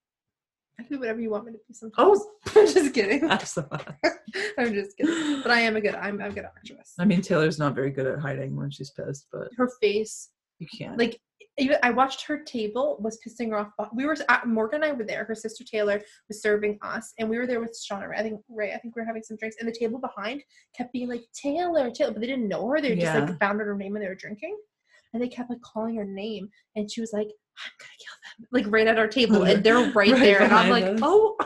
I 0.79 0.83
can 0.83 0.93
do 0.93 0.99
whatever 0.99 1.21
you 1.21 1.31
want 1.31 1.45
me 1.45 1.53
to 1.53 1.59
be 1.69 1.75
sometimes. 1.75 2.21
Oh. 2.21 2.31
I'm 2.61 2.67
just 2.67 2.95
kidding. 2.95 3.21
Best. 3.29 3.59
I'm 4.59 4.75
just 4.75 4.97
kidding. 4.97 5.41
But 5.43 5.53
I 5.53 5.61
am 5.61 5.77
a 5.77 5.81
good, 5.81 5.95
I'm, 5.95 6.21
I'm 6.21 6.31
a 6.33 6.35
good 6.35 6.45
actress. 6.45 6.95
I 6.99 7.05
mean, 7.05 7.23
Taylor's 7.23 7.59
not 7.59 7.75
very 7.75 7.91
good 7.91 8.07
at 8.07 8.19
hiding 8.19 8.57
when 8.57 8.71
she's 8.71 8.91
pissed, 8.91 9.27
but 9.33 9.49
Her 9.57 9.71
face, 9.81 10.31
you 10.59 10.67
can't. 10.77 10.99
like 10.99 11.21
even 11.57 11.77
I 11.85 11.91
watched 11.93 12.23
her 12.27 12.43
table 12.43 12.97
was 13.01 13.21
pissing 13.25 13.51
her 13.51 13.59
off. 13.59 13.89
We 13.95 14.07
were 14.07 14.17
at, 14.29 14.49
Morgan 14.49 14.83
and 14.83 14.91
I 14.93 14.97
were 14.97 15.05
there. 15.05 15.23
Her 15.25 15.37
sister 15.37 15.63
Taylor 15.63 16.01
was 16.29 16.43
serving 16.43 16.79
us, 16.83 17.13
and 17.21 17.29
we 17.31 17.39
were 17.39 17.47
there 17.47 17.61
with 17.61 17.79
Shauna. 17.89 18.09
Right? 18.09 18.19
I 18.19 18.23
think 18.25 18.41
Ray. 18.49 18.73
I 18.73 18.79
think 18.79 18.97
we 18.97 19.03
were 19.03 19.07
having 19.07 19.23
some 19.23 19.37
drinks, 19.37 19.57
and 19.61 19.69
the 19.69 19.73
table 19.79 20.01
behind 20.01 20.43
kept 20.77 20.93
being 20.93 21.09
like 21.09 21.23
Taylor, 21.41 21.89
Taylor, 21.93 22.11
but 22.11 22.21
they 22.21 22.27
didn't 22.27 22.49
know 22.49 22.67
her. 22.67 22.81
They 22.81 22.97
just 22.97 23.03
Yeah. 23.03 23.21
like 23.25 23.39
found 23.39 23.61
out 23.61 23.67
her 23.69 23.77
name 23.77 23.95
and 23.95 24.05
they 24.05 24.09
were 24.09 24.17
drinking, 24.17 24.57
and 25.13 25.23
they 25.23 25.29
kept 25.29 25.49
like 25.49 25.61
calling 25.61 25.95
her 25.95 26.05
name, 26.05 26.49
and 26.75 26.91
she 26.91 27.01
was 27.01 27.13
like, 27.13 27.29
"I'm 27.59 27.73
gonna 27.79 27.91
kill 27.99 28.17
them," 28.39 28.49
like 28.53 28.73
right 28.73 28.87
at 28.87 28.99
our 28.99 29.09
table, 29.09 29.45
and 29.45 29.63
they're 29.63 29.77
right, 29.95 30.13
Right 30.13 30.21
there, 30.21 30.43
and 30.43 30.53
I'm 30.53 30.71
like, 30.71 30.85
us. 30.85 31.01
"Oh, 31.03 31.37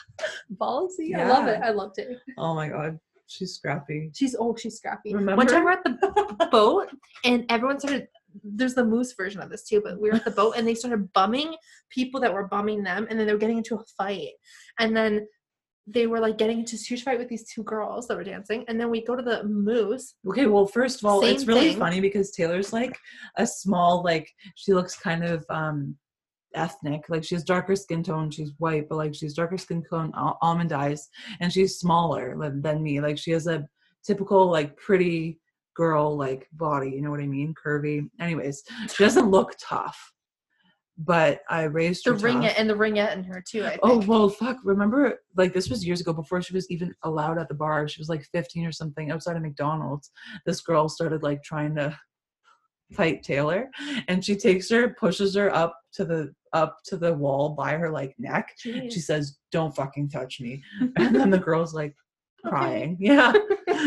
ballsy! 0.56 1.14
I 1.16 1.28
love 1.28 1.48
it. 1.48 1.60
I 1.62 1.70
loved 1.70 1.98
it." 1.98 2.18
oh 2.38 2.54
my 2.54 2.68
god, 2.68 2.98
she's 3.26 3.54
scrappy. 3.54 4.10
She's 4.14 4.36
oh, 4.38 4.56
she's 4.56 4.76
scrappy. 4.76 5.14
One 5.14 5.46
time 5.46 5.64
we're 5.64 5.72
at 5.72 5.84
the 5.84 6.48
boat 6.50 6.88
and 7.24 7.44
everyone 7.48 7.78
started 7.78 8.08
there's 8.44 8.74
the 8.74 8.84
moose 8.84 9.12
version 9.12 9.40
of 9.40 9.50
this 9.50 9.64
too, 9.64 9.80
but 9.84 10.00
we 10.00 10.08
were 10.08 10.16
at 10.16 10.24
the 10.24 10.30
boat 10.30 10.54
and 10.56 10.66
they 10.66 10.74
started 10.74 11.12
bumming 11.12 11.54
people 11.90 12.20
that 12.20 12.32
were 12.32 12.48
bumming 12.48 12.82
them 12.82 13.06
and 13.08 13.18
then 13.18 13.26
they 13.26 13.32
were 13.32 13.38
getting 13.38 13.58
into 13.58 13.76
a 13.76 13.84
fight. 13.96 14.30
And 14.78 14.96
then 14.96 15.26
they 15.86 16.06
were 16.06 16.20
like 16.20 16.38
getting 16.38 16.60
into 16.60 16.76
a 16.76 16.78
huge 16.78 17.02
fight 17.02 17.18
with 17.18 17.28
these 17.28 17.50
two 17.50 17.62
girls 17.64 18.06
that 18.06 18.16
were 18.16 18.24
dancing. 18.24 18.64
And 18.68 18.80
then 18.80 18.90
we 18.90 19.04
go 19.04 19.16
to 19.16 19.22
the 19.22 19.44
moose. 19.44 20.14
Okay, 20.28 20.46
well, 20.46 20.66
first 20.66 21.00
of 21.00 21.06
all, 21.06 21.24
it's 21.24 21.46
really 21.46 21.70
thing. 21.70 21.78
funny 21.78 22.00
because 22.00 22.30
Taylor's 22.30 22.72
like 22.72 22.96
a 23.36 23.46
small, 23.46 24.02
like 24.04 24.30
she 24.54 24.72
looks 24.72 24.96
kind 24.96 25.24
of 25.24 25.44
um 25.50 25.96
ethnic. 26.54 27.08
Like 27.08 27.24
she 27.24 27.34
has 27.34 27.44
darker 27.44 27.74
skin 27.76 28.02
tone, 28.02 28.30
she's 28.30 28.52
white, 28.58 28.88
but 28.88 28.96
like 28.96 29.14
she's 29.14 29.34
darker 29.34 29.58
skin 29.58 29.82
tone, 29.88 30.12
al- 30.16 30.38
almond 30.40 30.72
eyes, 30.72 31.08
and 31.40 31.52
she's 31.52 31.78
smaller 31.78 32.36
than, 32.38 32.62
than 32.62 32.82
me. 32.82 33.00
Like 33.00 33.18
she 33.18 33.32
has 33.32 33.46
a 33.46 33.66
typical 34.04 34.50
like 34.50 34.76
pretty 34.76 35.40
girl 35.74 36.16
like 36.16 36.46
body, 36.52 36.90
you 36.90 37.00
know 37.00 37.10
what 37.10 37.20
I 37.20 37.26
mean? 37.26 37.54
Curvy. 37.54 38.08
Anyways, 38.20 38.62
she 38.92 39.04
doesn't 39.04 39.30
look 39.30 39.54
tough. 39.60 40.12
But 41.04 41.40
I 41.48 41.62
raised 41.64 42.04
The 42.04 42.12
her 42.12 42.16
ringette 42.18 42.48
tough. 42.48 42.54
and 42.58 42.70
the 42.70 42.74
ringette 42.74 43.14
in 43.16 43.24
her 43.24 43.42
too, 43.46 43.64
I 43.64 43.78
oh, 43.82 43.98
think. 43.98 44.04
Oh 44.04 44.06
well, 44.06 44.28
fuck! 44.28 44.58
Remember, 44.64 45.18
like 45.36 45.52
this 45.54 45.68
was 45.70 45.84
years 45.84 46.00
ago 46.00 46.12
before 46.12 46.42
she 46.42 46.54
was 46.54 46.70
even 46.70 46.94
allowed 47.02 47.38
at 47.38 47.48
the 47.48 47.54
bar. 47.54 47.88
She 47.88 48.00
was 48.00 48.08
like 48.08 48.24
15 48.32 48.66
or 48.66 48.72
something 48.72 49.10
outside 49.10 49.36
of 49.36 49.42
McDonald's. 49.42 50.10
This 50.46 50.60
girl 50.60 50.88
started 50.88 51.22
like 51.22 51.42
trying 51.42 51.74
to 51.76 51.98
fight 52.92 53.22
Taylor, 53.22 53.70
and 54.08 54.24
she 54.24 54.36
takes 54.36 54.68
her, 54.70 54.94
pushes 55.00 55.34
her 55.34 55.52
up 55.54 55.74
to 55.94 56.04
the 56.04 56.32
up 56.52 56.76
to 56.84 56.96
the 56.98 57.14
wall 57.14 57.50
by 57.50 57.72
her 57.72 57.90
like 57.90 58.14
neck. 58.18 58.50
Jeez. 58.64 58.92
She 58.92 59.00
says, 59.00 59.38
"Don't 59.50 59.74
fucking 59.74 60.10
touch 60.10 60.40
me," 60.40 60.62
and 60.96 61.16
then 61.16 61.30
the 61.30 61.38
girl's 61.38 61.74
like 61.74 61.94
Okay. 62.44 62.50
crying. 62.50 62.96
Yeah. 63.00 63.32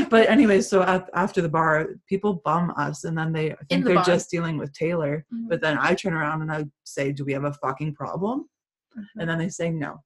But 0.09 0.29
anyway, 0.29 0.61
so 0.61 0.81
at, 0.83 1.09
after 1.13 1.41
the 1.41 1.49
bar, 1.49 1.87
people 2.07 2.41
bum 2.45 2.73
us, 2.77 3.03
and 3.03 3.17
then 3.17 3.31
they 3.33 3.55
think 3.69 3.83
the 3.83 3.89
they're 3.89 3.95
bar. 3.95 4.05
just 4.05 4.29
dealing 4.29 4.57
with 4.57 4.73
Taylor. 4.73 5.25
Mhm. 5.33 5.49
But 5.49 5.61
then 5.61 5.77
I 5.79 5.93
turn 5.95 6.13
around 6.13 6.41
and 6.41 6.51
I 6.51 6.65
say, 6.83 7.11
"Do 7.11 7.25
we 7.25 7.33
have 7.33 7.43
a 7.45 7.53
fucking 7.53 7.95
problem?" 7.95 8.49
Mhm. 8.97 9.05
And 9.19 9.29
then 9.29 9.37
they 9.39 9.49
say 9.49 9.69
no. 9.71 10.03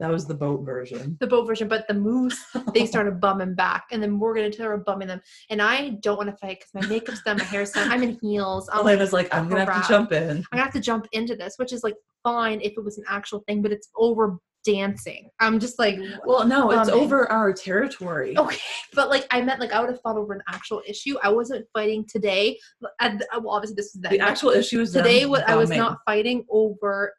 That 0.00 0.10
was 0.10 0.26
the 0.26 0.34
boat 0.34 0.64
version. 0.64 1.16
the 1.20 1.26
boat 1.28 1.46
version, 1.46 1.68
but 1.68 1.86
the 1.86 1.94
moose, 1.94 2.38
they 2.74 2.84
started 2.94 3.20
bumming 3.20 3.54
back, 3.54 3.84
and 3.92 4.02
then 4.02 4.10
Morgan 4.10 4.44
and 4.44 4.52
Taylor 4.52 4.70
were 4.70 4.78
bumming 4.84 5.06
them. 5.06 5.20
And 5.50 5.62
I 5.62 5.90
don't 6.02 6.16
want 6.16 6.30
to 6.30 6.36
fight 6.36 6.58
because 6.60 6.74
my 6.74 6.86
makeup's 6.92 7.22
done, 7.22 7.36
my 7.38 7.44
hair's 7.44 7.70
done, 7.70 7.90
I'm 7.92 8.02
in 8.02 8.18
heels. 8.20 8.68
I'm 8.72 8.78
like, 8.84 8.94
Elena's 8.94 9.12
like, 9.12 9.32
I'm 9.32 9.48
gonna 9.48 9.64
have 9.64 9.82
to 9.82 9.88
jump 9.88 10.10
in. 10.12 10.38
I'm 10.38 10.44
gonna 10.50 10.64
have 10.64 10.72
to 10.74 10.80
jump 10.80 11.06
into 11.12 11.36
this, 11.36 11.54
which 11.58 11.72
is 11.72 11.84
like 11.84 11.94
fine 12.24 12.60
if 12.60 12.72
it 12.76 12.82
was 12.84 12.98
an 12.98 13.04
actual 13.08 13.44
thing, 13.46 13.62
but 13.62 13.70
it's 13.70 13.88
over 13.96 14.38
dancing. 14.64 15.28
I'm 15.40 15.58
just 15.60 15.78
like, 15.78 15.98
Well, 16.24 16.46
no, 16.46 16.70
it's 16.70 16.90
Bumming. 16.90 17.04
over 17.04 17.30
our 17.30 17.52
territory. 17.52 18.36
okay, 18.36 18.58
but 18.94 19.10
like 19.10 19.26
I 19.30 19.40
meant 19.42 19.60
like 19.60 19.72
I 19.72 19.80
would 19.80 19.90
have 19.90 20.00
fought 20.00 20.16
over 20.16 20.32
an 20.32 20.42
actual 20.48 20.82
issue. 20.86 21.16
I 21.22 21.28
wasn't 21.30 21.66
fighting 21.72 22.04
today. 22.08 22.58
And 23.00 23.22
uh, 23.32 23.40
well, 23.42 23.54
obviously 23.54 23.76
this 23.76 23.94
is 23.94 24.00
The 24.00 24.18
actual 24.20 24.50
issue 24.50 24.80
is 24.80 24.92
today. 24.92 25.26
What 25.26 25.48
I 25.48 25.56
was 25.56 25.70
not 25.70 25.98
fighting 26.06 26.44
over 26.50 27.12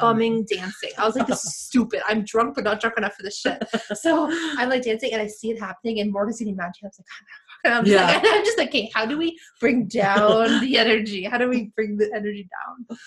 bumming 0.00 0.44
dancing. 0.44 0.90
I 0.98 1.06
was 1.06 1.16
like, 1.16 1.26
this 1.26 1.44
is 1.44 1.56
stupid. 1.66 2.02
I'm 2.06 2.22
drunk, 2.24 2.56
but 2.56 2.64
not 2.64 2.80
drunk 2.80 2.98
enough 2.98 3.14
for 3.14 3.22
this 3.22 3.38
shit. 3.38 3.62
So 3.94 4.28
I'm 4.58 4.68
like 4.68 4.82
dancing, 4.82 5.12
and 5.12 5.22
I 5.22 5.26
see 5.26 5.50
it 5.50 5.58
happening, 5.60 6.00
and 6.00 6.12
Morgan's 6.12 6.38
getting 6.38 6.56
mad. 6.56 6.72
I 6.82 6.86
was 6.86 6.98
like, 6.98 7.06
I'm 7.64 7.84
just, 7.84 7.94
Yeah. 7.94 8.06
like, 8.06 8.22
I'm 8.24 8.44
just 8.44 8.58
like, 8.58 8.68
okay, 8.68 8.90
how 8.94 9.06
do 9.06 9.18
we 9.18 9.38
bring 9.60 9.86
down 9.86 10.60
the 10.60 10.76
energy? 10.84 11.24
How 11.24 11.38
do 11.38 11.48
we 11.48 11.70
bring 11.74 11.96
the 11.96 12.10
energy 12.14 12.48
down? 12.88 12.98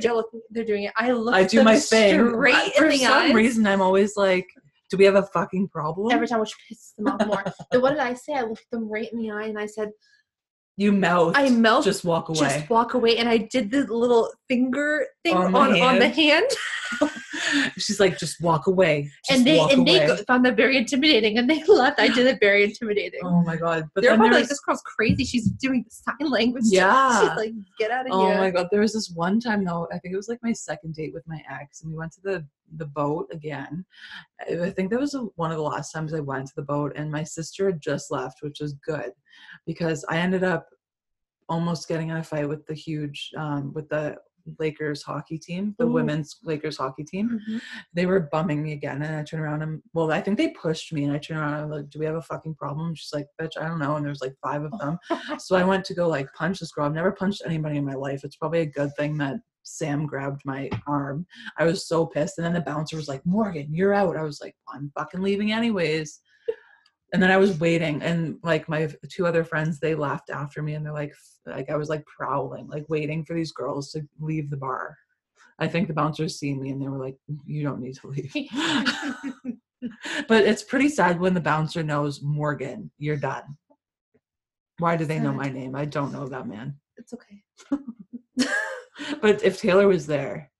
They're 0.00 0.14
looking, 0.14 0.40
they're 0.50 0.64
doing 0.64 0.84
it. 0.84 0.92
I 0.96 1.12
look. 1.12 1.34
I 1.34 1.44
do 1.44 1.62
my 1.62 1.78
thing. 1.78 2.14
I- 2.14 2.64
in 2.66 2.72
For 2.76 2.88
the 2.90 2.98
some 2.98 3.12
eyes. 3.12 3.34
reason, 3.34 3.66
I'm 3.66 3.80
always 3.82 4.16
like, 4.16 4.46
do 4.90 4.96
we 4.96 5.04
have 5.04 5.16
a 5.16 5.24
fucking 5.24 5.68
problem? 5.68 6.12
Every 6.12 6.28
time, 6.28 6.40
which 6.40 6.54
pisses 6.70 6.94
them 6.96 7.08
off 7.08 7.26
more. 7.26 7.44
what 7.80 7.90
did 7.90 7.98
I 7.98 8.14
say? 8.14 8.34
I 8.34 8.42
looked 8.42 8.70
them 8.70 8.88
right 8.88 9.10
in 9.12 9.18
the 9.18 9.30
eye, 9.32 9.44
and 9.46 9.58
I 9.58 9.66
said, 9.66 9.90
you 10.78 10.92
melt. 10.92 11.36
I 11.38 11.48
melt. 11.48 11.84
Just 11.84 12.04
walk 12.04 12.28
away. 12.28 12.38
just 12.38 12.68
walk 12.68 12.92
away. 12.94 13.16
And 13.16 13.28
I 13.30 13.38
did 13.38 13.70
the 13.70 13.84
little 13.86 14.30
finger 14.46 15.06
thing 15.24 15.34
On 15.34 15.54
on, 15.54 15.72
the 15.72 15.80
on, 15.80 15.98
the 15.98 16.08
hand. 16.08 16.46
She's 17.78 18.00
like, 18.00 18.18
just 18.18 18.40
walk 18.40 18.66
away. 18.66 19.10
Just 19.28 19.38
and 19.38 19.46
they 19.46 19.58
and 19.58 19.88
away. 19.88 20.06
they 20.06 20.16
found 20.24 20.44
that 20.46 20.56
very 20.56 20.76
intimidating, 20.76 21.38
and 21.38 21.48
they 21.48 21.62
left. 21.68 22.00
I 22.00 22.08
did 22.08 22.26
it 22.26 22.38
very 22.40 22.64
intimidating. 22.64 23.20
Oh 23.24 23.42
my 23.42 23.56
god! 23.56 23.88
But 23.94 24.02
They're 24.02 24.12
then 24.12 24.18
probably 24.18 24.40
like, 24.40 24.48
this 24.48 24.60
girl's 24.60 24.82
crazy. 24.82 25.24
She's 25.24 25.48
doing 25.50 25.84
sign 25.88 26.30
language. 26.30 26.64
Yeah. 26.66 27.20
She's 27.28 27.36
like, 27.36 27.52
get 27.78 27.90
out 27.90 28.06
of 28.06 28.12
Oh 28.12 28.26
here. 28.26 28.34
Oh 28.34 28.38
my 28.38 28.50
god, 28.50 28.68
there 28.70 28.80
was 28.80 28.92
this 28.92 29.10
one 29.14 29.40
time 29.40 29.64
though, 29.64 29.88
I 29.92 29.98
think 29.98 30.14
it 30.14 30.16
was 30.16 30.28
like 30.28 30.40
my 30.42 30.52
second 30.52 30.94
date 30.94 31.12
with 31.14 31.26
my 31.26 31.42
ex, 31.50 31.82
and 31.82 31.90
we 31.90 31.98
went 31.98 32.12
to 32.12 32.20
the 32.22 32.46
the 32.76 32.86
boat 32.86 33.28
again. 33.32 33.84
I 34.48 34.66
I 34.66 34.70
think 34.70 34.90
that 34.90 35.00
was 35.00 35.16
one 35.36 35.50
of 35.50 35.56
the 35.56 35.62
last 35.62 35.92
times 35.92 36.14
I 36.14 36.20
went 36.20 36.46
to 36.48 36.54
the 36.56 36.62
boat, 36.62 36.92
and 36.96 37.10
my 37.10 37.24
sister 37.24 37.66
had 37.66 37.80
just 37.80 38.10
left, 38.10 38.38
which 38.42 38.60
was 38.60 38.74
good 38.74 39.12
because 39.66 40.04
I 40.08 40.18
ended 40.18 40.44
up 40.44 40.66
almost 41.48 41.88
getting 41.88 42.08
in 42.10 42.16
a 42.16 42.22
fight 42.22 42.48
with 42.48 42.66
the 42.66 42.74
huge 42.74 43.30
um, 43.36 43.72
with 43.72 43.88
the 43.88 44.16
Lakers 44.58 45.02
hockey 45.02 45.38
team, 45.38 45.74
the 45.78 45.86
Ooh. 45.86 45.92
women's 45.92 46.36
Lakers 46.42 46.76
hockey 46.76 47.04
team. 47.04 47.40
Mhm. 47.48 47.60
They 47.94 48.06
were 48.06 48.20
bumming 48.20 48.62
me 48.62 48.72
again, 48.72 49.02
and 49.02 49.16
I 49.16 49.22
turned 49.22 49.42
around 49.42 49.62
and 49.62 49.82
well, 49.92 50.10
I 50.12 50.20
think 50.20 50.38
they 50.38 50.48
pushed 50.50 50.92
me, 50.92 51.04
and 51.04 51.12
I 51.12 51.18
turned 51.18 51.40
around 51.40 51.54
and 51.54 51.62
I'm 51.64 51.70
like, 51.70 51.90
"Do 51.90 51.98
we 51.98 52.06
have 52.06 52.16
a 52.16 52.22
fucking 52.22 52.54
problem?" 52.54 52.94
She's 52.94 53.12
like, 53.12 53.26
"Bitch, 53.40 53.60
I 53.60 53.66
don't 53.68 53.78
know." 53.78 53.96
And 53.96 54.04
there's 54.06 54.20
like 54.22 54.34
five 54.42 54.62
of 54.64 54.72
them. 54.78 54.98
So 55.40 55.56
I 55.56 55.64
went 55.64 55.84
to 55.86 55.94
go 55.94 56.08
like 56.08 56.32
punch 56.34 56.60
this 56.60 56.72
girl. 56.72 56.86
I've 56.86 56.92
never 56.94 57.12
punched 57.12 57.42
anybody 57.44 57.76
in 57.78 57.84
my 57.84 57.94
life. 57.94 58.24
It's 58.24 58.36
probably 58.36 58.60
a 58.60 58.66
good 58.66 58.90
thing 58.96 59.18
that 59.18 59.36
Sam 59.62 60.06
grabbed 60.06 60.42
my 60.44 60.70
arm. 60.86 61.26
I 61.58 61.64
was 61.64 61.86
so 61.88 62.06
pissed. 62.06 62.38
And 62.38 62.44
then 62.44 62.52
the 62.54 62.60
bouncer 62.60 62.96
was 62.96 63.08
like, 63.08 63.24
Morgan, 63.26 63.68
you're 63.74 63.92
out. 63.94 64.16
I 64.16 64.22
was 64.22 64.40
like, 64.40 64.54
I'm 64.72 64.90
fucking 64.96 65.20
leaving 65.20 65.52
anyways. 65.52 66.20
And 67.12 67.22
then 67.22 67.30
I 67.30 67.36
was 67.36 67.58
waiting, 67.60 68.02
and 68.02 68.38
like 68.42 68.68
my 68.68 68.88
two 69.08 69.26
other 69.26 69.44
friends, 69.44 69.78
they 69.78 69.94
laughed 69.94 70.28
after 70.30 70.60
me, 70.62 70.74
and 70.74 70.84
they're 70.84 70.92
like, 70.92 71.14
like 71.46 71.70
I 71.70 71.76
was 71.76 71.88
like 71.88 72.04
prowling, 72.06 72.66
like 72.66 72.84
waiting 72.88 73.24
for 73.24 73.34
these 73.34 73.52
girls 73.52 73.92
to 73.92 74.02
leave 74.18 74.50
the 74.50 74.56
bar. 74.56 74.96
I 75.58 75.68
think 75.68 75.86
the 75.88 75.94
bouncers 75.94 76.38
seen 76.38 76.60
me, 76.60 76.70
and 76.70 76.82
they 76.82 76.88
were 76.88 76.98
like, 76.98 77.16
"You 77.46 77.62
don't 77.62 77.80
need 77.80 77.94
to 77.98 78.08
leave." 78.08 78.34
but 80.28 80.44
it's 80.44 80.62
pretty 80.64 80.88
sad 80.88 81.20
when 81.20 81.32
the 81.34 81.40
bouncer 81.40 81.82
knows 81.82 82.22
Morgan, 82.22 82.90
you're 82.98 83.16
done. 83.16 83.56
Why 84.78 84.96
do 84.96 85.04
they 85.04 85.18
know 85.20 85.32
my 85.32 85.48
name? 85.48 85.74
I 85.74 85.84
don't 85.86 86.12
know 86.12 86.26
that 86.28 86.46
man. 86.48 86.76
it's 86.96 87.14
okay. 87.14 87.42
But 89.20 89.44
if 89.44 89.60
Taylor 89.60 89.86
was 89.88 90.06
there, 90.06 90.50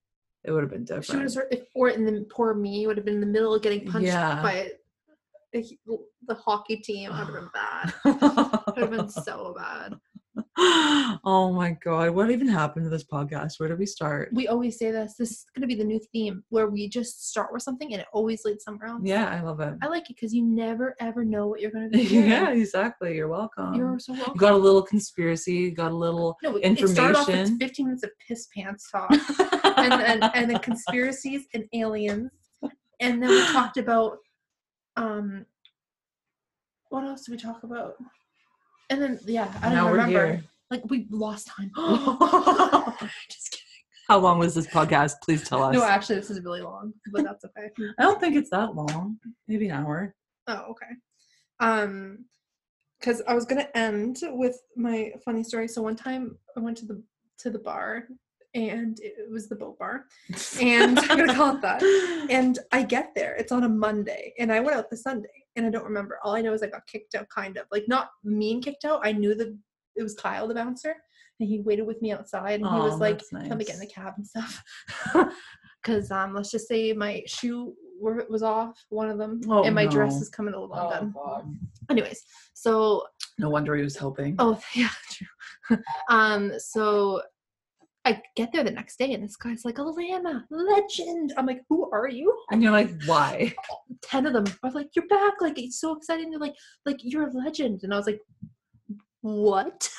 it 0.45 0.53
would 0.53 0.63
have 0.63 0.71
been 0.71 0.87
She 0.87 0.93
would 0.93 1.01
different. 1.03 1.35
have, 1.35 1.45
if, 1.51 1.61
or 1.75 1.89
in 1.89 2.05
the 2.05 2.27
poor 2.31 2.53
me 2.55 2.87
would 2.87 2.97
have 2.99 3.05
been 3.07 3.15
in 3.15 3.21
the 3.21 3.27
middle 3.27 3.55
of 3.55 3.63
getting 3.63 3.87
punched 3.87 4.07
Yeah. 4.09 4.43
by 4.43 4.71
the, 5.63 5.99
the 6.27 6.35
hockey 6.35 6.77
team. 6.77 7.11
That 7.11 7.27
would 7.27 7.35
have 7.35 7.43
been 7.43 7.51
bad. 7.53 7.95
It 8.05 8.75
would 8.75 8.79
have 8.79 8.91
been 8.91 9.09
so 9.09 9.55
bad. 9.57 9.95
oh 11.25 11.53
my 11.53 11.77
god, 11.85 12.11
what 12.11 12.31
even 12.31 12.49
happened 12.49 12.85
to 12.85 12.91
this 12.91 13.05
podcast? 13.05 13.59
Where 13.59 13.69
did 13.69 13.79
we 13.79 13.87
start? 13.87 14.31
We 14.33 14.49
always 14.49 14.79
say 14.79 14.91
this. 14.91 15.15
This 15.19 15.31
is 15.31 15.47
gonna 15.55 15.67
be 15.67 15.75
the 15.75 15.85
new 15.85 16.01
theme 16.13 16.45
where 16.51 16.69
we 16.69 16.89
just 16.89 17.29
start 17.29 17.53
with 17.53 17.63
something 17.63 17.93
and 17.93 18.03
it 18.03 18.09
always 18.13 18.45
leads 18.45 18.65
somewhere 18.65 18.89
else. 18.89 19.03
Yeah, 19.05 19.29
I 19.29 19.41
love 19.41 19.61
it. 19.61 19.75
I 19.83 19.87
like 19.87 20.11
it 20.11 20.17
because 20.17 20.35
you 20.35 20.43
never 20.43 20.95
ever 21.01 21.25
know 21.25 21.47
what 21.47 21.61
you're 21.61 21.71
gonna 21.71 21.89
be. 21.91 22.03
yeah, 22.03 22.51
exactly. 22.51 23.17
You're 23.17 23.29
welcome. 23.29 23.75
You're 23.75 23.99
so 23.99 24.13
welcome. 24.13 24.33
you 24.35 24.41
got 24.41 24.53
a 24.53 24.59
little 24.59 24.83
conspiracy, 24.83 25.71
got 25.71 25.93
a 25.93 25.97
little 25.97 26.37
no, 26.43 26.57
it 26.57 26.89
started 26.89 27.17
off 27.17 27.29
with 27.29 27.37
information. 27.37 27.59
15 27.59 27.87
minutes 27.87 28.03
of 28.05 28.11
piss 28.27 28.49
pants 28.55 28.91
talk, 28.91 29.11
and 29.79 29.93
then 29.93 30.23
and 30.23 30.51
then 30.51 30.59
conspiracies 30.59 31.47
and 31.55 31.65
aliens, 31.73 32.31
and 33.01 33.23
then 33.23 33.31
we 33.31 33.43
talked 33.47 33.77
about 33.77 34.19
um, 34.97 35.47
what 36.89 37.05
else 37.05 37.25
did 37.25 37.33
we 37.33 37.39
talk 37.39 37.63
about? 37.63 37.97
And 38.91 39.03
then 39.03 39.21
yeah, 39.27 39.53
I 39.63 39.69
don't 39.69 39.75
now 39.75 39.91
remember. 39.91 40.43
Like 40.71 40.83
we 40.89 41.07
lost 41.11 41.49
time. 41.49 41.71
Just 43.29 43.53
kidding. 43.53 43.67
How 44.09 44.19
long 44.19 44.39
was 44.39 44.55
this 44.55 44.67
podcast? 44.67 45.15
Please 45.25 45.49
tell 45.49 45.63
us. 45.63 45.75
No, 45.75 45.85
actually, 45.85 46.17
this 46.17 46.31
is 46.31 46.41
really 46.43 46.61
long, 46.61 46.93
but 47.13 47.25
that's 47.25 47.45
okay. 47.45 47.71
I 47.99 48.03
don't 48.03 48.21
think 48.21 48.37
it's 48.37 48.51
that 48.51 48.75
long. 48.75 49.19
Maybe 49.49 49.69
an 49.69 49.77
hour. 49.77 50.15
Oh, 50.47 50.65
okay. 50.71 50.87
Um, 51.61 52.25
because 53.01 53.23
I 53.29 53.35
was 53.35 53.45
gonna 53.45 53.69
end 53.75 54.21
with 54.23 54.59
my 54.77 55.13
funny 55.25 55.43
story. 55.43 55.69
So 55.69 55.83
one 55.83 55.97
time 55.97 56.39
I 56.57 56.61
went 56.61 56.77
to 56.79 56.87
the 56.87 57.03
to 57.39 57.51
the 57.51 57.59
bar, 57.59 58.05
and 58.57 58.99
it 59.01 59.31
was 59.31 59.49
the 59.49 59.55
boat 59.55 59.79
bar, 59.79 60.07
and 60.61 60.99
I'm 60.99 61.19
gonna 61.19 61.35
call 61.35 61.55
it 61.57 61.63
that. 61.63 61.83
And 62.31 62.59
I 62.73 62.83
get 62.83 63.15
there. 63.15 63.35
It's 63.37 63.53
on 63.53 63.63
a 63.65 63.69
Monday, 63.69 64.33
and 64.39 64.51
I 64.53 64.59
went 64.61 64.77
out 64.77 64.91
the 64.91 64.97
Sunday, 64.97 65.45
and 65.55 65.65
I 65.67 65.71
don't 65.71 65.85
remember. 65.85 66.19
All 66.25 66.35
I 66.35 66.41
know 66.43 66.53
is 66.55 66.63
I 66.63 66.67
got 66.69 66.87
kicked 66.87 67.15
out, 67.15 67.29
kind 67.29 67.57
of 67.57 67.67
like 67.71 67.85
not 67.87 68.09
mean 68.25 68.61
kicked 68.63 68.85
out. 68.85 69.01
I 69.05 69.13
knew 69.13 69.35
that 69.37 69.57
it 69.95 70.03
was 70.03 70.15
Kyle, 70.15 70.49
the 70.49 70.55
bouncer, 70.55 70.97
and 71.39 71.49
he 71.49 71.61
waited 71.61 71.87
with 71.87 72.03
me 72.03 72.13
outside, 72.13 72.61
and 72.61 72.69
he 72.69 72.77
was 72.81 72.99
like, 72.99 73.19
that's 73.19 73.33
"Let 73.33 73.59
me 73.59 73.65
get 73.65 73.75
in 73.75 73.81
the 73.81 73.87
cab 73.87 74.15
and 74.17 74.27
stuff." 74.27 74.63
Because 75.83 76.11
um, 76.11 76.35
let's 76.35 76.51
just 76.51 76.67
say 76.67 76.93
my 76.95 77.23
shoe 77.29 77.73
were, 78.01 78.27
was 78.29 78.43
off, 78.43 78.85
one 78.89 79.09
of 79.09 79.19
them, 79.19 79.41
Oh, 79.49 79.63
and 79.63 79.73
my 79.73 79.87
dress 79.87 80.15
no. 80.17 80.21
is 80.23 80.29
coming 80.29 80.53
a 80.53 80.59
little 80.59 80.75
Oh, 80.77 80.89
undone. 80.91 81.13
God. 81.15 81.57
Anyways, 81.89 82.25
so 82.55 83.07
No 83.39 83.51
wonder 83.51 83.77
he 83.77 83.85
was 83.85 83.97
helping. 83.97 84.35
Oh 84.41 84.61
yeah, 84.75 84.89
true. 85.13 85.79
um, 86.11 86.51
so 86.59 87.23
I 88.07 88.23
get 88.37 88.53
there 88.53 88.63
the 88.63 88.71
next 88.71 88.99
day 89.01 89.13
and 89.15 89.25
this 89.25 89.37
guy's 89.37 89.65
like, 89.65 89.75
Alana, 89.77 90.45
legend. 90.49 91.35
I'm 91.37 91.45
like, 91.45 91.63
who 91.69 91.91
are 91.91 92.09
you? 92.09 92.33
And 92.53 92.63
you're 92.63 92.71
like, 92.71 92.91
why? 93.05 93.53
Ten 94.01 94.27
of 94.27 94.33
them 94.33 94.45
are 94.63 94.71
like, 94.71 94.91
You're 94.95 95.09
back, 95.09 95.35
like 95.41 95.59
it's 95.59 95.81
so 95.81 95.97
exciting. 95.97 96.31
They're 96.31 96.39
like, 96.39 96.55
like 96.87 96.99
you're 97.03 97.27
a 97.29 97.33
legend. 97.33 97.81
And 97.83 97.93
I 97.93 97.97
was 97.97 98.07
like, 98.07 98.21
What? 99.23 99.91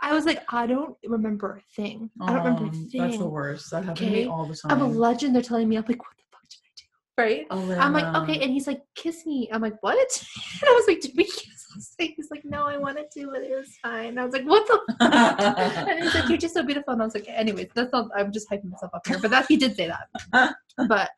I 0.00 0.12
was 0.12 0.26
like, 0.26 0.44
I 0.50 0.66
don't 0.66 0.96
remember 1.04 1.56
a 1.56 1.74
thing. 1.74 2.08
I 2.20 2.26
don't 2.34 2.36
remember 2.44 2.64
a 2.64 2.68
Um, 2.68 2.88
thing. 2.88 3.00
That's 3.00 3.18
the 3.18 3.26
worst. 3.26 3.70
That 3.72 3.84
happened 3.84 4.06
to 4.06 4.10
me 4.12 4.26
all 4.26 4.46
the 4.46 4.54
time. 4.54 4.70
I'm 4.70 4.80
a 4.82 4.86
legend. 4.86 5.34
They're 5.34 5.42
telling 5.42 5.68
me, 5.68 5.76
I'm 5.76 5.84
like, 5.88 5.98
what 6.00 6.16
the 6.16 6.22
fuck 6.30 6.42
did 6.48 6.60
I 6.64 6.72
do? 6.76 6.86
Right? 7.22 7.48
Alana. 7.48 7.78
I'm 7.80 7.92
like, 7.92 8.14
okay. 8.22 8.40
And 8.42 8.52
he's 8.52 8.68
like, 8.68 8.82
kiss 8.94 9.26
me. 9.26 9.48
I'm 9.52 9.62
like, 9.62 9.74
what? 9.82 9.96
And 10.60 10.68
I 10.68 10.72
was 10.74 10.86
like, 10.86 11.00
did 11.00 11.12
we 11.16 11.24
kiss? 11.24 11.53
He's 11.98 12.28
like, 12.30 12.44
no, 12.44 12.64
I 12.66 12.76
wanted 12.76 13.10
to, 13.12 13.30
but 13.30 13.42
it 13.42 13.56
was 13.56 13.76
fine. 13.82 14.18
I 14.18 14.24
was 14.24 14.32
like, 14.32 14.44
what 14.44 14.66
the 14.66 14.80
fuck? 14.98 15.88
and 15.88 16.02
he's 16.02 16.14
like, 16.14 16.28
you're 16.28 16.38
just 16.38 16.54
so 16.54 16.62
beautiful. 16.62 16.92
And 16.92 17.02
I 17.02 17.04
was 17.04 17.14
like, 17.14 17.28
anyways, 17.28 17.68
that's 17.74 17.92
not, 17.92 18.10
I'm 18.14 18.32
just 18.32 18.48
hyping 18.50 18.70
myself 18.70 18.92
up 18.94 19.06
here. 19.06 19.18
But 19.18 19.30
that 19.30 19.46
he 19.48 19.56
did 19.56 19.76
say 19.76 19.88
that. 19.88 20.54
But 20.88 21.10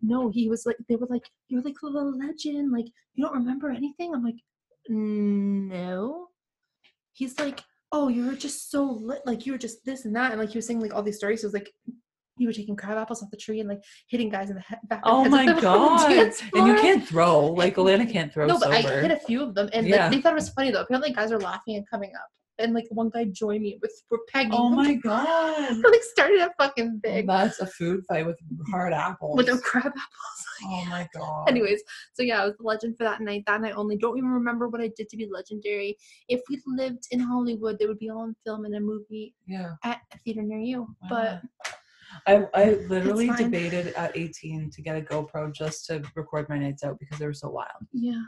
no, 0.00 0.30
he 0.30 0.48
was 0.48 0.64
like, 0.64 0.76
they 0.88 0.96
were 0.96 1.06
like, 1.10 1.28
you're 1.48 1.60
like 1.60 1.74
the 1.80 1.88
legend. 1.88 2.72
Like, 2.72 2.86
you 3.14 3.24
don't 3.24 3.34
remember 3.34 3.70
anything? 3.70 4.14
I'm 4.14 4.24
like, 4.24 4.40
no. 4.88 6.28
He's 7.12 7.38
like, 7.38 7.60
oh, 7.92 8.08
you 8.08 8.24
were 8.24 8.34
just 8.34 8.70
so 8.70 8.84
lit. 8.84 9.20
Like, 9.26 9.44
you 9.44 9.52
were 9.52 9.58
just 9.58 9.84
this 9.84 10.06
and 10.06 10.16
that. 10.16 10.32
And 10.32 10.40
like, 10.40 10.50
he 10.50 10.58
was 10.58 10.66
saying 10.66 10.80
like 10.80 10.94
all 10.94 11.02
these 11.02 11.18
stories. 11.18 11.42
He 11.42 11.46
was 11.46 11.52
like, 11.52 11.70
you 12.36 12.46
were 12.48 12.52
taking 12.52 12.76
crab 12.76 12.98
apples 12.98 13.22
off 13.22 13.30
the 13.30 13.36
tree 13.36 13.60
and 13.60 13.68
like 13.68 13.80
hitting 14.08 14.28
guys 14.28 14.50
in 14.50 14.56
the 14.56 14.62
head, 14.62 14.78
back. 14.84 15.00
of 15.04 15.24
the 15.24 15.28
Oh 15.28 15.30
my 15.30 15.44
with 15.46 15.62
them 15.62 15.72
on 15.72 15.98
god! 15.98 16.32
And 16.54 16.66
you 16.66 16.74
can't 16.74 17.06
throw. 17.06 17.46
Like 17.46 17.78
Elena 17.78 18.06
can't 18.06 18.32
throw 18.32 18.46
No, 18.46 18.58
but 18.58 18.70
I 18.72 18.80
hit 18.80 19.10
a 19.10 19.16
few 19.16 19.42
of 19.42 19.54
them, 19.54 19.68
and 19.72 19.86
Yeah. 19.86 20.04
like, 20.04 20.12
they 20.12 20.20
thought 20.20 20.32
it 20.32 20.36
was 20.36 20.48
funny 20.50 20.70
though. 20.70 20.82
Apparently, 20.82 21.12
guys 21.12 21.30
are 21.32 21.38
laughing 21.40 21.76
and 21.76 21.88
coming 21.88 22.10
up, 22.16 22.28
and 22.58 22.74
like 22.74 22.86
one 22.90 23.08
guy 23.10 23.24
joined 23.26 23.62
me 23.62 23.78
with 23.82 23.92
we're 24.10 24.18
pegging. 24.32 24.52
oh 24.54 24.68
my 24.82 24.94
god! 24.94 25.76
like 25.84 26.02
started 26.02 26.40
a 26.40 26.50
fucking 26.58 27.00
big 27.02 27.26
That's 27.26 27.60
a 27.60 27.66
food 27.66 28.02
fight 28.08 28.26
with 28.26 28.36
hard 28.70 28.92
apples. 28.92 29.36
with 29.36 29.62
crab 29.62 29.86
apples. 29.86 30.00
oh 30.64 30.84
my 30.88 31.08
god! 31.14 31.48
Anyways, 31.48 31.82
so 32.14 32.22
yeah, 32.24 32.42
I 32.42 32.46
was 32.46 32.56
the 32.56 32.64
legend 32.64 32.96
for 32.96 33.04
that 33.04 33.20
night. 33.20 33.44
That 33.46 33.60
night 33.60 33.74
only. 33.76 33.96
Don't 33.96 34.18
even 34.18 34.30
remember 34.30 34.68
what 34.68 34.80
I 34.80 34.90
did 34.96 35.08
to 35.10 35.16
be 35.16 35.28
legendary. 35.30 35.96
If 36.28 36.40
we 36.50 36.60
lived 36.66 37.06
in 37.12 37.20
Hollywood, 37.20 37.78
they 37.78 37.86
would 37.86 37.98
be 37.98 38.10
all 38.10 38.20
on 38.22 38.34
film 38.44 38.64
in 38.66 38.74
a 38.74 38.80
movie 38.80 39.34
yeah. 39.46 39.74
at 39.84 40.00
a 40.12 40.18
theater 40.18 40.42
near 40.42 40.58
you. 40.58 40.80
Wow. 41.02 41.08
But 41.10 41.42
I, 42.26 42.46
I 42.54 42.64
literally 42.88 43.28
debated 43.30 43.88
at 43.94 44.16
18 44.16 44.70
to 44.70 44.82
get 44.82 44.96
a 44.96 45.00
GoPro 45.00 45.52
just 45.54 45.86
to 45.86 46.02
record 46.14 46.48
my 46.48 46.58
nights 46.58 46.84
out 46.84 46.98
because 46.98 47.18
they 47.18 47.26
were 47.26 47.34
so 47.34 47.50
wild. 47.50 47.70
yeah, 47.92 48.22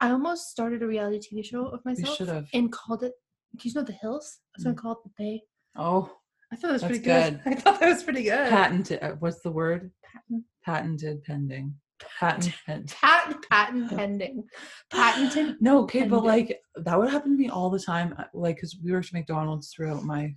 I 0.00 0.10
almost 0.10 0.50
started 0.50 0.82
a 0.82 0.86
reality 0.86 1.20
TV 1.34 1.44
show 1.44 1.66
of 1.66 1.84
myself 1.84 2.16
should 2.16 2.28
have. 2.28 2.46
and 2.52 2.70
called 2.72 3.02
it. 3.02 3.12
Do 3.56 3.68
you 3.68 3.74
know 3.74 3.82
the 3.84 3.92
Hills? 3.92 4.38
I 4.48 4.58
was 4.58 4.64
gonna 4.64 4.76
Mm. 4.76 4.78
call 4.80 4.92
it 4.92 4.98
the 5.04 5.10
Bay. 5.16 5.42
Oh, 5.76 6.12
I 6.52 6.56
thought 6.56 6.68
that 6.68 6.72
was 6.74 6.82
pretty 6.84 6.98
good. 6.98 7.40
good. 7.44 7.52
I 7.52 7.54
thought 7.60 7.80
that 7.80 7.88
was 7.88 8.02
pretty 8.02 8.22
good. 8.24 8.48
patented. 8.50 8.98
uh, 9.02 9.12
What's 9.20 9.40
the 9.42 9.50
word? 9.52 9.90
Patent. 10.04 10.44
Patented 10.64 11.22
pending. 11.24 11.74
Patent. 12.18 12.52
pen- 12.66 12.84
patent 12.88 13.46
patent 13.48 13.88
pending 13.96 14.44
patented 14.90 15.56
No, 15.60 15.82
okay, 15.84 16.04
but 16.06 16.24
like 16.24 16.60
that 16.76 16.98
would 16.98 17.08
happen 17.10 17.32
to 17.32 17.38
me 17.38 17.48
all 17.48 17.70
the 17.70 17.78
time. 17.80 18.14
uh, 18.18 18.24
Like, 18.34 18.56
because 18.56 18.76
we 18.82 18.92
worked 18.92 19.06
at 19.06 19.12
McDonald's 19.14 19.72
throughout 19.72 20.02
my 20.02 20.34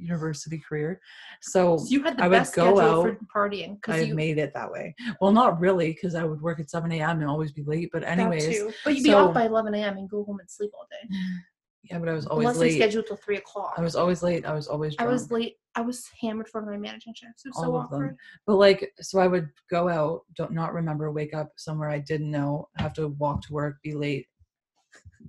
university 0.00 0.58
career, 0.58 1.00
so 1.40 1.76
so 1.78 1.86
you 1.88 2.02
had 2.02 2.16
the 2.18 2.24
I 2.24 2.28
best 2.28 2.54
go 2.54 2.74
schedule 2.76 3.02
for 3.02 3.10
out- 3.10 3.18
partying 3.34 3.72
I 3.72 3.74
because 3.74 4.06
you 4.06 4.14
made 4.14 4.38
it 4.38 4.52
that 4.54 4.70
way. 4.70 4.94
Well, 5.20 5.32
not 5.32 5.60
really, 5.60 5.92
because 5.92 6.14
I 6.14 6.24
would 6.24 6.40
work 6.40 6.60
at 6.60 6.70
7 6.70 6.90
a.m. 6.92 7.20
and 7.20 7.28
always 7.28 7.52
be 7.52 7.62
late. 7.64 7.90
But 7.92 8.04
anyways, 8.04 8.62
but 8.84 8.94
you'd 8.94 9.04
be 9.04 9.10
so- 9.10 9.28
off 9.28 9.34
by 9.34 9.46
11 9.46 9.74
a.m 9.74 9.96
and 9.98 10.08
go 10.08 10.24
home 10.24 10.40
and 10.40 10.50
sleep 10.50 10.70
all 10.74 10.86
day 10.90 11.16
yeah, 11.84 11.98
but 11.98 12.08
I 12.08 12.12
was 12.12 12.26
always 12.26 12.46
unless 12.46 12.58
late. 12.60 12.74
scheduled 12.76 13.06
till 13.06 13.16
three 13.16 13.36
o'clock 13.36 13.74
I 13.76 13.80
was 13.82 13.94
always 13.96 14.22
late. 14.22 14.44
I 14.44 14.52
was 14.52 14.66
always 14.68 14.94
I 14.98 15.06
was 15.06 15.30
late 15.30 15.56
i 15.74 15.80
was 15.80 16.08
hammered 16.20 16.48
for 16.48 16.62
my 16.62 16.76
managing 16.76 17.12
shifts 17.14 17.44
it 17.44 17.50
was 17.50 17.58
so 17.58 17.74
All 17.74 17.82
of 17.82 17.90
them. 17.90 18.16
But 18.46 18.56
like, 18.56 18.92
so 19.00 19.18
I 19.20 19.26
would 19.26 19.48
go 19.70 19.88
out, 19.88 20.22
don't 20.36 20.52
not 20.52 20.72
remember, 20.72 21.12
wake 21.12 21.34
up 21.34 21.50
somewhere 21.56 21.90
I 21.90 21.98
didn't 21.98 22.30
know, 22.30 22.68
have 22.78 22.94
to 22.94 23.08
walk 23.08 23.42
to 23.42 23.52
work, 23.52 23.76
be 23.82 23.94
late, 23.94 24.26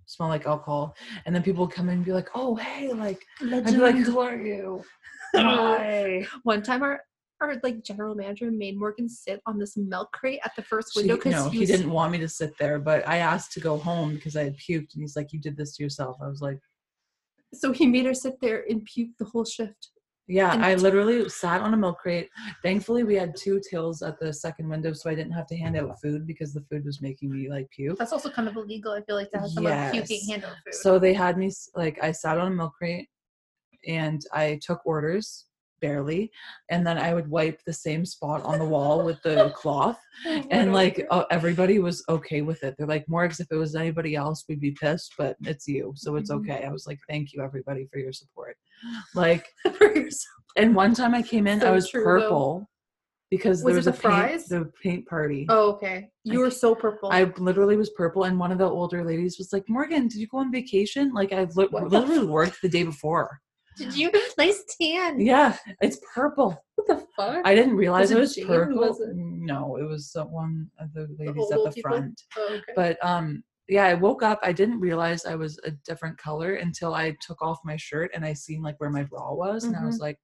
smell 0.08 0.30
like 0.30 0.48
alcohol, 0.48 0.96
and 1.26 1.36
then 1.36 1.44
people 1.44 1.66
would 1.66 1.76
come 1.76 1.90
in 1.90 1.96
and 1.96 2.06
be 2.06 2.14
like, 2.14 2.30
"Oh, 2.34 2.56
hey, 2.56 2.92
like," 2.92 3.24
I'd 3.42 3.66
be 3.66 3.78
like, 3.78 3.96
"Who 3.96 4.20
are 4.20 4.36
you?" 4.36 4.84
Hi. 5.36 6.26
one 6.44 6.64
time 6.64 6.82
our 6.82 7.02
our 7.42 7.56
like 7.62 7.84
general 7.84 8.16
manager 8.16 8.50
made 8.50 8.80
morgan 8.80 9.08
sit 9.10 9.42
on 9.46 9.60
this 9.60 9.76
milk 9.78 10.10
crate 10.14 10.40
at 10.44 10.56
the 10.56 10.64
first 10.64 10.96
window 10.96 11.16
because 11.18 11.34
no, 11.34 11.50
he, 11.50 11.58
he 11.58 11.60
was, 11.60 11.70
didn't 11.70 11.92
want 11.92 12.12
me 12.12 12.18
to 12.18 12.30
sit 12.30 12.58
there, 12.58 12.80
but 12.80 13.08
I 13.08 13.18
asked 13.18 13.52
to 13.54 13.60
go 13.60 13.78
home 13.78 14.16
because 14.16 14.36
I 14.36 14.46
had 14.46 14.58
puked, 14.58 14.94
and 14.94 15.02
he's 15.02 15.16
like, 15.16 15.34
"You 15.34 15.40
did 15.40 15.58
this 15.58 15.76
to 15.76 15.84
yourself." 15.84 16.18
I 16.24 16.28
was 16.28 16.42
like, 16.42 16.60
so 17.54 17.72
he 17.72 17.86
made 17.86 18.06
her 18.06 18.14
sit 18.14 18.40
there 18.42 18.66
and 18.70 18.84
puke 18.86 19.12
the 19.20 19.26
whole 19.26 19.46
shift 19.46 19.92
"Yeah." 20.28 20.54
And- 20.54 20.64
I 20.66 20.76
literally 20.76 21.28
sat 21.30 21.62
on 21.62 21.74
a 21.74 21.78
milk 21.78 22.00
crate. 22.00 22.30
Thankfully, 22.64 23.04
we 23.04 23.16
had 23.16 23.36
two 23.36 23.60
tills 23.70 24.02
at 24.02 24.20
the 24.20 24.32
second 24.34 24.70
window, 24.70 24.94
so 24.94 25.10
I 25.10 25.16
didn't 25.16 25.32
have 25.34 25.48
to 25.48 25.58
hand 25.58 25.76
out 25.78 26.00
food 26.02 26.28
because 26.28 26.54
the 26.54 26.62
food 26.70 26.86
was 26.86 27.02
making 27.02 27.32
me 27.32 27.50
like 27.50 27.70
puke. 27.72 27.98
that's 27.98 28.14
also 28.14 28.30
kind 28.30 28.48
of 28.48 28.56
illegal 28.56 28.92
i 28.94 29.02
feel 29.02 29.16
like 29.16 29.32
to 29.32 29.40
have 29.40 29.50
someone 29.50 29.92
puking 29.92 30.20
Yes. 30.22 30.30
hand 30.30 30.44
over 30.46 30.54
food 30.66 30.74
So 30.74 31.00
they 31.00 31.14
had 31.14 31.38
me 31.38 31.52
like 31.76 31.98
I 32.04 32.12
sat 32.12 32.38
on 32.38 32.52
a 32.52 32.56
milk 32.56 32.74
crate 32.78 33.08
and 33.88 34.22
I 34.34 34.60
took 34.62 34.86
orders 34.86 35.46
barely 35.80 36.32
and 36.70 36.86
then 36.86 36.98
I 36.98 37.14
would 37.14 37.30
wipe 37.30 37.60
the 37.66 37.74
same 37.74 38.06
spot 38.06 38.44
on 38.44 38.60
the 38.60 38.66
wall 38.66 39.04
with 39.04 39.22
the 39.24 39.50
cloth 39.56 40.00
and 40.52 40.74
like 40.74 41.06
uh, 41.12 41.26
everybody 41.32 41.80
was 41.80 42.04
okay 42.10 42.42
with 42.42 42.64
it. 42.64 42.76
They're 42.78 42.88
like 42.88 43.06
Morgs 43.08 43.40
if 43.40 43.48
it 43.52 43.56
was 43.56 43.76
anybody 43.76 44.16
else 44.16 44.46
we'd 44.48 44.60
be 44.60 44.72
pissed 44.72 45.14
but 45.18 45.36
it's 45.46 45.68
you 45.68 45.94
so 45.96 46.16
it's 46.16 46.32
Mhm. 46.32 46.38
okay. 46.40 46.66
I 46.66 46.72
was 46.72 46.86
like 46.88 47.00
thank 47.10 47.34
you 47.34 47.42
everybody 47.44 47.88
for 47.92 48.00
your 48.00 48.14
support. 48.14 48.58
Like 49.16 49.46
and 50.56 50.76
one 50.76 50.94
time 50.94 51.14
I 51.14 51.22
came 51.22 51.48
in 51.48 51.62
I 51.64 51.72
was 51.72 51.90
true, 51.90 52.04
though. 52.04 52.20
purple 52.22 52.70
because 53.30 53.62
Was 53.64 53.74
there 53.74 53.76
was 53.76 53.88
a 53.88 53.92
paint, 53.92 54.48
the 54.48 54.72
paint 54.82 55.06
party. 55.08 55.46
Oh, 55.50 55.72
okay. 55.74 56.10
You 56.24 56.40
I 56.40 56.44
were 56.46 56.52
so 56.52 56.74
purple. 56.74 57.10
I 57.12 57.24
literally 57.38 57.76
was 57.76 57.90
purple, 57.92 58.24
and 58.24 58.40
one 58.40 58.52
of 58.54 58.58
the 58.58 58.70
older 58.70 59.04
ladies 59.04 59.38
was 59.38 59.52
like, 59.52 59.66
"Morgan, 59.68 60.08
did 60.08 60.16
you 60.16 60.28
go 60.28 60.38
on 60.38 60.50
vacation?" 60.52 61.14
Like 61.14 61.34
I 61.34 61.44
li- 61.56 61.68
literally 61.72 62.26
worked 62.26 62.62
the 62.62 62.70
day 62.70 62.84
before. 62.84 63.40
Did 63.78 63.96
you? 63.96 64.12
Nice 64.38 64.64
tan. 64.80 65.20
Yeah, 65.20 65.58
it's 65.82 66.00
purple. 66.14 66.62
What 66.76 66.88
the 66.88 67.08
fuck? 67.16 67.42
I 67.46 67.56
didn't 67.56 67.76
realize 67.76 68.12
it 68.12 68.18
it 68.18 68.20
was 68.20 68.36
Jane? 68.36 68.48
Purple. 68.48 68.78
was 68.80 69.00
it? 69.00 69.16
No, 69.16 69.78
it 69.78 69.84
was 69.84 70.16
one 70.30 70.70
of 70.80 70.94
the 70.94 71.08
ladies 71.18 71.36
old, 71.38 71.54
at 71.54 71.64
the 71.64 71.72
people? 71.72 71.92
front. 71.92 72.22
oh, 72.38 72.48
okay. 72.54 72.74
But 72.76 73.04
um, 73.04 73.44
yeah, 73.68 73.86
I 73.86 73.94
woke 73.96 74.22
up. 74.24 74.40
I 74.44 74.52
didn't 74.54 74.80
realize 74.80 75.26
I 75.26 75.36
was 75.36 75.60
a 75.66 75.72
different 75.86 76.18
color 76.18 76.56
until 76.56 76.94
I 76.94 77.16
took 77.26 77.42
off 77.42 77.58
my 77.66 77.76
shirt 77.78 78.12
and 78.14 78.24
I 78.26 78.34
seen 78.34 78.62
like 78.62 78.80
where 78.80 78.90
my 78.92 79.04
bra 79.04 79.34
was, 79.34 79.64
and 79.64 79.76
I 79.76 79.80
Mm-hmm. 79.80 79.88
was 79.88 80.00
like, 80.00 80.18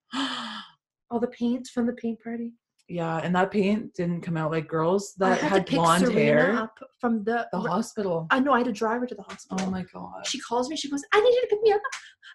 All 1.10 1.20
the 1.20 1.28
paint 1.28 1.68
from 1.74 1.88
the 1.88 1.94
paint 1.94 2.20
party. 2.24 2.54
Yeah, 2.90 3.18
and 3.18 3.34
that 3.36 3.50
paint 3.50 3.94
didn't 3.94 4.22
come 4.22 4.36
out 4.36 4.52
like 4.52 4.68
girls 4.68 5.14
that 5.18 5.40
had, 5.40 5.52
had, 5.52 5.66
blonde 5.68 6.06
Serena 6.06 6.18
hair. 6.18 6.70
from 7.00 7.24
the. 7.24 7.48
The 7.54 7.60
hospital. 7.60 8.28
I 8.30 8.40
know 8.40 8.52
I 8.54 8.58
had 8.60 8.66
to 8.66 8.74
drive 8.74 9.00
her 9.00 9.08
to 9.08 9.16
the 9.16 9.24
hospital. 9.24 9.66
Oh 9.66 9.72
my 9.72 9.84
god. 9.94 10.28
she 10.28 10.40
calls 10.40 10.70
me. 10.70 10.76
She 10.76 10.90
goes, 10.90 11.02
"I 11.14 11.22
need 11.22 11.30
you 11.34 11.42
to 11.42 11.48
pick 11.48 11.62
me 11.62 11.72
up. 11.72 11.82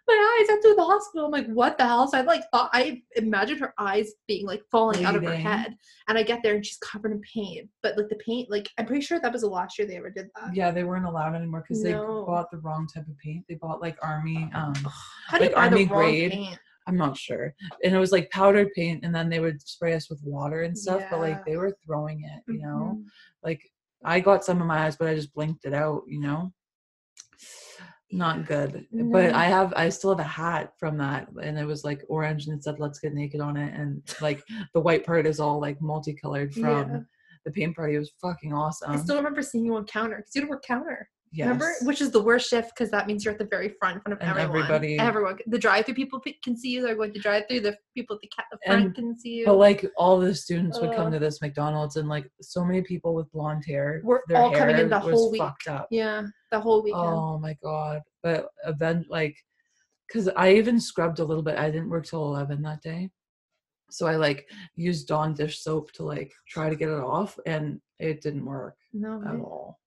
My 0.08 0.14
eyes. 0.40 0.48
I 0.48 0.52
have 0.52 0.62
to 0.62 0.74
the 0.74 0.84
hospital." 0.84 1.26
I'm 1.26 1.32
like, 1.32 1.48
"What 1.48 1.76
the 1.76 1.84
hell?" 1.84 2.08
So 2.08 2.16
I 2.16 2.22
like 2.22 2.42
thought 2.50 2.70
I 2.72 3.02
imagined 3.16 3.60
her 3.60 3.74
eyes 3.78 4.10
being 4.26 4.46
like 4.46 4.62
falling 4.70 5.04
out 5.04 5.16
of 5.16 5.22
her 5.22 5.34
head, 5.34 5.76
and 6.08 6.16
I 6.16 6.22
get 6.22 6.40
there 6.42 6.54
and 6.54 6.64
she's 6.64 6.78
covered 6.78 7.12
in 7.12 7.20
paint. 7.34 7.68
But 7.82 7.98
like 7.98 8.08
the 8.08 8.16
paint, 8.16 8.50
like 8.50 8.70
I'm 8.78 8.86
pretty 8.86 9.02
sure 9.04 9.20
that 9.20 9.32
was 9.32 9.42
the 9.42 9.48
last 9.48 9.78
year 9.78 9.86
they 9.86 9.96
ever 9.96 10.10
did 10.10 10.28
that. 10.34 10.54
Yeah, 10.54 10.70
they 10.70 10.82
weren't 10.84 11.04
allowed 11.04 11.34
anymore 11.34 11.62
because 11.68 11.82
they 11.82 11.92
bought 11.92 12.50
the 12.50 12.58
wrong 12.58 12.88
type 12.92 13.06
of 13.06 13.18
paint. 13.18 13.44
They 13.50 13.56
bought 13.56 13.82
like 13.82 13.98
army. 14.02 14.50
Um, 14.54 14.72
How 15.26 15.36
do 15.38 15.44
you 15.44 15.50
like 15.50 15.56
buy 15.56 15.68
the 15.68 15.74
army 15.74 15.84
wrong 15.84 16.02
grade. 16.02 16.32
paint? 16.32 16.58
I'm 16.88 16.96
not 16.96 17.16
sure. 17.18 17.54
And 17.84 17.94
it 17.94 17.98
was 17.98 18.12
like 18.12 18.30
powdered 18.30 18.72
paint, 18.74 19.04
and 19.04 19.14
then 19.14 19.28
they 19.28 19.40
would 19.40 19.60
spray 19.60 19.92
us 19.94 20.08
with 20.08 20.20
water 20.24 20.62
and 20.62 20.76
stuff. 20.76 21.02
But 21.10 21.20
like 21.20 21.44
they 21.44 21.56
were 21.58 21.76
throwing 21.84 22.22
it, 22.24 22.42
you 22.50 22.58
know. 22.60 22.96
Mhm. 22.98 23.04
Like 23.42 23.60
I 24.04 24.20
got 24.20 24.44
some 24.44 24.60
in 24.60 24.66
my 24.66 24.86
eyes, 24.86 24.96
but 24.96 25.06
I 25.08 25.14
just 25.14 25.34
blinked 25.34 25.64
it 25.66 25.74
out, 25.74 26.02
you 26.06 26.18
know. 26.20 26.52
Not 28.10 28.46
good. 28.46 28.86
But 28.90 29.34
I 29.34 29.44
have 29.44 29.74
I 29.76 29.90
still 29.90 30.10
have 30.16 30.18
a 30.26 30.28
hat 30.28 30.72
from 30.78 30.96
that 30.96 31.28
and 31.42 31.58
it 31.58 31.66
was 31.66 31.84
like 31.84 32.02
orange 32.08 32.46
and 32.46 32.56
it 32.56 32.64
said 32.64 32.80
let's 32.80 32.98
get 32.98 33.12
naked 33.12 33.40
on 33.42 33.58
it 33.58 33.74
and 33.78 34.02
like 34.22 34.42
the 34.72 34.80
white 34.80 35.04
part 35.04 35.26
is 35.26 35.38
all 35.40 35.60
like 35.60 35.78
multicolored 35.82 36.54
from 36.54 36.62
Yeah. 36.64 37.00
the 37.44 37.50
paint 37.50 37.76
party. 37.76 37.96
It 37.96 37.98
was 37.98 38.12
fucking 38.22 38.54
awesome. 38.54 38.92
I 38.92 38.96
still 38.96 39.16
remember 39.16 39.42
seeing 39.42 39.66
you 39.66 39.76
on 39.76 39.84
counter 39.84 40.16
because 40.16 40.34
you 40.34 40.48
work 40.48 40.64
counter. 40.64 41.10
Yes. 41.32 41.44
Remember, 41.46 41.72
which 41.82 42.00
is 42.00 42.10
the 42.10 42.22
worst 42.22 42.48
shift 42.50 42.70
because 42.74 42.90
that 42.90 43.06
means 43.06 43.24
you're 43.24 43.32
at 43.32 43.38
the 43.38 43.46
very 43.46 43.70
front 43.78 43.96
in 43.96 44.00
front 44.02 44.12
of 44.14 44.28
And 44.28 44.38
everyone. 44.38 44.62
everybody- 44.64 44.98
everyone, 44.98 45.38
the 45.46 45.58
drive-through 45.58 45.94
people 45.94 46.20
can 46.44 46.56
see 46.56 46.70
you. 46.70 46.82
They're 46.82 46.94
going 46.96 47.12
to 47.12 47.20
drive-through. 47.20 47.60
The 47.60 47.76
people 47.94 48.16
at 48.16 48.22
the, 48.22 48.28
ca- 48.34 48.44
the 48.52 48.58
front 48.66 48.84
And- 48.86 48.94
can 48.94 49.18
see 49.18 49.34
you. 49.40 49.46
But 49.46 49.54
like 49.56 49.84
all 49.96 50.18
the 50.18 50.34
students 50.34 50.80
would 50.80 50.94
come 50.96 51.08
Uh. 51.08 51.10
to 51.10 51.18
this 51.18 51.40
McDonald's 51.42 51.96
and 51.96 52.08
like 52.08 52.30
so 52.40 52.64
many 52.64 52.82
people 52.82 53.14
with 53.14 53.30
blonde 53.32 53.64
hair. 53.66 54.00
We're 54.04 54.20
their 54.28 54.38
all 54.38 54.52
coming 54.52 54.74
hair 54.76 54.84
in 54.84 54.90
the 54.90 54.98
was 54.98 55.14
whole 55.14 55.30
week. 55.30 55.40
fucked 55.40 55.68
up. 55.68 55.88
yeah, 55.90 56.22
the 56.52 56.60
whole 56.60 56.82
weekend. 56.82 57.02
Oh 57.06 57.38
my 57.38 57.56
god! 57.62 58.02
But 58.22 58.48
event 58.64 59.06
like, 59.10 59.36
cause 60.12 60.28
I 60.36 60.52
even 60.54 60.80
scrubbed 60.80 61.18
a 61.18 61.24
little 61.24 61.42
bit. 61.42 61.58
I 61.58 61.70
didn't 61.70 61.90
work 61.90 62.06
till 62.06 62.24
eleven 62.24 62.62
that 62.62 62.80
day, 62.82 63.10
so 63.90 64.06
I 64.06 64.16
like 64.16 64.48
used 64.76 65.08
Dawn 65.08 65.34
dish 65.34 65.60
soap 65.62 65.92
to 65.92 66.02
like 66.04 66.32
try 66.48 66.68
to 66.70 66.76
get 66.76 66.88
it 66.88 67.00
off, 67.00 67.38
and 67.46 67.80
it 67.98 68.20
didn't 68.22 68.44
work 68.44 68.76
no 68.92 69.22
at 69.26 69.34
all. 69.36 69.78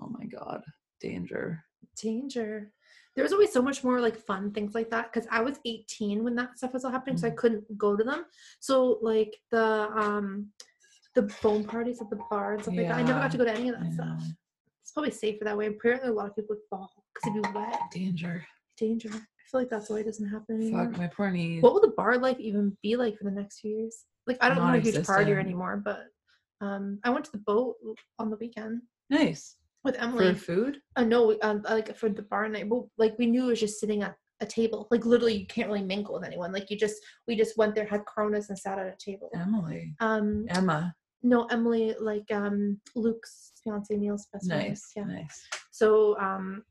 Oh 0.00 0.08
my 0.08 0.26
god! 0.26 0.62
Danger. 1.00 1.64
danger. 2.00 2.72
There 3.14 3.22
was 3.22 3.32
always 3.32 3.52
so 3.52 3.62
much 3.62 3.84
more 3.84 4.00
like 4.00 4.16
fun 4.16 4.50
things 4.50 4.74
like 4.74 4.90
that 4.90 5.12
because 5.12 5.28
I 5.30 5.40
was 5.40 5.60
18 5.64 6.24
when 6.24 6.34
that 6.34 6.58
stuff 6.58 6.72
was 6.72 6.84
all 6.84 6.90
happening, 6.90 7.16
so 7.16 7.28
I 7.28 7.30
Mm. 7.30 7.36
couldn't 7.36 7.78
go 7.78 7.94
to 7.96 8.02
them. 8.02 8.24
So 8.58 8.98
like 9.02 9.36
the 9.50 9.88
um 10.02 10.50
the 11.14 11.22
bone 11.42 11.64
parties 11.64 12.00
at 12.00 12.10
the 12.10 12.18
bar 12.28 12.54
and 12.54 12.62
stuff 12.62 12.74
like 12.76 12.88
that, 12.88 12.96
I 12.98 13.02
never 13.02 13.20
got 13.20 13.30
to 13.30 13.38
go 13.38 13.44
to 13.44 13.52
any 13.52 13.68
of 13.68 13.76
that 13.78 13.86
I 13.86 13.90
stuff. 13.90 14.22
It's 14.82 14.90
probably 14.92 15.12
safer 15.12 15.44
that 15.44 15.56
way. 15.56 15.66
Apparently, 15.66 16.08
a 16.08 16.12
lot 16.12 16.26
of 16.28 16.34
people 16.34 16.56
would 16.56 16.64
fall 16.68 16.90
because 17.14 17.30
it'd 17.30 17.42
be 17.42 17.58
wet. 17.58 17.80
Danger. 17.92 18.44
Danger. 18.76 19.10
I 19.12 19.42
feel 19.50 19.60
like 19.60 19.70
that's 19.70 19.88
why 19.90 19.98
it 19.98 20.04
doesn't 20.06 20.28
happen 20.28 20.56
anymore. 20.60 20.86
Fuck 20.88 20.98
my 20.98 21.06
poor 21.06 21.30
knees. 21.30 21.62
What 21.62 21.74
will 21.74 21.80
the 21.80 21.94
bar 21.96 22.18
life 22.18 22.40
even 22.40 22.76
be 22.82 22.96
like 22.96 23.16
for 23.16 23.24
the 23.24 23.30
next 23.30 23.60
few 23.60 23.70
years? 23.78 24.04
Like 24.26 24.38
I 24.40 24.48
don't 24.48 24.58
know 24.58 24.74
a 24.74 24.80
huge 24.80 24.96
partier 24.96 25.38
anymore, 25.38 25.76
but 25.84 26.06
um 26.60 26.98
I 27.04 27.10
went 27.10 27.24
to 27.26 27.32
the 27.32 27.38
boat 27.38 27.76
on 28.18 28.30
the 28.30 28.36
weekend 28.36 28.82
nice 29.10 29.56
with 29.84 29.96
Emily. 29.98 30.34
for 30.34 30.40
food. 30.40 30.78
Uh, 30.96 31.04
no, 31.04 31.36
um, 31.42 31.62
like 31.68 31.96
for 31.96 32.08
the 32.08 32.22
bar 32.22 32.48
night, 32.48 32.68
but 32.68 32.84
like 32.98 33.14
we 33.18 33.26
knew 33.26 33.44
it 33.44 33.50
was 33.50 33.60
just 33.60 33.78
sitting 33.80 34.02
at 34.02 34.14
a 34.40 34.46
table. 34.46 34.88
Like 34.90 35.04
literally, 35.04 35.36
you 35.36 35.46
can't 35.46 35.68
really 35.68 35.82
mingle 35.82 36.14
with 36.14 36.24
anyone. 36.24 36.52
Like 36.52 36.70
you 36.70 36.76
just, 36.78 36.96
we 37.28 37.36
just 37.36 37.56
went 37.56 37.74
there, 37.74 37.86
had 37.86 38.04
Coronas, 38.06 38.48
and 38.48 38.58
sat 38.58 38.78
at 38.78 38.86
a 38.86 38.96
table. 38.98 39.30
Emily. 39.34 39.94
Um, 40.00 40.46
Emma. 40.48 40.94
no, 41.22 41.44
Emily, 41.46 41.94
like 42.00 42.30
um, 42.32 42.80
Luke's 42.94 43.52
fiance, 43.62 43.94
Neil's 43.94 44.26
best 44.32 44.48
friend. 44.48 44.68
Nice. 44.68 44.90
Yeah. 44.96 45.04
Nice. 45.04 45.46
So 45.70 46.18
um, 46.18 46.62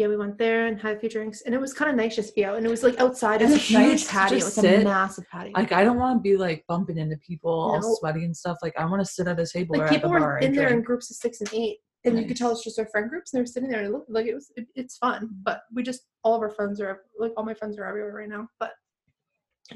yeah, 0.00 0.08
we 0.08 0.16
went 0.16 0.38
there 0.38 0.66
and 0.66 0.80
had 0.80 0.96
a 0.96 0.98
few 0.98 1.10
drinks, 1.10 1.42
and 1.42 1.54
it 1.54 1.60
was 1.60 1.74
kind 1.74 1.90
of 1.90 1.96
nice 1.96 2.16
just 2.16 2.30
to 2.30 2.34
be 2.34 2.44
out. 2.44 2.56
And 2.56 2.66
it 2.66 2.70
was 2.70 2.82
like 2.82 2.98
outside. 2.98 3.42
It 3.42 3.44
And 3.44 3.52
was 3.52 3.60
a 3.60 3.64
huge 3.64 3.80
nice 3.90 4.10
patio. 4.10 4.38
It's 4.38 4.56
a 4.56 4.60
sit, 4.62 4.84
massive 4.84 5.28
patio. 5.30 5.52
Like 5.54 5.72
I 5.72 5.84
don't 5.84 5.98
want 5.98 6.18
to 6.18 6.22
be 6.22 6.36
like 6.36 6.64
bumping 6.68 6.96
into 6.96 7.16
people 7.18 7.52
all 7.52 7.96
sweaty 7.98 8.24
and 8.24 8.36
stuff. 8.36 8.56
Like 8.62 8.74
I 8.78 8.84
want 8.86 9.00
to 9.04 9.06
sit 9.06 9.28
at 9.28 9.38
a 9.38 9.46
table 9.46 9.76
like 9.76 9.90
people 9.90 10.08
the 10.10 10.18
were 10.18 10.38
in 10.38 10.52
there 10.54 10.68
in 10.70 10.82
groups 10.82 11.10
of 11.10 11.16
six 11.16 11.40
and 11.40 11.50
eight 11.52 11.78
and 12.04 12.18
you 12.18 12.26
could 12.26 12.36
tell 12.36 12.50
it's 12.50 12.64
just 12.64 12.78
our 12.78 12.86
friend 12.86 13.10
groups 13.10 13.32
and 13.32 13.38
they 13.38 13.42
were 13.42 13.46
sitting 13.46 13.68
there 13.68 13.80
and 13.80 13.88
it 13.88 13.92
looked 13.92 14.10
like 14.10 14.26
it 14.26 14.34
was 14.34 14.50
it, 14.56 14.66
it's 14.74 14.96
fun 14.96 15.28
but 15.42 15.62
we 15.74 15.82
just 15.82 16.06
all 16.24 16.34
of 16.34 16.40
our 16.40 16.48
friends 16.50 16.80
are 16.80 17.02
like 17.18 17.32
all 17.36 17.44
my 17.44 17.54
friends 17.54 17.78
are 17.78 17.84
everywhere 17.84 18.14
right 18.14 18.28
now 18.28 18.48
but 18.58 18.72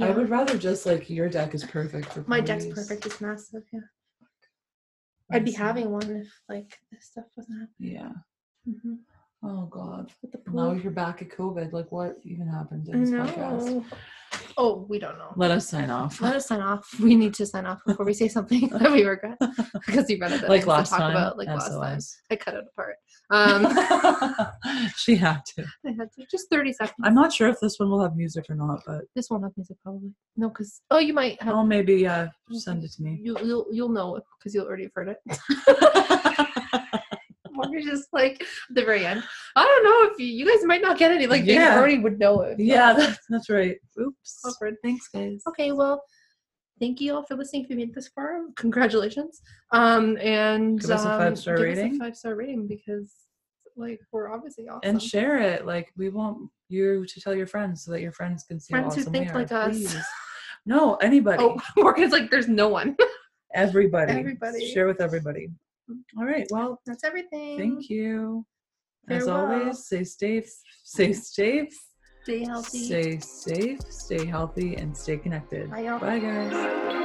I 0.01 0.11
would 0.11 0.31
rather 0.31 0.57
just 0.59 0.87
like 0.87 1.09
your 1.11 1.29
deck 1.29 1.55
is 1.55 1.65
perfect 1.65 2.13
for 2.13 2.25
my 2.27 2.41
deck's 2.41 2.67
perfect 2.67 3.05
it's 3.07 3.21
massive 3.21 3.63
yeah 3.73 3.81
i'd 5.33 5.45
be 5.45 5.53
having 5.53 5.91
one 5.91 6.17
if 6.17 6.29
like 6.49 6.79
this 6.91 7.07
stuff 7.07 7.25
wasn't 7.37 7.61
happening 7.61 7.95
Yeah. 7.95 8.13
hmm 8.67 8.95
Oh 9.45 9.67
God. 9.71 10.11
the 10.23 10.41
Now 10.53 10.73
you're 10.73 10.91
back 10.93 11.21
at 11.23 11.29
COVID. 11.29 11.73
Like 11.73 11.93
what 11.93 12.17
even 12.25 12.47
happened 12.49 12.89
in 12.89 13.01
this 13.05 13.11
podcast? 13.11 13.85
oh 14.57 14.85
we 14.89 14.99
don't 14.99 15.17
know 15.19 15.33
Let 15.37 15.51
us 15.53 15.69
sign 15.69 15.91
off. 15.91 16.21
let 16.21 16.35
us 16.35 16.47
sign 16.49 16.61
off 16.61 16.93
we 17.01 17.15
need 17.15 17.35
to 17.35 17.47
sign 17.47 17.67
off 17.67 17.81
before 17.87 18.05
we 18.05 18.13
say 18.15 18.27
something 18.29 18.69
that 18.81 18.91
we 18.91 19.05
regret 19.05 19.39
because 19.87 20.11
you 20.11 20.19
run 20.21 20.33
out 20.33 20.43
of 20.43 20.49
like 20.49 20.67
last 20.67 20.89
to 20.89 20.97
talk 20.97 21.01
time. 21.01 21.11
about 21.13 21.39
like 21.39 21.47
last 21.49 21.69
time 21.71 21.99
i 22.31 22.37
cut 22.37 22.55
it 22.55 22.65
apart 22.73 22.97
um 23.31 23.63
she 24.97 25.15
had 25.17 25.41
to. 25.55 25.65
I 25.87 25.93
had 25.93 26.13
to 26.13 26.27
just 26.31 26.51
30 26.51 26.73
seconds 26.73 26.97
I'm 27.05 27.15
not 27.15 27.33
sure 27.33 27.49
if 27.49 27.61
this 27.61 27.79
one 27.79 27.91
will 27.91 28.03
have 28.03 28.17
music 28.17 28.45
or 28.51 28.55
not, 28.55 28.81
but 28.87 29.03
This 29.15 29.31
won't 29.31 29.45
have 29.45 29.53
music 29.57 29.77
probably. 29.83 30.11
No, 30.37 30.49
because 30.49 30.83
oh, 30.91 30.99
you 30.99 31.15
might 31.15 31.41
have. 31.43 31.55
oh, 31.55 31.65
maybe 31.65 31.95
yeah. 31.95 32.29
Send 32.53 32.85
it 32.85 32.93
to 32.93 33.03
me. 33.03 33.21
You, 33.23 33.37
you'll 33.43 33.67
you'll 33.73 33.89
know 33.89 34.21
because 34.39 34.55
you'll 34.55 34.67
already 34.67 34.85
have 34.85 34.93
heard 34.95 35.09
it. 35.09 36.21
You're 37.75 37.93
just 37.93 38.09
like 38.13 38.41
at 38.41 38.75
the 38.75 38.85
very 38.85 39.05
end. 39.05 39.23
I 39.57 39.65
don't 39.65 39.85
know 39.85 40.13
if 40.13 40.19
you, 40.19 40.27
you 40.27 40.47
guys 40.47 40.65
might 40.65 40.83
not 40.83 40.99
get 40.99 41.11
any. 41.11 41.27
Like 41.27 41.45
they 41.45 41.59
already 41.59 41.99
would 41.99 42.19
know 42.19 42.41
it. 42.43 42.59
yeah, 42.59 42.93
that's, 42.93 43.19
that's 43.29 43.51
right. 43.51 43.77
Oops. 44.01 44.41
Awkward. 44.45 44.77
Thanks, 44.83 45.09
guys. 45.09 45.43
Okay, 45.49 45.73
well, 45.73 46.03
thank 46.81 47.01
you 47.01 47.15
all 47.15 47.25
for 47.25 47.35
listening. 47.37 47.65
If 47.65 47.71
you 47.71 47.77
made 47.77 47.95
this 47.95 48.09
far, 48.09 48.41
congratulations. 48.57 49.41
Um, 49.73 50.17
and 50.19 50.81
Give 50.81 50.91
us 50.91 51.05
a 51.05 51.11
um, 51.13 51.19
five-star 51.21 51.57
give 51.57 51.69
us 51.71 51.77
rating. 51.79 51.99
five 51.99 52.17
star 52.17 52.35
rating 52.37 52.67
because 52.69 53.13
like 53.77 54.01
we're 54.13 54.33
obviously 54.33 54.69
awesome. 54.69 54.81
And 54.85 55.03
share 55.03 55.39
it. 55.39 55.67
Like 55.67 55.93
we 55.97 56.09
want 56.09 56.49
you 56.69 57.05
to 57.07 57.21
tell 57.21 57.35
your 57.35 57.47
friends 57.47 57.85
so 57.85 57.91
that 57.93 58.01
your 58.01 58.13
friends 58.13 58.45
can 58.45 58.61
see 58.61 58.73
Friends 58.73 58.95
how 58.95 59.03
who 59.03 59.11
think 59.11 59.35
like 59.35 59.53
us. 59.53 59.77
Please. 59.77 59.97
No, 60.67 60.95
anybody. 60.97 61.43
oh, 61.43 61.61
Morgan's 61.77 62.13
like, 62.13 62.31
there's 62.31 62.49
no 62.49 62.69
one. 62.69 62.97
Everybody. 63.55 64.13
Everybody. 64.13 64.73
Share 64.73 64.87
with 64.87 65.01
everybody. 65.01 65.49
All 66.19 66.25
right. 66.25 66.47
Well, 66.51 66.81
That's 66.87 67.05
everything. 67.05 67.59
thank 67.59 67.89
you. 67.91 68.47
As 69.11 69.29
always, 69.29 69.85
stay 69.85 70.05
safe, 70.05 70.51
stay 70.83 71.13
safe, 71.13 71.75
Stay 72.23 72.45
healthy. 72.45 72.85
stay 72.87 73.19
safe, 73.19 73.81
stay 73.91 74.25
healthy, 74.25 74.77
and 74.77 74.97
stay 74.97 75.19
connected. 75.19 75.71
Bye, 75.71 75.81
y'all. 75.81 75.99
Bye, 75.99 76.19
guys. 76.21 77.01